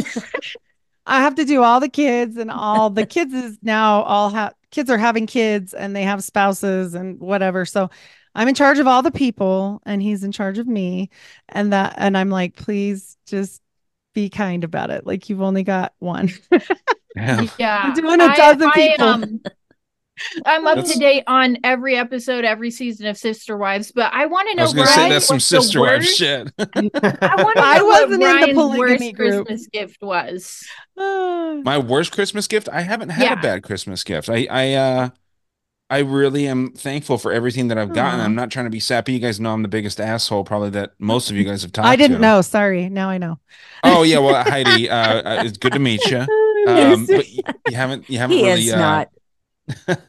I 1.05 1.21
have 1.21 1.36
to 1.36 1.45
do 1.45 1.61
all 1.63 1.80
the 1.80 1.89
kids 1.89 2.38
and 2.38 2.49
all 2.49 2.89
the 2.89 3.05
kids 3.05 3.34
is 3.34 3.57
now 3.61 4.01
all 4.03 4.30
have 4.32 4.55
kids 4.71 4.89
are 4.89 4.97
having 4.97 5.28
kids 5.28 5.73
and 5.73 5.95
they 5.95 6.03
have 6.03 6.23
spouses 6.23 6.95
and 6.95 7.19
whatever. 7.19 7.65
So 7.65 7.89
I'm 8.34 8.47
in 8.47 8.55
charge 8.55 8.80
of 8.80 8.88
all 8.88 9.01
the 9.01 9.11
people 9.11 9.82
and 9.86 10.01
he's 10.01 10.23
in 10.23 10.32
charge 10.32 10.57
of 10.57 10.67
me. 10.67 11.09
And 11.49 11.73
that 11.73 11.95
and 11.97 12.17
I'm 12.17 12.30
like, 12.30 12.55
please 12.55 13.17
just 13.26 13.61
be 14.16 14.30
kind 14.30 14.63
about 14.63 14.89
it. 14.89 15.05
Like 15.05 15.30
you've 15.30 15.41
only 15.43 15.61
got 15.63 15.93
one. 15.99 16.32
Yeah. 17.18 17.47
Yeah, 17.57 17.88
We're 17.88 17.93
doing 18.01 18.20
a 18.20 18.36
dozen 18.36 18.72
people. 18.72 19.05
um, 19.07 19.41
I'm 20.45 20.68
up 20.68 20.76
That's- 20.76 20.93
to 20.93 20.99
date 20.99 21.24
on 21.28 21.57
every 21.63 21.95
episode, 21.95 22.43
every 22.43 22.70
season 22.72 23.07
of 23.07 23.18
Sister 23.18 23.55
Wives, 23.55 23.93
but 23.93 24.11
I 24.13 24.26
want 24.26 24.47
to 24.49 24.51
I 24.51 24.55
know. 24.55 24.63
was 24.63 24.74
gonna 24.74 24.88
say 24.88 25.07
that's 25.09 25.26
some 25.26 25.38
the 25.38 25.41
sister 25.41 25.80
wife 25.80 25.99
worst- 26.01 26.18
shit. 26.18 26.51
I 26.59 26.63
want 26.66 26.93
to 26.93 27.01
I 27.63 27.78
know 27.78 27.86
what 27.86 28.09
wasn't 28.09 28.24
in 28.24 28.49
the 28.49 28.53
polygamy 28.53 28.78
worst 28.80 29.16
group. 29.16 29.45
Christmas 29.47 29.68
gift 29.68 30.01
was. 30.01 30.66
My 30.97 31.78
worst 31.78 32.11
Christmas 32.11 32.47
gift? 32.49 32.68
I 32.68 32.82
haven't 32.82 33.09
had 33.09 33.24
Yeah. 33.24 33.39
a 33.39 33.41
bad 33.41 33.63
Christmas 33.63 34.03
gift. 34.03 34.30
I 34.30 34.45
I 34.51 34.74
uh 34.74 35.09
I 35.90 36.00
really 36.00 36.48
am 36.48 36.72
thankful 36.72 37.18
for 37.20 37.32
everything 37.32 37.68
that 37.68 37.78
I've 37.78 37.94
gotten. 37.94 38.20
Aw. 38.20 38.24
I'm 38.24 38.34
not 38.34 38.50
trying 38.50 38.66
to 38.66 38.72
be 38.72 38.80
sappy. 38.80 39.14
You 39.14 39.20
guys 39.20 39.40
know 39.40 39.54
I'm 39.54 39.62
the 39.62 39.68
biggest 39.68 39.99
asshole 40.02 40.44
probably 40.44 40.72
that 40.72 40.94
most 40.98 41.30
of 41.30 41.36
you 41.36 41.44
guys 41.44 41.62
have 41.62 41.72
talked 41.72 41.88
I 41.88 41.95
didn't 41.95 42.18
to. 42.18 42.22
know. 42.22 42.41
Sorry. 42.41 42.90
Now 42.90 43.10
I 43.10 43.20
know. 43.20 43.40
Oh 43.84 44.02
yeah, 44.03 44.18
well 44.18 44.44
Heidi, 44.44 44.90
uh, 44.90 44.95
uh, 45.22 45.44
it's 45.45 45.57
good 45.60 45.74
to 45.74 45.80
meet 45.80 46.03
you. 46.06 46.26
Um, 46.68 47.06
but 47.06 47.30
you, 47.30 47.44
you 47.70 47.76
haven't 47.76 48.10
you 48.10 48.18
haven't 48.18 48.38
He 48.38 48.44
really 48.44 48.62
is 48.64 48.74
uh, 48.74 48.78
not. 48.78 49.10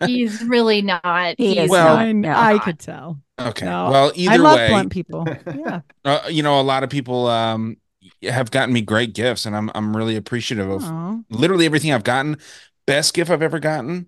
He's 0.06 0.42
really 0.42 0.80
not. 0.80 1.34
He 1.36 1.48
He's 1.54 1.64
is 1.64 1.70
Well- 1.70 1.96
not. 1.96 2.06
I, 2.06 2.12
no. 2.12 2.32
I 2.34 2.58
could 2.58 2.78
tell. 2.78 3.20
Okay. 3.38 3.66
No, 3.66 3.90
well, 3.90 4.12
either 4.14 4.32
I 4.32 4.36
love 4.38 4.56
way, 4.56 4.68
blunt 4.70 4.90
people. 4.90 5.26
Yeah. 5.54 5.80
uh, 6.06 6.20
you 6.30 6.42
know, 6.42 6.58
a 6.58 6.62
lot 6.62 6.82
of 6.82 6.88
people 6.88 7.26
um 7.26 7.76
have 8.22 8.50
gotten 8.50 8.72
me 8.72 8.80
great 8.80 9.12
gifts, 9.12 9.44
and 9.44 9.54
I'm 9.54 9.70
I'm 9.74 9.94
really 9.94 10.16
appreciative 10.16 10.70
of 10.70 10.82
Aw. 10.84 11.18
literally 11.28 11.66
everything 11.66 11.92
I've 11.92 12.04
gotten. 12.04 12.38
Best 12.86 13.12
gift 13.12 13.30
I've 13.30 13.42
ever 13.42 13.58
gotten. 13.58 14.06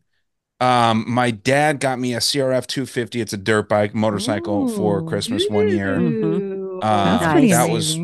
Um, 0.60 1.04
my 1.06 1.30
dad 1.30 1.80
got 1.80 1.98
me 1.98 2.14
a 2.14 2.18
CRF 2.18 2.66
250. 2.66 3.20
It's 3.20 3.32
a 3.32 3.36
dirt 3.36 3.68
bike 3.68 3.94
motorcycle 3.94 4.68
for 4.68 5.00
Ooh. 5.00 5.06
Christmas 5.06 5.46
one 5.48 5.68
year. 5.68 5.98
Ooh. 5.98 6.80
Uh, 6.82 7.18
That's 7.18 7.32
pretty 7.32 7.50
that 7.52 7.70
was 7.70 7.98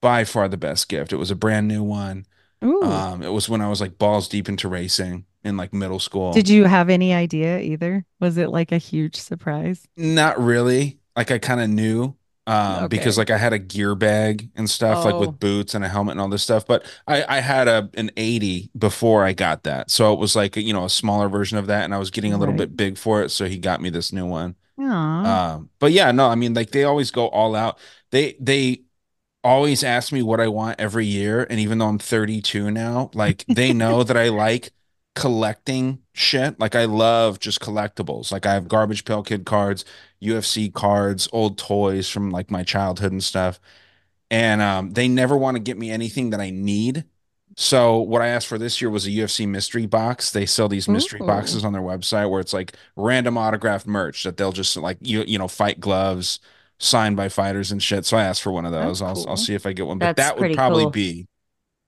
by 0.00 0.24
far 0.24 0.48
the 0.48 0.56
best 0.56 0.88
gift. 0.88 1.12
It 1.12 1.16
was 1.16 1.30
a 1.30 1.34
brand 1.34 1.68
new 1.68 1.82
one. 1.82 2.26
Ooh. 2.64 2.82
Um, 2.82 3.22
it 3.22 3.32
was 3.32 3.48
when 3.48 3.60
I 3.60 3.68
was 3.68 3.80
like 3.80 3.98
balls 3.98 4.28
deep 4.28 4.48
into 4.48 4.68
racing 4.68 5.26
in 5.44 5.56
like 5.56 5.72
middle 5.72 5.98
school. 5.98 6.32
Did 6.32 6.48
you 6.48 6.64
have 6.64 6.90
any 6.90 7.14
idea 7.14 7.60
either? 7.60 8.04
Was 8.18 8.36
it 8.36 8.50
like 8.50 8.72
a 8.72 8.78
huge 8.78 9.16
surprise? 9.16 9.86
Not 9.96 10.40
really. 10.40 10.98
Like 11.16 11.30
I 11.30 11.38
kind 11.38 11.60
of 11.60 11.68
knew 11.68 12.14
um 12.50 12.88
because 12.88 13.16
like 13.18 13.30
I 13.30 13.38
had 13.38 13.52
a 13.52 13.58
gear 13.58 13.94
bag 13.94 14.50
and 14.56 14.68
stuff 14.68 15.04
like 15.04 15.14
Oh. 15.14 15.20
with 15.20 15.38
boots 15.38 15.74
and 15.74 15.84
a 15.84 15.88
helmet 15.88 16.12
and 16.12 16.20
all 16.20 16.28
this 16.28 16.42
stuff, 16.42 16.66
but 16.66 16.84
I 17.06 17.24
I 17.38 17.40
had 17.40 17.68
a 17.68 17.90
an 17.94 18.10
80 18.16 18.70
before 18.76 19.24
I 19.24 19.32
got 19.32 19.62
that. 19.64 19.90
So 19.90 20.12
it 20.12 20.18
was 20.18 20.34
like, 20.36 20.56
you 20.56 20.72
know, 20.72 20.84
a 20.84 20.90
smaller 20.90 21.28
version 21.28 21.58
of 21.58 21.66
that 21.68 21.84
and 21.84 21.94
I 21.94 21.98
was 21.98 22.10
getting 22.10 22.32
a 22.32 22.38
little 22.38 22.54
Right. 22.54 22.58
bit 22.68 22.76
big 22.76 22.98
for 22.98 23.22
it, 23.22 23.30
so 23.30 23.46
he 23.46 23.58
got 23.58 23.80
me 23.80 23.90
this 23.90 24.12
new 24.12 24.26
one. 24.26 24.56
Aw. 24.78 25.54
Um 25.54 25.70
but 25.78 25.92
yeah, 25.92 26.10
no, 26.12 26.28
I 26.28 26.34
mean 26.34 26.54
like 26.54 26.70
they 26.70 26.84
always 26.84 27.10
go 27.10 27.28
all 27.28 27.54
out. 27.54 27.78
They 28.10 28.36
they 28.40 28.82
always 29.44 29.82
ask 29.84 30.12
me 30.12 30.22
what 30.22 30.40
I 30.40 30.48
want 30.48 30.80
every 30.80 31.06
year 31.06 31.46
and 31.50 31.58
even 31.60 31.78
though 31.78 31.88
I'm 31.88 31.98
32 31.98 32.70
now, 32.70 33.10
like 33.14 33.44
they 33.48 33.72
know 33.72 34.02
that 34.04 34.16
I 34.16 34.28
like 34.46 34.72
collecting 35.14 36.00
shit. 36.12 36.58
Like 36.60 36.74
I 36.74 36.84
love 36.86 37.38
just 37.40 37.60
collectibles. 37.60 38.32
Like 38.32 38.46
I 38.46 38.54
have 38.54 38.68
Garbage 38.68 39.04
Pail 39.04 39.22
Kid 39.22 39.44
cards, 39.46 39.84
UFC 40.22 40.72
cards, 40.72 41.28
old 41.32 41.58
toys 41.58 42.08
from 42.08 42.30
like 42.30 42.50
my 42.50 42.62
childhood 42.62 43.12
and 43.12 43.22
stuff. 43.22 43.60
And 44.30 44.62
um, 44.62 44.92
they 44.92 45.08
never 45.08 45.36
want 45.36 45.56
to 45.56 45.62
get 45.62 45.78
me 45.78 45.90
anything 45.90 46.30
that 46.30 46.40
I 46.40 46.50
need. 46.50 47.04
So 47.56 47.98
what 47.98 48.22
I 48.22 48.28
asked 48.28 48.46
for 48.46 48.58
this 48.58 48.80
year 48.80 48.90
was 48.90 49.06
a 49.06 49.10
UFC 49.10 49.46
mystery 49.46 49.86
box. 49.86 50.30
They 50.30 50.46
sell 50.46 50.68
these 50.68 50.88
mystery 50.88 51.20
Ooh. 51.20 51.26
boxes 51.26 51.64
on 51.64 51.72
their 51.72 51.82
website 51.82 52.30
where 52.30 52.40
it's 52.40 52.52
like 52.52 52.74
random 52.96 53.36
autographed 53.36 53.86
merch 53.86 54.22
that 54.22 54.36
they'll 54.36 54.52
just 54.52 54.76
like 54.76 54.98
you 55.00 55.24
you 55.26 55.38
know 55.38 55.48
fight 55.48 55.80
gloves 55.80 56.38
signed 56.78 57.16
by 57.16 57.28
fighters 57.28 57.72
and 57.72 57.82
shit. 57.82 58.06
So 58.06 58.16
I 58.16 58.24
asked 58.24 58.42
for 58.42 58.52
one 58.52 58.64
of 58.64 58.72
those. 58.72 59.02
I'll 59.02 59.28
I'll 59.28 59.36
see 59.36 59.54
if 59.54 59.66
I 59.66 59.72
get 59.72 59.86
one. 59.86 59.98
But 59.98 60.16
That's 60.16 60.30
that 60.30 60.38
would 60.38 60.54
probably 60.54 60.84
cool. 60.84 60.90
be 60.90 61.26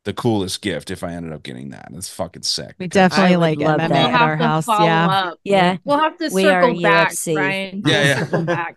the 0.05 0.15
coolest 0.15 0.63
gift 0.63 0.91
if 0.91 1.05
I 1.05 1.13
ended 1.13 1.33
up 1.33 1.43
getting 1.43 1.71
that. 1.71 1.91
It's 1.95 2.09
fucking 2.09 2.43
sick. 2.43 2.77
We 2.79 2.89
definitely 2.89 3.35
I 3.35 3.37
would 3.37 3.57
like 3.57 3.59
love 3.59 3.81
MMA 3.81 3.89
that. 3.89 4.15
at 4.15 4.21
We'll 4.21 4.21
our 4.21 4.37
to 4.39 4.45
house. 4.45 4.67
Yeah. 4.79 5.09
up. 5.09 5.39
Yeah. 5.45 5.79
We'll 5.85 5.99
have 6.01 6.19
to 6.19 6.31
We 6.31 6.51
are 6.51 6.69
circle 6.69 6.75
back, 6.75 7.15
UFC. 7.15 7.35
Brian. 7.35 7.83
Yeah, 7.85 8.03
yeah. 8.03 8.27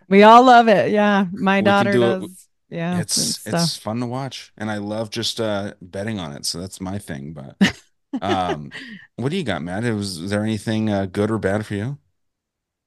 We 0.08 0.24
all 0.24 0.44
love 0.46 0.68
it. 0.68 0.92
Yeah. 0.92 1.26
My 1.34 1.62
We 1.62 1.62
daughter 1.62 1.92
do 1.92 2.12
it. 2.12 2.20
does. 2.22 2.48
Yeah. 2.70 3.00
it's 3.00 3.40
it's 3.46 3.64
stuff. 3.64 3.76
fun 3.76 4.00
to 4.00 4.08
watch 4.08 4.52
and 4.58 4.72
i 4.72 4.78
love 4.78 5.10
just 5.12 5.40
uh 5.40 5.76
betting 5.82 6.20
on 6.20 6.34
it 6.34 6.46
so 6.46 6.60
that's 6.60 6.82
my 6.82 6.98
thing 6.98 7.34
but 7.34 7.56
um 8.22 8.72
what 9.18 9.30
do 9.30 9.38
you 9.38 9.44
got 9.44 9.62
matt 9.62 9.84
was, 9.84 10.20
was 10.22 10.32
there 10.32 10.44
anything 10.44 10.90
uh, 10.90 11.06
good 11.06 11.32
or 11.32 11.38
bad 11.38 11.66
for 11.66 11.76
you 11.76 12.00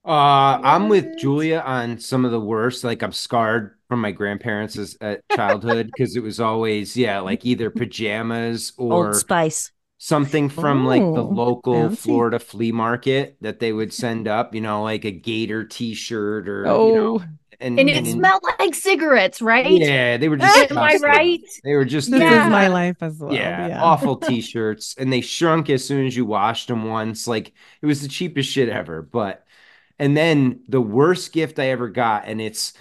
Uh, 0.04 0.58
I'm 0.62 0.88
with 0.88 1.18
Julia 1.18 1.58
on 1.60 1.98
some 1.98 2.24
of 2.24 2.30
the 2.30 2.40
worst. 2.40 2.84
Like 2.84 3.02
I'm 3.02 3.12
scarred 3.12 3.77
from 3.88 4.00
my 4.00 4.12
grandparents 4.12 4.76
as 4.78 4.96
at 5.00 5.28
childhood 5.28 5.86
because 5.88 6.16
it 6.16 6.22
was 6.22 6.40
always 6.40 6.96
yeah, 6.96 7.20
like 7.20 7.44
either 7.46 7.70
pajamas 7.70 8.72
or 8.76 9.14
Old 9.14 9.14
Spice. 9.14 9.72
something 9.98 10.48
from 10.50 10.86
like 10.86 11.12
the 11.14 11.24
oh, 11.24 11.24
local 11.24 11.90
fancy. 11.90 11.90
Florida 11.90 12.38
flea 12.38 12.72
market 12.72 13.38
that 13.42 13.60
they 13.60 13.72
would 13.72 13.92
send 13.92 14.28
up. 14.28 14.54
You 14.54 14.60
know, 14.62 14.82
like 14.84 15.04
a 15.06 15.12
gator 15.12 15.64
T-shirt 15.64 16.48
or 16.48 16.78
you 16.80 16.92
Oh. 16.92 16.94
know, 16.94 17.22
and 17.60 17.78
And 17.78 17.88
it 17.88 18.06
smelled 18.06 18.42
like 18.58 18.74
cigarettes, 18.74 19.40
right? 19.42 19.80
yeah, 19.80 20.16
they 20.16 20.28
were 20.28 20.36
just 20.38 20.68
Am 20.70 20.82
I 20.82 20.96
right? 21.02 21.40
They 21.64 21.74
were 21.74 21.84
just 21.84 22.12
This 22.12 22.18
Yeah. 22.18 22.30
is 22.30 22.46
my 22.48 22.68
life 22.68 23.02
as 23.02 23.18
well. 23.18 23.54
yeah, 23.58 23.68
Yeah. 23.68 23.80
awful 23.80 24.16
t-shirts 24.18 24.94
and 24.98 25.12
they 25.12 25.20
shrunk 25.20 25.70
as 25.70 25.84
soon 25.86 26.06
as 26.06 26.16
you 26.16 26.24
washed 26.26 26.68
them 26.68 26.84
once 26.84 27.26
like 27.28 27.52
it 27.82 27.86
was 27.86 28.02
the 28.02 28.08
cheapest 28.08 28.50
shit 28.50 28.68
ever 28.70 29.02
but 29.02 29.46
and 29.98 30.16
then 30.16 30.62
the 30.68 30.80
worst 30.80 31.32
gift 31.32 31.58
i 31.58 31.66
ever 31.68 31.88
got 31.88 32.24
and 32.26 32.40
it's 32.40 32.74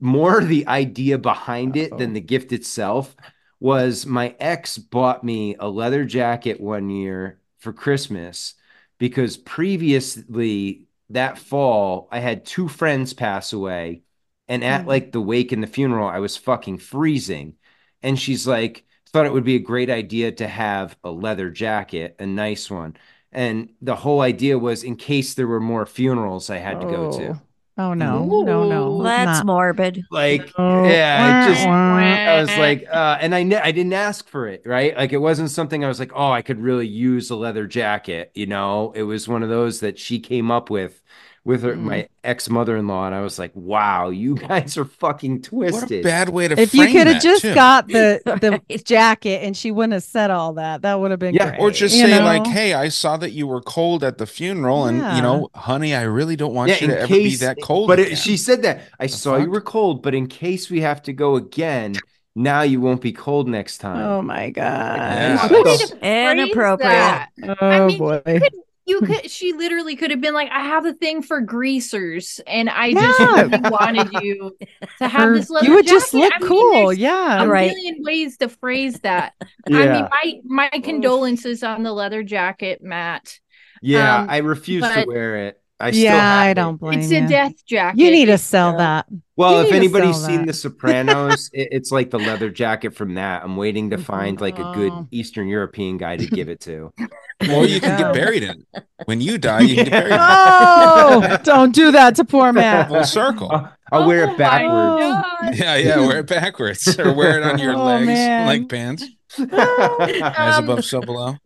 more 0.00 0.42
the 0.42 0.66
idea 0.66 1.18
behind 1.18 1.76
it 1.76 1.96
than 1.96 2.12
the 2.12 2.20
gift 2.20 2.52
itself 2.52 3.14
was 3.60 4.06
my 4.06 4.34
ex 4.38 4.78
bought 4.78 5.24
me 5.24 5.56
a 5.58 5.68
leather 5.68 6.04
jacket 6.04 6.60
one 6.60 6.90
year 6.90 7.40
for 7.58 7.72
christmas 7.72 8.54
because 8.98 9.36
previously 9.36 10.86
that 11.10 11.38
fall 11.38 12.08
i 12.10 12.18
had 12.18 12.44
two 12.44 12.68
friends 12.68 13.12
pass 13.12 13.52
away 13.52 14.02
and 14.48 14.64
at 14.64 14.84
mm. 14.84 14.86
like 14.86 15.12
the 15.12 15.20
wake 15.20 15.52
and 15.52 15.62
the 15.62 15.66
funeral 15.66 16.08
i 16.08 16.18
was 16.18 16.36
fucking 16.36 16.78
freezing. 16.78 17.54
And 18.02 18.18
she's 18.18 18.46
like 18.46 18.84
thought 19.08 19.26
it 19.26 19.32
would 19.32 19.44
be 19.44 19.56
a 19.56 19.60
great 19.60 19.90
idea 19.90 20.32
to 20.32 20.46
have 20.46 20.96
a 21.02 21.10
leather 21.10 21.50
jacket 21.50 22.16
a 22.18 22.26
nice 22.26 22.70
one. 22.70 22.96
And 23.32 23.70
the 23.82 23.96
whole 23.96 24.20
idea 24.20 24.58
was 24.58 24.84
in 24.84 24.96
case 24.96 25.34
there 25.34 25.46
were 25.46 25.60
more 25.60 25.86
funerals 25.86 26.50
i 26.50 26.58
had 26.58 26.80
to 26.80 26.86
go 26.86 27.06
to 27.08 27.28
oh. 27.28 27.40
Oh 27.80 27.94
no, 27.94 28.24
no, 28.24 28.68
no. 28.68 29.02
That's 29.02 29.38
not. 29.38 29.46
morbid. 29.46 30.04
like 30.10 30.50
Oh, 30.58 30.84
yeah 30.84 31.46
it 31.46 31.54
just 31.54 31.64
wah, 31.66 31.72
wah. 31.72 31.98
i 31.98 32.40
was 32.40 32.48
like 32.58 32.84
uh 32.90 33.18
and 33.20 33.34
i 33.34 33.42
ne- 33.44 33.56
i 33.56 33.70
didn't 33.72 33.92
ask 33.92 34.28
for 34.28 34.48
it 34.48 34.62
right 34.66 34.96
like 34.96 35.12
it 35.12 35.18
wasn't 35.18 35.50
something 35.50 35.84
i 35.84 35.88
was 35.88 36.00
like 36.00 36.10
oh 36.14 36.30
i 36.32 36.42
could 36.42 36.60
really 36.60 36.88
use 36.88 37.30
a 37.30 37.36
leather 37.36 37.66
jacket 37.68 38.32
you 38.34 38.46
know 38.46 38.92
it 38.96 39.04
was 39.04 39.28
one 39.28 39.42
of 39.44 39.48
those 39.48 39.80
that 39.80 39.98
she 39.98 40.18
came 40.18 40.50
up 40.50 40.70
with 40.70 41.00
with 41.48 41.62
her, 41.62 41.74
my 41.76 42.02
mm. 42.02 42.08
ex-mother-in-law 42.24 43.06
and 43.06 43.14
i 43.14 43.22
was 43.22 43.38
like 43.38 43.50
wow 43.54 44.10
you 44.10 44.34
guys 44.48 44.76
are 44.76 44.84
fucking 44.84 45.36
what 45.50 45.68
a 45.68 45.70
twisted 45.70 46.04
bad 46.04 46.28
way 46.28 46.46
to 46.46 46.60
If 46.60 46.74
you 46.74 46.86
could 46.88 47.06
have 47.06 47.22
just 47.22 47.40
too. 47.40 47.54
got 47.54 47.88
the 47.88 48.20
the 48.68 48.78
jacket 48.84 49.42
and 49.42 49.56
she 49.56 49.70
wouldn't 49.70 49.94
have 49.94 50.02
said 50.02 50.30
all 50.30 50.52
that, 50.54 50.82
that 50.82 51.00
would 51.00 51.10
have 51.10 51.18
been 51.18 51.34
Yeah, 51.34 51.50
great. 51.50 51.60
or 51.60 51.70
just 51.70 51.96
you 51.96 52.02
say 52.06 52.18
know? 52.18 52.24
like 52.24 52.46
hey 52.46 52.74
i 52.74 52.88
saw 52.88 53.16
that 53.16 53.30
you 53.30 53.46
were 53.46 53.62
cold 53.62 54.04
at 54.04 54.18
the 54.18 54.26
funeral 54.26 54.84
and 54.84 54.98
you 55.16 55.22
know 55.22 55.48
honey 55.54 55.94
i 55.94 56.02
really 56.02 56.36
don't 56.36 56.52
want 56.52 56.78
you 56.80 56.86
to 56.88 57.00
ever 57.00 57.14
be 57.14 57.34
that 57.36 57.56
cold 57.62 57.88
But 57.88 57.98
again. 57.98 58.12
it, 58.12 58.16
she 58.18 58.36
said 58.36 58.60
that 58.62 58.82
I 59.00 59.06
saw 59.06 59.36
you 59.36 59.48
were 59.50 59.62
cold, 59.62 60.02
but 60.02 60.14
in 60.14 60.26
case 60.26 60.68
we 60.68 60.82
have 60.82 61.02
to 61.04 61.12
go 61.12 61.36
again, 61.36 61.94
now 62.34 62.62
you 62.62 62.80
won't 62.80 63.00
be 63.00 63.12
cold 63.12 63.48
next 63.48 63.78
time. 63.78 64.04
Oh 64.04 64.20
my 64.22 64.50
god. 64.50 64.98
Yeah. 64.98 65.46
What 65.48 65.64
way 65.64 65.76
to 65.78 65.86
phrase 65.86 66.02
Inappropriate. 66.02 66.80
that? 66.90 67.30
Oh 67.48 67.56
I 67.60 67.86
mean, 67.86 67.98
boy. 67.98 68.40
You 68.88 69.00
could. 69.02 69.30
She 69.30 69.52
literally 69.52 69.96
could 69.96 70.10
have 70.10 70.20
been 70.20 70.34
like, 70.34 70.50
"I 70.50 70.60
have 70.64 70.86
a 70.86 70.92
thing 70.94 71.22
for 71.22 71.40
greasers, 71.40 72.40
and 72.46 72.68
I 72.70 72.92
just 72.94 73.18
really 73.18 73.58
wanted 73.70 74.12
you 74.22 74.56
to 74.98 75.08
have 75.08 75.30
Or 75.30 75.34
this 75.34 75.50
leather 75.50 75.66
you 75.66 75.74
would 75.74 75.86
just 75.86 76.14
look 76.14 76.32
I 76.34 76.38
mean, 76.40 76.48
cool. 76.48 76.86
there's 76.86 76.98
Yeah. 76.98 77.42
a 77.42 77.48
Right. 77.48 77.70
million 77.70 78.02
ways 78.02 78.36
to 78.38 78.48
phrase 78.48 79.00
that. 79.00 79.34
I 79.72 79.86
mean, 79.86 80.08
my 80.10 80.34
my 80.44 80.68
condolences 80.80 81.62
on 81.62 81.82
the 81.82 81.92
leather 81.92 82.22
jacket, 82.22 82.82
Matt. 82.82 83.38
yeah, 83.82 84.20
um, 84.20 84.30
I 84.30 84.38
refuse 84.38 84.84
to 84.84 85.04
wear 85.06 85.46
it. 85.48 85.60
I 85.80 85.92
still 85.92 86.04
Yeah, 86.04 86.20
have 86.20 86.46
I 86.46 86.54
don't 86.54 86.76
blame 86.76 86.98
It's 87.00 87.10
you. 87.10 87.18
a 87.18 87.28
death 87.28 87.64
jacket. 87.64 88.00
You 88.00 88.10
need 88.10 88.26
to 88.26 88.38
sell 88.38 88.76
that. 88.78 89.06
Well, 89.38 89.62
You 89.62 89.68
if 89.68 89.72
anybody's 89.72 90.22
seen. 90.22 90.46
The 90.46 90.52
Sopranos, 90.52 91.48
it, 91.54 91.68
it's 91.70 91.92
like 91.92 92.10
the 92.10 92.18
leather 92.18 92.50
jacket 92.50 92.94
from 92.94 93.14
that. 93.14 93.44
I'm 93.44 93.56
waiting 93.56 93.90
to 93.90 93.96
find 93.98 94.40
like 94.40 94.58
a 94.58 94.72
good 94.74 94.92
Oh. 94.92 95.06
Eastern 95.12 95.46
European 95.48 95.96
guy 95.96 96.16
to 96.16 96.26
give 96.26 96.48
it 96.48 96.60
to. 96.62 96.92
or 97.52 97.64
you 97.64 97.80
can 97.80 97.96
get 97.98 98.12
buried 98.12 98.42
in 98.42 98.64
it 98.74 98.84
when 99.04 99.20
you 99.20 99.38
die 99.38 99.60
you 99.60 99.76
can 99.76 99.84
get 99.84 99.92
buried. 99.92 100.12
Oh, 100.20 101.38
don't 101.44 101.72
do 101.72 101.92
that 101.92 102.16
to 102.16 102.24
poor 102.24 102.52
Matt. 102.52 102.88
full 102.88 103.04
circle 103.04 103.48
I'll, 103.52 103.72
I'll 103.92 104.06
wear 104.08 104.24
Oh 104.24 104.26
my 104.26 104.32
it 104.34 104.38
backwards. 104.38 105.58
Yeah 105.60 105.76
yeah 105.76 106.00
wear 106.00 106.18
it 106.18 106.26
backwards 106.26 106.98
or 106.98 107.12
wear 107.14 107.38
it 107.40 107.44
on 107.44 107.58
your 107.60 107.74
Oh, 107.76 107.84
legs 107.84 108.06
man. 108.06 108.46
like 108.46 108.68
pants 108.68 109.04
as 109.38 110.58
Um, 110.58 110.64
above 110.64 110.84
so 110.84 111.00
below 111.00 111.36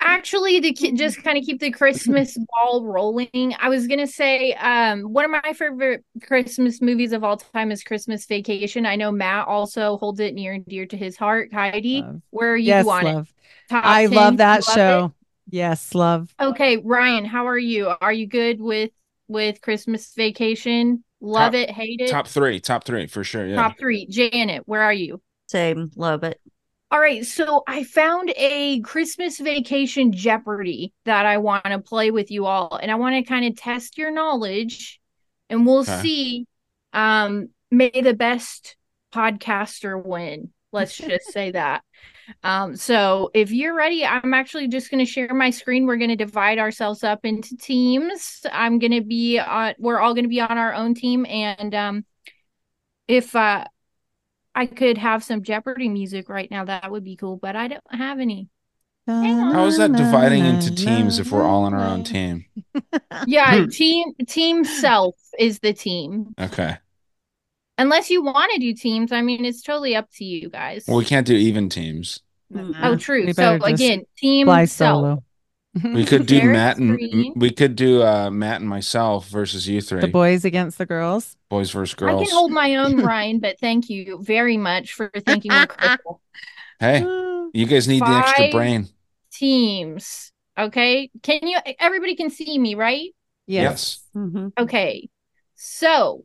actually 0.00 0.60
to 0.60 0.72
ki- 0.72 0.92
just 0.92 1.22
kind 1.22 1.36
of 1.38 1.44
keep 1.44 1.60
the 1.60 1.70
christmas 1.70 2.36
ball 2.50 2.84
rolling 2.84 3.54
i 3.58 3.68
was 3.68 3.86
gonna 3.86 4.06
say 4.06 4.52
um 4.54 5.02
one 5.12 5.24
of 5.24 5.30
my 5.30 5.52
favorite 5.52 6.04
christmas 6.22 6.80
movies 6.80 7.12
of 7.12 7.22
all 7.24 7.36
time 7.36 7.70
is 7.70 7.82
christmas 7.82 8.24
vacation 8.26 8.86
i 8.86 8.96
know 8.96 9.12
matt 9.12 9.46
also 9.46 9.96
holds 9.98 10.20
it 10.20 10.34
near 10.34 10.52
and 10.54 10.64
dear 10.66 10.86
to 10.86 10.96
his 10.96 11.16
heart 11.16 11.52
heidi 11.52 12.02
Love. 12.02 12.22
where 12.30 12.52
are 12.52 12.56
you 12.56 12.68
yes, 12.68 12.86
on 12.86 13.04
love. 13.04 13.28
it 13.28 13.34
Top 13.68 13.84
I 13.84 14.06
10? 14.06 14.12
love 14.14 14.36
that 14.38 14.66
love 14.66 14.74
show. 14.74 15.12
Yes, 15.48 15.94
love. 15.94 16.34
okay 16.40 16.76
ryan 16.78 17.24
how 17.24 17.46
are 17.46 17.58
you 17.58 17.92
are 18.00 18.12
you 18.12 18.26
good 18.26 18.60
with 18.60 18.90
with 19.28 19.60
christmas 19.60 20.12
vacation 20.14 21.04
love 21.20 21.52
Top- 21.52 21.60
it 21.60 21.70
hate 21.70 22.00
it 22.00 22.10
top 22.10 22.26
three 22.26 22.58
top 22.60 22.84
three 22.84 23.06
for 23.06 23.22
sure 23.24 23.46
yeah 23.46 23.56
top 23.56 23.78
three 23.78 24.06
janet 24.08 24.62
where 24.66 24.82
are 24.82 24.92
you 24.92 25.20
Same. 25.48 25.90
Love 25.96 26.22
it. 26.22 26.40
All 26.92 26.98
right, 27.00 27.24
so 27.24 27.62
I 27.68 27.84
found 27.84 28.32
a 28.36 28.80
Christmas 28.80 29.38
vacation 29.38 30.10
Jeopardy 30.12 30.92
that 31.04 31.24
I 31.24 31.38
want 31.38 31.64
to 31.66 31.78
play 31.78 32.10
with 32.10 32.32
you 32.32 32.46
all, 32.46 32.76
and 32.82 32.90
I 32.90 32.96
want 32.96 33.14
to 33.14 33.22
kind 33.22 33.44
of 33.44 33.56
test 33.56 33.96
your 33.96 34.10
knowledge, 34.10 35.00
and 35.48 35.64
we'll 35.66 35.84
Okay. 35.86 36.10
see. 36.10 36.46
Um, 36.92 37.50
may 37.70 37.90
the 37.90 38.14
best 38.14 38.76
podcaster 39.14 40.04
win. 40.04 40.50
Let's 40.72 40.96
just 40.96 41.30
say 41.32 41.52
that. 41.52 41.84
Um, 42.42 42.76
so 42.76 43.30
if 43.34 43.52
you're 43.52 43.74
ready, 43.76 44.04
I'm 44.06 44.34
actually 44.34 44.68
just 44.68 44.90
going 44.90 45.04
to 45.04 45.10
share 45.10 45.34
my 45.34 45.50
screen. 45.50 45.86
We're 45.86 45.96
going 45.98 46.10
to 46.10 46.16
divide 46.16 46.58
ourselves 46.58 47.04
up 47.04 47.24
into 47.24 47.56
teams. 47.56 48.46
I'm 48.52 48.78
going 48.80 48.92
to 48.92 49.02
be 49.02 49.38
on. 49.38 49.74
We're 49.78 50.00
all 50.00 50.14
going 50.14 50.24
to 50.24 50.30
be 50.30 50.40
on 50.40 50.58
our 50.58 50.74
own 50.74 50.94
team, 50.94 51.26
and 51.26 51.74
um, 51.74 52.04
if 53.08 53.34
uh 53.34 53.64
I 54.54 54.66
could 54.66 54.98
have 54.98 55.22
some 55.22 55.42
Jeopardy 55.42 55.88
music 55.88 56.28
right 56.28 56.50
now. 56.50 56.64
That 56.64 56.90
would 56.90 57.04
be 57.04 57.16
cool, 57.16 57.36
but 57.36 57.56
I 57.56 57.68
don't 57.68 57.82
have 57.90 58.18
any. 58.18 58.48
how 59.06 59.66
is 59.66 59.78
that 59.78 59.92
dividing 59.92 60.44
into 60.44 60.74
teams 60.74 61.18
if 61.18 61.32
we're 61.32 61.44
all 61.44 61.64
on 61.64 61.74
our 61.74 61.86
own 61.86 62.04
team 62.04 62.44
Yeah, 63.26 63.66
team 63.70 64.14
team 64.26 64.64
self 64.64 65.16
is 65.38 65.58
the 65.60 65.72
team. 65.72 66.34
okay 66.38 66.78
Unless 67.78 68.10
you 68.10 68.22
want 68.22 68.52
to 68.52 68.60
do 68.60 68.74
teams, 68.74 69.10
I 69.10 69.22
mean, 69.22 69.44
it's 69.44 69.62
totally 69.62 69.96
up 69.96 70.08
to 70.16 70.24
you 70.24 70.50
guys. 70.50 70.84
well 70.86 70.98
we 70.98 71.04
can't 71.04 71.26
do 71.26 71.34
even 71.34 71.68
teams 71.68 72.20
oh, 72.82 72.96
true. 72.96 73.32
So 73.32 73.58
again, 73.62 74.04
team 74.16 74.46
Fly 74.46 74.64
self. 74.64 74.96
solo. 74.96 75.24
We 75.84 76.04
could 76.04 76.26
do 76.26 76.42
matt 76.42 76.78
and 76.78 76.94
screen. 76.94 77.32
we 77.36 77.50
could 77.50 77.76
do 77.76 78.02
uh 78.02 78.28
matt 78.30 78.60
and 78.60 78.68
myself 78.68 79.28
versus 79.28 79.68
you 79.68 79.80
three 79.80 80.00
The 80.00 80.08
boys 80.08 80.44
against 80.44 80.78
the 80.78 80.86
girls. 80.86 81.36
boys 81.48 81.70
versus 81.70 81.94
girls. 81.94 82.22
I 82.22 82.24
can 82.24 82.34
hold 82.34 82.50
my 82.50 82.74
own, 82.76 82.96
Ryan, 83.04 83.38
but 83.38 83.58
thank 83.60 83.88
you 83.88 84.18
very 84.22 84.56
much 84.56 84.94
for 84.94 85.10
thinking 85.24 85.52
we're 85.52 85.68
hey 86.80 87.00
you 87.52 87.66
guys 87.66 87.86
need 87.88 88.02
the 88.02 88.06
extra 88.06 88.50
brain 88.50 88.88
Teams. 89.32 90.32
Okay. 90.58 91.08
Can 91.22 91.40
you 91.46 91.58
everybody 91.78 92.16
can 92.16 92.30
see 92.30 92.58
me, 92.58 92.74
right? 92.74 93.10
yes 93.46 94.04
Mm-hmm. 94.16 94.48
Okay. 94.58 95.08
So, 95.54 96.24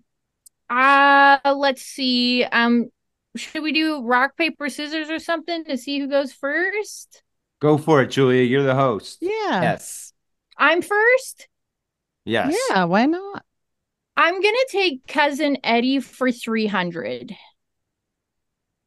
uh 0.69 1.37
let's 1.55 1.83
see. 1.83 2.43
Um 2.43 2.89
should 3.35 3.61
we 3.63 3.73
do 3.73 4.01
rock 4.01 4.37
paper 4.37 4.69
scissors 4.69 5.09
or 5.09 5.19
something 5.19 5.65
to 5.65 5.77
see 5.77 5.99
who 5.99 6.07
goes 6.07 6.33
first? 6.33 7.21
Go 7.65 7.79
for 7.79 8.03
it, 8.03 8.11
Julia. 8.11 8.43
You're 8.43 8.61
the 8.61 8.75
host. 8.75 9.17
Yeah. 9.21 9.59
Yes. 9.59 10.13
I'm 10.55 10.83
first. 10.83 11.47
Yes. 12.23 12.55
Yeah, 12.69 12.83
why 12.83 13.07
not? 13.07 13.43
I'm 14.15 14.35
gonna 14.35 14.57
take 14.69 15.07
cousin 15.07 15.57
Eddie 15.63 15.99
for 15.99 16.31
300. 16.31 17.35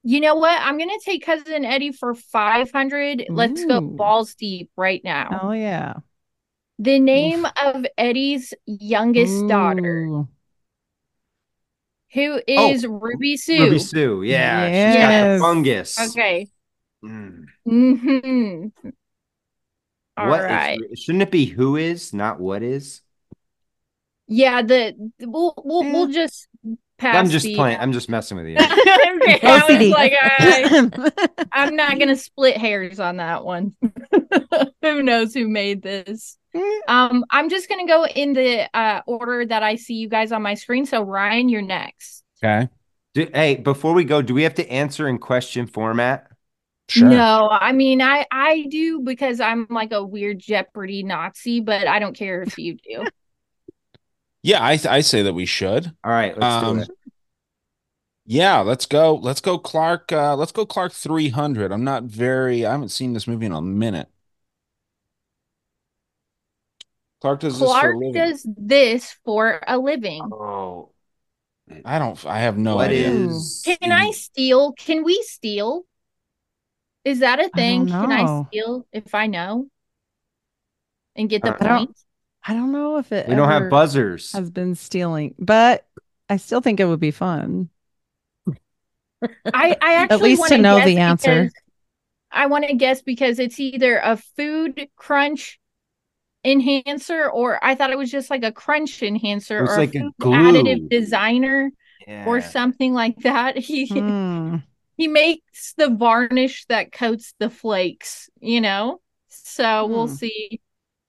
You 0.05 0.21
know 0.21 0.37
what? 0.37 0.57
I'm 0.63 0.79
gonna 0.79 0.93
take 1.05 1.27
cousin 1.27 1.65
Eddie 1.65 1.91
for 1.91 2.15
500. 2.15 3.25
Let's 3.31 3.65
go 3.65 3.81
balls 3.81 4.37
deep 4.37 4.71
right 4.77 5.01
now. 5.03 5.41
Oh 5.43 5.51
yeah. 5.51 5.95
The 6.79 7.01
name 7.01 7.49
of 7.61 7.85
Eddie's 7.99 8.55
youngest 8.65 9.49
daughter, 9.49 10.05
Ooh. 10.05 10.29
who 12.13 12.41
oh, 12.49 12.71
is 12.71 12.87
Ruby 12.87 13.37
Sue. 13.37 13.65
Ruby 13.65 13.81
Sue. 13.81 14.23
Yeah. 14.23 14.67
She's 14.67 14.97
got 14.97 15.11
Yes. 15.11 15.41
the 15.41 15.45
fungus. 15.45 16.11
Okay. 16.11 16.49
Mm. 17.05 17.45
hmm 17.65 18.91
All 20.17 20.29
What 20.29 20.41
is- 20.41 20.47
right. 20.47 20.79
shouldn't 20.99 21.23
it 21.23 21.31
be 21.31 21.45
who 21.47 21.77
is, 21.77 22.13
not 22.13 22.41
what 22.41 22.63
is? 22.63 23.03
Yeah, 24.27 24.63
the 24.63 24.95
we'll 25.21 25.55
we'll, 25.65 25.85
we'll 25.85 26.09
just 26.09 26.49
pass. 26.99 27.17
I'm 27.17 27.31
just 27.31 27.45
the- 27.47 27.55
playing. 27.55 27.79
I'm 27.81 27.93
just 27.93 28.09
messing 28.11 28.37
with 28.37 28.47
you. 28.47 28.57
okay, 29.23 29.41
I 29.43 29.65
was 29.69 29.89
like, 29.91 30.13
I, 30.21 31.47
I'm 31.53 31.77
not 31.77 31.99
gonna 31.99 32.17
split 32.17 32.57
hairs 32.57 33.01
on 33.01 33.17
that 33.19 33.45
one. 33.45 33.75
who 34.83 35.03
knows 35.03 35.33
who 35.35 35.49
made 35.49 35.83
this? 35.83 36.37
Um, 36.89 37.25
I'm 37.31 37.49
just 37.49 37.69
gonna 37.69 37.87
go 37.87 38.05
in 38.07 38.33
the 38.33 38.69
uh 38.77 39.01
order 39.07 39.47
that 39.47 39.63
I 39.63 39.77
see 39.77 39.95
you 39.95 40.09
guys 40.09 40.33
on 40.33 40.43
my 40.43 40.55
screen. 40.55 40.85
So 40.85 41.03
Ryan, 41.03 41.49
you're 41.49 41.63
next. 41.63 42.23
Okay. 42.43 42.69
Do, 43.15 43.29
hey, 43.33 43.57
before 43.57 43.95
we 43.95 44.05
go, 44.05 44.21
do 44.21 44.35
we 44.35 44.43
have 44.43 44.55
to 44.57 44.69
answer 44.71 45.09
in 45.09 45.19
question 45.19 45.67
format? 45.67 46.27
No, 46.97 47.49
I 47.51 47.73
mean 47.73 48.01
I 48.01 48.27
I 48.31 48.67
do 48.71 49.01
because 49.01 49.41
I'm 49.41 49.67
like 49.71 49.93
a 49.93 50.03
weird 50.05 50.39
Jeopardy 50.39 51.03
Nazi, 51.03 51.61
but 51.61 51.87
I 51.87 51.99
don't 51.99 52.17
care 52.17 52.43
if 52.43 52.59
you 52.59 52.75
do. 52.77 53.05
Yeah, 54.41 54.63
I 54.63 54.79
I 54.89 55.01
say 55.01 55.23
that 55.23 55.35
we 55.35 55.47
should. 55.47 55.93
All 56.05 56.13
right, 56.13 56.39
let's 56.39 56.65
do 56.65 56.77
it. 56.79 56.89
Yeah, 58.25 58.61
let's 58.61 58.87
go. 58.87 59.17
Let's 59.17 59.41
go, 59.41 59.59
Clark. 59.59 60.13
Uh, 60.13 60.37
let's 60.37 60.53
go, 60.53 60.65
Clark. 60.65 60.93
Three 60.93 61.29
hundred. 61.31 61.73
I'm 61.73 61.83
not 61.83 62.05
very. 62.05 62.65
I 62.65 62.71
haven't 62.71 62.91
seen 62.91 63.15
this 63.15 63.27
movie 63.27 63.47
in 63.47 63.53
a 63.53 63.61
minute. 63.61 64.09
Clark 67.21 67.41
does 67.41 67.59
this 67.59 67.69
for 67.69 67.73
Clark 67.81 67.95
a 67.95 67.99
living. 67.99 68.13
does 68.13 68.47
this 68.57 69.17
for 69.25 69.61
a 69.67 69.77
living. 69.77 70.23
Oh, 70.33 70.91
I 71.85 71.99
don't. 71.99 72.25
I 72.25 72.39
have 72.39 72.57
no 72.57 72.77
What 72.77 72.91
idea. 72.91 73.11
is- 73.11 73.63
Can 73.67 73.91
I 73.91 74.13
steal? 74.13 74.73
Can 74.75 75.03
we 75.03 75.21
steal? 75.27 75.85
Is 77.05 77.21
that 77.21 77.41
a 77.41 77.49
thing? 77.51 77.87
Can 77.87 78.13
I 78.13 78.45
steal 78.49 78.87
if 78.93 79.15
I 79.15 79.27
know? 79.27 79.67
And 81.17 81.29
get 81.29 81.43
the 81.43 81.53
Uh, 81.53 81.57
I 81.61 81.67
don't- 81.69 81.87
points? 81.87 82.05
I 82.45 82.55
don't 82.55 82.73
know 82.73 82.99
if 82.99 83.13
it 83.13 83.29
We 83.29 83.35
don't 83.35 83.49
have 83.49 83.69
buzzers. 83.71 84.33
has 84.33 84.51
been 84.51 84.75
stealing, 84.75 85.35
but 85.39 85.87
I 86.29 86.37
still 86.37 86.61
think 86.61 86.81
it 86.81 86.85
would 86.87 87.01
be 87.01 87.11
fun. 87.11 87.69
I, 89.53 89.77
I 89.83 89.95
actually 89.95 90.31
least 90.31 90.47
to 90.49 90.55
wanna 90.55 90.63
know 90.63 90.77
guess 90.79 90.87
the 90.87 90.97
answer. 90.99 91.43
because- 91.45 91.53
I 92.31 92.47
want 92.47 92.67
to 92.67 92.75
guess 92.75 93.01
because 93.03 93.39
it's 93.39 93.59
either 93.59 93.99
a 94.05 94.17
food 94.37 94.89
crunch 94.97 95.59
enhancer 96.45 97.29
or 97.29 97.59
I 97.65 97.75
thought 97.75 97.91
it 97.91 97.99
was 97.99 98.11
just 98.11 98.29
like 98.31 98.45
a 98.45 98.53
crunch 98.53 99.03
enhancer 99.03 99.65
It's 99.65 99.73
or 99.73 99.77
like 99.79 99.95
a 99.95 99.99
a 99.99 100.03
food 100.03 100.15
glue. 100.19 100.33
additive 100.33 100.89
designer 100.91 101.71
or 102.27 102.41
something 102.43 102.93
like 102.95 103.17
that. 103.21 103.57
He 103.59 103.87
Hmm. 103.87 104.57
He 104.99 105.09
makes 105.09 105.75
the 105.75 105.89
varnish 105.89 106.67
that 106.67 106.93
coats 106.93 107.35
the 107.39 107.49
flakes, 107.51 108.29
you 108.41 108.61
know? 108.61 109.01
So 109.29 109.87
we'll 109.87 110.09
Hmm. 110.09 110.15
see. 110.17 110.61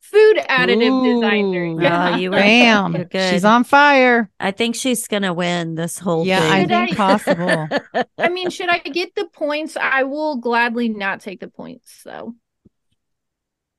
Food 0.01 0.37
additive 0.37 1.01
designer. 1.03 1.65
Yeah. 1.65 2.07
Oh, 2.07 2.17
you 2.17 2.31
were 2.31 2.37
Bam. 2.37 2.93
you're 2.95 3.05
good. 3.05 3.29
She's 3.29 3.45
on 3.45 3.63
fire. 3.65 4.31
I 4.39 4.51
think 4.51 4.75
she's 4.75 5.07
gonna 5.07 5.33
win 5.33 5.75
this 5.75 5.99
whole 5.99 6.25
Yeah, 6.25 6.39
I 6.47 6.61
thing. 6.61 6.69
think 6.69 6.97
possible. 6.97 7.73
I 8.21 8.29
mean, 8.29 8.49
should 8.49 8.69
I 8.69 8.79
get 8.79 9.15
the 9.15 9.25
points? 9.27 9.77
I 9.77 10.03
will 10.03 10.37
gladly 10.37 10.89
not 10.89 11.21
take 11.21 11.39
the 11.39 11.47
points 11.49 12.03
though. 12.03 12.35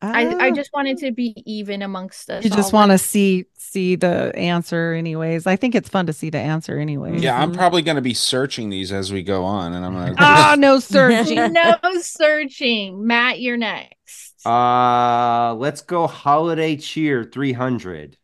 I, 0.03 0.27
I 0.47 0.49
Ah. 0.49 0.51
just 0.53 0.71
wanted 0.73 0.97
to 0.99 1.13
be 1.13 1.35
even 1.45 1.83
amongst 1.83 2.31
us. 2.31 2.43
You 2.43 2.51
just 2.51 2.73
want 2.73 2.91
to 2.91 2.99
see 2.99 3.45
see 3.55 3.97
the 3.97 4.33
answer 4.35 4.95
anyways. 4.95 5.47
I 5.47 5.57
think 5.57 5.75
it's 5.75 5.89
fun 5.89 6.07
to 6.07 6.13
see 6.15 6.31
the 6.31 6.39
answer 6.39 6.79
anyways. 6.79 7.23
Yeah, 7.23 7.39
I'm 7.41 7.53
probably 7.53 7.83
going 7.83 7.97
to 7.97 8.03
be 8.03 8.15
searching 8.15 8.71
these 8.71 8.93
as 8.93 9.13
we 9.13 9.23
go 9.23 9.45
on, 9.45 9.75
and 9.75 9.85
I'm 9.85 9.93
going 9.95 10.17
to. 10.17 10.23
Ah, 10.23 10.57
no 10.59 10.79
searching. 10.81 11.53
no 11.53 11.77
searching. 12.01 13.07
Matt, 13.07 13.41
you're 13.41 13.57
next. 13.59 14.47
Uh, 14.47 15.55
let's 15.59 15.83
go 15.83 16.07
holiday 16.07 16.77
cheer 16.77 17.23
300. 17.25 18.17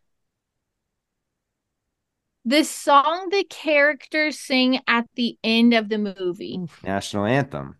The 2.47 2.63
song 2.65 3.29
the 3.31 3.45
characters 3.45 4.39
sing 4.39 4.81
at 4.87 5.07
the 5.17 5.37
end 5.43 5.75
of 5.75 5.89
the 5.89 5.99
movie. 5.99 6.61
National 6.85 7.25
anthem. 7.25 7.77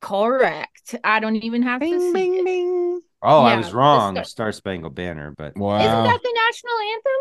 Correct. 0.00 0.94
I 1.04 1.20
don't 1.20 1.36
even 1.36 1.62
have 1.62 1.80
to 1.80 1.86
Bing, 1.86 2.00
see 2.00 2.12
bing, 2.12 2.44
bing. 2.44 3.00
Oh, 3.22 3.42
I 3.42 3.56
was 3.56 3.72
wrong. 3.72 4.14
go. 4.14 4.22
Star 4.22 4.50
Spangled 4.52 4.94
Banner, 4.94 5.32
but 5.36 5.56
wow. 5.56 5.76
Isn't 5.78 6.04
that 6.04 6.20
the 6.22 6.40
national 6.46 6.74
anthem? 6.94 7.12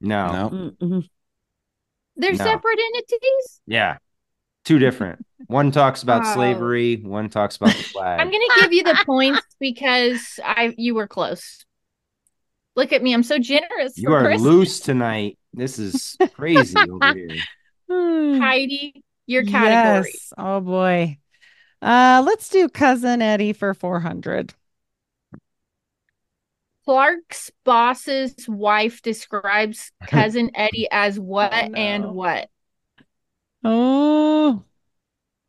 no. 0.00 0.48
No. 0.50 0.70
Mm-mm. 1.00 1.08
They're 2.16 2.32
No. 2.32 2.36
separate 2.36 2.78
entities. 2.94 3.60
Yeah. 3.66 3.98
Two 4.64 4.78
different. 4.78 5.24
One 5.46 5.70
talks 5.70 6.02
about 6.02 6.22
Wow. 6.24 6.34
slavery, 6.34 6.96
one 6.96 7.28
talks 7.30 7.56
about 7.56 7.74
the 7.74 7.82
flag. 7.92 8.20
I'm 8.20 8.30
gonna 8.30 8.60
give 8.60 8.72
you 8.72 8.82
the 8.82 9.00
points 9.06 9.42
because 9.60 10.40
I 10.44 10.74
you 10.76 10.94
were 10.94 11.06
close. 11.06 11.64
Look 12.74 12.92
at 12.92 13.02
me, 13.02 13.14
I'm 13.14 13.22
so 13.22 13.38
generous. 13.38 13.96
you 13.96 14.12
are 14.12 14.24
Christmas. 14.24 14.42
loose 14.42 14.80
tonight. 14.80 15.38
This 15.54 15.78
is 15.78 16.16
crazy 16.34 16.76
over 16.78 17.14
here. 17.14 17.36
Hmm. 17.90 18.40
Heidi, 18.40 19.02
your 19.26 19.44
category. 19.44 20.10
Yes. 20.12 20.32
Oh 20.36 20.60
boy. 20.60 21.18
Uh 21.86 22.22
let's 22.26 22.48
do 22.50 22.68
cousin 22.68 23.22
Eddie 23.22 23.52
for 23.54 23.72
400. 23.72 24.52
Clark's 26.84 27.50
boss's 27.64 28.48
wife 28.48 29.02
describes 29.02 29.92
cousin 30.06 30.50
Eddie 30.54 30.88
as 30.90 31.18
what 31.18 31.52
Oh, 31.52 31.66
no. 31.66 31.76
and 31.76 32.04
what? 32.14 32.48
Oh. 33.64 34.64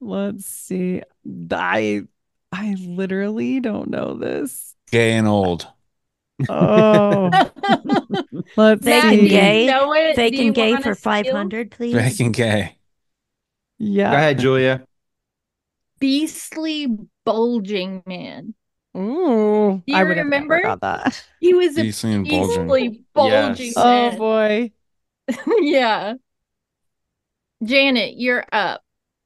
Let's 0.02 0.46
see. 0.46 1.04
I 1.52 2.04
I 2.52 2.76
literally 2.76 3.60
don't 3.62 3.90
know 3.90 4.16
this. 4.16 4.76
Gay 4.92 5.14
and 5.14 5.28
old. 5.28 5.68
Oh. 6.50 7.40
Let's 8.56 8.86
Matt, 8.86 9.02
Fake 9.02 9.12
do 9.12 9.18
and 9.20 9.28
you 9.28 9.30
gay. 9.30 9.66
know 9.66 9.94
it? 9.94 10.16
Fake 10.16 10.36
Do 10.36 10.52
gay 10.54 10.72
wanna 10.72 10.84
for 10.84 10.96
steal? 10.96 11.04
five 11.04 11.28
hundred, 11.30 11.72
please. 11.72 11.94
Fake 11.94 12.20
and 12.20 12.34
gay. 12.34 12.78
Yeah. 13.80 14.12
Go 14.12 14.18
ahead, 14.18 14.40
Julia. 14.40 14.87
Beastly 16.00 16.88
bulging 17.26 18.04
man. 18.06 18.54
Ooh. 18.96 19.84
Do 19.86 19.94
I 19.94 20.02
you 20.02 20.08
would 20.08 20.18
remember? 20.18 20.62
got 20.62 20.82
that. 20.82 21.26
He 21.40 21.54
was 21.54 21.78
a 21.78 21.84
Beastly 21.84 22.14
and 22.14 22.28
bulging. 22.28 23.06
bulging 23.14 23.66
Yes. 23.68 23.74
Oh 23.78 24.18
boy. 24.18 24.72
yeah. 25.62 26.14
Janet, 27.64 28.14
you're 28.18 28.46
up. 28.52 28.82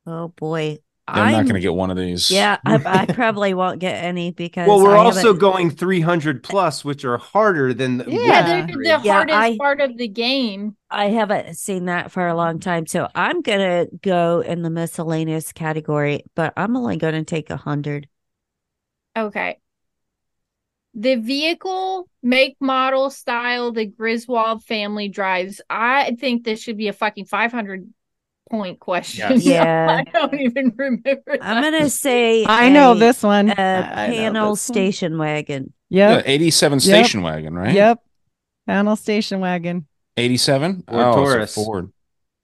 Oh 0.05 0.29
boy. 0.29 0.79
I'm, 1.19 1.31
not 1.31 1.43
going 1.43 1.55
to 1.55 1.59
get 1.61 1.73
one 1.73 1.91
of 1.91 1.97
these. 1.97 2.31
Yeah, 2.31 2.57
I, 2.65 2.81
I 2.85 3.05
probably 3.13 3.53
won't 3.53 3.79
get 3.79 4.03
any 4.03 4.31
because 4.31 4.67
Well, 4.67 4.81
we're 4.83 4.95
I 4.95 4.99
also 4.99 5.19
haven't- 5.33 5.39
going 5.39 5.69
300 5.71 6.43
plus, 6.43 6.85
which 6.85 7.03
are 7.05 7.17
harder 7.17 7.73
than 7.73 7.97
the 7.97 8.05
Yeah, 8.09 8.19
Yeah. 8.19 8.65
they're 8.65 8.67
the 8.67 9.01
Yeah, 9.03 9.13
hardest 9.13 9.37
I- 9.37 9.57
part 9.57 9.81
of 9.81 9.97
the 9.97 10.07
game. 10.07 10.75
I 10.89 11.05
haven't 11.05 11.55
seen 11.55 11.85
that 11.85 12.11
for 12.11 12.27
a 12.27 12.35
long 12.35 12.59
time, 12.59 12.85
so 12.87 13.07
I'm 13.15 13.41
gonna 13.41 13.87
go 14.01 14.41
in 14.41 14.61
the 14.61 14.69
miscellaneous 14.69 15.51
category, 15.53 16.23
but 16.35 16.53
I'm 16.57 16.75
only 16.75 16.97
gonna 16.97 17.23
take 17.23 17.49
a 17.49 17.57
hundred. 17.57 18.07
Okay. 19.17 19.57
The 20.93 21.15
vehicle, 21.15 22.09
make, 22.21 22.57
model, 22.59 23.09
style 23.09 23.71
the 23.71 23.85
Griswold 23.85 24.65
family 24.65 25.07
drives. 25.07 25.61
I 25.69 26.17
think 26.19 26.43
this 26.43 26.61
should 26.61 26.75
be 26.75 26.89
a 26.89 26.93
fucking 26.93 27.25
500 27.25 27.87
point 28.51 28.79
question. 28.79 29.31
Yes. 29.31 29.45
Yeah. 29.45 30.03
I 30.05 30.11
don't 30.11 30.39
even 30.39 30.73
remember. 30.77 31.37
I'm 31.41 31.63
gonna 31.63 31.89
say 31.89 32.45
I 32.45 32.69
know 32.69 32.93
this 32.93 33.23
one. 33.23 33.49
a 33.49 33.53
I- 33.53 34.03
I 34.05 34.07
know 34.09 34.13
panel 34.15 34.49
this 34.51 34.69
one. 34.69 34.75
station 34.75 35.17
wagon. 35.17 35.73
Yeah, 35.89 36.17
Yep. 36.17 36.23
87 36.27 36.79
station 36.79 37.21
wagon, 37.23 37.53
right? 37.55 37.73
Yep. 37.73 38.03
Panel 38.67 38.95
station 38.95 39.39
wagon. 39.39 39.87
87? 40.17 40.83
Or 40.87 41.01
oh, 41.01 41.09
it's 41.09 41.15
a 41.15 41.19
Taurus. 41.33 41.55
Ford. 41.55 41.91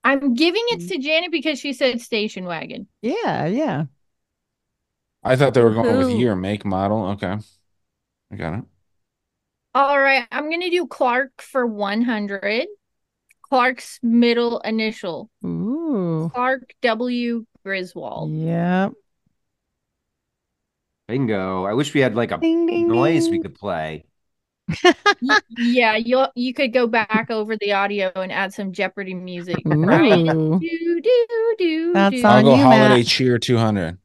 I'm 0.04 0.34
giving 0.34 0.62
it 0.68 0.88
to 0.88 0.98
Janet 0.98 1.30
because 1.30 1.58
she 1.58 1.72
said 1.72 2.00
station 2.00 2.44
wagon. 2.44 2.88
Yeah, 3.02 3.46
yeah. 3.46 3.84
I 5.22 5.36
thought 5.36 5.52
they 5.54 5.62
were 5.62 5.74
going 5.74 5.96
with 5.96 6.08
Woohoo. 6.08 6.18
year, 6.18 6.34
make, 6.36 6.64
model. 6.64 7.04
Okay. 7.10 7.36
I 8.32 8.36
got 8.36 8.54
it. 8.58 8.64
All 9.74 10.00
right, 10.00 10.26
I'm 10.32 10.50
gonna 10.50 10.70
do 10.70 10.86
Clark 10.86 11.42
for 11.42 11.66
100. 11.66 12.66
Clark's 13.50 13.98
middle 14.02 14.60
initial, 14.60 15.30
Ooh. 15.44 16.30
Clark 16.34 16.74
W. 16.82 17.46
Griswold. 17.64 18.30
Yep. 18.32 18.92
Bingo. 21.06 21.64
I 21.64 21.72
wish 21.72 21.94
we 21.94 22.00
had 22.00 22.14
like 22.14 22.32
a 22.32 22.38
Ding, 22.38 22.66
ding, 22.66 22.88
noise 22.88 23.28
we 23.30 23.38
could 23.38 23.54
play. 23.54 24.04
Yeah, 25.56 25.96
you 25.96 26.26
you 26.34 26.52
could 26.52 26.72
go 26.74 26.86
back 26.86 27.28
over 27.30 27.56
the 27.56 27.72
audio 27.72 28.12
and 28.14 28.30
add 28.30 28.52
some 28.52 28.72
Jeopardy 28.72 29.14
music, 29.14 29.62
right? 29.64 30.24
Do 30.26 31.00
do 31.00 31.54
do 31.58 31.92
That's 31.94 32.20
do. 32.20 32.24
on 32.24 32.30
I'll 32.30 32.42
go 32.44 32.56
you, 32.56 32.62
holiday 32.62 32.98
Matt. 32.98 33.06
cheer 33.06 33.38
200. 33.38 33.98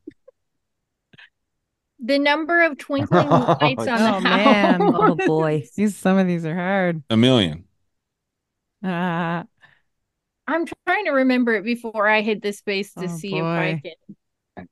The 1.99 2.19
number 2.19 2.63
of 2.63 2.77
twinkling 2.77 3.27
lights 3.61 3.87
on 3.87 4.01
Oh 4.01 4.15
the 4.15 4.21
man. 4.21 4.81
house. 4.81 4.93
Oh 4.95 5.15
boy. 5.15 5.69
These 5.75 5.95
some 5.97 6.17
of 6.17 6.27
these 6.27 6.45
are 6.45 6.55
hard. 6.55 7.03
A 7.09 7.17
million. 7.17 7.65
Ah, 8.83 9.45
I'm 10.47 10.65
trying 10.85 11.05
to 11.05 11.11
remember 11.11 11.53
it 11.53 11.63
before 11.63 12.07
I 12.07 12.21
hit 12.21 12.41
the 12.41 12.51
space 12.53 12.93
to 12.95 13.07
Oh, 13.07 13.07
see 13.07 13.37
if 13.37 13.45
I 13.45 13.75
boy. 13.75 13.81
can. 13.83 14.67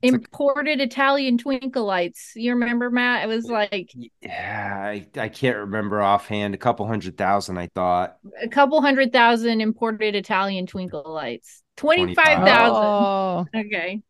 Imported 0.00 0.80
Italian 0.80 1.38
twinkle 1.38 1.84
lights. 1.84 2.32
You 2.36 2.52
remember, 2.54 2.88
Matt? 2.88 3.24
It 3.24 3.26
was 3.26 3.46
like 3.46 3.90
Yeah, 4.22 4.76
I, 4.80 5.06
I 5.16 5.28
can't 5.28 5.56
remember 5.56 6.00
offhand. 6.00 6.54
A 6.54 6.58
couple 6.58 6.86
hundred 6.86 7.18
thousand, 7.18 7.58
I 7.58 7.66
thought. 7.74 8.16
a 8.40 8.48
couple 8.48 8.80
hundred 8.80 9.12
thousand 9.12 9.60
imported 9.60 10.14
Italian 10.14 10.66
twinkle 10.66 11.02
lights. 11.06 11.62
25,000. 11.76 12.74
oh, 12.74 13.46
Okay. 13.54 14.02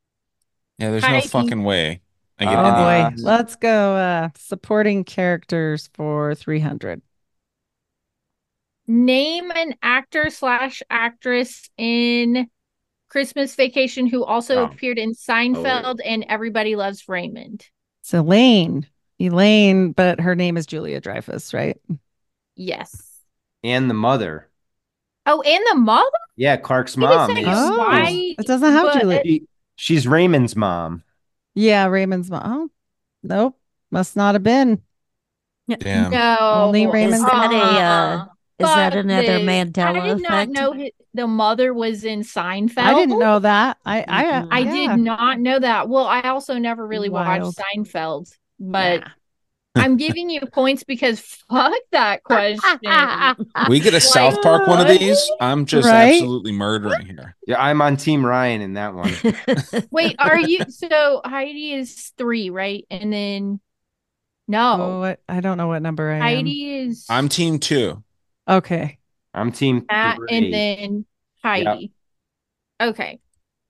Yeah, 0.78 0.90
there's 0.90 1.08
no 1.08 1.20
fucking 1.20 1.64
way. 1.64 2.02
I 2.38 2.44
get 2.44 2.58
oh 2.58 2.64
any 2.88 3.10
boy. 3.16 3.22
Let's 3.22 3.56
go. 3.56 3.96
Uh, 3.96 4.28
supporting 4.36 5.04
characters 5.04 5.90
for 5.94 6.34
three 6.34 6.60
hundred. 6.60 7.02
Name 8.89 9.51
an 9.55 9.74
actor 9.82 10.31
slash 10.31 10.82
actress 10.89 11.69
in 11.77 12.48
Christmas 13.10 13.55
Vacation 13.55 14.06
who 14.06 14.24
also 14.24 14.60
Oh. 14.60 14.65
appeared 14.65 14.98
in 14.98 15.12
Seinfeld 15.12 16.01
and 16.05 16.24
Everybody 16.28 16.74
Loves 16.74 17.06
Raymond. 17.09 17.66
It's 18.01 18.15
Elaine. 18.15 18.86
Elaine, 19.20 19.93
but 19.93 20.20
her 20.20 20.35
name 20.35 20.56
is 20.56 20.65
Julia 20.66 21.01
Dreyfus, 21.01 21.52
right? 21.52 21.77
Yes. 22.56 23.20
And 23.62 23.90
the 23.90 23.94
mother. 23.94 24.48
Oh, 25.27 25.43
and 25.43 25.62
the 25.70 25.74
mother? 25.78 26.09
Yeah, 26.36 26.56
Clark's 26.56 26.97
mom. 26.97 27.31
saying 27.31 27.47
is- 27.47 27.55
Oh, 27.59 27.77
white, 27.78 28.36
it 28.39 28.47
doesn't 28.47 28.73
have 28.73 28.85
but- 28.85 29.01
Julia. 29.01 29.23
she- 29.24 29.48
she's 29.77 30.09
Raymond's 30.09 30.56
mom. 30.56 31.02
Yeah, 31.55 31.86
Raymond's 31.89 32.31
mom. 32.31 32.43
Oh, 32.44 32.70
nope. 33.23 33.59
Must 33.90 34.16
not 34.16 34.35
have 34.35 34.43
been. 34.43 34.81
Damn. 35.69 36.10
No. 36.10 36.36
Only 36.40 36.86
Raymond's 36.86 37.19
Is 37.20 37.24
that 37.27 37.52
a 37.52 37.56
uh, 37.56 38.27
is 38.59 38.66
that 38.66 38.94
another 38.97 39.22
this. 39.39 39.43
Mandela 39.43 40.01
I 40.01 40.14
did 40.14 40.22
not 40.22 40.32
effect? 40.32 40.51
know 40.52 40.72
hi- 40.72 40.93
the 41.14 41.26
mother 41.26 41.72
was 41.74 42.05
in 42.05 42.20
Seinfeld. 42.20 42.78
I 42.78 42.94
didn't 42.94 43.18
know 43.18 43.39
that. 43.40 43.78
I 43.86 44.05
I 44.09 44.24
Mhm. 44.24 44.48
I 44.51 44.59
yeah. 44.60 44.72
did 44.97 45.01
not 45.01 45.39
know 45.40 45.59
that. 45.59 45.89
Well, 45.89 46.06
I 46.06 46.22
also 46.22 46.59
never 46.59 46.86
really 46.86 47.09
Wild. 47.09 47.43
watched 47.43 47.59
Seinfeld, 47.59 48.32
but 48.60 49.01
Yeah. 49.01 49.09
I'm 49.76 49.97
giving 49.97 50.28
you 50.28 50.40
points 50.40 50.82
because 50.82 51.20
fuck 51.20 51.72
that 51.93 52.24
question. 52.24 52.59
We 53.68 53.78
get 53.78 53.94
a 53.94 54.01
South 54.01 54.43
Park 54.43 54.66
one 54.66 54.80
of 54.80 54.89
these. 54.89 55.18
I'm 55.40 55.66
just 55.66 55.86
Right? 55.89 56.14
absolutely 56.14 56.51
murdering 56.51 57.06
here. 57.06 57.36
Yeah, 57.47 57.62
I'm 57.62 57.80
on 57.80 57.97
Team 57.97 58.26
Ryan 58.26 58.60
in 58.60 58.72
that 58.74 58.94
one. 58.94 59.12
Wait, 59.93 60.16
are 60.18 60.40
you 60.40 60.64
so 60.68 61.20
Heidi 61.24 61.74
is 61.74 62.12
three, 62.18 62.51
right? 62.51 62.85
And 62.90 63.12
then 63.12 63.60
Oh, 64.51 64.76
no, 64.76 64.98
what, 65.01 65.20
I 65.28 65.40
don't 65.40 65.59
know 65.59 65.68
what 65.68 65.82
number 65.82 66.10
I 66.10 66.16
am. 66.16 66.22
Heidi 66.22 66.78
is 66.78 67.05
I'm 67.09 67.28
team 67.28 67.59
two. 67.59 68.02
Okay. 68.48 68.98
I'm 69.34 69.52
Team 69.52 69.84
Matt, 69.90 70.16
three. 70.16 70.28
and 70.30 70.52
then 70.52 71.06
Heidi. 71.42 71.92
Okay, 72.80 73.20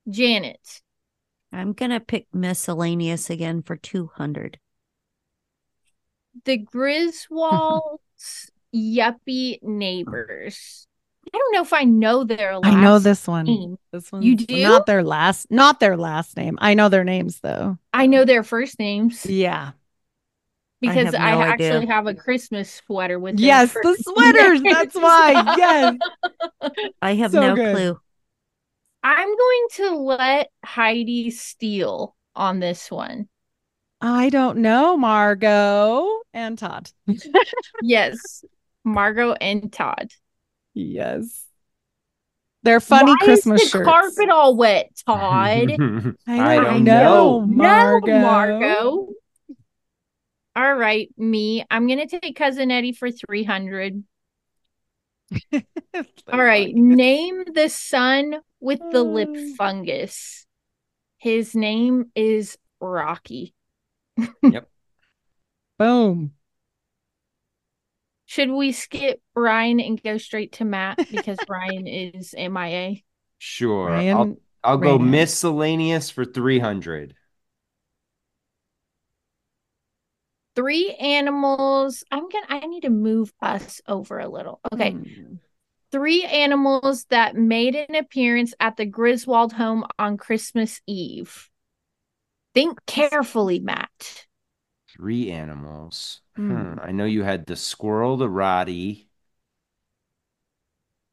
Janet. 0.09 0.61
I'm 1.53 1.73
gonna 1.73 2.01
pick 2.01 2.27
miscellaneous 2.33 3.29
again 3.31 3.63
for 3.63 3.77
two 3.77 4.11
hundred. 4.15 4.59
the 6.45 6.59
Griswolds 6.59 8.51
yuppie 8.75 9.59
neighbors. 9.63 10.87
I 11.35 11.37
don't 11.37 11.53
know 11.53 11.63
if 11.63 11.73
I 11.73 11.85
know 11.85 12.25
their 12.25 12.59
last 12.59 12.73
I 12.73 12.81
know 12.81 12.99
this 12.99 13.27
one. 13.27 13.45
name. 13.47 13.79
This 13.93 14.11
one. 14.13 14.23
You 14.23 14.37
do? 14.37 14.63
Not 14.63 14.87
their 14.87 15.03
last. 15.03 15.51
Not 15.51 15.81
their 15.81 15.97
last 15.97 16.37
name. 16.37 16.57
I 16.61 16.75
know 16.75 16.89
their 16.89 17.05
names 17.05 17.41
though. 17.41 17.77
I 17.93 18.07
know 18.07 18.25
their 18.25 18.43
first 18.43 18.79
names 18.79 19.27
Yeah. 19.27 19.73
Because 20.81 21.07
have 21.07 21.15
I, 21.15 21.43
actually 21.47 21.69
idea. 21.79 21.87
have 21.93 22.07
a 22.07 22.15
Christmas 22.15 22.73
sweater 22.73 23.19
with 23.19 23.37
their 23.37 23.47
Yes, 23.47 23.73
the 23.73 23.81
first 23.83 24.05
sweaters. 24.15 24.63
That's 24.63 24.95
why. 24.95 25.55
Yes. 25.59 25.97
I 27.03 27.15
have 27.15 27.33
So 27.33 27.41
no 27.41 27.55
good. 27.55 27.75
clue. 27.77 28.01
I'm 29.03 29.29
going 29.37 29.67
to 29.73 29.91
let 29.97 30.49
Heidi 30.65 31.31
steal 31.31 32.17
on 32.35 32.61
this 32.61 32.91
one. 32.91 33.29
I 34.01 34.29
don't 34.31 34.59
know, 34.59 34.97
Margot 34.97 36.21
and 36.33 36.57
Todd. 36.59 36.91
Yes, 37.83 38.45
Margot 38.85 39.33
and 39.35 39.73
Todd. 39.73 40.11
Yes. 40.75 41.45
They're 42.63 42.81
funny 42.81 43.13
Why 43.13 43.25
Christmas 43.25 43.63
is 43.63 43.71
the 43.73 43.79
shirts. 43.79 43.89
carpet 43.89 44.29
all 44.31 44.57
wet, 44.57 44.91
Todd? 45.07 45.71
I 46.27 46.57
don't, 46.61 46.65
don't 46.65 46.85
know, 46.85 47.41
know. 47.41 47.47
Margot. 47.47 48.07
No, 48.07 48.21
Margot. 48.21 49.09
All 50.59 50.75
right, 50.75 51.09
me. 51.17 51.65
I'm 51.71 51.87
gonna 51.87 52.09
take 52.09 52.35
cousin 52.35 52.73
Eddie 52.73 52.91
for 52.91 53.13
three 53.13 53.45
hundred. 53.45 54.03
All 55.53 55.63
right, 56.43 56.75
name 56.75 57.45
the 57.55 57.69
son 57.69 58.41
with 58.59 58.81
the 58.91 59.05
lip 59.05 59.29
Uh. 59.33 59.55
fungus. 59.57 60.47
His 61.19 61.55
name 61.55 62.11
is 62.17 62.59
Rocky. 62.81 63.55
Yep. 64.43 64.69
Boom. 65.79 66.33
Should 68.27 68.51
we 68.51 68.73
skip 68.73 69.23
Ryan 69.37 69.79
and 69.79 70.03
go 70.03 70.19
straight 70.19 70.55
to 70.55 70.65
Matt 70.65 70.99
because 71.09 71.39
Ryan 71.49 71.87
is 71.87 72.35
MIA? 72.37 72.97
Sure. 73.39 73.87
Ryan 73.87 74.17
I'll 74.17 74.37
I'll 74.65 74.79
go 74.79 74.99
miscellaneous 74.99 76.11
for 76.11 76.25
300. 76.25 77.15
Three 80.59 80.91
animals. 80.95 82.03
I'm 82.11 82.29
gonna. 82.29 82.47
I 82.49 82.67
need 82.67 82.81
to 82.81 82.91
move 82.91 83.33
us 83.41 83.81
over 83.87 84.19
a 84.19 84.29
little. 84.29 84.59
Okay. 84.73 84.91
Hmm. 84.91 85.35
Three 85.93 86.25
animals 86.25 87.05
that 87.11 87.37
made 87.37 87.77
an 87.77 87.95
appearance 87.95 88.55
at 88.59 88.77
the 88.77 88.85
Griswold 88.85 89.53
home 89.53 89.85
on 90.01 90.17
Christmas 90.17 90.81
Eve. 90.85 91.49
Think 92.55 92.85
carefully, 92.87 93.61
Matt. 93.61 94.27
Three 94.91 95.31
animals. 95.31 96.23
Hmm. 96.35 96.51
Hmm. 96.51 96.81
I 96.83 96.91
know 96.91 97.05
you 97.05 97.23
had 97.23 97.47
the 97.47 97.55
squirrel, 97.55 98.17
the 98.17 98.29
Roddy. 98.29 99.09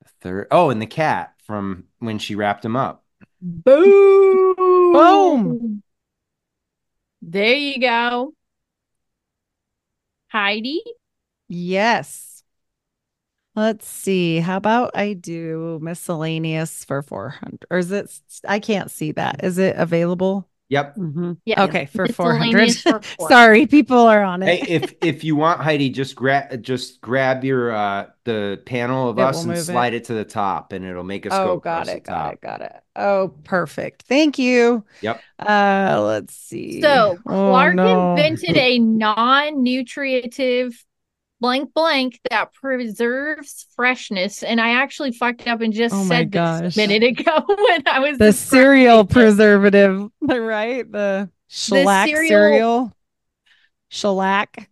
The 0.02 0.10
third. 0.22 0.48
Oh, 0.50 0.72
and 0.72 0.82
the 0.82 0.88
cat 0.88 1.36
from 1.44 1.84
when 2.00 2.18
she 2.18 2.34
wrapped 2.34 2.66
him 2.66 2.76
up. 2.76 3.06
Boom. 3.40 4.56
Boom. 4.56 5.84
There 7.22 7.54
you 7.54 7.80
go. 7.80 8.34
Heidi. 10.36 10.84
Yes. 11.48 12.44
Let's 13.56 13.88
see. 13.88 14.40
How 14.40 14.58
about 14.58 14.92
I 14.96 15.14
do 15.14 15.80
miscellaneous 15.82 16.84
for 16.84 17.02
400? 17.02 17.66
Or 17.72 17.78
is 17.78 17.92
it, 17.92 18.12
I 18.46 18.60
can't 18.60 18.92
see 18.92 19.14
that. 19.14 19.46
Is 19.46 19.58
it 19.58 19.78
available? 19.78 20.50
Yep. 20.70 20.96
Mm-hmm. 20.96 21.34
Yeah. 21.46 21.64
Okay, 21.66 21.86
for 21.86 22.08
400. 22.08 22.58
Miscellaneous 22.58 22.82
for 22.82 23.02
four. 23.02 23.30
Sorry, 23.30 23.68
people 23.68 24.00
are 24.00 24.24
on 24.24 24.42
it. 24.42 24.64
Hey, 24.66 24.76
if 24.76 24.96
if 25.02 25.24
you 25.24 25.36
want 25.36 25.62
Heidi, 25.62 25.90
just 25.90 26.16
grab 26.16 26.64
just 26.64 27.02
grab 27.02 27.44
your 27.44 27.72
uh 27.72 28.08
the 28.24 28.60
panel 28.66 29.10
of 29.10 29.20
It 29.20 29.22
us 29.22 29.42
and 29.44 29.50
move 29.50 29.60
it. 29.60 29.66
slide 29.66 29.94
it. 29.94 30.06
to 30.06 30.16
the 30.16 30.26
top, 30.26 30.74
and 30.74 30.84
it'll 30.84 31.04
make 31.04 31.28
us 31.28 31.34
oh, 31.34 31.46
go 31.46 31.58
got 31.60 31.88
it. 31.88 32.04
Got 32.04 32.14
top. 32.16 32.34
it. 32.34 32.42
Got 32.42 32.62
it. 32.62 32.74
Oh, 32.96 33.28
perfect. 33.44 34.04
Thank 34.04 34.40
you. 34.40 34.84
Yep. 35.02 35.22
Uh, 35.38 36.02
let's 36.04 36.34
see. 36.36 36.82
So 36.82 37.18
Oh, 37.28 37.50
Clark 37.52 37.76
no. 37.76 38.12
invented 38.12 38.58
a 38.58 38.80
non-nutritive 38.80 40.84
blank 41.42 41.74
blank 41.74 42.20
that 42.30 42.54
preserves 42.54 43.66
freshness. 43.76 44.42
And 44.44 44.60
I 44.62 44.82
actually 44.82 45.12
fucked 45.12 45.48
up 45.48 45.62
and 45.62 45.74
just 45.74 45.94
Oh 45.94 46.04
my 46.04 46.08
said 46.08 46.32
this 46.32 46.36
gosh. 46.40 46.78
a 46.78 46.80
minute 46.88 47.04
ago 47.20 47.44
when 47.48 47.88
I 47.88 48.00
was 48.00 48.18
the 48.18 48.32
cereal 48.34 49.02
it. 49.02 49.10
preservative, 49.10 50.08
right? 50.22 50.90
The 50.92 51.30
shellac 51.48 52.08
cereal- 52.10 52.28
cereal. 52.30 52.92
Shellac. 53.90 54.68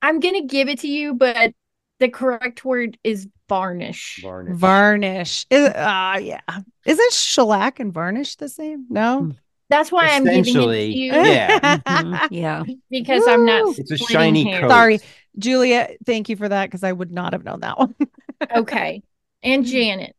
I'm 0.00 0.20
gonna 0.20 0.44
give 0.46 0.68
it 0.68 0.80
to 0.80 0.88
you, 0.88 1.14
but 1.14 1.52
the 1.98 2.08
correct 2.08 2.64
word 2.64 2.98
is 3.04 3.28
varnish. 3.48 4.20
Varnish. 4.22 4.56
Varnish. 4.58 5.46
Is 5.50 5.68
uh 5.68 6.18
yeah. 6.22 6.40
Isn't 6.86 7.12
shellac 7.12 7.80
and 7.80 7.92
varnish 7.92 8.36
the 8.36 8.48
same? 8.48 8.86
No. 8.88 9.32
That's 9.68 9.90
why 9.90 10.08
I'm 10.08 10.24
giving 10.24 10.40
it 10.40 10.66
to 10.66 10.86
you 10.86 11.12
yeah. 11.12 11.78
Mhm. 11.86 12.28
Yeah. 12.30 12.62
because 12.90 13.26
I'm 13.26 13.46
not. 13.46 13.78
It's 13.78 13.90
a 13.90 13.96
shiny 13.98 14.44
hairs. 14.50 14.60
coat. 14.62 14.70
Sorry, 14.70 15.00
Julia. 15.38 15.90
Thank 16.04 16.28
you 16.28 16.36
for 16.36 16.48
that 16.48 16.66
because 16.66 16.84
I 16.84 16.92
would 16.92 17.10
not 17.10 17.32
have 17.32 17.44
known 17.44 17.60
that 17.60 17.78
one. 17.78 17.94
Okay, 18.54 19.02
and 19.42 19.64
Janet. 19.64 20.16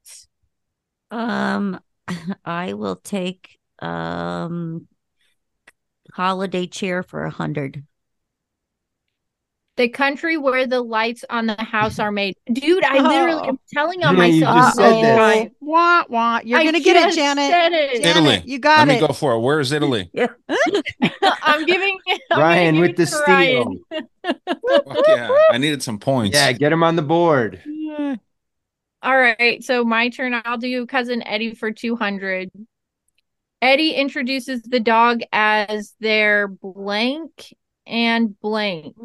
Um, 1.11 1.79
I 2.45 2.73
will 2.73 2.95
take 2.95 3.59
um 3.79 4.87
holiday 6.13 6.67
cheer 6.67 7.03
for 7.03 7.25
a 7.25 7.29
hundred. 7.29 7.83
The 9.75 9.89
country 9.89 10.37
where 10.37 10.67
the 10.67 10.81
lights 10.81 11.25
on 11.31 11.47
the 11.47 11.55
house 11.55 11.97
are 11.97 12.11
made. 12.11 12.35
Dude, 12.51 12.83
I 12.83 12.99
literally 12.99 13.41
oh. 13.41 13.49
am 13.49 13.59
telling 13.73 14.03
on 14.03 14.15
Yeah, 14.17 14.25
you 14.25 14.41
just 14.41 14.75
said 14.75 14.91
all 14.91 15.01
this. 15.01 15.51
Wah 15.61 16.03
wah. 16.09 16.41
You're 16.43 16.59
I 16.59 16.63
gonna 16.63 16.79
get 16.79 16.95
it, 16.95 17.15
Janet. 17.15 17.49
said 17.49 17.71
it. 17.73 18.01
Janet, 18.03 18.17
Italy. 18.17 18.43
You 18.45 18.59
got 18.59 18.87
Let 18.87 18.97
it. 18.97 19.01
Let 19.01 19.01
me 19.01 19.07
go 19.07 19.13
for 19.13 19.33
it. 19.33 19.39
Where 19.39 19.59
is 19.59 19.71
Italy? 19.71 20.11
I'm 21.41 21.65
giving 21.65 21.97
I'm 22.29 22.39
Ryan 22.39 22.79
with 22.79 22.97
the 22.97 23.03
it 23.03 23.05
to 23.07 23.11
steal. 23.11 23.25
Ryan. 23.27 23.83
Fuck 24.23 25.07
yeah, 25.07 25.35
I 25.49 25.57
needed 25.57 25.81
some 25.81 25.97
points. 25.97 26.35
Yeah, 26.35 26.51
get 26.51 26.71
him 26.71 26.83
on 26.83 26.95
the 26.95 27.01
board. 27.01 27.61
All 29.01 29.17
right, 29.17 29.63
so 29.63 29.83
my 29.83 30.09
turn. 30.09 30.39
I'll 30.45 30.59
do 30.59 30.85
cousin 30.85 31.23
Eddie 31.25 31.55
for 31.55 31.71
200. 31.71 32.51
Eddie 33.63 33.91
introduces 33.91 34.61
the 34.61 34.79
dog 34.79 35.21
as 35.31 35.95
their 35.99 36.47
blank 36.47 37.55
and 37.87 38.39
blank. 38.39 38.95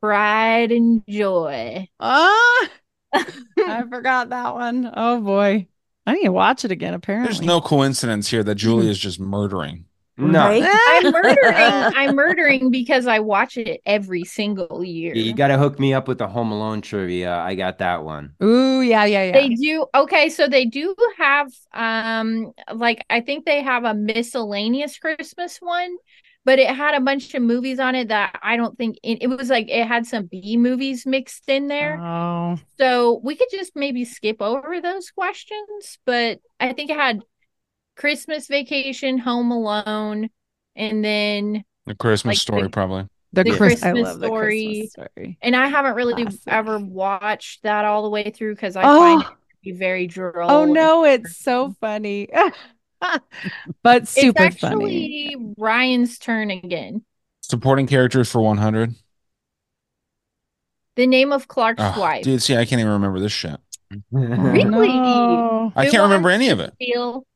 Pride 0.00 0.72
and 0.72 1.02
joy. 1.08 1.88
Ah, 1.98 2.68
I 3.14 3.82
forgot 3.88 4.30
that 4.30 4.54
one. 4.54 4.90
Oh 4.94 5.20
boy, 5.20 5.66
I 6.06 6.14
need 6.14 6.24
to 6.24 6.32
watch 6.32 6.64
it 6.64 6.70
again. 6.70 6.94
Apparently, 6.94 7.28
There's 7.28 7.42
no 7.42 7.60
coincidence 7.60 8.28
here 8.28 8.42
that 8.44 8.56
Julie 8.56 8.90
is 8.90 8.98
just 8.98 9.18
murdering. 9.18 9.86
No. 10.18 10.40
I'm 10.40 11.02
murdering. 11.12 11.54
I'm 11.54 12.16
murdering 12.16 12.70
because 12.70 13.06
I 13.06 13.18
watch 13.18 13.58
it 13.58 13.82
every 13.84 14.24
single 14.24 14.82
year. 14.82 15.14
Yeah, 15.14 15.22
you 15.22 15.34
got 15.34 15.48
to 15.48 15.58
hook 15.58 15.78
me 15.78 15.92
up 15.92 16.08
with 16.08 16.18
the 16.18 16.26
Home 16.26 16.52
Alone 16.52 16.80
trivia. 16.80 17.34
I 17.36 17.54
got 17.54 17.78
that 17.78 18.02
one. 18.02 18.32
Ooh, 18.42 18.80
yeah, 18.80 19.04
yeah, 19.04 19.24
yeah. 19.24 19.32
They 19.32 19.50
do 19.50 19.86
okay, 19.94 20.30
so 20.30 20.48
they 20.48 20.64
do 20.64 20.94
have 21.18 21.52
um 21.74 22.52
like 22.74 23.04
I 23.10 23.20
think 23.20 23.44
they 23.44 23.62
have 23.62 23.84
a 23.84 23.94
miscellaneous 23.94 24.98
Christmas 24.98 25.58
one, 25.58 25.96
but 26.46 26.58
it 26.60 26.70
had 26.74 26.94
a 26.94 27.00
bunch 27.00 27.34
of 27.34 27.42
movies 27.42 27.78
on 27.80 27.94
it 27.96 28.08
that 28.08 28.38
I 28.42 28.56
don't 28.56 28.78
think 28.78 28.96
it, 29.02 29.18
it 29.20 29.26
was 29.26 29.50
like 29.50 29.68
it 29.68 29.86
had 29.86 30.06
some 30.06 30.26
B 30.26 30.56
movies 30.56 31.04
mixed 31.04 31.48
in 31.48 31.66
there. 31.66 32.00
Oh, 32.00 32.56
So 32.78 33.20
we 33.22 33.34
could 33.34 33.48
just 33.50 33.72
maybe 33.74 34.04
skip 34.06 34.40
over 34.40 34.80
those 34.80 35.10
questions, 35.10 35.98
but 36.06 36.38
I 36.60 36.72
think 36.72 36.90
it 36.90 36.96
had 36.96 37.20
Christmas 37.96 38.46
Vacation, 38.48 39.18
Home 39.18 39.50
Alone, 39.50 40.28
and 40.76 41.04
then 41.04 41.64
The 41.86 41.94
Christmas 41.94 42.32
Like 42.32 42.38
story, 42.38 42.62
the- 42.62 42.70
probably. 42.70 43.06
the, 43.32 43.44
the 43.44 43.56
Chris- 43.56 43.82
I 43.82 43.90
Christmas 43.90 44.08
love 44.08 44.20
the 44.20 44.26
story. 44.26 44.64
Christmas 44.64 44.90
story. 44.92 45.38
And 45.42 45.56
I 45.56 45.66
haven't 45.68 45.94
really 45.94 46.22
Classic. 46.22 46.40
ever 46.46 46.78
watched 46.78 47.62
that 47.64 47.84
all 47.84 48.02
the 48.04 48.10
way 48.10 48.30
through 48.30 48.54
because 48.54 48.76
I 48.76 48.82
Oh. 48.84 48.98
find 48.98 49.22
it 49.22 49.26
to 49.26 49.34
be 49.64 49.72
very 49.72 50.06
droll. 50.06 50.50
Oh 50.50 50.64
no, 50.64 51.04
it's 51.04 51.36
so 51.38 51.74
funny, 51.80 52.28
but 53.82 54.08
super 54.08 54.44
it's 54.44 54.56
funny. 54.58 55.32
actually 55.34 55.54
Ryan's 55.58 56.18
turn 56.18 56.50
again. 56.50 57.04
Supporting 57.42 57.86
characters 57.86 58.30
for 58.30 58.40
100. 58.40 58.94
The 60.96 61.06
name 61.06 61.32
of 61.32 61.46
Clark's 61.46 61.82
Oh, 61.82 62.00
wife. 62.00 62.24
dude, 62.24 62.42
see, 62.42 62.56
I 62.56 62.64
can't 62.64 62.80
even 62.80 62.92
remember 62.92 63.20
this 63.20 63.32
shit. 63.32 63.58
Really? 64.10 64.88
No. 64.98 65.72
I 65.76 65.88
can't 65.90 66.02
remember 66.04 66.30
any 66.30 66.48
of 66.48 66.58
it. 66.60 66.72
steal? 66.74 67.26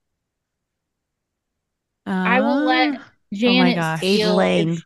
I 2.07 2.41
will 2.41 2.65
let 2.65 2.95
Ah, 2.99 3.11
Janet 3.32 3.77
gosh. 3.77 3.99
Steal. 3.99 4.35
Lang. 4.35 4.78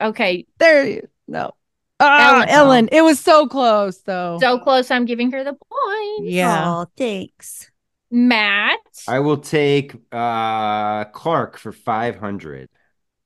Okay, 0.00 0.46
there. 0.58 0.86
you- 0.86 1.08
No, 1.28 1.52
ah, 2.00 2.40
Ellen. 2.42 2.48
Ellen. 2.48 2.88
It 2.92 3.02
was 3.02 3.18
so 3.20 3.46
close 3.46 3.98
though. 4.02 4.38
so 4.40 4.58
close. 4.58 4.90
I'm 4.90 5.04
giving 5.06 5.30
her 5.32 5.44
the 5.44 5.54
point. 5.54 6.28
yeah. 6.30 6.64
Oh, 6.66 6.86
thanks. 6.96 7.70
Matt. 8.12 8.78
I 9.06 9.18
will 9.20 9.38
take 9.38 9.94
uh 10.12 11.04
Clark 11.06 11.58
for 11.58 11.72
500. 11.72 12.68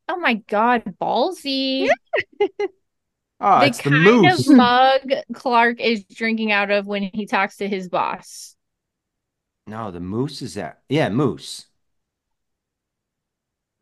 Oh 0.08 0.16
my 0.18 0.34
God, 0.34 0.84
ballsy. 1.00 1.88
Oh, 3.40 3.60
the 3.60 3.66
it's 3.66 3.80
the 3.80 3.90
kind 3.90 3.90
moose. 3.90 4.40
of 4.40 4.46
mug 4.46 5.12
Clark 5.34 5.80
is 5.80 6.04
drinking 6.04 6.52
out 6.52 6.70
of 6.70 6.86
when 6.86 7.02
he 7.12 7.26
talks 7.26 7.56
to 7.58 7.68
his 7.68 7.88
boss. 7.88 8.56
No, 9.66 9.90
the 9.90 10.00
moose 10.00 10.42
is 10.42 10.54
that. 10.54 10.82
Yeah, 10.88 11.08
moose. 11.08 11.66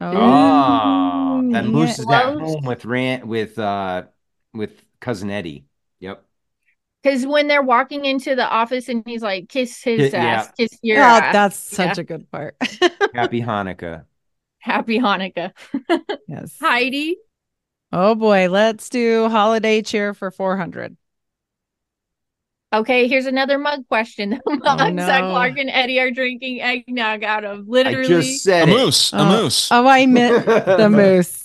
Oh, 0.00 0.10
Oh, 0.10 1.42
that 1.50 1.66
moose 1.66 1.98
is 1.98 2.10
at 2.10 2.34
home 2.34 2.64
with 2.64 2.84
Rant 2.84 3.26
with 3.26 3.58
uh 3.58 4.06
with 4.52 4.84
cousin 5.00 5.30
Eddie. 5.30 5.66
Yep. 6.00 6.24
Because 7.04 7.26
when 7.26 7.48
they're 7.48 7.62
walking 7.62 8.06
into 8.06 8.34
the 8.34 8.48
office 8.48 8.88
and 8.88 9.04
he's 9.06 9.22
like, 9.22 9.50
kiss 9.50 9.82
his 9.84 10.14
Yeah, 10.14 10.42
ass, 10.42 10.50
kiss 10.58 10.78
your 10.82 11.02
Oh, 11.02 11.02
ass. 11.04 11.32
that's 11.32 11.56
such 11.58 11.98
Yeah. 11.98 12.02
a 12.02 12.04
good 12.04 12.30
part. 12.32 12.56
Happy 13.14 13.42
Hanukkah. 13.42 14.06
Happy 14.58 14.98
Hanukkah. 14.98 15.52
yes. 16.28 16.58
Heidi. 16.60 17.18
Oh 17.92 18.14
boy, 18.14 18.48
let's 18.50 18.88
do 18.90 19.28
holiday 19.30 19.80
cheer 19.82 20.12
for 20.14 20.30
400. 20.30 20.96
Okay, 22.72 23.06
here's 23.06 23.26
another 23.26 23.58
mug 23.58 23.86
question. 23.88 24.30
The 24.44 24.60
oh, 24.66 24.76
mugs 24.76 25.06
that 25.06 25.20
no. 25.20 25.30
Clark 25.30 25.58
and 25.58 25.70
Eddie 25.70 26.00
are 26.00 26.10
drinking 26.10 26.60
eggnog 26.60 27.22
out 27.22 27.44
of. 27.44 27.68
I 27.84 27.94
Literally. 27.94 28.08
just 28.08 28.42
said 28.42 28.68
A 28.68 28.72
it. 28.72 28.74
moose. 28.76 29.12
A 29.12 29.18
Oh. 29.18 29.24
moose. 29.24 29.68
Oh, 29.70 29.86
I 29.86 30.06
meant 30.06 30.44
the 30.46 30.88
moose. 30.90 31.43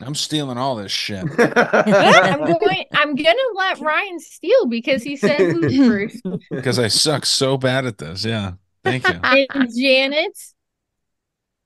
I'm 0.00 0.14
stealing 0.14 0.58
all 0.58 0.76
this 0.76 0.92
shit. 0.92 1.24
I'm 1.38 2.40
going 2.44 2.84
I'm 2.94 3.14
gonna 3.14 3.38
let 3.54 3.80
Ryan 3.80 4.18
steal 4.20 4.66
because 4.66 5.02
he 5.02 5.16
said 5.16 5.38
moose 5.56 5.76
first. 6.22 6.26
because 6.50 6.78
I 6.78 6.88
suck 6.88 7.26
so 7.26 7.56
bad 7.56 7.86
at 7.86 7.98
this. 7.98 8.24
Yeah. 8.24 8.52
Thank 8.84 9.08
you. 9.08 9.20
And 9.22 9.70
Janet. 9.76 10.38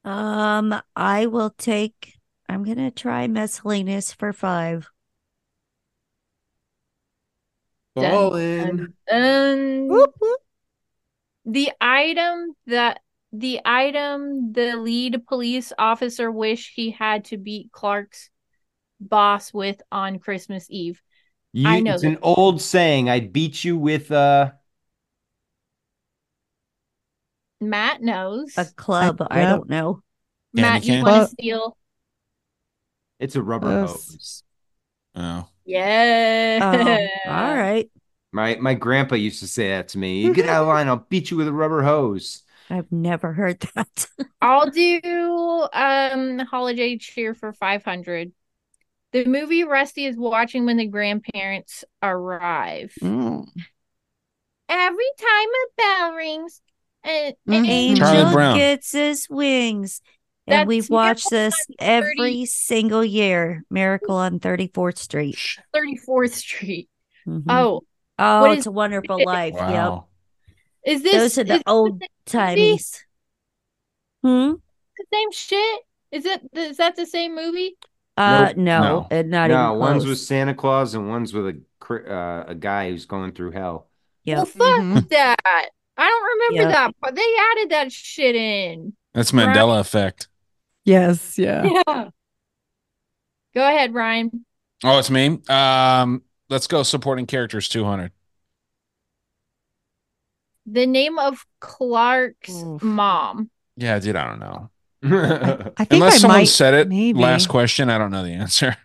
Um, 0.04 0.74
I 0.94 1.26
will 1.26 1.50
take. 1.50 2.14
I'm 2.48 2.62
gonna 2.64 2.90
try 2.90 3.26
miscellaneous 3.26 4.12
for 4.12 4.32
five. 4.32 4.88
All 7.96 8.30
Dun, 8.32 8.40
in. 8.40 8.94
dun. 9.08 9.88
Whoop, 9.88 10.14
whoop. 10.20 10.40
the 11.46 11.72
item 11.80 12.54
that 12.66 13.00
the 13.38 13.60
item 13.64 14.52
the 14.52 14.76
lead 14.76 15.26
police 15.26 15.72
officer 15.78 16.30
wished 16.30 16.72
he 16.74 16.90
had 16.90 17.26
to 17.26 17.36
beat 17.36 17.70
Clark's 17.72 18.30
boss 19.00 19.52
with 19.52 19.80
on 19.92 20.18
Christmas 20.18 20.66
Eve. 20.70 21.00
You, 21.52 21.68
I 21.68 21.80
know 21.80 21.94
it's 21.94 22.02
an 22.02 22.18
old 22.22 22.60
saying. 22.60 23.08
I'd 23.08 23.32
beat 23.32 23.64
you 23.64 23.76
with 23.76 24.10
uh 24.10 24.52
Matt 27.60 28.02
knows. 28.02 28.56
A 28.58 28.66
club. 28.66 29.26
I, 29.30 29.40
yeah. 29.40 29.50
don't 29.50 29.68
know. 29.68 30.02
Matt, 30.52 30.82
Candy 30.82 30.98
you 30.98 31.04
want 31.04 31.28
to 31.28 31.34
steal? 31.34 31.76
it's 33.18 33.36
a 33.36 33.42
rubber 33.42 33.70
Yes. 33.70 33.90
hose. 33.90 34.42
Oh. 35.14 35.48
Yeah. 35.64 36.58
Oh, 37.26 37.30
all 37.30 37.56
right. 37.56 37.90
My 38.32 38.56
my 38.56 38.74
grandpa 38.74 39.14
used 39.14 39.40
to 39.40 39.48
say 39.48 39.70
that 39.70 39.88
to 39.88 39.98
me. 39.98 40.20
You 40.20 40.34
get 40.34 40.48
out 40.48 40.62
of 40.62 40.68
line, 40.74 40.88
I'll 40.88 41.06
beat 41.08 41.30
you 41.30 41.36
with 41.38 41.48
a 41.48 41.52
rubber 41.52 41.82
hose. 41.82 42.42
I've 42.70 42.90
never 42.90 43.32
heard 43.32 43.60
that. 43.74 44.06
I'll 44.40 44.70
do 44.70 45.66
um 45.72 46.38
holiday 46.40 46.98
cheer 46.98 47.34
for 47.34 47.52
500. 47.52 48.32
The 49.12 49.24
movie 49.24 49.64
Rusty 49.64 50.04
is 50.06 50.16
watching 50.16 50.66
when 50.66 50.76
the 50.76 50.86
grandparents 50.86 51.84
arrive. 52.02 52.92
Mm. 53.00 53.46
Every 54.68 55.10
time 55.18 55.48
a 55.48 55.66
bell 55.76 56.12
rings, 56.14 56.60
an 57.04 57.32
and 57.46 57.66
Mhm. 57.66 57.68
Angel 57.68 58.54
gets 58.56 58.92
his 58.92 59.26
wings. 59.30 60.00
And 60.48 60.60
That's 60.60 60.68
we've 60.68 60.90
watched 60.90 61.30
this 61.30 61.54
on 61.54 61.74
30 61.78 62.10
every 62.18 62.44
single 62.46 63.04
year. 63.04 63.64
Miracle 63.70 64.16
on 64.16 64.38
34th 64.38 64.98
Street. 64.98 65.38
34th 65.74 66.34
Street. 66.34 66.88
Mhm. 67.26 67.44
Oh, 67.48 67.82
Oh, 68.18 68.40
what 68.40 68.50
it's 68.52 68.60
is- 68.60 68.66
a 68.66 68.70
wonderful 68.72 69.22
life. 69.24 69.54
Wow. 69.54 70.06
Is 70.86 71.02
this 71.02 71.12
Those 71.12 71.38
are 71.38 71.44
the 71.44 71.62
old 71.66 72.02
same 72.26 72.48
movie? 72.48 72.60
timies. 72.72 73.02
Hmm? 74.22 74.52
the 74.98 75.04
same 75.12 75.30
shit? 75.32 75.80
Is 76.10 76.24
it 76.24 76.40
is 76.54 76.76
that 76.78 76.96
the 76.96 77.04
same 77.06 77.34
movie? 77.34 77.76
Uh, 78.16 78.46
Nope. 78.46 78.56
no, 78.56 79.06
No. 79.10 79.22
not 79.22 79.50
no, 79.50 79.66
even 79.68 79.78
one's 79.78 80.06
with 80.06 80.18
Santa 80.18 80.54
Claus 80.54 80.94
and 80.94 81.08
one's 81.10 81.34
with 81.34 81.48
a 81.48 81.60
uh, 82.10 82.44
a 82.48 82.54
guy 82.54 82.90
who's 82.90 83.04
going 83.04 83.32
through 83.32 83.50
hell. 83.50 83.88
Yeah. 84.24 84.36
Well, 84.36 84.46
fuck 84.46 84.80
Mhm. 84.80 85.08
that. 85.10 85.36
I 85.98 86.08
don't 86.08 86.24
remember 86.24 86.68
Yep. 86.70 86.72
that, 86.72 86.94
but 87.00 87.14
they 87.14 87.36
added 87.52 87.70
that 87.70 87.92
shit 87.92 88.34
in. 88.34 88.94
That's 89.14 89.32
Mandela 89.32 89.80
effect. 89.80 90.28
Yes, 90.84 91.38
yeah. 91.38 91.64
Yeah. 91.86 92.08
Go 93.54 93.66
ahead, 93.68 93.94
Ryan. 93.94 94.44
Oh, 94.84 94.98
it's 94.98 95.10
me. 95.10 95.40
Um, 95.48 96.22
let's 96.50 96.66
go 96.66 96.82
supporting 96.82 97.26
characters 97.26 97.68
200. 97.68 98.12
The 100.66 100.86
name 100.86 101.18
of 101.18 101.44
Clark's 101.60 102.50
Oof. 102.62 102.82
mom. 102.82 103.50
Yeah, 103.76 103.98
dude, 103.98 104.16
I 104.16 104.26
don't 104.26 104.40
know. 104.40 104.70
I 105.04 105.84
think 105.84 105.92
Unless 105.92 106.14
I 106.14 106.18
someone 106.18 106.38
might 106.40 106.44
said 106.48 106.74
it 106.74 106.88
maybe. 106.88 107.20
last 107.20 107.48
question, 107.48 107.90
I 107.90 107.98
don't 107.98 108.10
know 108.10 108.24
the 108.24 108.30
answer. 108.32 108.76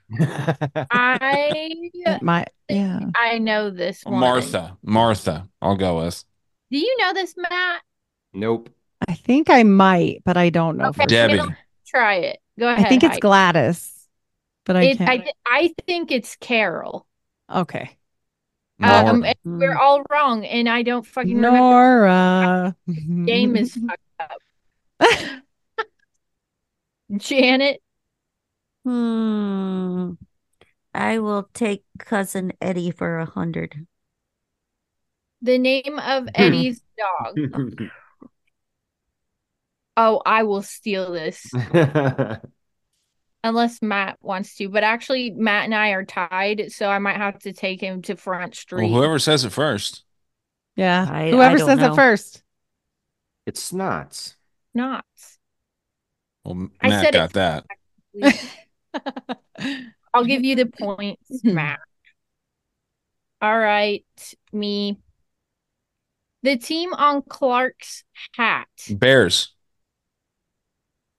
I 0.91 1.69
It 1.93 2.21
might, 2.21 2.49
yeah. 2.69 2.99
I 3.15 3.39
know 3.39 3.69
this 3.71 4.03
one. 4.03 4.19
Martha. 4.19 4.77
Martha. 4.83 5.47
I'll 5.61 5.75
go 5.77 6.03
with. 6.03 6.23
Do 6.69 6.77
you 6.77 6.95
know 6.99 7.13
this, 7.13 7.33
Matt? 7.37 7.81
nope. 8.33 8.69
I 9.07 9.13
think 9.15 9.49
I 9.49 9.63
might, 9.63 10.21
but 10.23 10.37
I 10.37 10.49
don't 10.51 10.77
know. 10.77 10.89
Okay. 10.89 11.03
for 11.03 11.07
Debbie. 11.09 11.33
Middle- 11.37 11.55
Try 11.87 12.15
it. 12.17 12.39
Go 12.59 12.69
ahead. 12.69 12.85
I 12.85 12.89
think 12.89 13.03
it's 13.03 13.11
Heidi. 13.13 13.19
Gladys, 13.21 14.07
but 14.65 14.75
I 14.75 14.81
It, 14.83 14.97
can't. 14.99 15.09
I, 15.09 15.31
I 15.47 15.73
think 15.87 16.11
it's 16.11 16.35
Carol. 16.35 17.07
okay. 17.53 17.97
Um, 18.81 19.23
and 19.23 19.35
we're 19.45 19.77
all 19.77 20.03
wrong, 20.09 20.45
and 20.45 20.67
I 20.67 20.81
don't 20.81 21.05
fucking 21.05 21.35
remember. 21.35 21.57
Nora. 21.59 22.75
Game 23.25 23.55
is 23.55 23.75
fucked 23.87 23.99
up. 24.99 25.41
Janet, 27.17 27.81
Hmm. 28.85 30.13
I 30.93 31.19
will 31.19 31.49
take 31.53 31.83
cousin 31.99 32.53
Eddie 32.59 32.91
for 32.91 33.19
a 33.19 33.25
hundred. 33.25 33.85
the 35.41 35.57
name 35.57 35.99
of 35.99 36.27
Eddie's 36.35 36.81
dog. 36.97 37.37
Oh, 39.97 40.21
I 40.25 40.43
will 40.43 40.63
steal 40.63 41.11
this 41.11 41.45
unless 43.43 43.81
Matt 43.81 44.17
wants 44.21 44.55
to. 44.57 44.69
But 44.69 44.83
actually, 44.83 45.31
Matt 45.31 45.65
and 45.65 45.75
I 45.75 45.89
are 45.89 46.05
tied, 46.05 46.71
so 46.71 46.89
I 46.89 46.99
might 46.99 47.17
have 47.17 47.39
to 47.39 47.53
take 47.53 47.81
him 47.81 48.01
to 48.03 48.15
Front 48.15 48.51
Well, 48.51 48.53
Street. 48.53 48.89
whoever 48.91 49.19
says 49.19 49.43
it 49.45 49.51
first. 49.51 50.03
Yeah. 50.75 51.07
I- 51.09 51.23
I 51.27 51.31
Whoever 51.31 51.57
don't 51.57 51.67
says 51.67 51.79
know. 51.79 51.91
it 51.93 51.95
first. 51.95 52.43
it's 53.45 53.71
snots. 53.71 54.35
Not. 54.73 55.05
Well, 56.43 56.69
I 56.81 56.89
Matt 56.89 57.03
said 57.05 57.13
got 57.13 57.33
that. 57.33 57.65
I'll 60.13 60.25
give 60.25 60.43
you 60.43 60.55
the 60.55 60.65
points, 60.65 61.29
Matt. 61.43 61.79
All 63.41 63.57
right, 63.57 64.05
me. 64.53 64.97
The 66.43 66.57
team 66.57 66.93
on 66.93 67.21
Clark's 67.21 68.03
hat. 68.35 68.67
Bears. 68.89 69.53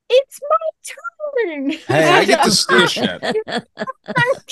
It's 0.09 0.41
my 0.43 0.57
turn. 0.87 0.97
Hey, 1.35 2.09
I 2.09 2.25
get 2.25 2.45
to 2.45 2.51
steal 2.53 2.87
shit. 2.87 3.23
I'm 3.47 3.63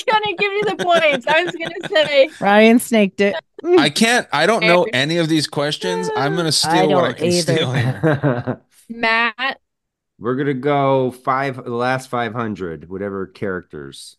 gonna 0.06 0.36
give 0.38 0.52
you 0.52 0.64
the 0.64 0.76
points. 0.78 1.26
I 1.26 1.44
was 1.44 1.54
gonna 1.54 1.88
say 2.06 2.30
Ryan 2.40 2.78
snaked 2.78 3.20
it. 3.20 3.36
I 3.64 3.90
can't. 3.90 4.26
I 4.32 4.46
don't 4.46 4.62
know 4.62 4.86
any 4.92 5.18
of 5.18 5.28
these 5.28 5.46
questions. 5.46 6.10
I'm 6.16 6.36
gonna 6.36 6.52
steal 6.52 6.88
what 6.90 7.04
I 7.04 7.08
don't 7.08 7.16
can 7.18 7.26
either. 7.28 7.56
steal. 7.56 8.60
Matt. 8.98 9.60
We're 10.18 10.36
gonna 10.36 10.54
go 10.54 11.10
five 11.10 11.56
the 11.64 11.70
last 11.70 12.08
five 12.08 12.32
hundred, 12.34 12.88
whatever 12.88 13.26
characters. 13.26 14.16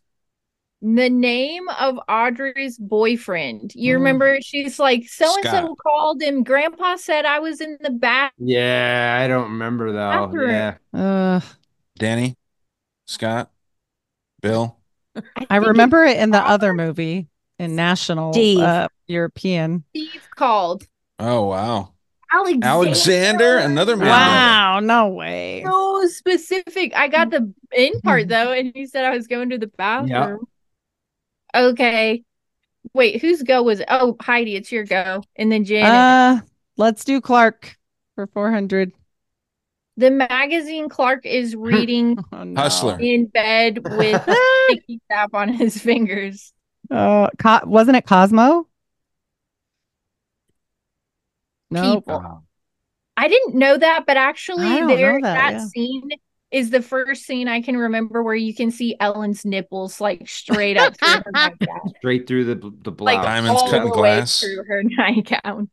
The 0.84 1.10
name 1.12 1.70
of 1.80 2.00
Audrey's 2.10 2.78
boyfriend. 2.80 3.74
You 3.76 3.94
Mm. 3.94 3.98
remember 4.00 4.38
she's 4.42 4.80
like, 4.80 5.08
so 5.08 5.32
and 5.36 5.46
so 5.46 5.76
called 5.76 6.24
him. 6.24 6.44
Grandpa 6.44 6.96
said 6.96 7.26
I 7.26 7.38
was 7.40 7.62
in 7.62 7.78
the 7.82 7.92
back. 7.92 8.34
Yeah, 8.40 9.20
I 9.24 9.28
don't 9.28 9.52
remember 9.52 9.92
though. 9.92 10.28
Bathroom. 10.28 10.50
Yeah. 10.50 10.78
Uh, 10.92 11.40
Danny, 12.00 12.36
Scott, 13.12 13.52
Bill. 14.42 14.78
I 15.50 15.58
remember 15.58 16.04
it 16.06 16.18
in 16.18 16.32
the 16.32 16.40
other 16.40 16.74
movie 16.74 17.28
in 17.60 17.76
National 17.76 18.32
Steve. 18.32 18.60
uh, 18.60 18.88
European. 19.08 19.84
Steve 19.90 20.28
called. 20.36 20.86
Oh 21.20 21.46
wow, 21.48 21.94
Alexander. 22.32 22.68
Alexander, 22.68 23.58
another 23.58 23.98
man. 23.98 24.08
Wow, 24.08 24.80
no 24.80 25.10
way. 25.10 25.64
So 25.66 26.08
specific. 26.08 26.96
I 26.96 27.10
got 27.10 27.30
the 27.30 27.54
in 27.76 28.00
part 28.02 28.30
though, 28.30 28.54
and 28.54 28.72
he 28.74 28.88
said 28.88 29.04
I 29.04 29.16
was 29.16 29.28
going 29.28 29.50
to 29.50 29.58
the 29.58 29.68
bathroom. 29.68 30.48
Okay. 31.54 32.24
Wait, 32.94 33.22
whose 33.22 33.44
go 33.44 33.62
was 33.62 33.82
it? 33.82 33.88
Oh, 33.90 34.16
Heidi, 34.22 34.56
it's 34.56 34.72
your 34.72 34.86
go. 34.86 35.22
And 35.36 35.52
then 35.52 35.66
Janet. 35.66 35.92
Uh, 35.92 36.42
let's 36.78 37.04
do 37.04 37.22
Clark 37.22 37.78
for 38.16 38.26
400. 38.28 38.92
The 39.98 40.12
magazine 40.12 40.90
Clark 40.90 41.26
is 41.26 41.56
reading 41.58 42.18
Oh, 42.32 42.44
no. 42.44 42.62
Hustler. 42.62 42.98
in 43.00 43.26
bed 43.28 43.80
with 43.84 44.22
sticky 44.70 45.02
tap 45.12 45.34
on 45.34 45.50
his 45.50 45.78
fingers. 45.78 46.54
Uh, 46.90 47.30
Co- 47.38 47.62
wasn't 47.66 47.98
it 47.98 48.06
Cosmo? 48.06 48.68
No. 51.70 51.96
People. 51.96 52.44
I 53.18 53.28
didn't 53.28 53.56
know 53.56 53.78
that, 53.78 54.06
but 54.08 54.18
actually, 54.18 54.66
there 54.68 55.20
that, 55.22 55.22
that, 55.22 55.52
yeah. 55.54 55.66
scene 55.68 56.10
is 56.50 56.70
the 56.70 56.82
first 56.82 57.24
scene 57.26 57.48
I 57.48 57.62
can 57.62 57.78
remember 57.78 58.24
where 58.24 58.36
you 58.36 58.54
can 58.54 58.72
see 58.72 58.96
Ellen's 59.00 59.46
nipples 59.46 60.02
like 60.02 60.28
straight 60.28 60.76
up 60.78 60.98
through 60.98 61.22
her 61.26 61.32
nightgown, 61.34 61.94
Straight 62.00 62.28
through 62.28 62.46
the 62.46 62.56
the 62.56 63.04
like. 63.04 63.22
Diamonds 63.22 63.62
all 63.62 63.70
cutting 63.70 63.92
the 63.92 63.98
way 64.02 64.16
glass. 64.18 64.40
through 64.42 64.64
her 64.68 64.82
nightgown, 64.84 65.70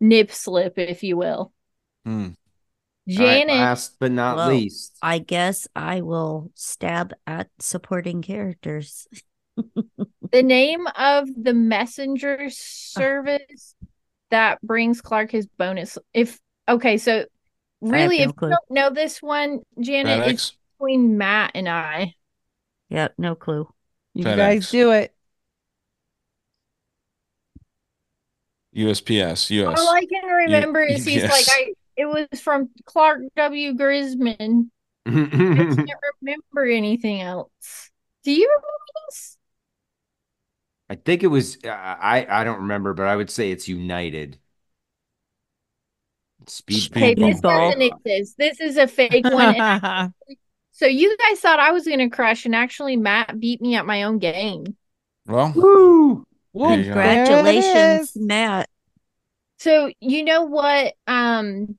nip 0.00 0.30
slip, 0.30 0.74
if 0.78 1.02
you 1.02 1.16
will. 1.16 1.52
Hmm. 2.04 2.28
All 3.08 3.16
right, 3.16 3.38
Janet, 3.40 3.56
last 3.56 3.96
but 3.98 4.12
not 4.12 4.36
Well, 4.36 4.48
least. 4.48 4.96
I 5.02 5.18
guess 5.18 5.66
I 5.74 6.02
will 6.02 6.52
stab 6.54 7.12
at 7.26 7.48
supporting 7.58 8.22
characters. 8.22 9.08
the 10.32 10.42
name 10.42 10.86
of 10.96 11.28
the 11.36 11.52
messenger 11.52 12.38
ah. 12.42 12.50
service 12.50 13.74
that 14.30 14.62
brings 14.62 15.00
Clark 15.00 15.32
his 15.32 15.46
bonus. 15.46 15.98
If 16.14 16.38
okay, 16.68 16.96
so 16.96 17.24
really, 17.80 18.18
no 18.18 18.24
if 18.24 18.30
you 18.40 18.48
don't 18.48 18.70
know 18.70 18.90
this 18.90 19.20
one, 19.20 19.62
Janet, 19.80 20.28
it's 20.28 20.54
between 20.78 21.18
Matt 21.18 21.52
and 21.54 21.68
I. 21.68 22.14
Yep, 22.88 23.14
no 23.18 23.34
clue. 23.34 23.68
You 24.14 24.24
FedEx. 24.24 24.36
guys 24.36 24.70
do 24.70 24.92
it. 24.92 25.12
USPS. 28.76 29.50
US. 29.50 29.78
All 29.78 29.88
I 29.88 30.04
can 30.06 30.24
remember 30.24 30.82
is 30.82 31.04
he's 31.04 31.22
like, 31.24 31.44
I. 31.48 31.72
It 31.96 32.06
was 32.06 32.40
from 32.40 32.70
Clark 32.84 33.22
W. 33.36 33.74
Grisman. 33.74 34.70
I 35.06 35.10
can't 35.10 35.90
remember 36.20 36.64
anything 36.64 37.20
else. 37.20 37.90
Do 38.24 38.32
you 38.32 38.48
remember 38.48 39.06
this? 39.08 39.36
I 40.88 40.94
think 40.94 41.22
it 41.22 41.28
was. 41.28 41.58
Uh, 41.64 41.68
I 41.70 42.26
I 42.28 42.44
don't 42.44 42.60
remember, 42.60 42.94
but 42.94 43.06
I 43.06 43.16
would 43.16 43.30
say 43.30 43.50
it's 43.50 43.68
United. 43.68 44.38
Speed. 46.46 46.96
Okay, 46.96 47.14
this 47.14 47.40
Speedball. 47.40 47.72
doesn't 47.72 47.82
exist. 47.82 48.36
This 48.38 48.60
is 48.60 48.76
a 48.76 48.86
fake 48.86 49.24
one. 49.24 50.14
So 50.74 50.86
you 50.86 51.16
guys 51.18 51.38
thought 51.38 51.60
I 51.60 51.70
was 51.70 51.86
gonna 51.86 52.08
crush, 52.08 52.46
and 52.46 52.56
actually 52.56 52.96
Matt 52.96 53.38
beat 53.38 53.60
me 53.60 53.76
at 53.76 53.86
my 53.86 54.04
own 54.04 54.18
game. 54.18 54.74
Well, 55.26 55.52
Woo! 55.54 56.24
there 56.54 56.78
you 56.80 56.84
go. 56.88 56.94
There 56.94 57.22
it 57.22 57.26
Congratulations. 57.26 58.12
Matt. 58.16 58.68
So 59.58 59.92
you 60.00 60.24
know 60.24 60.44
what? 60.44 60.94
Um, 61.06 61.78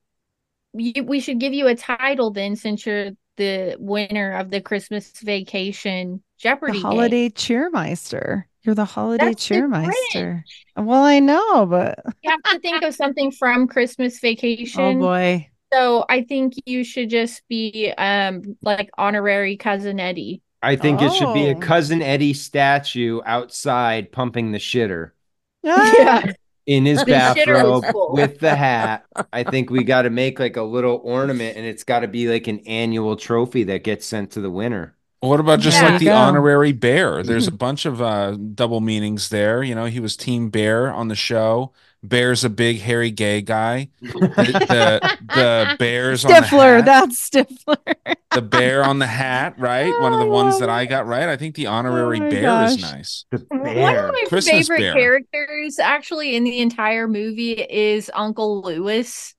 you, 0.74 1.04
we 1.04 1.20
should 1.20 1.40
give 1.40 1.52
you 1.54 1.66
a 1.68 1.74
title 1.76 2.30
then, 2.30 2.56
since 2.56 2.86
you're 2.86 3.10
the 3.36 3.76
winner 3.78 4.32
of 4.38 4.50
the 4.50 4.60
Christmas 4.60 5.10
Vacation 5.20 6.22
Jeopardy 6.38 6.84
The 6.84 6.88
game. 6.88 6.88
holiday 6.88 7.28
cheermeister. 7.30 8.44
You're 8.62 8.74
the 8.74 8.84
holiday 8.84 9.34
That's 9.34 9.38
the 9.50 9.62
cheermeister. 9.62 10.44
Well, 10.76 11.02
I 11.04 11.18
know, 11.20 11.66
but 11.66 12.04
You 12.22 12.30
have 12.30 12.42
to 12.54 12.58
think 12.60 12.82
of 12.82 12.94
something 12.94 13.30
from 13.32 13.68
Christmas 13.68 14.18
vacation. 14.20 14.74
oh 14.74 14.92
boy. 14.94 15.50
So 15.72 16.04
I 16.08 16.22
think 16.24 16.54
you 16.66 16.84
should 16.84 17.10
just 17.10 17.42
be 17.48 17.92
um 17.98 18.56
like 18.62 18.90
honorary 18.98 19.56
cousin 19.56 20.00
Eddie. 20.00 20.42
I 20.62 20.76
think 20.76 21.02
it 21.02 21.12
should 21.12 21.32
be 21.32 21.46
a 21.48 21.54
Oh. 21.54 21.56
cousin 21.56 22.00
Eddie 22.02 22.32
statue 22.34 23.20
outside 23.26 24.12
pumping 24.12 24.52
the 24.52 24.58
shitter 24.58 25.10
Yeah. 25.64 26.32
In 26.66 26.86
his 26.86 27.04
The 27.04 27.20
shitter 27.20 27.60
was 27.62 27.82
bathrobe 27.82 27.84
with 28.08 28.38
the 28.40 28.54
hat. 28.56 29.06
I 29.32 29.44
think 29.44 29.70
we 29.70 29.84
got 29.84 30.02
to 30.02 30.10
make 30.10 30.38
like 30.38 30.56
a 30.56 30.62
little 30.62 31.00
ornament, 31.04 31.56
and 31.56 31.66
it's 31.66 31.84
got 31.84 32.00
to 32.00 32.08
be 32.08 32.28
like 32.28 32.46
an 32.48 32.60
annual 32.60 33.16
trophy 33.16 33.64
that 33.64 33.84
gets 33.84 34.06
sent 34.06 34.32
to 34.32 34.40
the 34.40 34.50
winner. 34.50 34.96
What 35.20 35.40
about 35.40 35.60
just 35.60 35.80
Yeah. 35.80 35.82
like 35.82 35.98
the 35.98 36.10
go. 36.10 36.12
honorary 36.12 36.72
bear? 36.72 37.22
There's 37.22 37.46
a 37.46 37.52
bunch 37.52 37.86
of 37.86 38.02
uh, 38.02 38.32
double 38.36 38.80
meanings 38.80 39.30
there. 39.30 39.62
You 39.62 39.74
know, 39.74 39.86
he 39.86 39.98
was 40.00 40.16
Team 40.16 40.50
Bear 40.50 40.92
on 40.92 41.08
the 41.08 41.14
show. 41.14 41.72
Bear's 42.06 42.44
a 42.44 42.50
big, 42.50 42.80
hairy, 42.80 43.10
gay 43.10 43.40
guy. 43.42 43.90
The 44.00 44.28
the, 44.68 45.18
the 45.34 45.76
bears 45.78 46.24
on 46.24 46.38
the 46.38 46.42
Stifler. 46.42 46.76
hat, 46.76 46.84
That's 46.84 47.28
Stifler. 47.30 47.94
the 48.32 48.42
bear 48.42 48.84
on 48.84 48.98
the 48.98 49.06
hat, 49.06 49.58
right? 49.58 49.98
One 49.98 50.12
of 50.12 50.18
the 50.18 50.26
oh, 50.26 50.28
ones 50.28 50.58
love 50.58 50.60
that 50.60 50.70
I 50.70 50.86
got 50.86 51.06
right. 51.06 51.28
I 51.28 51.36
think 51.36 51.54
the 51.54 51.66
honorary 51.66 52.20
oh 52.20 52.24
my 52.24 52.28
bear 52.28 52.60
is 52.62 52.78
nice. 52.78 53.24
The 53.30 53.46
One 53.48 53.96
of 53.96 54.10
my 54.10 54.26
Christmas 54.28 54.68
favorite 54.68 54.78
bear. 54.78 54.94
characters 54.94 55.78
actually 55.78 56.36
in 56.36 56.44
the 56.44 56.60
entire 56.60 57.08
movie 57.08 57.52
is 57.52 58.10
Uncle 58.14 58.62
Lewis. 58.62 59.34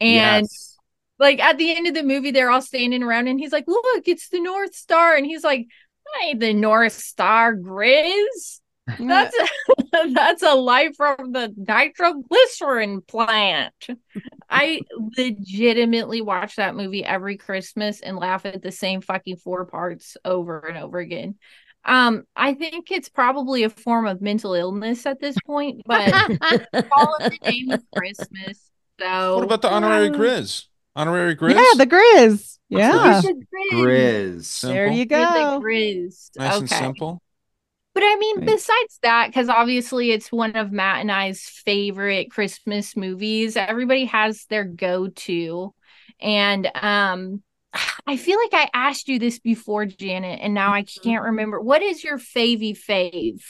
And 0.00 0.48
Yes. 0.50 0.78
like 1.18 1.40
at 1.40 1.58
the 1.58 1.76
end 1.76 1.86
of 1.88 1.94
the 1.94 2.02
movie, 2.02 2.30
they're 2.32 2.50
all 2.50 2.62
standing 2.62 3.02
around 3.02 3.28
and 3.28 3.38
he's 3.40 3.52
like, 3.52 3.66
Look, 3.68 4.08
it's 4.08 4.28
the 4.30 4.40
North 4.40 4.74
Star. 4.74 5.16
And 5.16 5.26
he's 5.26 5.44
like, 5.44 5.66
I 6.22 6.26
ain't 6.28 6.40
the 6.40 6.54
North 6.54 6.94
Star, 6.94 7.54
Grizz. 7.56 8.60
That's 8.98 9.36
a, 9.36 10.08
that's 10.14 10.42
a 10.42 10.54
light 10.54 10.96
from 10.96 11.32
the 11.32 11.52
nitroglycerin 11.56 13.02
plant. 13.02 13.74
I 14.48 14.80
legitimately 15.18 16.22
watch 16.22 16.56
that 16.56 16.74
movie 16.74 17.04
every 17.04 17.36
Christmas 17.36 18.00
and 18.00 18.16
laugh 18.16 18.46
at 18.46 18.62
the 18.62 18.72
same 18.72 19.00
fucking 19.00 19.36
four 19.36 19.66
parts 19.66 20.16
over 20.24 20.60
and 20.60 20.78
over 20.78 20.98
again. 20.98 21.36
Um, 21.84 22.24
I 22.36 22.54
think 22.54 22.90
it's 22.90 23.08
probably 23.08 23.64
a 23.64 23.70
form 23.70 24.06
of 24.06 24.22
mental 24.22 24.54
illness 24.54 25.04
at 25.04 25.20
this 25.20 25.36
point, 25.44 25.82
but 25.84 26.12
all 26.96 27.16
in 27.16 27.30
the 27.30 27.38
name 27.42 27.70
of 27.72 27.82
Christmas. 27.94 28.70
So 29.00 29.34
What 29.36 29.44
about 29.44 29.62
the 29.62 29.70
honorary 29.70 30.10
Grizz? 30.10 30.66
Honorary 30.94 31.34
Grizz. 31.34 31.54
Yeah, 31.54 31.84
the 31.84 31.86
Grizz. 31.86 32.58
Yeah. 32.68 33.20
The 33.20 33.44
Grizz. 33.72 33.82
Grizz. 33.82 34.60
There 34.62 34.86
you 34.86 35.06
go. 35.06 35.18
the 35.60 35.66
Grizz. 35.66 36.30
Nice 36.36 36.60
and 36.60 36.68
simple. 36.68 37.22
But 37.94 38.02
I 38.04 38.16
mean, 38.16 38.38
Okay. 38.38 38.46
besides 38.46 38.98
that, 39.02 39.26
because 39.28 39.48
obviously 39.48 40.12
it's 40.12 40.32
one 40.32 40.56
of 40.56 40.72
Matt 40.72 41.00
and 41.02 41.12
I's 41.12 41.42
favorite 41.42 42.30
Christmas 42.30 42.96
movies. 42.96 43.56
Everybody 43.56 44.06
has 44.06 44.46
their 44.46 44.64
go-to, 44.64 45.74
and 46.20 46.70
um, 46.74 47.42
I 48.06 48.16
feel 48.16 48.38
like 48.38 48.54
I 48.54 48.70
asked 48.72 49.08
you 49.08 49.18
this 49.18 49.38
before, 49.38 49.86
Janet, 49.86 50.40
and 50.42 50.54
now 50.54 50.72
I 50.72 50.84
can't 50.84 51.24
remember. 51.24 51.60
What 51.60 51.82
is 51.82 52.02
your 52.02 52.18
favy 52.18 52.74
fave? 52.74 53.42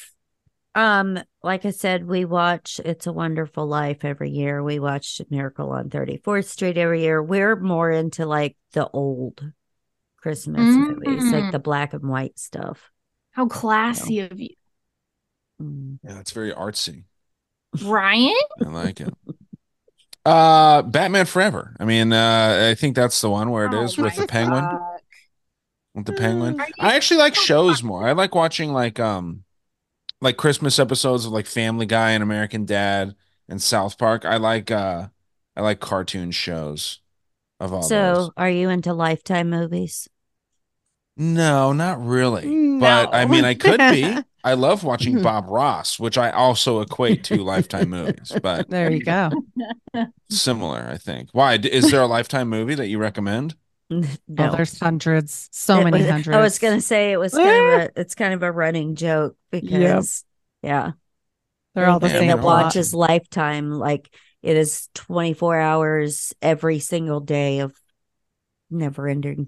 Um, 0.74 1.19
like 1.43 1.66
I 1.66 1.70
said, 1.70 2.06
we 2.06 2.24
watch 2.24 2.81
It's 2.85 3.06
a 3.06 3.12
Wonderful 3.12 3.66
Life 3.66 4.05
every 4.05 4.31
year. 4.31 4.62
We 4.62 4.78
watch 4.78 5.20
Miracle 5.28 5.70
on 5.70 5.90
34th 5.90 6.47
Street 6.48 6.78
every 6.78 7.02
year. 7.02 7.23
We're 7.23 7.56
more 7.56 7.90
into 7.90 8.24
like 8.24 8.56
the 8.73 8.89
old 8.89 9.52
Christmas 10.16 10.66
movies, 10.77 11.31
like 11.31 11.44
Mm. 11.44 11.52
the 11.52 11.59
black 11.59 11.93
and 11.93 12.09
white 12.09 12.39
stuff. 12.39 12.91
How 13.32 13.46
classy 13.46 14.20
of 14.20 14.38
you, 14.38 14.50
Yeah, 15.59 16.20
it's 16.20 16.32
very 16.32 16.52
artsy. 16.52 17.04
Ryan. 17.82 18.34
I 18.64 18.68
like 18.68 19.00
it. 19.00 19.14
Uh, 20.24 20.82
Batman 20.82 21.26
Forever. 21.26 21.74
I 21.80 21.84
mean, 21.84 22.12
uh, 22.12 22.68
I 22.70 22.74
think 22.74 22.94
that's 22.94 23.20
the 23.20 23.30
one 23.30 23.50
where 23.50 23.66
it 23.66 23.74
is 23.74 23.98
with 23.98 24.16
the 24.16 24.26
penguin. 24.26 24.68
With 25.94 26.06
the 26.06 26.12
penguin. 26.12 26.60
I 26.78 26.96
actually 26.96 27.18
like 27.18 27.34
shows 27.34 27.82
more. 27.82 28.06
I 28.06 28.12
like 28.12 28.34
watching 28.34 28.72
like 28.72 29.00
um 29.00 29.44
like 30.20 30.36
Christmas 30.36 30.78
episodes 30.78 31.26
of 31.26 31.32
like 31.32 31.46
Family 31.46 31.86
Guy 31.86 32.12
and 32.12 32.22
American 32.22 32.64
Dad 32.64 33.14
and 33.48 33.60
South 33.60 33.98
Park. 33.98 34.24
I 34.24 34.36
like 34.36 34.70
uh 34.70 35.09
I 35.56 35.60
like 35.60 35.80
cartoon 35.80 36.30
shows 36.30 37.00
of 37.59 37.72
all 37.72 37.82
so, 37.82 38.14
those. 38.14 38.30
are 38.36 38.50
you 38.50 38.68
into 38.70 38.94
Lifetime 38.94 39.50
movies? 39.50 40.09
No, 41.16 41.72
not 41.72 42.05
really. 42.05 42.44
Mm, 42.44 42.80
but 42.80 43.14
I 43.14 43.26
mean 43.26 43.44
I 43.44 43.55
could 43.55 43.78
be. 43.78 44.16
I 44.44 44.55
love 44.55 44.82
watching 44.82 45.14
mm-hmm. 45.14 45.22
Bob 45.22 45.48
Ross, 45.48 46.01
which 46.01 46.18
I 46.18 46.30
also 46.30 46.80
equate 46.80 47.22
to 47.24 47.36
Lifetime 47.44 47.90
movies, 47.90 48.32
but 48.43 48.68
There 48.68 48.90
you 48.90 49.05
go. 49.05 49.30
similar, 50.30 50.89
I 50.90 50.97
think. 50.97 51.28
Why? 51.30 51.55
Is 51.62 51.93
there 51.93 52.02
a 52.02 52.06
Lifetime 52.06 52.48
movie 52.48 52.74
that 52.74 52.89
you 52.89 52.98
recommend? 52.98 53.55
Oh, 53.93 54.02
there's 54.28 54.80
hundreds. 54.80 55.48
So 55.52 55.80
It 55.80 55.84
many 55.84 55.98
was- 55.98 56.10
hundreds. 56.10 56.28
I 56.36 56.40
was 56.40 56.59
gonna 56.59 56.80
say 56.80 57.12
it 57.12 57.18
was 57.18 57.32
kind 57.32 57.48
of 57.48 57.80
a 57.80 58.01
it's 58.01 58.14
kind 58.14 58.34
of 58.34 58.43
a 58.43 58.51
running 58.51 58.97
joke 58.97 59.36
because 59.51 60.24
yeah. 60.62 60.93
They're 61.74 61.89
all 61.89 62.01
the 62.01 62.06
Everybody 62.06 62.28
same 62.28 62.36
that 62.36 62.43
plot. 62.43 62.64
watches 62.64 62.93
Lifetime 62.93 63.70
like 63.70 64.12
it 64.43 64.56
is 64.56 64.89
24 64.94 65.59
hours 65.59 66.34
every 66.43 66.80
single 66.80 67.20
day 67.20 67.60
of 67.60 67.74
never 68.70 69.09
ending 69.09 69.47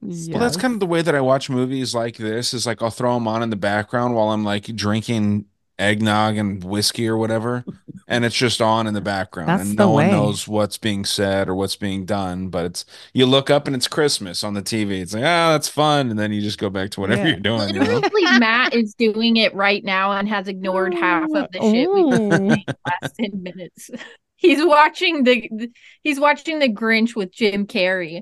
Christmas. 0.00 0.28
Well, 0.30 0.40
that's 0.40 0.56
kind 0.56 0.74
of 0.74 0.80
the 0.80 0.86
way 0.86 1.02
that 1.02 1.14
I 1.14 1.20
watch 1.20 1.48
movies 1.50 1.94
like 1.94 2.16
this. 2.16 2.54
Is 2.54 2.66
like 2.66 2.82
I'll 2.82 2.90
throw 2.90 3.14
them 3.14 3.26
on 3.28 3.42
in 3.42 3.50
the 3.50 3.56
background 3.56 4.14
while 4.14 4.30
I'm 4.30 4.44
like 4.44 4.64
drinking 4.64 5.46
eggnog 5.78 6.38
and 6.38 6.64
whiskey 6.64 7.06
or 7.06 7.18
whatever, 7.18 7.64
and 8.08 8.24
it's 8.24 8.34
just 8.36 8.62
on 8.62 8.86
in 8.86 8.94
the 8.94 9.00
background, 9.02 9.48
That's 9.50 9.62
and 9.68 9.78
the 9.78 9.84
no 9.84 9.90
one 9.90 10.10
knows 10.10 10.48
what's 10.48 10.78
being 10.78 11.04
said 11.04 11.48
or 11.48 11.54
what's 11.54 11.76
being 11.76 12.04
done. 12.06 12.48
But 12.48 12.64
it's 12.66 12.84
you 13.12 13.26
look 13.26 13.50
up 13.50 13.66
and 13.66 13.76
it's 13.76 13.88
Christmas 13.88 14.42
on 14.44 14.54
the 14.54 14.62
TV. 14.62 15.00
It's 15.00 15.12
like 15.14 15.24
ah, 15.24 15.52
that's 15.52 15.68
fun, 15.68 16.10
and 16.10 16.18
then 16.18 16.32
you 16.32 16.40
just 16.40 16.58
go 16.58 16.70
back 16.70 16.90
to 16.90 17.00
whatever 17.00 17.22
Yeah. 17.22 17.28
you're 17.28 17.40
doing. 17.40 17.74
You 17.74 17.80
know? 17.80 17.94
Literally, 17.98 18.38
Matt 18.38 18.74
is 18.74 18.94
doing 18.94 19.36
it 19.36 19.54
right 19.54 19.84
now 19.84 20.12
and 20.12 20.28
has 20.28 20.48
ignored 20.48 20.94
half 20.94 21.24
of 21.34 21.48
the 21.52 21.60
shit 21.60 21.90
we've 21.92 22.10
been 22.10 22.32
Ooh. 22.32 22.36
saying 22.48 22.64
the 22.66 22.76
last 23.02 23.14
ten 23.18 23.42
minutes. 23.42 23.90
He's 24.38 24.62
watching 24.62 25.24
the 25.24 25.70
he's 26.02 26.20
watching 26.20 26.58
the 26.58 26.68
Grinch 26.68 27.16
with 27.16 27.32
Jim 27.32 27.66
Carrey. 27.66 28.20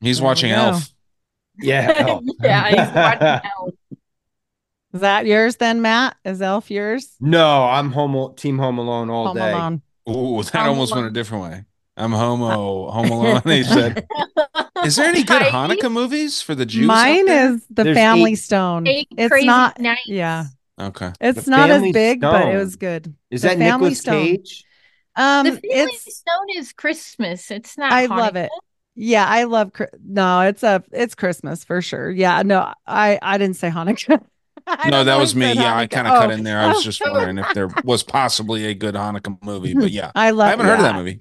He's 0.00 0.18
There 0.18 0.24
we 0.24 0.26
watching. 0.26 0.50
Elf. 0.50 0.93
Yeah. 1.58 2.18
yeah, 2.42 3.40
he's. 3.40 3.98
Is 4.92 5.00
that 5.00 5.26
yours 5.26 5.56
then, 5.56 5.82
Matt? 5.82 6.16
Is 6.24 6.40
Elf 6.40 6.70
yours? 6.70 7.16
No, 7.20 7.64
I'm 7.64 7.90
home 7.90 8.34
team 8.36 8.58
home 8.58 8.78
alone 8.78 9.10
all 9.10 9.26
Home 9.28 9.36
day. 9.36 9.52
Alone. 9.52 9.82
Ooh, 10.08 10.42
that 10.42 10.52
Home 10.54 10.68
almost 10.68 10.94
went 10.94 11.06
a 11.06 11.10
different 11.10 11.44
way. 11.44 11.64
I'm 11.96 12.12
homo, 12.12 12.90
home 12.90 13.06
alone. 13.10 13.42
They 13.44 13.62
said, 13.62 14.06
"Is 14.84 14.96
there 14.96 15.06
any 15.08 15.22
good 15.24 15.40
Right? 15.42 15.50
Hanukkah 15.52 15.90
movies 15.90 16.40
for 16.42 16.54
the 16.54 16.66
Jews?" 16.66 16.86
Mine 16.86 17.28
is 17.28 17.64
the 17.70 17.84
There's 17.84 17.96
Family 17.96 18.32
eight- 18.32 18.36
Stone. 18.36 18.86
Eight 18.86 19.08
It's 19.16 19.44
not. 19.44 19.80
Nights. 19.80 20.00
Yeah, 20.06 20.46
okay. 20.80 21.12
it's 21.20 21.44
The 21.44 21.50
not 21.50 21.70
as 21.70 21.76
Family 21.76 21.92
big, 21.92 22.20
but 22.20 22.48
it 22.48 22.56
was 22.56 22.76
good. 22.76 23.14
Is 23.30 23.42
The 23.42 23.48
that 23.48 23.58
Family 23.58 23.90
Nicolas 23.90 24.00
Stone. 24.00 24.22
Cage? 24.24 24.64
Um, 25.16 25.46
the 25.46 25.52
Family 25.52 25.68
it's 25.72 26.16
Stone 26.18 26.46
is 26.56 26.72
Christmas. 26.72 27.50
It's 27.50 27.78
not. 27.78 27.92
I 27.92 28.06
love 28.06 28.36
it. 28.36 28.50
Yeah, 28.96 29.26
I 29.26 29.44
love. 29.44 29.72
No, 30.06 30.40
it's 30.42 30.62
a 30.62 30.82
it's 30.92 31.14
Christmas 31.14 31.64
for 31.64 31.82
sure. 31.82 32.10
Yeah, 32.10 32.42
no, 32.42 32.72
I 32.86 33.18
I 33.20 33.38
didn't 33.38 33.56
say 33.56 33.70
Hanukkah. 33.70 34.24
No, 34.88 35.04
that 35.04 35.18
was 35.18 35.34
me. 35.34 35.48
said 35.48 35.56
Yeah, 35.56 35.76
I 35.76 35.86
kind 35.86 36.06
of 36.06 36.14
cut 36.18 36.30
Oh. 36.30 36.32
in 36.32 36.42
there. 36.42 36.58
I 36.58 36.68
was 36.68 36.78
Oh. 36.78 36.82
just 36.82 37.02
wondering 37.04 37.36
if 37.36 37.52
there 37.52 37.68
was 37.84 38.02
possibly 38.18 38.64
a 38.64 38.72
good 38.74 38.94
Hanukkah 38.94 39.36
movie, 39.44 39.74
but 39.74 39.90
yeah, 39.90 40.10
I 40.14 40.30
love. 40.30 40.46
I 40.46 40.50
haven't 40.52 40.64
heard 40.64 40.76
of 40.78 40.82
that 40.84 40.94
movie. 40.94 41.20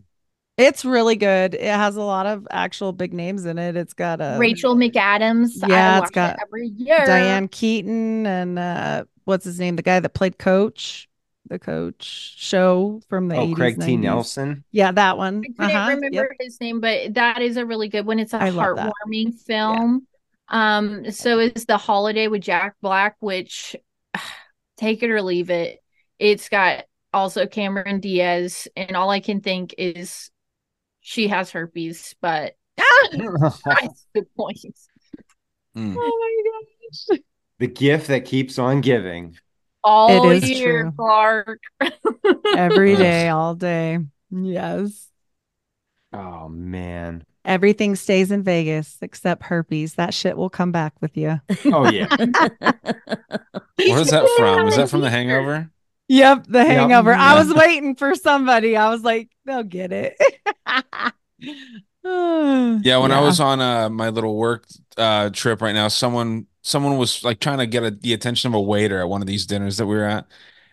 It's 0.57 0.85
really 0.85 1.17
good. 1.17 1.53
It 1.55 1.61
has 1.63 1.97
a 1.97 2.01
lot 2.03 2.25
of 2.25 2.47
actual 2.51 2.93
big 2.93 3.11
names 3.13 3.43
in 3.45 3.57
it. 3.57 3.75
It's 3.75 3.93
got 3.93 4.21
a 4.21 4.37
Rachel 4.39 4.75
McAdams. 4.77 5.49
Yeah, 5.67 5.95
I 5.95 5.97
it's 5.97 6.01
watch 6.05 6.13
got 6.13 6.33
it 6.35 6.39
every 6.43 6.67
year. 6.67 7.05
Diane 7.05 7.49
Keaton 7.49 8.25
and 8.25 8.57
uh 8.59 9.03
what's 9.25 9.43
his 9.43 9.59
name? 9.59 9.75
The 9.75 9.81
guy 9.81 9.99
that 9.99 10.13
played 10.13 10.37
Coach, 10.39 11.09
the 11.53 11.59
Coach 11.59 12.33
show 12.37 12.99
from 13.07 13.27
the 13.27 13.35
Oh, 13.35 13.47
80s, 13.47 13.55
Craig 13.55 13.79
T. 13.81 13.95
Nelson. 13.97 14.63
Yeah, 14.71 14.91
that 14.91 15.17
one. 15.17 15.43
I 15.59 15.67
couldn't 15.67 15.75
Uh-huh. 15.75 15.89
remember 15.95 16.15
Yep. 16.15 16.27
his 16.39 16.59
name, 16.59 16.79
but 16.81 17.13
that 17.13 17.41
is 17.41 17.57
a 17.57 17.65
really 17.65 17.87
good 17.87 18.05
one. 18.05 18.19
It's 18.19 18.33
a 18.33 18.41
I 18.41 18.49
heartwarming 18.49 19.35
film. 19.45 20.07
Um, 20.49 21.09
so 21.11 21.39
is 21.39 21.65
The 21.65 21.77
Holiday 21.77 22.27
with 22.27 22.41
Jack 22.41 22.75
Black, 22.81 23.15
which 23.19 23.75
take 24.77 25.03
it 25.03 25.09
or 25.09 25.21
leave 25.21 25.49
it. 25.49 25.79
It's 26.19 26.49
got 26.49 26.85
also 27.13 27.45
Cameron 27.47 27.99
Diaz, 27.99 28.67
and 28.75 28.95
all 28.95 29.09
I 29.09 29.19
can 29.19 29.41
think 29.41 29.75
is 29.77 30.31
she 31.01 31.27
has 31.27 31.51
herpes, 31.51 32.15
but 32.21 32.55
that's 32.77 34.07
the 34.13 34.25
point. 34.35 34.75
Hmm. 35.75 35.95
Oh 35.97 36.41
my 37.09 37.17
gosh. 37.17 37.19
the 37.59 37.67
gift 37.67 38.07
that 38.07 38.25
keeps 38.25 38.57
on 38.59 38.81
giving. 38.81 39.37
All 39.83 40.29
is 40.29 40.49
year, 40.49 40.83
true. 40.83 40.91
Clark. 40.95 41.61
Every 42.55 42.95
day, 42.95 43.29
all 43.29 43.55
day. 43.55 43.99
Yes. 44.31 45.07
Oh 46.13 46.47
man. 46.49 47.23
Everything 47.45 47.95
stays 47.95 48.31
in 48.31 48.43
Vegas 48.43 48.97
except 49.01 49.43
herpes. 49.43 49.95
That 49.95 50.13
shit 50.13 50.37
will 50.37 50.49
come 50.49 50.71
back 50.71 50.93
with 51.01 51.17
you. 51.17 51.41
Oh 51.65 51.89
yeah. 51.89 52.07
Where's 53.77 54.11
that 54.11 54.29
from? 54.37 54.67
Is 54.67 54.77
that 54.77 54.89
from 54.89 55.01
The 55.01 55.09
Hangover? 55.09 55.69
Yep, 56.09 56.47
the 56.47 56.65
hangover. 56.65 57.13
I 57.13 57.35
was 57.35 57.51
waiting 57.53 57.95
for 57.95 58.13
somebody. 58.13 58.75
I 58.75 58.89
was 58.89 59.03
like, 59.03 59.29
they'll 59.45 59.63
get 59.63 59.91
it. 59.91 60.15
Yeah, 62.03 62.97
when 62.97 63.11
I 63.11 63.21
was 63.21 63.39
on 63.39 63.61
uh, 63.61 63.89
my 63.89 64.09
little 64.09 64.35
work 64.35 64.65
uh, 64.97 65.29
trip 65.29 65.61
right 65.61 65.73
now, 65.73 65.87
someone 65.87 66.47
someone 66.63 66.97
was 66.97 67.23
like 67.23 67.39
trying 67.39 67.59
to 67.59 67.67
get 67.67 67.83
a, 67.83 67.91
the 67.91 68.13
attention 68.13 68.47
of 68.47 68.55
a 68.55 68.61
waiter 68.61 68.99
at 68.99 69.09
one 69.09 69.21
of 69.21 69.27
these 69.27 69.45
dinners 69.45 69.77
that 69.77 69.85
we 69.85 69.95
were 69.95 70.05
at, 70.05 70.25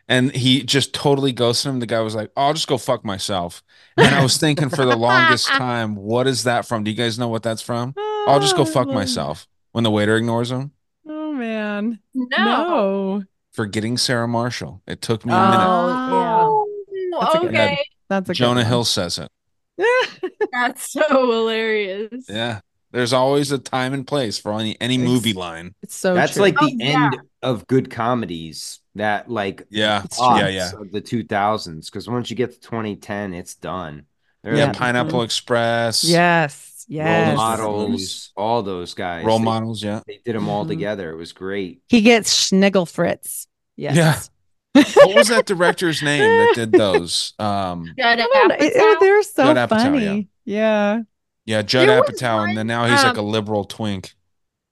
and 0.08 0.34
he 0.34 0.62
just 0.62 0.94
totally 0.94 1.32
ghosted 1.32 1.70
him. 1.70 1.80
The 1.80 1.86
guy 1.86 2.00
was 2.00 2.14
like, 2.14 2.30
"Oh, 2.36 2.46
I'll 2.46 2.54
just 2.54 2.68
go 2.68 2.78
fuck 2.78 3.04
myself," 3.04 3.62
and 3.98 4.14
I 4.14 4.22
was 4.22 4.38
thinking 4.38 4.70
for 4.70 4.86
the 4.86 4.96
longest 4.96 5.48
time, 5.48 5.96
"What 5.96 6.26
is 6.26 6.44
that 6.44 6.66
from? 6.66 6.84
Do 6.84 6.90
you 6.90 6.96
guys 6.96 7.18
know 7.18 7.28
what 7.28 7.42
that's 7.42 7.62
from?" 7.62 7.94
I'll 8.26 8.40
just 8.40 8.56
go 8.56 8.64
fuck 8.64 8.88
um. 8.88 8.94
myself 8.94 9.46
when 9.72 9.84
the 9.84 9.90
waiter 9.90 10.16
ignores 10.16 10.50
him. 10.50 10.72
Oh 11.06 11.32
man. 11.32 12.00
No. 12.14 12.38
No. 12.38 13.22
Forgetting 13.52 13.98
Sarah 13.98 14.28
Marshall. 14.28 14.82
It 14.86 15.02
took 15.02 15.26
me 15.26 15.32
a 15.32 15.36
minute. 15.36 15.58
Oh, 15.60 16.66
oh 17.14 17.20
That's 17.20 17.34
a 17.34 17.38
good 17.38 17.48
okay. 17.48 17.84
That's 18.08 18.30
a 18.30 18.34
Jonah 18.34 18.62
good 18.62 18.68
Hill 18.68 18.84
says 18.84 19.18
it. 19.18 19.30
That's 20.52 20.92
so 20.92 21.02
hilarious. 21.08 22.26
Yeah. 22.28 22.60
There's 22.92 23.12
always 23.12 23.52
a 23.52 23.58
time 23.58 23.92
and 23.92 24.06
place 24.06 24.38
for 24.38 24.52
any 24.58 24.76
any 24.80 24.98
movie 24.98 25.32
line. 25.32 25.74
It's 25.82 25.94
so 25.94 26.14
That's 26.14 26.32
true. 26.34 26.42
like 26.42 26.54
the 26.54 26.64
Oh, 26.64 26.76
yeah. 26.76 27.04
end 27.12 27.20
of 27.42 27.66
good 27.66 27.90
comedies. 27.90 28.80
That 28.96 29.30
like 29.30 29.66
Yeah. 29.70 30.02
Yeah, 30.18 30.48
yeah. 30.48 30.70
of 30.78 30.90
the 30.90 31.00
2000s. 31.00 31.86
Because 31.86 32.08
once 32.08 32.28
you 32.30 32.36
get 32.36 32.52
to 32.52 32.60
2010, 32.60 33.34
it's 33.34 33.54
done. 33.54 34.06
There's 34.42 34.58
Yeah, 34.58 34.66
like 34.66 34.76
Pineapple 34.76 35.22
Express. 35.22 36.02
Yes. 36.02 36.84
yes. 36.88 37.28
role 37.28 37.36
models, 37.36 38.32
all 38.36 38.62
those 38.62 38.94
guys. 38.94 39.24
Role 39.24 39.38
They- 39.38 39.44
models, 39.44 39.82
yeah. 39.82 40.00
They 40.06 40.20
did 40.24 40.34
them 40.34 40.48
all 40.48 40.64
Mhm. 40.64 40.68
together. 40.68 41.10
It 41.12 41.16
was 41.16 41.32
great. 41.32 41.82
He 41.88 42.00
gets 42.00 42.50
Schnigel 42.50 42.88
Fritz. 42.90 43.46
Yes. 43.76 43.96
Yeah. 43.96 44.82
what 45.04 45.14
was 45.16 45.28
that 45.28 45.46
director's 45.46 46.02
name 46.02 46.22
that 46.22 46.52
did 46.54 46.72
those? 46.72 47.34
Um 47.38 47.92
Judd 47.98 48.18
I. 48.34 48.56
It- 48.60 48.72
it- 48.74 49.00
they're 49.00 49.22
so 49.22 49.44
Judd 49.54 49.56
Apatow, 49.68 49.82
funny. 49.82 50.28
Yeah. 50.44 51.00
Yeah, 51.44 51.62
Judd 51.62 51.88
There 51.88 52.00
was 52.00 52.10
Apatow, 52.10 52.44
and 52.44 52.56
then 52.56 52.66
now 52.66 52.86
he's 52.86 53.04
like 53.04 53.16
a 53.16 53.20
um, 53.20 53.26
liberal 53.26 53.64
twink. 53.64 54.14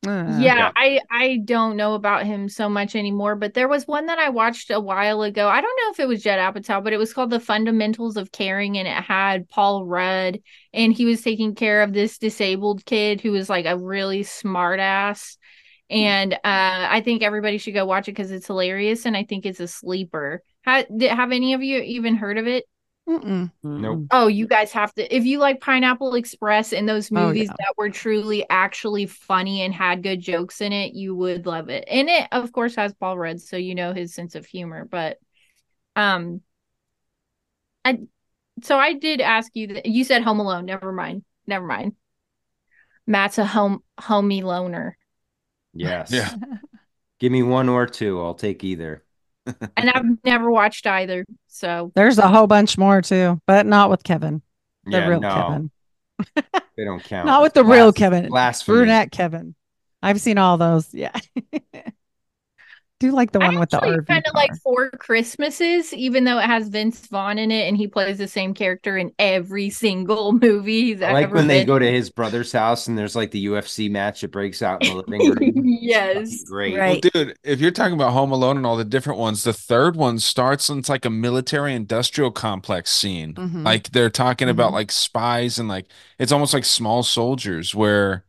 Uh, 0.06 0.38
yeah, 0.38 0.70
I 0.76 1.00
I 1.10 1.38
don't 1.44 1.76
know 1.76 1.94
about 1.94 2.24
him 2.24 2.48
so 2.48 2.68
much 2.68 2.94
anymore, 2.94 3.34
but 3.34 3.54
there 3.54 3.66
was 3.66 3.86
one 3.86 4.06
that 4.06 4.18
I 4.18 4.28
watched 4.28 4.70
a 4.70 4.78
while 4.78 5.22
ago. 5.22 5.48
I 5.48 5.60
don't 5.60 5.76
know 5.82 5.90
if 5.90 5.98
it 5.98 6.06
was 6.06 6.22
Judd 6.22 6.38
Apatow, 6.38 6.82
but 6.84 6.92
it 6.92 6.98
was 6.98 7.12
called 7.12 7.30
The 7.30 7.40
Fundamentals 7.40 8.16
of 8.16 8.30
Caring, 8.30 8.78
and 8.78 8.86
it 8.86 8.92
had 8.94 9.48
Paul 9.48 9.84
Rudd, 9.86 10.40
and 10.72 10.92
he 10.92 11.04
was 11.04 11.22
taking 11.22 11.54
care 11.56 11.82
of 11.82 11.92
this 11.92 12.18
disabled 12.18 12.84
kid 12.84 13.20
who 13.20 13.32
was 13.32 13.50
like 13.50 13.66
a 13.66 13.76
really 13.76 14.22
smart 14.22 14.78
ass. 14.78 15.36
And 15.90 16.34
uh, 16.34 16.38
I 16.44 17.00
think 17.04 17.22
everybody 17.22 17.58
should 17.58 17.74
go 17.74 17.86
watch 17.86 18.08
it 18.08 18.12
because 18.12 18.30
it's 18.30 18.46
hilarious, 18.46 19.04
and 19.04 19.16
I 19.16 19.24
think 19.24 19.46
it's 19.46 19.60
a 19.60 19.66
sleeper. 19.68 20.42
Ha- 20.64 20.84
did, 20.96 21.10
have 21.10 21.32
any 21.32 21.54
of 21.54 21.62
you 21.62 21.80
even 21.80 22.14
heard 22.14 22.38
of 22.38 22.46
it? 22.46 22.64
Mm-mm. 23.08 23.50
Nope. 23.62 24.04
Oh, 24.10 24.26
you 24.26 24.46
guys 24.46 24.72
have 24.72 24.92
to. 24.94 25.14
If 25.16 25.24
you 25.24 25.38
like 25.38 25.60
Pineapple 25.60 26.14
Express 26.14 26.72
and 26.74 26.86
those 26.88 27.10
Oh, 27.14 27.28
movies 27.28 27.48
yeah. 27.48 27.54
that 27.58 27.74
were 27.78 27.88
truly 27.90 28.44
actually 28.50 29.06
funny 29.06 29.62
and 29.62 29.72
had 29.72 30.02
good 30.02 30.20
jokes 30.20 30.60
in 30.60 30.72
it, 30.72 30.92
you 30.94 31.14
would 31.14 31.46
love 31.46 31.70
it. 31.70 31.84
And 31.88 32.08
it, 32.08 32.28
of 32.32 32.52
course, 32.52 32.74
has 32.76 32.92
Paul 32.94 33.16
Rudd, 33.18 33.40
so 33.40 33.56
you 33.56 33.74
know 33.74 33.94
his 33.94 34.12
sense 34.14 34.34
of 34.34 34.44
humor. 34.44 34.84
But, 34.84 35.18
um, 35.96 36.42
I, 37.84 38.00
so 38.62 38.78
I 38.78 38.94
did 38.94 39.20
ask 39.20 39.50
you 39.54 39.68
that 39.68 39.86
you 39.86 40.04
said 40.04 40.22
Home 40.22 40.40
Alone. 40.40 40.66
Never 40.66 40.92
mind. 40.92 41.24
Never 41.46 41.66
mind. 41.66 41.94
Matt's 43.08 43.38
a 43.38 43.44
home 43.46 43.82
homie 43.98 44.42
loner, 44.44 44.96
Yes. 45.74 46.10
Yeah. 46.12 46.34
Give 47.20 47.32
me 47.32 47.42
one 47.42 47.68
or 47.68 47.86
two. 47.86 48.20
I'll 48.22 48.34
take 48.34 48.64
either. 48.64 49.04
And 49.76 49.90
I've 49.90 50.04
never 50.24 50.50
watched 50.50 50.86
either. 50.86 51.24
So 51.48 51.92
There's 51.94 52.18
a 52.18 52.28
whole 52.28 52.46
bunch 52.46 52.76
more 52.78 53.02
too, 53.02 53.40
but 53.46 53.66
not 53.66 53.90
with 53.90 54.02
Kevin. 54.04 54.42
The 54.84 54.98
Yeah, 54.98 55.06
real 55.08 55.20
no. 55.20 55.34
Kevin. 55.34 55.70
They 56.76 56.84
don't 56.84 57.02
count. 57.02 57.26
Not 57.26 57.42
with 57.42 57.54
the 57.54 57.64
real 57.64 57.86
Blas- 57.90 57.98
Kevin. 57.98 58.28
Blasphemy. 58.28 58.76
Brunette 58.78 59.10
Kevin. 59.10 59.54
I've 60.00 60.20
seen 60.20 60.38
all 60.38 60.56
those. 60.58 60.92
Yeah. 60.94 61.12
Do 63.00 63.06
you 63.06 63.12
like 63.12 63.30
the 63.30 63.40
one 63.40 63.58
with 63.60 63.70
the 63.70 63.78
actually 63.78 63.90
RV 63.90 64.06
kind 64.08 64.26
of 64.26 64.34
like 64.34 64.50
Four 64.56 64.90
Christmases, 64.90 65.94
even 65.94 66.24
though 66.24 66.38
it 66.38 66.46
has 66.46 66.68
Vince 66.68 67.06
Vaughn 67.06 67.38
in 67.38 67.52
it 67.52 67.68
and 67.68 67.76
he 67.76 67.86
plays 67.86 68.18
the 68.18 68.26
same 68.26 68.54
character 68.54 68.96
in 68.98 69.12
every 69.20 69.70
single 69.70 70.32
movie 70.32 70.82
he's 70.86 71.02
I 71.02 71.12
like 71.12 71.24
ever 71.24 71.36
when 71.36 71.46
they 71.46 71.64
go 71.64 71.78
to 71.78 71.90
his 71.90 72.10
brother's 72.10 72.50
house 72.50 72.88
and 72.88 72.98
there's 72.98 73.14
like 73.14 73.30
the 73.30 73.44
UFC 73.46 73.88
match 73.88 74.22
that 74.22 74.32
breaks 74.32 74.62
out 74.62 74.82
in 74.82 74.88
the 74.88 74.96
living 74.96 75.20
room. 75.30 75.64
yes. 75.80 76.42
Great. 76.44 76.74
Well, 76.76 76.96
dude, 76.96 77.38
if 77.44 77.60
you're 77.60 77.70
talking 77.70 77.94
about 77.94 78.12
Home 78.12 78.32
Alone 78.32 78.56
and 78.56 78.66
all 78.66 78.76
the 78.76 78.84
different 78.84 79.18
ones, 79.18 79.44
the 79.44 79.52
third 79.52 79.94
one 79.96 80.18
starts 80.18 80.68
and 80.68 80.80
it's 80.80 80.88
like 80.88 81.04
a 81.04 81.10
military 81.10 81.74
industrial 81.74 82.32
complex 82.32 82.90
scene. 82.90 83.34
Mhm. 83.34 83.64
Like 83.64 83.90
they're 83.90 84.10
talking 84.10 84.48
Mhm. 84.48 84.52
about 84.52 84.72
like 84.72 84.90
spies 84.90 85.58
and 85.58 85.68
like 85.68 85.86
it's 86.18 86.32
almost 86.32 86.52
like 86.52 86.64
small 86.64 87.02
soldiers 87.04 87.74
where 87.74 88.24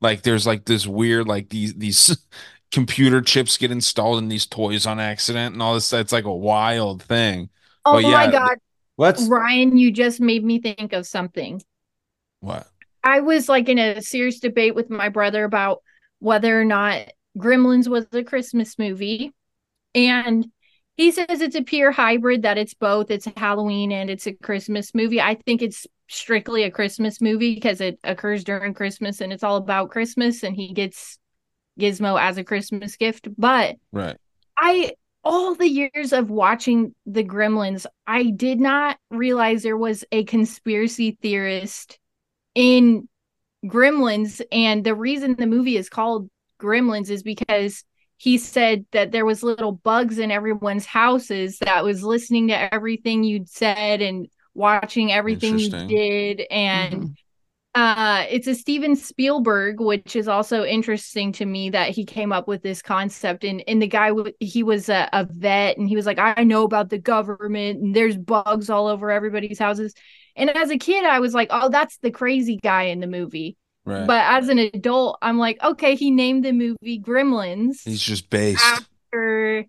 like 0.00 0.22
there's 0.22 0.46
like 0.46 0.64
this 0.66 0.86
weird 0.86 1.26
like 1.28 1.48
these 1.50 1.74
these 1.74 2.16
computer 2.74 3.22
chips 3.22 3.58
get 3.58 3.70
installed 3.72 4.18
in 4.18 4.28
these 4.28 4.46
toys 4.46 4.86
on 4.86 5.00
accident 5.00 5.54
and 5.54 5.62
all 5.62 5.74
this. 5.74 5.92
It's 5.92 6.12
like 6.12 6.24
a 6.24 6.34
wild 6.34 7.02
thing. 7.02 7.50
Oh 7.84 7.96
But 7.96 8.02
my 8.02 8.26
yeah, 8.26 8.26
god. 8.26 8.58
What's 8.96 9.30
Ryan, 9.30 9.76
you 9.78 9.92
just 9.92 10.20
made 10.20 10.44
me 10.44 10.60
think 10.60 10.92
of 10.92 11.06
something. 11.06 11.62
what? 12.40 12.68
I 13.02 13.20
was 13.20 13.48
like 13.48 13.68
in 13.68 13.78
a 13.78 14.00
serious 14.00 14.40
debate 14.40 14.74
with 14.74 14.90
my 14.90 15.08
brother 15.08 15.44
about 15.44 15.82
whether 16.20 16.58
or 16.58 16.64
not 16.64 17.08
Gremlins 17.38 17.88
was 17.88 18.06
a 18.12 18.24
Christmas 18.24 18.78
movie. 18.78 19.32
And 19.94 20.46
he 20.96 21.12
says 21.12 21.40
it's 21.42 21.56
a 21.56 21.62
pure 21.62 21.92
hybrid, 21.92 22.42
that 22.42 22.58
it's 22.58 22.74
both. 22.74 23.10
It's 23.10 23.28
Halloween 23.36 23.92
and 23.92 24.10
it's 24.10 24.26
a 24.26 24.34
Christmas 24.34 24.94
movie. 24.94 25.20
I 25.20 25.36
think 25.46 25.62
it's 25.62 25.86
strictly 26.08 26.64
a 26.64 26.70
Christmas 26.70 27.20
movie 27.20 27.54
because 27.54 27.80
it 27.80 27.98
occurs 28.04 28.44
during 28.44 28.74
Christmas 28.74 29.20
and 29.20 29.32
it's 29.32 29.44
all 29.44 29.56
about 29.56 29.90
Christmas 29.90 30.42
and 30.42 30.56
he 30.56 30.72
gets 30.72 31.18
Gizmo 31.78 32.20
as 32.20 32.38
a 32.38 32.44
Christmas 32.44 32.96
gift. 32.96 33.28
But 33.36 33.76
Right. 33.92 34.16
I 34.56 34.92
all 35.24 35.54
the 35.54 35.68
years 35.68 36.12
of 36.12 36.30
watching 36.30 36.94
the 37.06 37.24
Gremlins, 37.24 37.86
I 38.06 38.24
did 38.24 38.60
not 38.60 38.98
realize 39.10 39.62
there 39.62 39.76
was 39.76 40.04
a 40.12 40.24
conspiracy 40.24 41.18
theorist 41.22 41.98
in 42.54 43.08
Gremlins 43.64 44.42
and 44.52 44.84
the 44.84 44.94
reason 44.94 45.34
the 45.34 45.46
movie 45.46 45.78
is 45.78 45.88
called 45.88 46.28
Gremlins 46.60 47.08
is 47.08 47.22
because 47.22 47.84
he 48.16 48.38
said 48.38 48.84
that 48.92 49.10
there 49.10 49.24
was 49.24 49.42
little 49.42 49.72
bugs 49.72 50.18
in 50.18 50.30
everyone's 50.30 50.86
houses 50.86 51.58
that 51.58 51.84
was 51.84 52.02
listening 52.02 52.48
to 52.48 52.74
everything 52.74 53.24
you'd 53.24 53.48
said 53.48 54.02
and 54.02 54.28
watching 54.54 55.10
everything 55.10 55.58
you 55.58 55.70
did 55.70 56.42
and 56.50 56.94
mm-hmm. 56.94 57.12
Uh 57.74 58.24
it's 58.30 58.46
a 58.46 58.54
Steven 58.54 58.94
Spielberg 58.94 59.80
which 59.80 60.14
is 60.16 60.28
also 60.28 60.64
interesting 60.64 61.32
to 61.32 61.44
me 61.44 61.70
that 61.70 61.90
he 61.90 62.04
came 62.04 62.32
up 62.32 62.46
with 62.46 62.62
this 62.62 62.80
concept 62.82 63.42
and 63.44 63.62
and 63.66 63.82
the 63.82 63.86
guy 63.86 64.10
he 64.40 64.62
was 64.62 64.88
a, 64.88 65.08
a 65.12 65.24
vet 65.24 65.76
and 65.76 65.88
he 65.88 65.96
was 65.96 66.06
like 66.06 66.18
I 66.18 66.44
know 66.44 66.64
about 66.64 66.90
the 66.90 66.98
government 66.98 67.80
and 67.80 67.94
there's 67.96 68.16
bugs 68.16 68.70
all 68.70 68.86
over 68.86 69.10
everybody's 69.10 69.58
houses 69.58 69.92
and 70.36 70.50
as 70.56 70.70
a 70.70 70.78
kid 70.78 71.04
I 71.04 71.20
was 71.20 71.34
like 71.34 71.48
oh 71.50 71.68
that's 71.68 71.98
the 71.98 72.10
crazy 72.10 72.56
guy 72.62 72.84
in 72.84 73.00
the 73.00 73.06
movie 73.08 73.56
Right. 73.86 74.06
but 74.06 74.22
as 74.24 74.48
an 74.48 74.58
adult 74.58 75.18
I'm 75.20 75.36
like 75.38 75.62
okay 75.62 75.94
he 75.94 76.10
named 76.10 76.44
the 76.44 76.52
movie 76.52 77.00
Gremlins 77.00 77.82
He's 77.84 78.00
just 78.00 78.30
based. 78.30 78.64
after 78.64 79.66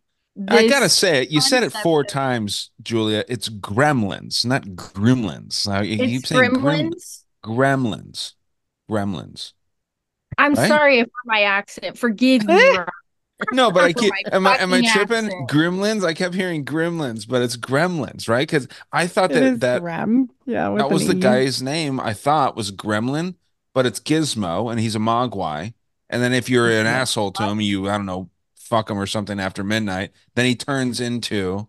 I 0.50 0.68
gotta 0.68 0.90
say 0.90 1.22
it. 1.24 1.32
You 1.32 1.40
said 1.40 1.64
it 1.64 1.72
four 1.72 2.04
times, 2.04 2.72
Julia. 2.84 3.24
It's 3.30 3.48
gremlins, 3.48 4.46
not 4.46 4.64
gremlins. 4.64 5.66
Now 5.66 5.80
you 5.82 5.98
keep 5.98 6.26
saying 6.28 6.52
grem- 6.52 6.58
Gremlins 6.92 7.24
gremlins. 7.46 8.34
Gremlins. 8.90 9.54
I'm 10.38 10.56
right? 10.56 10.56
sorry 10.56 11.04
for 11.04 11.12
my 11.26 11.42
accent 11.44 11.98
forgive 11.98 12.48
me 12.48 12.78
No, 13.52 13.72
but 13.72 13.84
I 13.84 13.94
keep 13.94 14.20
am 14.32 14.48
I 14.48 14.58
am 14.58 14.74
I 14.74 14.82
tripping? 14.82 15.32
accent. 15.32 15.48
Gremlins? 15.48 16.06
I 16.06 16.14
kept 16.14 16.36
hearing 16.36 16.66
gremlins, 16.66 17.28
but 17.28 17.42
it's 17.42 17.58
gremlins, 17.58 18.28
right? 18.28 18.48
Because 18.48 18.68
I 18.92 19.08
thought 19.08 19.32
It 19.32 19.34
that 19.34 19.44
is 19.44 19.60
that 19.60 19.84
Grem. 19.84 20.30
Yeah. 20.46 20.70
that 20.78 20.92
was 20.92 21.06
an 21.06 21.08
the 21.08 21.16
E. 21.16 21.16
guy's 21.16 21.62
name. 21.62 22.00
I 22.00 22.14
thought 22.14 22.56
was 22.56 22.72
Gremlin, 22.72 23.36
but 23.74 23.86
it's 23.86 24.00
Gizmo, 24.00 24.72
and 24.72 24.80
he's 24.80 24.96
a 24.96 25.00
Mogwai. 25.00 25.74
And 26.10 26.22
then 26.24 26.34
if 26.34 26.50
you're 26.50 26.70
an 26.72 26.88
asshole 26.88 27.32
to 27.34 27.44
him, 27.46 27.62
you 27.62 27.90
I 27.90 27.98
don't 27.98 28.06
know, 28.08 28.30
fuck 28.56 28.90
him 28.90 29.00
or 29.00 29.08
something 29.08 29.40
after 29.40 29.64
midnight. 29.64 30.12
Then 30.36 30.46
he 30.46 30.56
turns 30.56 31.00
into 31.02 31.68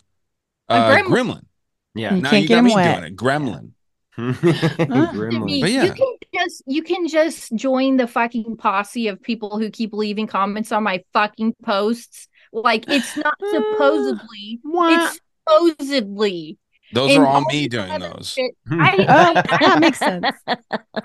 A 0.72 0.76
uh, 0.76 0.80
gremlin. 0.80 1.18
gremlin. 1.18 1.46
Yeah. 1.94 2.16
You 2.16 2.22
Now 2.22 2.32
can't 2.32 2.34
you 2.34 2.48
get 2.48 2.58
got 2.58 2.64
him 2.64 2.66
me 2.66 2.76
wet. 2.76 2.78
doing 2.78 3.04
it. 3.04 3.16
Gremlin. 3.16 3.72
Gremlin. 4.18 5.60
But 5.60 5.70
yeah. 5.70 5.84
You 5.84 5.92
can 5.92 6.14
just 6.34 6.62
you 6.66 6.82
can 6.82 7.08
just 7.08 7.54
join 7.54 7.96
the 7.96 8.06
fucking 8.06 8.56
posse 8.56 9.08
of 9.08 9.22
people 9.22 9.58
who 9.58 9.70
keep 9.70 9.92
leaving 9.92 10.26
comments 10.26 10.72
on 10.72 10.82
my 10.82 11.04
fucking 11.12 11.54
posts. 11.62 12.28
Like 12.52 12.84
it's 12.88 13.16
not 13.16 13.34
uh, 13.42 13.50
supposedly, 13.50 14.60
Wah. 14.64 14.88
it's 14.88 15.20
supposedly. 15.46 16.58
Those 16.92 17.10
And 17.14 17.24
are 17.24 17.26
all 17.26 17.34
all 17.36 17.44
me 17.46 17.68
doing 17.68 17.98
those. 17.98 18.30
shit- 18.30 18.56
I, 18.70 18.96
Oh, 19.08 19.34
that 19.60 19.78
makes 19.80 19.98
sense. 19.98 20.26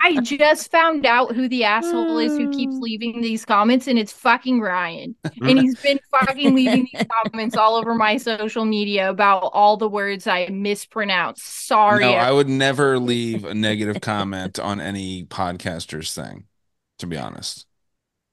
I 0.00 0.20
just 0.20 0.70
found 0.70 1.04
out 1.04 1.34
who 1.34 1.48
the 1.48 1.64
asshole 1.64 2.18
is 2.18 2.32
who 2.32 2.48
Mm. 2.48 2.54
keeps 2.56 2.74
leaving 2.76 3.20
these 3.20 3.44
comments, 3.44 3.88
and 3.88 3.98
it's 3.98 4.12
fucking 4.12 4.60
Ryan. 4.60 5.16
And 5.40 5.58
he's 5.58 5.78
been 5.80 5.98
fucking 6.20 6.54
leaving 6.54 6.88
these 6.92 7.04
comments 7.24 7.56
all 7.56 7.74
over 7.76 7.94
my 7.94 8.16
social 8.16 8.64
media 8.64 9.10
about 9.10 9.50
all 9.52 9.76
the 9.76 9.88
words 9.88 10.26
I 10.26 10.48
mispronounce. 10.48 11.42
Sorry. 11.42 12.04
No, 12.04 12.12
I 12.14 12.30
would 12.30 12.48
never 12.48 12.98
leave 12.98 13.44
a 13.44 13.54
negative 13.54 14.00
comment 14.00 14.58
on 14.58 14.80
any 14.80 15.24
podcaster's 15.24 16.14
thing, 16.14 16.44
to 17.00 17.06
be 17.06 17.16
honest. 17.16 17.66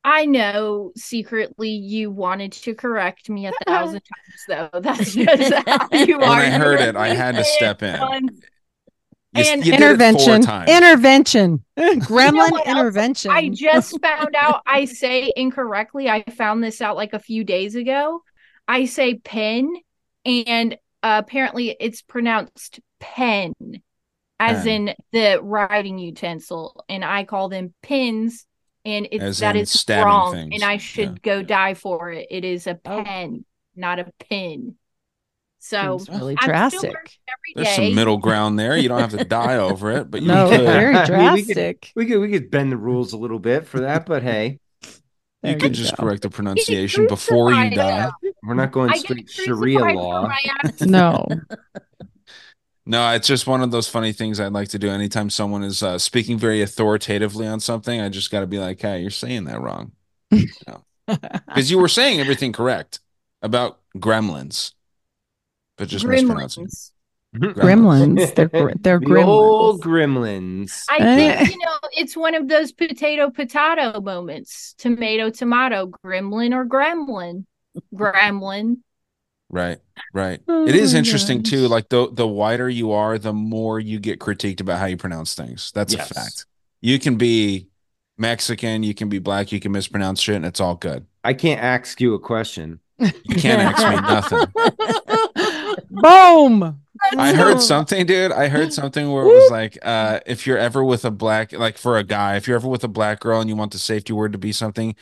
I 0.03 0.26
know 0.26 0.91
secretly 0.95 1.69
you 1.71 2.09
wanted 2.09 2.53
to 2.53 2.73
correct 2.73 3.30
me 3.30 3.47
a 3.47 3.51
thousand 3.67 4.01
times, 4.01 4.69
though. 4.73 4.80
That's 4.80 5.13
just 5.13 5.53
how 5.67 5.88
you 5.91 6.17
When 6.19 6.30
are. 6.30 6.39
I 6.39 6.49
heard 6.49 6.80
it, 6.80 6.95
I 6.95 7.09
had 7.13 7.35
to 7.35 7.43
step 7.43 7.84
in. 7.84 7.99
You, 9.35 9.43
And- 9.43 9.65
you 9.65 9.73
did 9.73 9.73
it 9.73 9.77
four 9.80 9.89
intervention. 9.91 10.41
times. 10.41 10.69
Intervention. 10.71 11.63
You 11.77 11.95
know 11.97 12.05
Gremlin 12.05 12.65
intervention. 12.65 13.31
I 13.31 13.49
just 13.49 13.99
found 14.01 14.35
out 14.35 14.61
I 14.65 14.85
say 14.85 15.31
incorrectly. 15.35 16.09
I 16.09 16.23
found 16.23 16.63
this 16.63 16.81
out 16.81 16.95
like 16.95 17.13
a 17.13 17.19
few 17.19 17.43
days 17.43 17.76
ago. 17.76 18.23
I 18.67 18.85
say 18.85 19.15
pen, 19.15 19.69
and 20.26 20.73
uh, 21.03 21.21
apparently 21.26 21.76
it's 21.80 22.01
pronounced 22.01 22.80
pen, 22.99 23.53
as 24.39 24.63
Pen. 24.63 24.88
in 24.89 24.95
the 25.11 25.39
writing 25.41 25.99
utensil, 25.99 26.84
and 26.89 27.03
I 27.05 27.23
call 27.26 27.49
them 27.49 27.73
pins, 27.84 28.45
and 28.90 29.07
it's 29.11 29.24
As 29.24 29.40
that 29.40 29.56
in 29.56 29.61
is 29.64 29.86
wrong, 29.90 30.34
things. 30.34 30.49
and 30.53 30.64
I 30.64 30.78
should 30.78 31.22
go 31.22 31.41
die 31.44 31.74
for 31.74 32.11
it. 32.11 32.28
It 32.30 32.44
is 32.44 32.68
a 32.68 32.80
oh. 32.86 33.03
pen, 33.03 33.45
not 33.76 33.99
a 33.99 34.11
pin. 34.30 34.76
So 35.60 35.98
Seems 35.98 36.10
really 36.18 36.38
I'm 36.40 36.48
drastic. 36.48 36.90
every 36.90 37.53
There's 37.56 37.68
day. 37.68 37.88
some 37.88 37.95
middle 37.95 38.18
ground 38.18 38.57
there. 38.57 38.78
You 38.78 38.88
don't 38.88 39.02
have 39.02 39.11
to 39.11 39.26
die 39.26 39.57
over 39.57 39.91
it, 39.91 40.10
but 40.10 40.22
you 40.22 40.28
No, 40.28 40.49
could. 40.49 40.61
very 40.61 40.95
I 40.95 41.10
mean, 41.10 41.34
we 41.34 41.44
could- 41.44 41.53
drastic. 41.53 41.91
We 41.95 42.06
could 42.06 42.20
we 42.20 42.32
could 42.32 42.49
bend 42.49 42.72
the 42.72 42.78
rules 42.78 43.11
a 43.14 43.18
little 43.18 43.40
bit 43.40 43.68
for 43.68 43.82
that, 43.82 44.06
but 44.06 44.24
hey, 44.24 44.60
You 45.44 45.56
could 45.57 45.74
just 45.74 45.95
go. 45.98 46.03
correct 46.03 46.22
the 46.24 46.30
pronunciation 46.30 47.07
before 47.07 47.53
you 47.53 47.72
die. 47.72 48.10
we're 48.44 48.53
not 48.56 48.72
going 48.72 48.90
I 48.91 48.94
get 48.94 49.02
straight 49.03 49.30
Sharia 49.30 49.80
law. 49.80 50.30
No. 50.82 51.28
No, 52.90 53.14
it's 53.14 53.28
just 53.28 53.45
one 53.45 53.61
of 53.61 53.70
those 53.70 53.88
funny 53.88 54.14
things 54.14 54.40
I'd 54.40 54.52
like 54.52 54.70
to 54.70 54.80
do. 54.80 54.90
Anytime 54.90 55.30
someone 55.30 55.64
is 55.64 55.84
uh, 55.84 55.99
speaking 55.99 56.40
very 56.40 56.64
authoritatively 56.64 57.45
on 57.45 57.60
something, 57.60 58.02
I 58.02 58.10
just 58.10 58.32
got 58.32 58.40
to 58.40 58.48
be 58.48 58.57
like, 58.57 58.82
"Hey, 58.82 59.02
you're 59.02 59.11
saying 59.11 59.45
that 59.45 59.61
wrong." 59.61 59.91
Because 61.07 61.72
you 61.72 61.80
were 61.80 61.88
saying 61.88 62.20
everything 62.20 62.52
correct 62.53 62.99
about 63.41 63.80
gremlins, 63.98 64.74
but 65.76 65.88
just 65.88 66.06
mispronouncing. 66.06 66.68
Gremlins. 67.36 67.56
Gremlins. 67.56 68.36
They're 68.36 68.48
gr- 68.48 68.72
they're 68.80 68.99
The 68.99 69.06
gremlins. 69.06 69.26
old 69.26 69.82
gremlins. 69.82 70.84
I 70.88 70.99
think 71.16 71.52
you 71.52 71.57
know 71.57 71.78
it's 71.94 72.16
one 72.16 72.36
of 72.36 72.48
those 72.48 72.72
potato 72.72 73.32
potato 73.32 73.99
moments. 74.02 74.76
Tomato 74.78 75.32
tomato, 75.32 75.91
gremlin 76.06 76.53
or 76.53 76.66
gremlin. 76.66 77.45
Gremlin. 77.94 78.78
Right, 79.49 79.80
right. 80.13 80.41
Oh 80.47 80.67
it 80.67 80.76
is 80.76 80.93
my 80.93 80.99
interesting 80.99 81.41
too. 81.43 81.67
Like 81.67 81.89
the 81.89 82.09
the 82.11 82.27
wider 82.27 82.69
you 82.69 82.91
are, 82.91 83.17
the 83.17 83.34
more 83.34 83.80
you 83.80 83.99
get 83.99 84.19
critiqued 84.19 84.61
about 84.61 84.80
how 84.80 84.85
you 84.85 84.97
pronounce 84.97 85.34
things. 85.34 85.71
That's 85.73 85.93
Yes. 85.93 86.11
a 86.11 86.13
fact. 86.13 86.45
You 86.81 86.99
can 86.99 87.17
be 87.17 87.67
Mexican, 88.17 88.84
you 88.84 88.93
can 88.93 89.09
be 89.09 89.19
black, 89.19 89.51
you 89.51 89.59
can 89.59 89.71
mispronounce 89.71 90.21
shit, 90.21 90.35
and 90.35 90.45
it's 90.45 90.59
all 90.59 90.76
good. 90.76 91.05
I 91.23 91.34
can't 91.34 91.61
ask 91.61 91.99
you 91.99 92.13
a 92.13 92.19
question. 92.19 92.80
You 92.99 93.35
can't 93.35 93.61
ask 93.61 93.88
me 93.88 93.95
nothing. 93.95 95.76
Boom. 95.89 96.81
I 97.17 97.34
heard 97.34 97.61
something, 97.61 98.05
dude. 98.05 98.31
I 98.31 98.49
heard 98.49 98.73
something 98.73 99.09
where 99.11 99.23
it 99.23 99.34
was 99.34 99.51
like, 99.51 99.77
uh, 99.81 100.19
if 100.26 100.45
you're 100.45 100.57
ever 100.57 100.84
with 100.84 101.05
a 101.05 101.11
black, 101.11 101.53
like 101.53 101.77
for 101.77 101.97
a 101.97 102.03
guy, 102.03 102.35
if 102.35 102.47
you're 102.47 102.57
ever 102.57 102.67
with 102.67 102.84
a 102.84 102.89
black 102.89 103.21
girl 103.21 103.39
and 103.39 103.49
you 103.49 103.55
want 103.55 103.71
the 103.71 103.80
safety 103.80 104.11
word 104.11 104.34
to 104.34 104.38
be 104.38 104.51
something, 104.51 104.95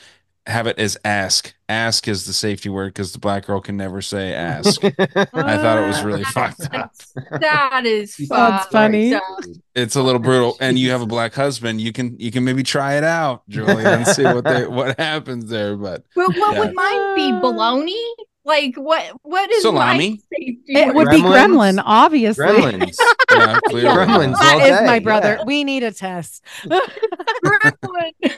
have 0.47 0.65
it 0.67 0.79
as 0.79 0.97
ask. 1.05 1.53
Ask 1.69 2.07
is 2.07 2.25
the 2.25 2.33
safety 2.33 2.69
word 2.69 2.93
because 2.93 3.11
the 3.11 3.19
black 3.19 3.45
girl 3.45 3.59
can 3.59 3.75
never 3.77 4.01
say 4.01 4.33
ask. 4.33 4.83
I 4.85 4.89
thought 4.89 5.83
it 5.83 5.87
was 5.87 5.97
ah, 5.99 6.03
really 6.05 6.23
fucked 6.23 6.73
up. 6.73 6.91
That 7.39 7.85
is 7.85 8.15
That's 8.29 8.67
funny. 8.67 9.13
up. 9.13 9.21
It's 9.75 9.95
a 9.95 10.01
little 10.01 10.19
brutal. 10.21 10.57
And 10.61 10.79
you 10.79 10.91
have 10.91 11.01
a 11.01 11.05
black 11.05 11.33
husband, 11.33 11.81
you 11.81 11.91
can 11.91 12.17
you 12.19 12.31
can 12.31 12.43
maybe 12.45 12.63
try 12.63 12.95
it 12.95 13.03
out, 13.03 13.47
Julia, 13.49 13.87
and 13.87 14.07
see 14.07 14.23
what 14.23 14.45
they 14.45 14.65
what 14.67 14.97
happens 14.99 15.49
there. 15.49 15.75
But 15.75 16.05
But 16.15 16.29
what 16.37 16.53
Yeah. 16.53 16.59
would 16.59 16.73
mine 16.73 17.15
be? 17.15 17.31
Ah. 17.33 17.39
Bologna? 17.41 18.03
Like 18.45 18.75
what? 18.77 19.03
What 19.23 19.51
is 19.51 19.63
Salami? 19.63 20.21
my 20.31 20.55
It 20.67 20.85
word? 20.87 20.95
would 20.95 21.09
be 21.09 21.17
Gremlins? 21.21 21.79
gremlin, 21.79 21.83
obviously. 21.85 22.45
Gremlins. 22.45 22.95
yeah. 23.31 23.59
Yeah, 23.71 23.93
Gremlins 23.93 24.39
that 24.39 24.53
all 24.53 24.61
is 24.61 24.79
day, 24.79 24.85
my 24.85 24.99
brother. 24.99 25.35
yeah. 25.39 25.43
We 25.45 25.65
need 25.65 25.83
a 25.83 25.91
test. 25.91 26.41
Gremlin. 26.65 28.11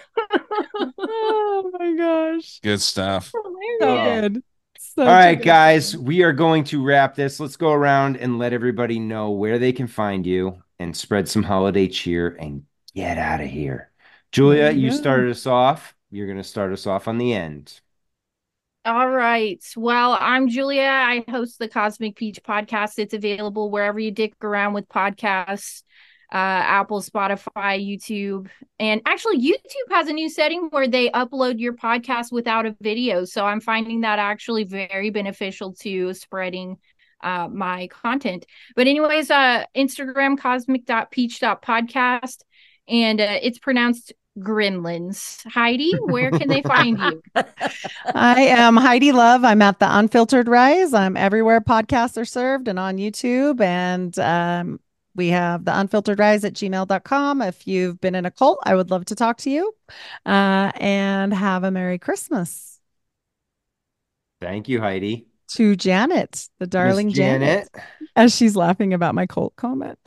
oh 0.98 1.72
my 1.78 1.96
gosh. 1.96 2.60
Good 2.62 2.82
stuff. 2.82 3.32
So 3.32 3.96
Yeah. 3.96 4.22
good. 4.22 4.44
All 4.98 5.06
right, 5.06 5.41
guys, 5.41 5.96
we 5.98 6.24
are 6.24 6.34
going 6.34 6.64
to 6.66 6.84
wrap 6.84 7.16
this. 7.16 7.40
Let's 7.40 7.56
go 7.58 7.72
around 7.72 8.18
and 8.18 8.38
let 8.38 8.54
everybody 8.54 9.00
know 9.00 9.32
where 9.32 9.60
they 9.60 9.72
can 9.72 9.88
find 9.88 10.26
you 10.26 10.62
and 10.80 10.96
spread 10.96 11.28
some 11.28 11.44
holiday 11.44 11.88
cheer 11.88 12.36
and 12.40 12.64
get 12.94 13.18
out 13.18 13.41
of 13.41 13.48
here. 13.48 13.91
Julia, 14.32 14.72
you 14.72 14.91
started 14.91 15.32
us 15.32 15.46
off. 15.48 15.96
You're 16.12 16.28
going 16.28 16.38
to 16.38 16.44
start 16.44 16.72
us 16.74 16.88
off 16.88 17.08
on 17.08 17.18
the 17.18 17.34
end. 17.34 17.80
All 18.86 19.10
right. 19.10 19.64
Well, 19.76 20.18
I'm 20.20 20.48
Julia. 20.48 20.82
I 20.84 21.24
host 21.30 21.60
the 21.60 21.68
Cosmic 21.68 22.16
Peach 22.16 22.41
podcast. 22.41 22.98
It's 22.98 23.14
available 23.14 23.70
wherever 23.70 24.00
you 24.00 24.12
dick 24.12 24.34
around 24.41 24.74
with 24.74 24.88
podcasts 24.90 25.84
uh, 26.31 26.38
Apple, 26.38 27.01
Spotify, 27.01 27.84
YouTube. 27.84 28.47
And 28.80 29.01
actually, 29.06 29.39
YouTube 29.39 29.91
has 29.91 30.07
a 30.07 30.14
new 30.14 30.30
setting 30.30 30.68
where 30.69 30.88
they 30.88 31.10
upload 31.10 31.60
your 31.60 31.73
podcast 31.73 32.31
without 32.31 32.68
a 32.68 32.76
video. 32.81 33.26
So 33.26 33.45
I'm 33.45 33.61
finding 33.61 34.01
that 34.01 34.19
actually 34.19 34.64
very 34.64 35.10
beneficial 35.10 35.73
to 35.81 36.14
spreading 36.14 36.77
uh, 37.22 37.47
my 37.51 37.88
content. 37.88 38.45
But, 38.76 38.85
anyways, 38.88 39.31
uh, 39.31 39.65
Instagram 39.76 40.38
cosmic.peach.podcast. 40.38 42.43
And 42.88 43.19
uh, 43.22 43.39
it's 43.41 43.60
pronounced 43.60 44.14
gremlins. 44.38 45.45
Heidi, 45.47 45.91
where 45.99 46.31
can 46.31 46.47
they 46.47 46.61
find 46.61 46.99
you? 46.99 47.22
I 48.15 48.43
am 48.43 48.77
Heidi 48.77 49.11
Love. 49.11 49.43
I'm 49.43 49.61
at 49.61 49.80
the 49.80 49.97
Unfiltered 49.97 50.47
Rise. 50.47 50.93
I'm 50.93 51.18
everywhere 51.18 51.61
podcasts 51.61 52.19
are 52.19 52.26
served 52.26 52.68
and 52.68 52.80
on 52.80 52.97
YouTube. 52.97 53.61
And 53.61 54.18
um, 54.19 54.80
we 55.15 55.27
have 55.30 55.65
the 55.65 55.77
Unfiltered 55.77 56.19
Rise 56.19 56.44
at 56.45 56.53
gmail.com. 56.53 57.41
If 57.41 57.68
you've 57.68 57.99
been 57.99 58.15
in 58.15 58.26
a 58.26 58.31
cult, 58.31 58.60
I 58.64 58.76
would 58.76 58.90
love 58.91 59.06
to 59.06 59.15
talk 59.15 59.38
to 59.40 59.49
you. 59.49 59.73
Uh, 60.26 60.72
and 60.76 61.34
have 61.34 61.64
a 61.64 61.72
Merry 61.72 61.98
Christmas 61.98 62.80
Thank 64.41 64.69
you, 64.69 64.80
Heidi. 64.80 65.27
to 65.49 65.76
Janet, 65.76 66.48
the 66.60 66.68
darling 66.68 67.07
Miss 67.07 67.15
Janet, 67.18 67.69
as 68.15 68.34
she's 68.36 68.56
laughing 68.56 68.94
about 68.94 69.15
my 69.15 69.26
cult 69.26 69.56
comment. 69.56 69.98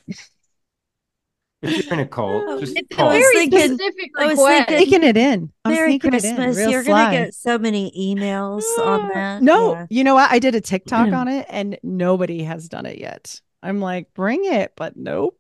If 1.61 1.85
you're 1.85 1.93
in 1.95 2.01
a 2.01 2.07
cult, 2.09 2.61
just 2.61 2.77
It's 2.77 2.89
a 2.93 2.97
call. 2.97 3.11
very 3.11 3.49
thinking- 3.49 3.77
specific 3.79 4.11
I 4.19 4.27
was 4.27 4.39
request. 4.39 4.69
thinking- 4.69 5.03
it 5.05 5.17
in. 5.17 5.53
I'm 5.65 5.73
Merry 5.75 5.91
sneaking 5.93 6.15
it 6.15 6.25
in. 6.25 6.35
Christmas. 6.37 6.71
You're 6.71 6.83
gonna 6.83 7.11
get 7.27 7.35
so 7.35 7.57
many 7.59 7.93
emails 7.97 8.65
on 8.85 9.09
that. 9.15 9.43
No, 9.43 9.73
Yeah. 9.75 9.87
you 9.91 10.03
know 10.03 10.15
what? 10.15 10.31
I 10.31 10.39
did 10.41 10.55
a 10.57 10.61
TikTok 10.73 11.13
on 11.13 11.29
it 11.29 11.47
and 11.49 11.79
nobody 11.85 12.43
has 12.45 12.69
done 12.69 12.85
it 12.87 12.99
yet. 12.99 13.41
I'm 13.63 13.81
like, 13.81 14.13
bring 14.15 14.45
it, 14.45 14.73
but 14.77 14.97
nope. 14.97 15.39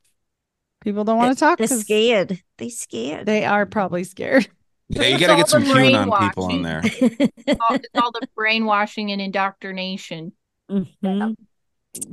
People 0.82 1.04
don't 1.04 1.16
want 1.16 1.36
to 1.36 1.38
talk. 1.40 1.58
They're 1.58 1.68
'cause 1.68 1.80
scared. 1.82 2.40
They 2.58 2.68
scared. 2.68 3.26
They 3.26 3.44
are 3.44 3.66
probably 3.66 4.04
scared. 4.04 4.48
Yeah, 4.88 5.04
you 5.04 5.18
got 5.18 5.28
to 5.28 5.36
get 5.36 5.48
some 5.48 5.64
the 5.64 5.70
QAnon 5.70 6.20
people 6.20 6.44
on 6.44 6.62
brainwashing. 6.62 6.62
there. 6.62 6.82
It's 7.46 7.60
all, 7.70 7.76
it's 7.76 7.88
all 7.94 8.12
the 8.12 8.28
brainwashing 8.36 9.10
and 9.10 9.22
indoctrination. 9.22 10.32
Mhm. 10.70 11.34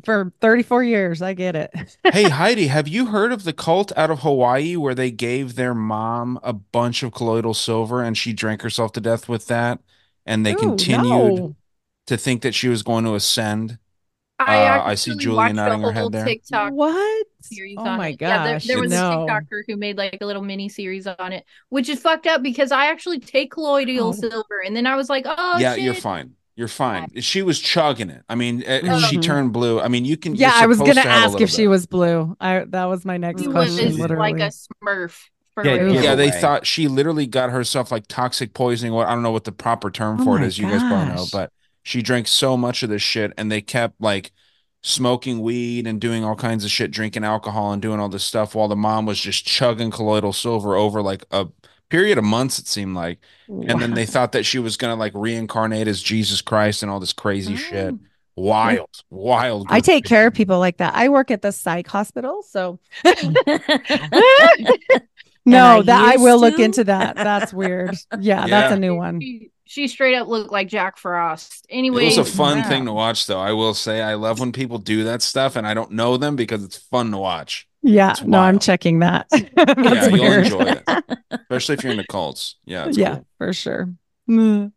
For 0.06 0.32
34 0.40 0.84
years, 0.86 1.22
I 1.22 1.34
get 1.34 1.58
it. 1.58 1.72
hey 2.14 2.30
Heidi, 2.30 2.68
have 2.68 2.88
you 2.88 3.08
heard 3.08 3.34
of 3.34 3.44
the 3.44 3.52
cult 3.52 3.92
out 3.98 4.10
of 4.12 4.20
Hawaii 4.20 4.78
where 4.78 4.96
they 4.96 5.12
gave 5.12 5.56
their 5.56 5.74
mom 5.74 6.40
a 6.42 6.54
bunch 6.54 7.04
of 7.04 7.12
colloidal 7.12 7.54
silver 7.54 8.02
and 8.02 8.18
she 8.18 8.32
drank 8.32 8.62
herself 8.62 8.94
to 8.94 9.02
death 9.02 9.28
with 9.28 9.48
that, 9.48 9.80
and 10.26 10.46
they 10.46 10.54
Ooh, 10.54 10.58
continued 10.58 11.10
no. 11.36 11.56
to 12.08 12.16
think 12.18 12.44
that 12.44 12.56
she 12.56 12.70
was 12.70 12.82
going 12.82 13.04
to 13.04 13.16
ascend? 13.16 13.78
I, 14.40 14.66
Uh, 14.68 14.82
I 14.86 14.96
see 14.96 15.12
actually 15.12 15.24
Julia 15.24 15.38
watched 15.38 15.56
nodding 15.56 15.82
her 15.82 15.92
head 15.92 16.00
whole 16.02 16.10
there. 16.10 16.26
TikTok 16.26 16.74
What? 16.74 17.28
series 17.42 17.76
Oh 17.78 17.96
my 17.98 18.12
god! 18.14 18.28
Yeah, 18.28 18.44
there, 18.44 18.60
there 18.60 18.80
was 18.80 18.92
no. 18.92 19.24
a 19.24 19.28
TikToker 19.28 19.62
who 19.68 19.76
made 19.78 19.98
like 19.98 20.18
a 20.22 20.26
little 20.26 20.42
mini 20.44 20.70
series 20.70 21.08
on 21.08 21.34
it, 21.34 21.46
which 21.70 21.90
is 21.90 22.00
fucked 22.02 22.28
up 22.28 22.42
because 22.42 22.72
I 22.72 22.88
actually 22.88 23.20
take 23.20 23.52
colloidal 23.52 24.10
Oh. 24.10 24.12
silver, 24.14 24.62
and 24.66 24.76
then 24.76 24.88
I 24.88 24.96
was 24.96 25.10
like, 25.10 25.26
oh 25.28 25.58
yeah, 25.60 25.76
shit. 25.76 25.84
you're 25.84 25.94
fine. 25.94 26.36
You're 26.56 26.68
fine. 26.68 27.08
She 27.22 27.42
was 27.42 27.58
chugging 27.60 28.10
it. 28.10 28.24
I 28.28 28.36
mean, 28.36 28.64
uh, 28.66 29.00
she 29.08 29.18
turned 29.18 29.54
blue. 29.54 29.80
I 29.80 29.88
mean, 29.88 30.04
you 30.04 30.18
can. 30.18 30.36
Yeah, 30.36 30.52
I 30.54 30.66
was 30.68 30.78
gonna 30.78 30.94
to 30.96 31.08
ask 31.08 31.32
little 31.32 31.44
if 31.44 31.50
she 31.50 31.68
was 31.68 31.86
blue. 31.86 32.36
I 32.42 32.66
that 32.70 32.86
was 32.86 33.06
my 33.06 33.18
next 33.18 33.42
He 33.42 33.48
was 33.48 33.54
question. 33.78 33.98
like 34.18 34.36
a 34.40 34.52
smurf. 34.52 35.18
Yeah, 35.64 35.76
Yeah, 35.88 36.16
they 36.16 36.32
thought 36.32 36.66
she 36.66 36.88
literally 36.88 37.28
got 37.28 37.50
herself 37.50 37.92
like 37.92 38.08
toxic 38.08 38.54
poisoning. 38.54 38.94
What 38.94 39.08
I 39.08 39.14
don't 39.14 39.24
know 39.24 39.32
what 39.32 39.44
the 39.46 39.52
proper 39.52 39.90
term 39.92 40.20
Oh 40.20 40.24
for 40.24 40.38
it 40.38 40.44
is. 40.44 40.44
my 40.44 40.48
is. 40.48 40.60
You 40.60 40.68
guys 40.68 40.82
probably 40.82 41.16
know, 41.16 41.26
but 41.32 41.52
she 41.90 42.04
drank 42.04 42.28
so 42.28 42.56
much 42.56 42.84
of 42.84 42.90
this 42.92 43.02
shit, 43.02 43.34
and 43.36 43.52
they 43.52 43.62
kept 43.62 44.00
like 44.00 44.32
smoking 44.84 45.42
weed 45.42 45.88
and 45.88 46.00
doing 46.00 46.24
all 46.24 46.36
kinds 46.36 46.64
of 46.64 46.70
shit, 46.70 46.92
drinking 46.92 47.24
alcohol 47.24 47.74
and 47.74 47.82
doing 47.82 48.00
all 48.00 48.10
this 48.10 48.24
stuff, 48.24 48.54
while 48.54 48.68
the 48.68 48.76
mom 48.76 49.08
was 49.08 49.20
just 49.20 49.44
chugging 49.44 49.90
colloidal 49.90 50.32
silver 50.32 50.76
over 50.76 51.02
like 51.02 51.26
a 51.32 51.48
period 51.90 52.20
of 52.20 52.24
months. 52.24 52.60
It 52.60 52.68
seemed 52.68 52.96
like, 52.96 53.18
and 53.48 53.82
then 53.82 53.96
they 53.96 54.06
thought 54.06 54.34
that 54.34 54.46
she 54.46 54.60
was 54.60 54.78
gonna 54.78 54.98
like 54.98 55.14
reincarnate 55.16 55.88
as 55.88 56.04
Jesus 56.04 56.42
Christ 56.42 56.84
and 56.84 56.92
all 56.92 57.00
this 57.00 57.12
crazy 57.12 57.56
shit. 57.56 57.96
Mm. 57.96 58.00
Wild, 58.36 59.04
wild. 59.10 59.66
I 59.72 59.80
take 59.80 60.06
care 60.06 60.28
of 60.28 60.36
people 60.36 60.60
like 60.60 60.78
that. 60.78 60.94
I 60.94 61.10
work 61.10 61.32
at 61.32 61.42
the 61.42 61.52
psych 61.52 61.88
hospital, 61.88 62.44
so 62.44 62.80
I 63.04 65.02
no, 65.44 65.82
that 65.82 66.02
I 66.02 66.12
used 66.12 66.24
will 66.24 66.40
look 66.40 66.60
into 66.60 66.84
that. 66.84 67.16
That's 67.16 67.52
weird. 67.52 67.96
Yeah, 68.20 68.46
that's 68.46 68.74
a 68.74 68.80
new 68.80 68.96
one. 68.96 69.22
She, 69.70 69.84
she 69.84 69.88
straight 69.88 70.16
up 70.16 70.28
looked 70.28 70.52
like 70.52 70.68
Jack 70.68 70.98
Frost. 70.98 71.68
Anyway, 71.70 72.06
it 72.06 72.18
was 72.18 72.18
a 72.18 72.26
fun 72.26 72.64
thing 72.64 72.86
to 72.86 72.92
watch, 72.92 73.28
though. 73.28 73.40
I 73.40 73.52
will 73.52 73.76
say, 73.76 74.02
I 74.02 74.16
love 74.16 74.40
when 74.40 74.52
people 74.52 74.80
do 74.80 75.04
that 75.04 75.22
stuff, 75.22 75.56
and 75.56 75.68
I 75.68 75.76
don't 75.76 75.92
know 75.92 76.18
them 76.18 76.36
because 76.36 76.64
it's 76.64 76.78
fun 76.78 77.12
to 77.12 77.18
watch. 77.20 77.68
Yeah, 77.84 78.16
no, 78.26 78.40
I'm 78.40 78.58
checking 78.58 79.00
that. 79.00 79.28
yeah, 79.32 79.44
That's 79.56 80.12
you'll 80.12 80.34
enjoy 80.34 80.62
it, 80.62 80.84
especially 81.32 81.76
if 81.76 81.84
you're 81.84 81.92
into 81.92 82.06
cults. 82.10 82.56
Yeah, 82.66 82.88
it's 82.88 82.98
yeah, 82.98 83.16
cool. 83.16 83.28
for 83.38 83.54
sure. 83.54 83.94
Mm. 84.28 84.74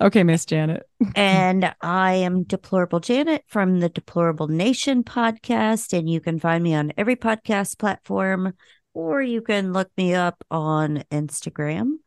Okay, 0.00 0.24
Miss 0.24 0.44
Janet. 0.44 0.88
and 1.14 1.72
I 1.80 2.14
am 2.14 2.42
Deplorable 2.42 2.98
Janet 2.98 3.44
from 3.46 3.78
the 3.78 3.88
Deplorable 3.88 4.48
Nation 4.48 5.04
podcast. 5.04 5.96
And 5.96 6.10
you 6.10 6.20
can 6.20 6.40
find 6.40 6.64
me 6.64 6.74
on 6.74 6.92
every 6.96 7.14
podcast 7.14 7.78
platform, 7.78 8.54
or 8.92 9.22
you 9.22 9.40
can 9.40 9.72
look 9.72 9.88
me 9.96 10.14
up 10.14 10.44
on 10.50 11.04
Instagram 11.12 11.98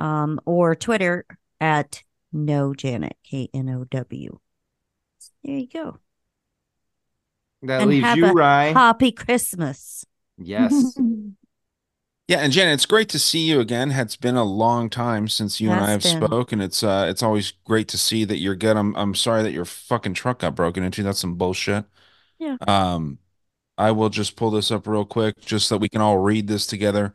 um, 0.00 0.40
or 0.44 0.74
Twitter 0.74 1.24
at 1.60 2.02
Know 2.32 2.74
Janet, 2.74 3.16
K 3.22 3.48
N 3.54 3.68
O 3.68 3.84
W. 3.84 4.38
There 5.44 5.56
you 5.56 5.68
go. 5.68 5.98
That 7.62 7.82
and 7.82 7.90
leaves 7.90 8.04
have 8.04 8.18
you, 8.18 8.26
a 8.26 8.32
Rye. 8.32 8.72
Happy 8.72 9.12
Christmas. 9.12 10.04
Yes. 10.38 10.98
Yeah, 12.30 12.38
and 12.42 12.52
Janet, 12.52 12.74
it's 12.74 12.86
great 12.86 13.08
to 13.08 13.18
see 13.18 13.40
you 13.40 13.58
again. 13.58 13.90
It's 13.90 14.14
been 14.14 14.36
a 14.36 14.44
long 14.44 14.88
time 14.88 15.26
since 15.26 15.60
you 15.60 15.72
and 15.72 15.80
I 15.80 15.90
have 15.90 16.04
Has 16.04 16.14
been. 16.14 16.22
spoke, 16.24 16.52
and 16.52 16.62
it's 16.62 16.84
uh, 16.84 17.06
it's 17.10 17.24
always 17.24 17.54
great 17.64 17.88
to 17.88 17.98
see 17.98 18.24
that 18.24 18.38
you're 18.38 18.54
good. 18.54 18.76
I'm 18.76 18.94
I'm 18.94 19.16
sorry 19.16 19.42
that 19.42 19.50
your 19.50 19.64
fucking 19.64 20.14
truck 20.14 20.38
got 20.38 20.54
broken 20.54 20.84
into. 20.84 21.02
That's 21.02 21.18
some 21.18 21.34
bullshit. 21.34 21.86
Yeah. 22.38 22.56
Um, 22.68 23.18
I 23.76 23.90
will 23.90 24.10
just 24.10 24.36
pull 24.36 24.52
this 24.52 24.70
up 24.70 24.86
real 24.86 25.04
quick, 25.04 25.40
just 25.40 25.66
so 25.66 25.74
that 25.74 25.80
we 25.80 25.88
can 25.88 26.00
all 26.00 26.18
read 26.18 26.46
this 26.46 26.68
together. 26.68 27.14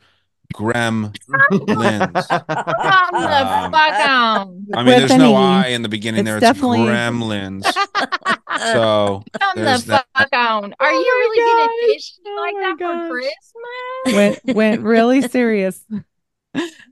Gremlins. 0.54 2.28
Calm 2.28 3.74
Um. 3.74 4.66
I 4.74 4.78
mean, 4.78 4.86
With 4.86 4.98
there's 5.10 5.18
no 5.18 5.32
E. 5.34 5.36
I 5.36 5.68
in 5.68 5.82
the 5.82 5.90
beginning 5.90 6.20
It's 6.22 6.26
there. 6.28 6.38
It's 6.38 6.42
definitely- 6.42 6.80
Gremlins. 6.80 7.66
So 8.58 9.22
Calm 9.42 9.52
there's 9.58 9.84
the 9.84 9.92
that. 9.92 10.06
fuck 10.18 10.32
down. 10.32 10.74
Are 10.80 10.92
you 10.92 10.98
really 10.98 11.40
gonna 11.68 11.94
dish 11.94 12.14
me 12.24 12.32
like 12.40 12.56
that 12.78 12.78
for 12.80 13.10
Christmas? 13.12 14.16
went 14.46 14.56
went 14.56 14.82
really 14.82 15.22
serious. 15.24 15.84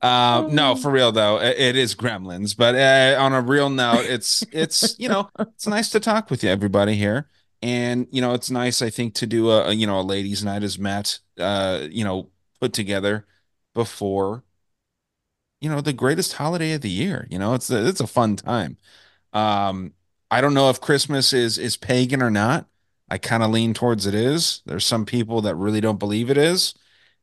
Uh, 0.02 0.46
no, 0.52 0.76
for 0.76 0.92
real 0.92 1.14
though, 1.14 1.40
it, 1.40 1.58
it 1.58 1.76
is 1.78 1.96
Gremlins. 1.96 2.54
But 2.58 2.76
uh, 2.76 3.16
on 3.24 3.32
a 3.32 3.40
real 3.40 3.70
note, 3.70 4.04
it's 4.10 4.44
it's 4.52 5.00
you 5.00 5.08
know 5.08 5.30
it's 5.40 5.66
nice 5.66 5.90
to 5.92 6.02
talk 6.02 6.30
with 6.30 6.44
you, 6.44 6.50
everybody 6.50 6.96
here, 6.96 7.30
and 7.62 8.06
you 8.12 8.20
know 8.20 8.34
it's 8.34 8.52
nice 8.52 8.82
I 8.82 8.90
think 8.90 9.14
to 9.16 9.26
do 9.26 9.50
a, 9.52 9.70
a 9.70 9.72
you 9.74 9.88
know 9.88 10.02
a 10.02 10.04
ladies' 10.04 10.44
night 10.44 10.64
as 10.64 10.78
Matt 10.78 11.20
uh 11.40 11.88
you 11.90 12.04
know 12.04 12.28
put 12.60 12.74
together 12.74 13.26
before 13.74 14.44
you 15.62 15.70
know 15.70 15.82
the 15.82 15.94
greatest 15.94 16.34
holiday 16.34 16.74
of 16.74 16.82
the 16.82 16.90
year. 16.90 17.28
You 17.30 17.40
know 17.40 17.54
it's 17.54 17.70
a, 17.70 17.88
it's 17.88 18.02
a 18.02 18.08
fun 18.08 18.36
time. 18.36 18.78
Um, 19.34 19.94
I 20.32 20.42
don't 20.42 20.54
know 20.54 20.70
if 20.70 20.82
Christmas 20.82 21.34
is 21.34 21.58
is 21.58 21.78
pagan 21.78 22.22
or 22.22 22.32
not. 22.32 22.68
I 23.10 23.18
kind 23.18 23.44
of 23.44 23.52
lean 23.52 23.74
towards 23.74 24.06
it 24.06 24.16
is. 24.16 24.62
There's 24.66 24.86
some 24.86 25.06
people 25.06 25.42
that 25.42 25.56
really 25.56 25.82
don't 25.82 26.00
believe 26.00 26.30
it 26.30 26.38
is, 26.38 26.74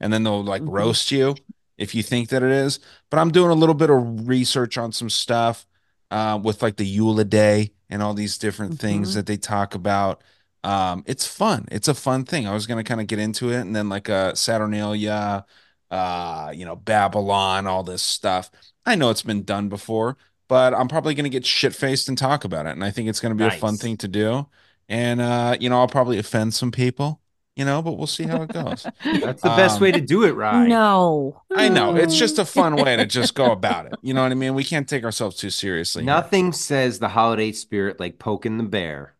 and 0.01 0.12
then 0.12 0.24
they'll 0.24 0.44
like 0.44 0.62
roast 0.64 1.10
you 1.10 1.36
if 1.78 1.94
you 1.94 2.02
think 2.02 2.28
that 2.31 2.43
it 2.43 2.51
is. 2.51 2.78
But 3.10 3.18
I'm 3.18 3.31
doing 3.32 3.51
a 3.51 3.55
little 3.55 3.74
bit 3.74 3.90
of 3.90 4.28
research 4.28 4.78
on 4.78 4.93
some 4.93 5.10
stuff 5.10 5.66
uh, 6.10 6.39
with 6.43 6.62
like 6.62 6.77
the 6.77 6.98
Eula 6.98 7.28
Day 7.28 7.72
and 7.89 8.02
all 8.02 8.14
these 8.14 8.39
different 8.39 8.78
things 8.78 9.14
that 9.14 9.27
they 9.27 9.36
talk 9.36 9.74
about. 9.74 10.22
Um, 10.62 11.05
it's 11.06 11.27
fun. 11.27 11.66
It's 11.70 11.89
a 11.89 11.94
fun 11.94 12.24
thing. 12.24 12.47
I 12.47 12.55
was 12.55 12.66
gonna 12.66 12.85
kind 12.85 13.01
of 13.01 13.06
get 13.06 13.18
into 13.18 13.51
it, 13.51 13.60
and 13.60 13.74
then 13.74 13.89
like 13.89 14.09
uh, 14.09 14.35
Saturnalia, 14.35 15.44
uh, 15.90 16.52
you 16.54 16.64
know, 16.64 16.76
Babylon, 16.76 17.66
all 17.66 17.82
this 17.82 18.02
stuff. 18.02 18.50
I 18.86 18.94
know 18.94 19.10
it's 19.10 19.22
been 19.22 19.42
done 19.44 19.68
before, 19.68 20.16
but 20.48 20.74
I'm 20.74 20.88
probably 20.88 21.14
gonna 21.14 21.28
get 21.28 21.44
shit 21.46 21.74
faced 21.74 22.08
and 22.08 22.16
talk 22.18 22.44
about 22.44 22.66
it, 22.66 22.70
and 22.70 22.84
I 22.84 22.90
think 22.90 23.08
it's 23.08 23.20
gonna 23.20 23.34
be 23.34 23.44
a 23.44 23.50
fun 23.50 23.76
thing 23.76 23.96
to 23.98 24.08
do. 24.08 24.46
And 24.88 25.20
uh, 25.20 25.56
you 25.60 25.68
know, 25.70 25.78
I'll 25.78 25.86
probably 25.88 26.18
offend 26.18 26.54
some 26.54 26.72
people, 26.72 27.20
you 27.54 27.64
know, 27.64 27.82
but 27.82 27.92
we'll 27.92 28.06
see 28.08 28.24
how 28.24 28.42
it 28.42 28.52
goes. 28.52 28.84
That's 29.04 29.42
the 29.42 29.50
best 29.50 29.76
Um, 29.76 29.82
way 29.82 29.92
to 29.92 30.00
do 30.00 30.24
it, 30.24 30.32
right? 30.32 30.66
No. 30.66 31.42
I 31.54 31.68
know 31.68 31.94
it's 31.94 32.16
just 32.16 32.38
a 32.40 32.44
fun 32.44 32.74
way 32.76 32.96
to 32.96 33.06
just 33.06 33.34
go 33.36 33.52
about 33.60 33.86
it. 33.86 33.94
You 34.02 34.14
know 34.14 34.22
what 34.22 34.32
I 34.32 34.34
mean? 34.34 34.54
We 34.54 34.64
can't 34.64 34.88
take 34.88 35.04
ourselves 35.04 35.36
too 35.36 35.50
seriously. 35.50 36.02
here. 36.02 36.06
Nothing 36.06 36.52
says 36.52 36.98
the 36.98 37.08
holiday 37.10 37.52
spirit 37.52 38.00
like 38.00 38.18
poking 38.18 38.56
the 38.58 38.64
bear. 38.64 39.14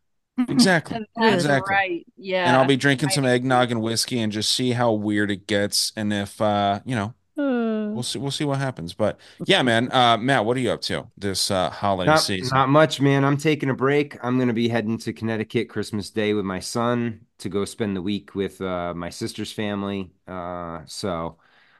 Exactly. 0.47 1.05
That's 1.15 1.35
exactly. 1.35 1.75
right. 1.75 2.07
Yeah. 2.17 2.47
And 2.47 2.55
I'll 2.55 2.65
be 2.65 2.77
drinking 2.77 3.09
some 3.09 3.25
eggnog 3.25 3.71
and 3.71 3.81
whiskey 3.81 4.19
and 4.19 4.31
just 4.31 4.51
see 4.51 4.71
how 4.71 4.91
weird 4.93 5.31
it 5.31 5.47
gets. 5.47 5.93
And 5.95 6.11
if 6.13 6.41
uh, 6.41 6.81
you 6.85 6.95
know, 6.95 7.13
we'll 7.35 8.03
see 8.03 8.19
we'll 8.19 8.31
see 8.31 8.45
what 8.45 8.59
happens. 8.59 8.93
But 8.93 9.19
yeah, 9.45 9.61
man. 9.61 9.91
Uh 9.91 10.17
Matt, 10.17 10.45
what 10.45 10.57
are 10.57 10.59
you 10.59 10.71
up 10.71 10.81
to 10.81 11.07
this 11.17 11.51
uh 11.51 11.69
holiday 11.69 12.09
Not, 12.11 12.19
season? 12.19 12.57
not 12.57 12.69
much, 12.69 12.99
man. 13.01 13.23
I'm 13.23 13.37
taking 13.37 13.69
a 13.69 13.73
break. 13.73 14.17
I'm 14.23 14.39
gonna 14.39 14.53
be 14.53 14.67
heading 14.69 14.97
to 14.99 15.13
Connecticut 15.13 15.69
Christmas 15.69 16.09
Day 16.09 16.33
with 16.33 16.45
my 16.45 16.59
son 16.59 17.25
to 17.39 17.49
go 17.49 17.65
spend 17.65 17.95
the 17.95 18.01
week 18.01 18.35
with 18.35 18.61
uh, 18.61 18.93
my 18.93 19.09
sister's 19.09 19.51
family. 19.51 20.11
Uh, 20.27 20.81
so 20.85 21.37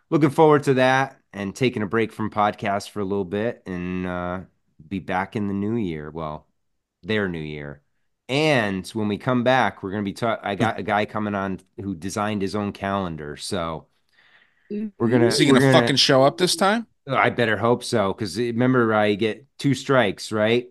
looking 0.09 0.29
forward 0.29 0.63
to 0.63 0.75
that 0.75 1.19
and 1.33 1.55
taking 1.55 1.81
a 1.83 1.87
break 1.87 2.11
from 2.11 2.29
podcasts 2.29 2.89
for 2.89 2.99
a 2.99 3.05
little 3.05 3.25
bit 3.25 3.63
and 3.65 4.05
uh, 4.07 4.41
be 4.87 4.99
back 4.99 5.35
in 5.35 5.47
the 5.47 5.53
new 5.53 5.75
year. 5.75 6.09
Well, 6.11 6.47
their 7.03 7.27
new 7.29 7.39
year. 7.39 7.81
And 8.31 8.87
when 8.89 9.09
we 9.09 9.17
come 9.17 9.43
back, 9.43 9.83
we're 9.83 9.91
gonna 9.91 10.03
be 10.03 10.13
talking. 10.13 10.41
I 10.45 10.55
got 10.55 10.79
a 10.79 10.83
guy 10.83 11.05
coming 11.05 11.35
on 11.35 11.59
who 11.81 11.93
designed 11.93 12.41
his 12.41 12.55
own 12.55 12.71
calendar. 12.71 13.35
So 13.35 13.87
we're 14.69 15.09
gonna. 15.09 15.27
Is 15.27 15.37
he 15.37 15.45
gonna 15.45 15.59
fucking 15.73 15.97
show 15.97 16.23
up 16.23 16.37
this 16.37 16.55
time? 16.55 16.87
I 17.05 17.29
better 17.29 17.57
hope 17.57 17.83
so. 17.83 18.13
Because 18.13 18.37
remember, 18.37 18.93
I 18.93 19.15
get 19.15 19.45
two 19.59 19.73
strikes, 19.73 20.31
right? 20.31 20.69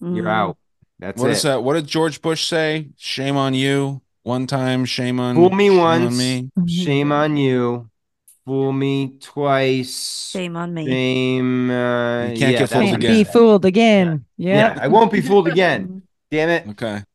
You're 0.00 0.24
Mm. 0.24 0.28
out. 0.30 0.56
That's 1.00 1.20
What 1.20 1.30
it. 1.30 1.32
is 1.38 1.42
that? 1.42 1.64
What 1.64 1.74
did 1.74 1.88
George 1.88 2.22
Bush 2.22 2.46
say? 2.46 2.90
Shame 2.96 3.36
on 3.36 3.54
you. 3.54 4.02
One 4.22 4.46
time, 4.46 4.84
shame 4.84 5.18
on 5.18 5.34
Fool 5.34 5.50
me 5.50 5.68
shame 5.68 5.78
once, 5.80 6.12
on 6.12 6.16
me. 6.16 6.50
shame 6.68 7.10
on 7.10 7.36
you. 7.36 7.90
Fool 8.46 8.72
me 8.72 9.16
twice. 9.20 10.30
Shame 10.30 10.56
on 10.56 10.74
me. 10.74 10.86
Shame. 10.86 11.70
Uh, 11.70 12.26
You 12.26 12.38
can't 12.38 12.40
yeah, 12.40 12.58
get 12.60 12.68
fooled 12.70 12.94
again. 12.94 13.16
be 13.16 13.24
fooled 13.24 13.64
again. 13.64 14.24
Yeah, 14.36 14.74
Yeah. 14.74 14.78
I 14.80 14.88
won't 14.88 15.10
be 15.10 15.20
fooled 15.20 15.48
again. 15.54 16.02
Damn 16.30 16.48
it. 16.50 16.68
Okay. 16.70 17.02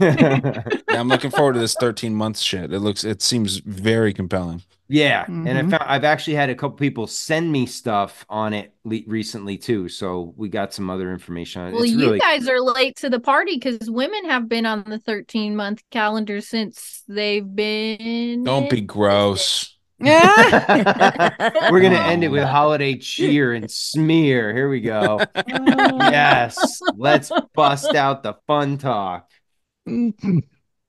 Yeah, 0.00 0.62
I'm 1.00 1.08
looking 1.08 1.30
forward 1.30 1.54
to 1.54 1.58
this 1.58 1.74
13 1.74 2.14
month 2.14 2.38
shit. 2.38 2.72
It 2.72 2.78
looks 2.78 3.04
it 3.04 3.20
seems 3.22 3.58
very 3.58 4.12
compelling. 4.14 4.62
Yeah, 4.88 5.26
and 5.26 5.46
I 5.48 5.62
Mhm. 5.62 5.70
found 5.70 5.82
I've 5.86 6.04
actually 6.04 6.34
had 6.36 6.48
a 6.48 6.54
couple 6.54 6.78
people 6.78 7.06
send 7.06 7.52
me 7.52 7.66
stuff 7.66 8.24
on 8.30 8.54
it 8.54 8.72
le- 8.84 9.00
recently 9.06 9.58
too. 9.58 9.88
So 9.90 10.32
we 10.36 10.48
got 10.48 10.72
some 10.72 10.88
other 10.88 11.12
information 11.12 11.60
on 11.60 11.68
it. 11.68 11.72
Well, 11.74 11.82
it's 11.82 11.92
you 11.92 11.98
really 11.98 12.18
guys 12.18 12.48
are 12.48 12.60
late 12.60 12.96
to 12.98 13.10
the 13.10 13.20
party 13.20 13.56
because 13.56 13.90
women 13.90 14.24
have 14.26 14.48
been 14.48 14.64
on 14.64 14.84
the 14.86 14.98
13 14.98 15.54
month 15.56 15.82
calendar 15.90 16.40
since 16.40 17.02
they've 17.06 17.54
been. 17.54 18.44
Don't 18.44 18.70
be 18.70 18.80
gross. 18.80 19.76
We're 20.00 21.80
gonna 21.80 21.96
end 21.96 22.22
it 22.22 22.28
with 22.28 22.44
holiday 22.44 22.96
cheer 22.96 23.52
and 23.52 23.70
smear. 23.70 24.54
Here 24.54 24.68
we 24.68 24.80
go. 24.80 25.28
yes, 25.46 26.84
let's 26.94 27.32
bust 27.54 27.94
out 27.94 28.22
the 28.22 28.34
fun 28.46 28.78
talk. 28.78 29.28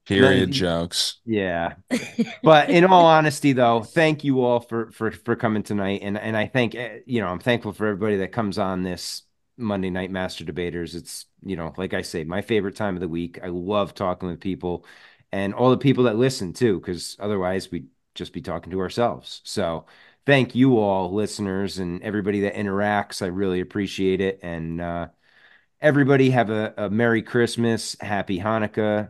Period 0.06 0.50
No, 0.50 0.52
jokes. 0.52 1.20
Yeah, 1.26 1.76
but 2.44 2.70
in 2.70 2.86
all 2.86 3.06
honesty, 3.06 3.54
though, 3.54 3.84
thank 3.84 4.24
you 4.24 4.42
all 4.42 4.60
for 4.62 4.92
for 4.92 5.12
for 5.12 5.36
coming 5.36 5.64
tonight, 5.64 6.02
and 6.04 6.18
and 6.18 6.38
I 6.38 6.48
thank 6.48 6.76
eh, 6.76 7.00
you 7.06 7.22
know 7.22 7.28
I'm 7.28 7.40
thankful 7.40 7.74
for 7.74 7.88
everybody 7.88 8.18
that 8.18 8.32
comes 8.32 8.58
on 8.60 8.84
this 8.84 9.24
Monday 9.58 9.90
Night 9.92 10.12
Master 10.12 10.46
Debaters. 10.46 10.96
It's 10.96 11.26
you 11.44 11.56
know 11.56 11.74
like 11.78 11.94
I 11.94 12.02
say, 12.04 12.24
my 12.26 12.42
favorite 12.42 12.76
time 12.78 12.96
of 12.96 13.02
the 13.02 13.08
week. 13.10 13.40
I 13.44 13.48
love 13.48 13.94
talking 13.94 14.30
with 14.30 14.40
people, 14.42 14.86
and 15.32 15.54
all 15.54 15.72
the 15.72 15.78
people 15.78 16.06
that 16.06 16.18
listen 16.18 16.54
too, 16.54 16.80
because 16.80 17.18
otherwise 17.20 17.72
we'd 17.72 17.88
just 18.20 18.34
be 18.34 18.42
talking 18.42 18.72
to 18.72 18.80
ourselves. 18.80 19.42
So 19.44 19.86
thank 20.28 20.54
you 20.54 20.78
all, 20.78 21.12
listeners, 21.12 21.80
and 21.80 22.04
everybody 22.04 22.42
that 22.42 22.54
interacts. 22.54 23.24
I 23.24 23.28
really 23.28 23.62
appreciate 23.62 24.22
it, 24.22 24.40
and 24.44 24.80
uh, 24.80 25.08
everybody 25.82 26.30
have 26.30 26.52
a, 26.52 26.76
a 26.78 26.90
Merry 26.92 27.24
Christmas, 27.24 27.96
Happy 28.00 28.40
Hanukkah 28.40 29.10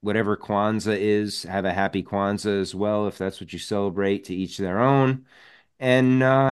whatever 0.00 0.36
Kwanzaa 0.36 0.96
is, 0.98 1.42
have 1.44 1.64
a 1.64 1.72
happy 1.72 2.02
Kwanzaa 2.02 2.60
as 2.60 2.74
well, 2.74 3.06
if 3.06 3.18
that's 3.18 3.40
what 3.40 3.52
you 3.52 3.58
celebrate, 3.58 4.24
to 4.24 4.34
each 4.34 4.58
their 4.58 4.80
own. 4.80 5.26
And 5.78 6.22
uh, 6.22 6.48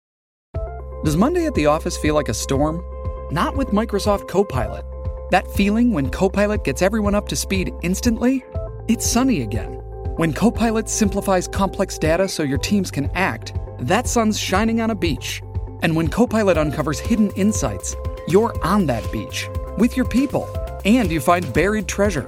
Does 1.04 1.18
Monday 1.18 1.46
at 1.46 1.56
the 1.56 1.68
office 1.68 1.98
feel 1.98 2.16
like 2.16 2.30
a 2.30 2.34
storm? 2.34 2.84
Not 3.32 3.56
with 3.56 3.70
Microsoft 3.70 4.28
Copilot. 4.28 4.86
That 5.32 5.50
feeling 5.52 5.92
when 5.92 6.10
Copilot 6.10 6.64
gets 6.64 6.82
everyone 6.82 7.16
up 7.16 7.28
to 7.30 7.36
speed 7.36 7.72
instantly? 7.84 8.44
It's 8.88 9.06
sunny 9.06 9.42
again. 9.42 9.77
When 10.18 10.34
Copilot 10.34 10.90
simplifies 10.90 11.48
complex 11.48 12.00
data 12.00 12.28
so 12.28 12.42
your 12.42 12.58
teams 12.58 12.90
can 12.90 13.08
act, 13.14 13.54
that 13.78 14.08
sun's 14.08 14.40
shining 14.40 14.82
on 14.82 14.90
a 14.90 14.96
beach. 14.96 15.44
And 15.84 15.96
when 15.96 16.08
Copilot 16.08 16.58
uncovers 16.58 17.00
hidden 17.00 17.30
insights, 17.36 17.96
you're 18.28 18.52
on 18.66 18.88
that 18.88 19.08
beach 19.12 19.48
with 19.78 19.96
your 19.96 20.08
people 20.08 20.50
and 20.86 21.12
you 21.12 21.22
find 21.22 21.54
buried 21.54 21.88
treasure. 21.88 22.28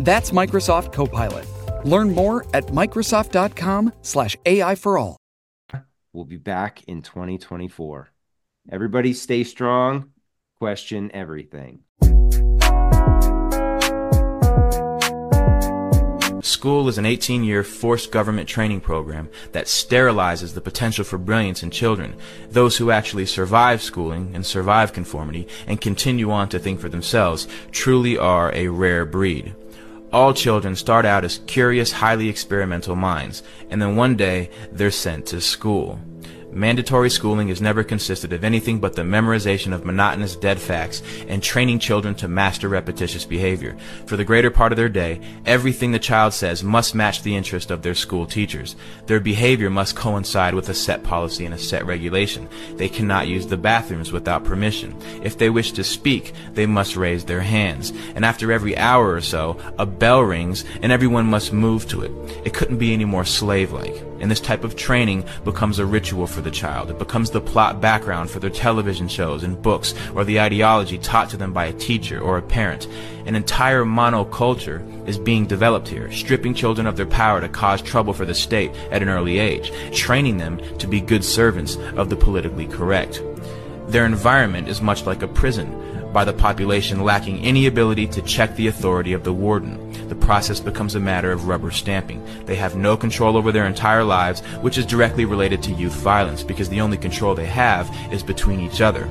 That's 0.00 0.32
Microsoft 0.32 0.92
Copilot. 0.92 1.46
Learn 1.84 2.12
more 2.12 2.46
at 2.52 2.66
Microsoft.com/slash 2.66 4.36
AI 4.44 4.74
for 4.74 4.98
all. 4.98 5.16
we'll 6.12 6.24
be 6.24 6.36
back 6.36 6.82
in 6.88 7.00
2024. 7.00 8.10
Everybody 8.72 9.12
stay 9.12 9.44
strong, 9.44 10.10
question 10.58 11.12
everything. 11.14 11.84
School 16.42 16.88
is 16.88 16.96
an 16.96 17.04
18 17.04 17.44
year 17.44 17.62
forced 17.62 18.10
government 18.10 18.48
training 18.48 18.80
program 18.80 19.28
that 19.52 19.66
sterilizes 19.66 20.54
the 20.54 20.60
potential 20.60 21.04
for 21.04 21.18
brilliance 21.18 21.62
in 21.62 21.70
children. 21.70 22.14
Those 22.50 22.78
who 22.78 22.90
actually 22.90 23.26
survive 23.26 23.82
schooling 23.82 24.34
and 24.34 24.44
survive 24.44 24.94
conformity 24.94 25.46
and 25.66 25.80
continue 25.80 26.30
on 26.30 26.48
to 26.48 26.58
think 26.58 26.80
for 26.80 26.88
themselves 26.88 27.46
truly 27.72 28.16
are 28.16 28.54
a 28.54 28.68
rare 28.68 29.04
breed. 29.04 29.54
All 30.12 30.32
children 30.32 30.76
start 30.76 31.04
out 31.04 31.24
as 31.24 31.40
curious, 31.46 31.92
highly 31.92 32.28
experimental 32.28 32.96
minds, 32.96 33.42
and 33.68 33.80
then 33.80 33.94
one 33.94 34.16
day 34.16 34.50
they're 34.72 34.90
sent 34.90 35.26
to 35.26 35.40
school. 35.40 36.00
Mandatory 36.52 37.10
schooling 37.10 37.48
has 37.48 37.60
never 37.60 37.84
consisted 37.84 38.32
of 38.32 38.42
anything 38.42 38.80
but 38.80 38.96
the 38.96 39.02
memorization 39.02 39.72
of 39.72 39.84
monotonous 39.84 40.34
dead 40.34 40.60
facts 40.60 41.00
and 41.28 41.40
training 41.42 41.78
children 41.78 42.14
to 42.16 42.26
master 42.28 42.68
repetitious 42.68 43.24
behavior. 43.24 43.76
For 44.06 44.16
the 44.16 44.24
greater 44.24 44.50
part 44.50 44.72
of 44.72 44.76
their 44.76 44.88
day, 44.88 45.20
everything 45.46 45.92
the 45.92 46.00
child 46.00 46.34
says 46.34 46.64
must 46.64 46.94
match 46.94 47.22
the 47.22 47.36
interest 47.36 47.70
of 47.70 47.82
their 47.82 47.94
school 47.94 48.26
teachers. 48.26 48.74
Their 49.06 49.20
behavior 49.20 49.70
must 49.70 49.94
coincide 49.94 50.54
with 50.54 50.68
a 50.68 50.74
set 50.74 51.04
policy 51.04 51.44
and 51.44 51.54
a 51.54 51.58
set 51.58 51.86
regulation. 51.86 52.48
They 52.76 52.88
cannot 52.88 53.28
use 53.28 53.46
the 53.46 53.56
bathrooms 53.56 54.10
without 54.10 54.44
permission. 54.44 54.96
If 55.22 55.38
they 55.38 55.50
wish 55.50 55.70
to 55.72 55.84
speak, 55.84 56.32
they 56.54 56.66
must 56.66 56.96
raise 56.96 57.24
their 57.24 57.42
hands. 57.42 57.92
And 58.16 58.24
after 58.24 58.50
every 58.50 58.76
hour 58.76 59.12
or 59.12 59.20
so, 59.20 59.56
a 59.78 59.86
bell 59.86 60.22
rings 60.22 60.64
and 60.82 60.90
everyone 60.90 61.26
must 61.26 61.52
move 61.52 61.86
to 61.88 62.02
it. 62.02 62.10
It 62.44 62.54
couldn't 62.54 62.78
be 62.78 62.92
any 62.92 63.04
more 63.04 63.24
slave-like. 63.24 64.09
And 64.20 64.30
this 64.30 64.40
type 64.40 64.64
of 64.64 64.76
training 64.76 65.24
becomes 65.44 65.78
a 65.78 65.86
ritual 65.86 66.26
for 66.26 66.40
the 66.40 66.50
child. 66.50 66.90
It 66.90 66.98
becomes 66.98 67.30
the 67.30 67.40
plot 67.40 67.80
background 67.80 68.30
for 68.30 68.38
their 68.38 68.50
television 68.50 69.08
shows 69.08 69.42
and 69.42 69.60
books, 69.60 69.94
or 70.14 70.24
the 70.24 70.40
ideology 70.40 70.98
taught 70.98 71.30
to 71.30 71.36
them 71.36 71.52
by 71.52 71.66
a 71.66 71.72
teacher 71.72 72.20
or 72.20 72.38
a 72.38 72.42
parent. 72.42 72.86
An 73.26 73.34
entire 73.34 73.84
monoculture 73.84 75.08
is 75.08 75.18
being 75.18 75.46
developed 75.46 75.88
here, 75.88 76.10
stripping 76.12 76.54
children 76.54 76.86
of 76.86 76.96
their 76.96 77.06
power 77.06 77.40
to 77.40 77.48
cause 77.48 77.82
trouble 77.82 78.12
for 78.12 78.24
the 78.24 78.34
state 78.34 78.72
at 78.90 79.02
an 79.02 79.08
early 79.08 79.38
age, 79.38 79.72
training 79.96 80.38
them 80.38 80.60
to 80.78 80.86
be 80.86 81.00
good 81.00 81.24
servants 81.24 81.76
of 81.96 82.10
the 82.10 82.16
politically 82.16 82.66
correct. 82.66 83.22
Their 83.88 84.06
environment 84.06 84.68
is 84.68 84.80
much 84.80 85.04
like 85.06 85.22
a 85.22 85.28
prison, 85.28 85.72
by 86.12 86.24
the 86.24 86.32
population 86.32 87.04
lacking 87.04 87.40
any 87.40 87.66
ability 87.66 88.06
to 88.08 88.22
check 88.22 88.54
the 88.56 88.66
authority 88.66 89.12
of 89.12 89.24
the 89.24 89.32
warden. 89.32 90.08
The 90.08 90.14
process 90.14 90.60
becomes 90.60 90.94
a 90.94 91.00
matter 91.00 91.30
of 91.30 91.46
rubber 91.46 91.70
stamping. 91.70 92.24
They 92.46 92.56
have 92.56 92.76
no 92.76 92.96
control 92.96 93.36
over 93.36 93.52
their 93.52 93.66
entire 93.66 94.04
lives, 94.04 94.40
which 94.60 94.78
is 94.78 94.86
directly 94.86 95.24
related 95.24 95.62
to 95.64 95.72
youth 95.72 95.94
violence, 95.94 96.42
because 96.42 96.68
the 96.68 96.80
only 96.80 96.96
control 96.96 97.34
they 97.34 97.46
have 97.46 97.88
is 98.12 98.22
between 98.22 98.60
each 98.60 98.80
other. 98.80 99.08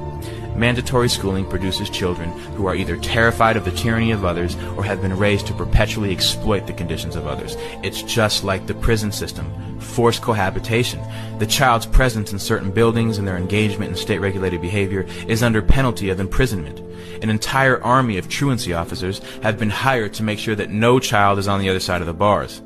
Mandatory 0.60 1.08
schooling 1.08 1.46
produces 1.46 1.90
children 1.90 2.32
who 2.58 2.68
are 2.68 2.76
either 2.76 2.98
terrified 2.98 3.56
of 3.56 3.64
the 3.64 3.72
tyranny 3.72 4.12
of 4.12 4.26
others 4.26 4.58
or 4.76 4.84
have 4.84 5.02
been 5.02 5.18
raised 5.18 5.48
to 5.48 5.54
perpetually 5.54 6.12
exploit 6.12 6.68
the 6.68 6.74
conditions 6.74 7.16
of 7.16 7.28
others. 7.28 7.56
It's 7.82 8.04
just 8.04 8.44
like 8.44 8.68
the 8.68 8.74
prison 8.74 9.14
system. 9.14 9.80
Forced 9.80 10.22
cohabitation. 10.22 11.00
The 11.38 11.46
child's 11.46 11.86
presence 11.86 12.34
in 12.34 12.40
certain 12.40 12.72
buildings 12.72 13.18
and 13.18 13.26
their 13.26 13.38
engagement 13.38 13.92
in 13.92 13.96
state 13.96 14.20
regulated 14.20 14.60
behavior 14.60 15.08
is 15.30 15.44
under 15.44 15.62
penalty 15.62 16.10
of 16.10 16.20
imprisonment. 16.20 16.80
An 17.24 17.30
entire 17.30 17.82
army 17.82 18.18
of 18.18 18.28
truancy 18.28 18.74
officers 18.74 19.20
have 19.42 19.58
been 19.58 19.70
hired 19.70 20.14
to 20.16 20.24
make 20.24 20.40
sure 20.40 20.56
that 20.56 20.72
no 20.72 21.00
child 21.00 21.40
is 21.40 21.48
on 21.48 21.62
the 21.62 21.70
other 21.70 21.80
side 21.80 22.02
of 22.02 22.08
the 22.08 22.14
bars. 22.14 22.62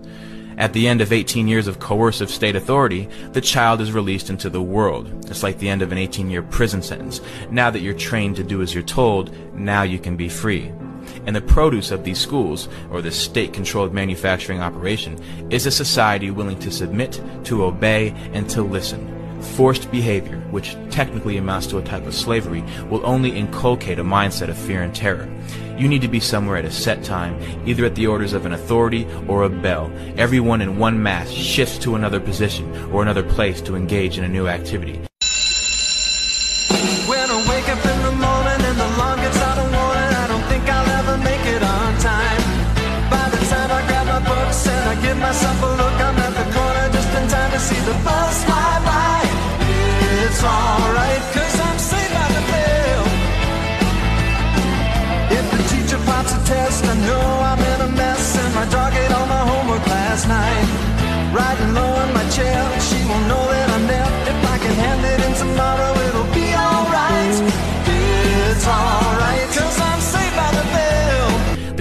At 0.57 0.73
the 0.73 0.87
end 0.87 1.01
of 1.01 1.11
18 1.11 1.47
years 1.47 1.67
of 1.67 1.79
coercive 1.79 2.29
state 2.29 2.55
authority, 2.55 3.09
the 3.31 3.41
child 3.41 3.81
is 3.81 3.91
released 3.91 4.29
into 4.29 4.49
the 4.49 4.61
world. 4.61 5.09
It's 5.29 5.43
like 5.43 5.59
the 5.59 5.69
end 5.69 5.81
of 5.81 5.91
an 5.91 5.97
18 5.97 6.29
year 6.29 6.43
prison 6.43 6.81
sentence. 6.81 7.21
Now 7.49 7.69
that 7.69 7.81
you're 7.81 7.93
trained 7.93 8.35
to 8.37 8.43
do 8.43 8.61
as 8.61 8.73
you're 8.73 8.83
told, 8.83 9.31
now 9.55 9.83
you 9.83 9.99
can 9.99 10.15
be 10.15 10.29
free. 10.29 10.71
And 11.25 11.35
the 11.35 11.41
produce 11.41 11.91
of 11.91 12.03
these 12.03 12.19
schools, 12.19 12.69
or 12.91 13.01
the 13.01 13.11
state 13.11 13.53
controlled 13.53 13.93
manufacturing 13.93 14.61
operation, 14.61 15.21
is 15.49 15.65
a 15.65 15.71
society 15.71 16.31
willing 16.31 16.59
to 16.59 16.71
submit, 16.71 17.21
to 17.45 17.63
obey, 17.63 18.09
and 18.33 18.49
to 18.51 18.61
listen. 18.61 19.09
Forced 19.41 19.91
behavior, 19.91 20.37
which 20.51 20.77
technically 20.89 21.37
amounts 21.37 21.67
to 21.67 21.77
a 21.77 21.83
type 21.83 22.05
of 22.05 22.15
slavery, 22.15 22.63
will 22.89 23.05
only 23.05 23.31
inculcate 23.31 23.99
a 23.99 24.03
mindset 24.03 24.49
of 24.49 24.57
fear 24.57 24.81
and 24.81 24.95
terror. 24.95 25.29
You 25.77 25.87
need 25.87 26.01
to 26.01 26.07
be 26.07 26.19
somewhere 26.19 26.57
at 26.57 26.65
a 26.65 26.71
set 26.71 27.03
time, 27.03 27.39
either 27.67 27.85
at 27.85 27.95
the 27.95 28.07
orders 28.07 28.33
of 28.33 28.45
an 28.45 28.53
authority 28.53 29.07
or 29.27 29.43
a 29.43 29.49
bell. 29.49 29.91
Everyone 30.17 30.61
in 30.61 30.77
one 30.77 31.01
mass 31.01 31.29
shifts 31.29 31.77
to 31.79 31.95
another 31.95 32.19
position 32.19 32.71
or 32.91 33.01
another 33.01 33.23
place 33.23 33.59
to 33.61 33.75
engage 33.75 34.17
in 34.17 34.23
a 34.23 34.29
new 34.29 34.47
activity. 34.47 34.99
When 37.09 37.27
I 37.29 37.37
wake 37.49 37.67
up 37.69 37.83
in 37.83 37.99
the 38.03 38.11
morning 38.11 38.61
and 38.69 38.77
the 38.77 38.89
gets 39.23 39.41
out 39.41 39.57
of 39.57 39.67
warning, 39.71 40.13
I 40.13 40.27
don't 40.27 40.45
think 40.45 40.63
I'll 40.69 40.89
ever 40.99 41.17
make 41.17 41.45
it 41.45 41.63
on 41.63 41.97
time. 41.97 42.43
By 43.09 43.29
the 43.33 43.41
time 43.49 43.71
I 43.71 43.81
grab 43.87 44.07
my 44.07 44.19
books 44.29 44.67
and 44.67 44.89
I 44.89 45.01
give 45.01 45.17
myself 45.17 45.57
a 45.63 45.71
look, 45.81 45.97
I'm 45.99 46.17
at 46.21 46.33
the 46.37 46.47
corner 46.53 46.85
just 46.93 47.09
in 47.17 47.27
time 47.27 47.51
to 47.51 47.59
see 47.59 47.81
the 47.81 47.97
bus 48.05 48.43
fly 48.45 48.79
by. 48.85 49.25
It's 50.21 50.43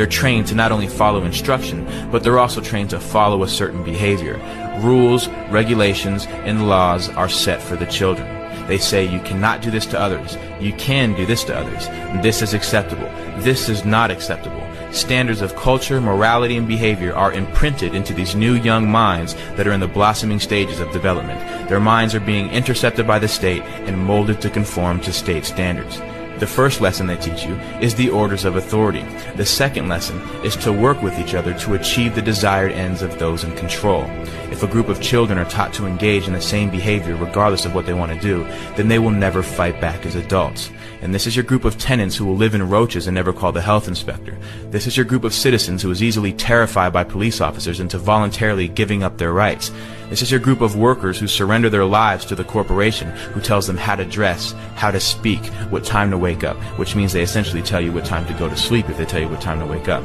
They're 0.02 0.08
trained 0.08 0.48
to 0.48 0.56
not 0.56 0.72
only 0.72 0.88
follow 0.88 1.22
instruction, 1.22 1.86
but 2.10 2.24
they're 2.24 2.40
also 2.40 2.60
trained 2.60 2.90
to 2.90 2.98
follow 2.98 3.44
a 3.44 3.48
certain 3.48 3.84
behavior. 3.84 4.36
Rules, 4.80 5.28
regulations, 5.48 6.26
and 6.26 6.68
laws 6.68 7.08
are 7.10 7.28
set 7.28 7.62
for 7.62 7.76
the 7.76 7.86
children. 7.86 8.26
They 8.66 8.78
say 8.78 9.04
you 9.04 9.20
cannot 9.20 9.62
do 9.62 9.70
this 9.70 9.86
to 9.86 10.00
others. 10.00 10.36
You 10.58 10.72
can 10.72 11.14
do 11.14 11.24
this 11.24 11.44
to 11.44 11.56
others. 11.56 11.86
This 12.20 12.42
is 12.42 12.52
acceptable. 12.52 13.08
This 13.42 13.68
is 13.68 13.84
not 13.84 14.10
acceptable. 14.10 14.66
Standards 14.90 15.40
of 15.40 15.54
culture, 15.54 16.00
morality, 16.00 16.56
and 16.56 16.66
behavior 16.66 17.14
are 17.14 17.32
imprinted 17.32 17.94
into 17.94 18.12
these 18.12 18.34
new 18.34 18.54
young 18.54 18.90
minds 18.90 19.34
that 19.54 19.68
are 19.68 19.72
in 19.72 19.78
the 19.78 19.86
blossoming 19.86 20.40
stages 20.40 20.80
of 20.80 20.90
development. 20.90 21.68
Their 21.68 21.78
minds 21.78 22.12
are 22.16 22.20
being 22.20 22.50
intercepted 22.50 23.06
by 23.06 23.20
the 23.20 23.28
state 23.28 23.62
and 23.86 23.96
molded 23.96 24.40
to 24.40 24.50
conform 24.50 24.98
to 25.02 25.12
state 25.12 25.44
standards. 25.44 26.00
The 26.42 26.48
first 26.48 26.80
lesson 26.80 27.06
they 27.06 27.16
teach 27.18 27.44
you 27.44 27.54
is 27.80 27.94
the 27.94 28.10
orders 28.10 28.44
of 28.44 28.56
authority. 28.56 29.04
The 29.36 29.46
second 29.46 29.88
lesson 29.88 30.18
is 30.44 30.56
to 30.56 30.72
work 30.72 31.00
with 31.00 31.16
each 31.20 31.34
other 31.34 31.56
to 31.60 31.74
achieve 31.74 32.16
the 32.16 32.20
desired 32.20 32.72
ends 32.72 33.00
of 33.00 33.16
those 33.20 33.44
in 33.44 33.54
control. 33.54 34.06
If 34.50 34.64
a 34.64 34.66
group 34.66 34.88
of 34.88 35.00
children 35.00 35.38
are 35.38 35.48
taught 35.48 35.72
to 35.74 35.86
engage 35.86 36.26
in 36.26 36.32
the 36.32 36.40
same 36.40 36.68
behavior 36.68 37.14
regardless 37.14 37.64
of 37.64 37.76
what 37.76 37.86
they 37.86 37.94
want 37.94 38.12
to 38.12 38.18
do, 38.18 38.42
then 38.74 38.88
they 38.88 38.98
will 38.98 39.12
never 39.12 39.40
fight 39.40 39.80
back 39.80 40.04
as 40.04 40.16
adults. 40.16 40.72
And 41.02 41.12
this 41.12 41.26
is 41.26 41.34
your 41.34 41.44
group 41.44 41.64
of 41.64 41.78
tenants 41.78 42.16
who 42.16 42.24
will 42.24 42.36
live 42.36 42.54
in 42.54 42.68
roaches 42.68 43.08
and 43.08 43.14
never 43.16 43.32
call 43.32 43.50
the 43.50 43.60
health 43.60 43.88
inspector. 43.88 44.38
This 44.70 44.86
is 44.86 44.96
your 44.96 45.04
group 45.04 45.24
of 45.24 45.34
citizens 45.34 45.82
who 45.82 45.90
is 45.90 46.00
easily 46.00 46.32
terrified 46.32 46.92
by 46.92 47.02
police 47.02 47.40
officers 47.40 47.80
into 47.80 47.98
voluntarily 47.98 48.68
giving 48.68 49.02
up 49.02 49.18
their 49.18 49.32
rights. 49.32 49.72
This 50.10 50.22
is 50.22 50.30
your 50.30 50.38
group 50.38 50.60
of 50.60 50.76
workers 50.76 51.18
who 51.18 51.26
surrender 51.26 51.68
their 51.68 51.84
lives 51.84 52.24
to 52.26 52.36
the 52.36 52.44
corporation 52.44 53.10
who 53.32 53.40
tells 53.40 53.66
them 53.66 53.76
how 53.76 53.96
to 53.96 54.04
dress, 54.04 54.52
how 54.76 54.92
to 54.92 55.00
speak, 55.00 55.44
what 55.70 55.84
time 55.84 56.10
to 56.12 56.18
wake 56.18 56.44
up, 56.44 56.56
which 56.78 56.94
means 56.94 57.12
they 57.12 57.22
essentially 57.22 57.62
tell 57.62 57.80
you 57.80 57.90
what 57.90 58.04
time 58.04 58.24
to 58.26 58.34
go 58.34 58.48
to 58.48 58.56
sleep 58.56 58.88
if 58.88 58.96
they 58.96 59.04
tell 59.04 59.20
you 59.20 59.28
what 59.28 59.40
time 59.40 59.58
to 59.58 59.66
wake 59.66 59.88
up. 59.88 60.04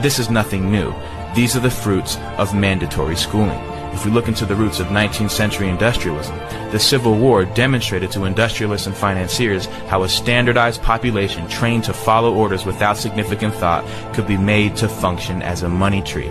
This 0.00 0.18
is 0.18 0.30
nothing 0.30 0.72
new. 0.72 0.94
These 1.34 1.56
are 1.56 1.60
the 1.60 1.70
fruits 1.70 2.16
of 2.38 2.54
mandatory 2.54 3.16
schooling. 3.16 3.77
If 3.98 4.04
we 4.04 4.12
look 4.12 4.28
into 4.28 4.46
the 4.46 4.54
roots 4.54 4.78
of 4.78 4.86
19th 4.86 5.32
century 5.32 5.68
industrialism, 5.68 6.38
the 6.70 6.78
Civil 6.78 7.16
War 7.16 7.44
demonstrated 7.44 8.12
to 8.12 8.26
industrialists 8.26 8.86
and 8.86 8.96
financiers 8.96 9.66
how 9.88 10.04
a 10.04 10.08
standardized 10.08 10.84
population 10.84 11.48
trained 11.48 11.82
to 11.82 11.92
follow 11.92 12.32
orders 12.32 12.64
without 12.64 12.96
significant 12.96 13.54
thought 13.54 13.84
could 14.14 14.28
be 14.28 14.36
made 14.36 14.76
to 14.76 14.88
function 14.88 15.42
as 15.42 15.64
a 15.64 15.68
money 15.68 16.00
tree. 16.00 16.30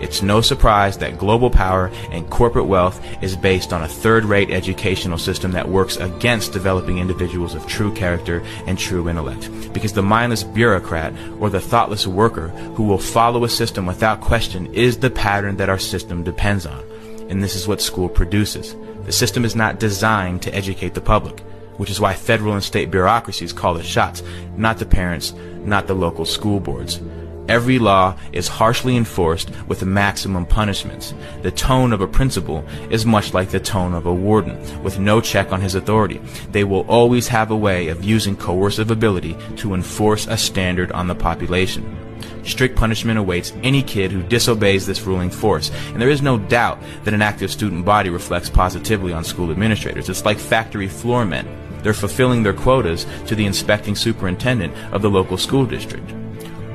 It's 0.00 0.22
no 0.22 0.40
surprise 0.40 0.96
that 0.98 1.18
global 1.18 1.50
power 1.50 1.90
and 2.10 2.30
corporate 2.30 2.64
wealth 2.64 2.98
is 3.20 3.36
based 3.36 3.74
on 3.74 3.82
a 3.82 3.88
third 3.88 4.24
rate 4.24 4.50
educational 4.50 5.18
system 5.18 5.52
that 5.52 5.68
works 5.68 5.96
against 5.96 6.54
developing 6.54 6.96
individuals 6.96 7.54
of 7.54 7.66
true 7.66 7.92
character 7.92 8.42
and 8.66 8.78
true 8.78 9.06
intellect. 9.10 9.50
Because 9.74 9.92
the 9.92 10.02
mindless 10.02 10.44
bureaucrat 10.44 11.12
or 11.38 11.50
the 11.50 11.60
thoughtless 11.60 12.06
worker 12.06 12.48
who 12.74 12.84
will 12.84 12.96
follow 12.96 13.44
a 13.44 13.50
system 13.50 13.84
without 13.84 14.22
question 14.22 14.72
is 14.72 14.96
the 14.96 15.10
pattern 15.10 15.58
that 15.58 15.68
our 15.68 15.78
system 15.78 16.22
depends 16.22 16.64
on. 16.64 16.91
And 17.28 17.42
this 17.42 17.54
is 17.54 17.68
what 17.68 17.80
school 17.80 18.08
produces. 18.08 18.74
The 19.04 19.12
system 19.12 19.44
is 19.44 19.56
not 19.56 19.80
designed 19.80 20.42
to 20.42 20.54
educate 20.54 20.94
the 20.94 21.00
public, 21.00 21.40
which 21.76 21.90
is 21.90 22.00
why 22.00 22.14
federal 22.14 22.54
and 22.54 22.62
state 22.62 22.90
bureaucracies 22.90 23.52
call 23.52 23.74
the 23.74 23.82
shots, 23.82 24.22
not 24.56 24.78
the 24.78 24.86
parents, 24.86 25.32
not 25.64 25.86
the 25.86 25.94
local 25.94 26.24
school 26.24 26.60
boards. 26.60 27.00
Every 27.48 27.80
law 27.80 28.16
is 28.32 28.46
harshly 28.46 28.96
enforced 28.96 29.50
with 29.66 29.84
maximum 29.84 30.46
punishments. 30.46 31.12
The 31.42 31.50
tone 31.50 31.92
of 31.92 32.00
a 32.00 32.06
principal 32.06 32.64
is 32.88 33.04
much 33.04 33.34
like 33.34 33.50
the 33.50 33.58
tone 33.58 33.94
of 33.94 34.06
a 34.06 34.14
warden, 34.14 34.82
with 34.84 35.00
no 35.00 35.20
check 35.20 35.52
on 35.52 35.60
his 35.60 35.74
authority. 35.74 36.18
They 36.52 36.62
will 36.62 36.86
always 36.88 37.26
have 37.28 37.50
a 37.50 37.56
way 37.56 37.88
of 37.88 38.04
using 38.04 38.36
coercive 38.36 38.92
ability 38.92 39.36
to 39.56 39.74
enforce 39.74 40.28
a 40.28 40.36
standard 40.36 40.92
on 40.92 41.08
the 41.08 41.16
population. 41.16 42.11
Strict 42.44 42.76
punishment 42.76 43.18
awaits 43.18 43.52
any 43.62 43.82
kid 43.82 44.10
who 44.10 44.22
disobeys 44.22 44.86
this 44.86 45.02
ruling 45.02 45.30
force, 45.30 45.70
and 45.88 46.00
there 46.00 46.10
is 46.10 46.22
no 46.22 46.38
doubt 46.38 46.78
that 47.04 47.14
an 47.14 47.22
active 47.22 47.50
student 47.50 47.84
body 47.84 48.10
reflects 48.10 48.50
positively 48.50 49.12
on 49.12 49.24
school 49.24 49.50
administrators. 49.50 50.08
It's 50.08 50.24
like 50.24 50.38
factory 50.38 50.88
floor 50.88 51.24
men. 51.24 51.46
They're 51.82 51.94
fulfilling 51.94 52.42
their 52.42 52.52
quotas 52.52 53.06
to 53.26 53.34
the 53.34 53.46
inspecting 53.46 53.96
superintendent 53.96 54.76
of 54.92 55.02
the 55.02 55.10
local 55.10 55.36
school 55.36 55.66
district. 55.66 56.12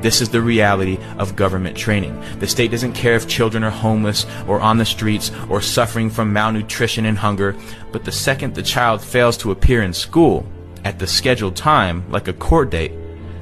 This 0.01 0.21
is 0.21 0.29
the 0.29 0.41
reality 0.41 0.99
of 1.17 1.35
government 1.35 1.75
training. 1.75 2.21
The 2.39 2.47
state 2.47 2.71
doesn't 2.71 2.93
care 2.93 3.15
if 3.15 3.27
children 3.27 3.63
are 3.63 3.71
homeless 3.71 4.25
or 4.47 4.59
on 4.61 4.77
the 4.77 4.85
streets 4.85 5.31
or 5.49 5.59
suffering 5.59 6.09
from 6.09 6.31
malnutrition 6.31 7.05
and 7.05 7.17
hunger, 7.17 7.55
but 7.91 8.05
the 8.05 8.11
second 8.11 8.53
the 8.53 8.61
child 8.61 9.01
fails 9.01 9.37
to 9.37 9.51
appear 9.51 9.81
in 9.81 9.93
school 9.93 10.45
at 10.85 10.99
the 10.99 11.07
scheduled 11.07 11.55
time, 11.55 12.09
like 12.11 12.27
a 12.27 12.33
court 12.33 12.69
date, 12.69 12.93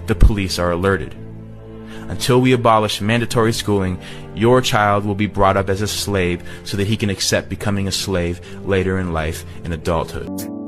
the 0.08 0.16
police 0.16 0.58
are 0.58 0.72
alerted. 0.72 1.14
Until 2.10 2.42
we 2.42 2.54
abolish 2.54 3.02
mandatory 3.02 3.54
schooling, 3.54 4.00
your 4.36 4.62
child 4.62 5.06
will 5.06 5.16
be 5.16 5.28
brought 5.28 5.58
up 5.58 5.70
as 5.70 5.82
a 5.82 5.88
slave 5.88 6.44
so 6.64 6.78
that 6.78 6.88
he 6.88 6.98
can 6.98 7.10
accept 7.10 7.50
becoming 7.50 7.88
a 7.88 7.92
slave 7.92 8.40
later 8.66 9.00
in 9.00 9.14
life 9.14 9.46
in 9.64 9.72
adulthood. 9.72 10.65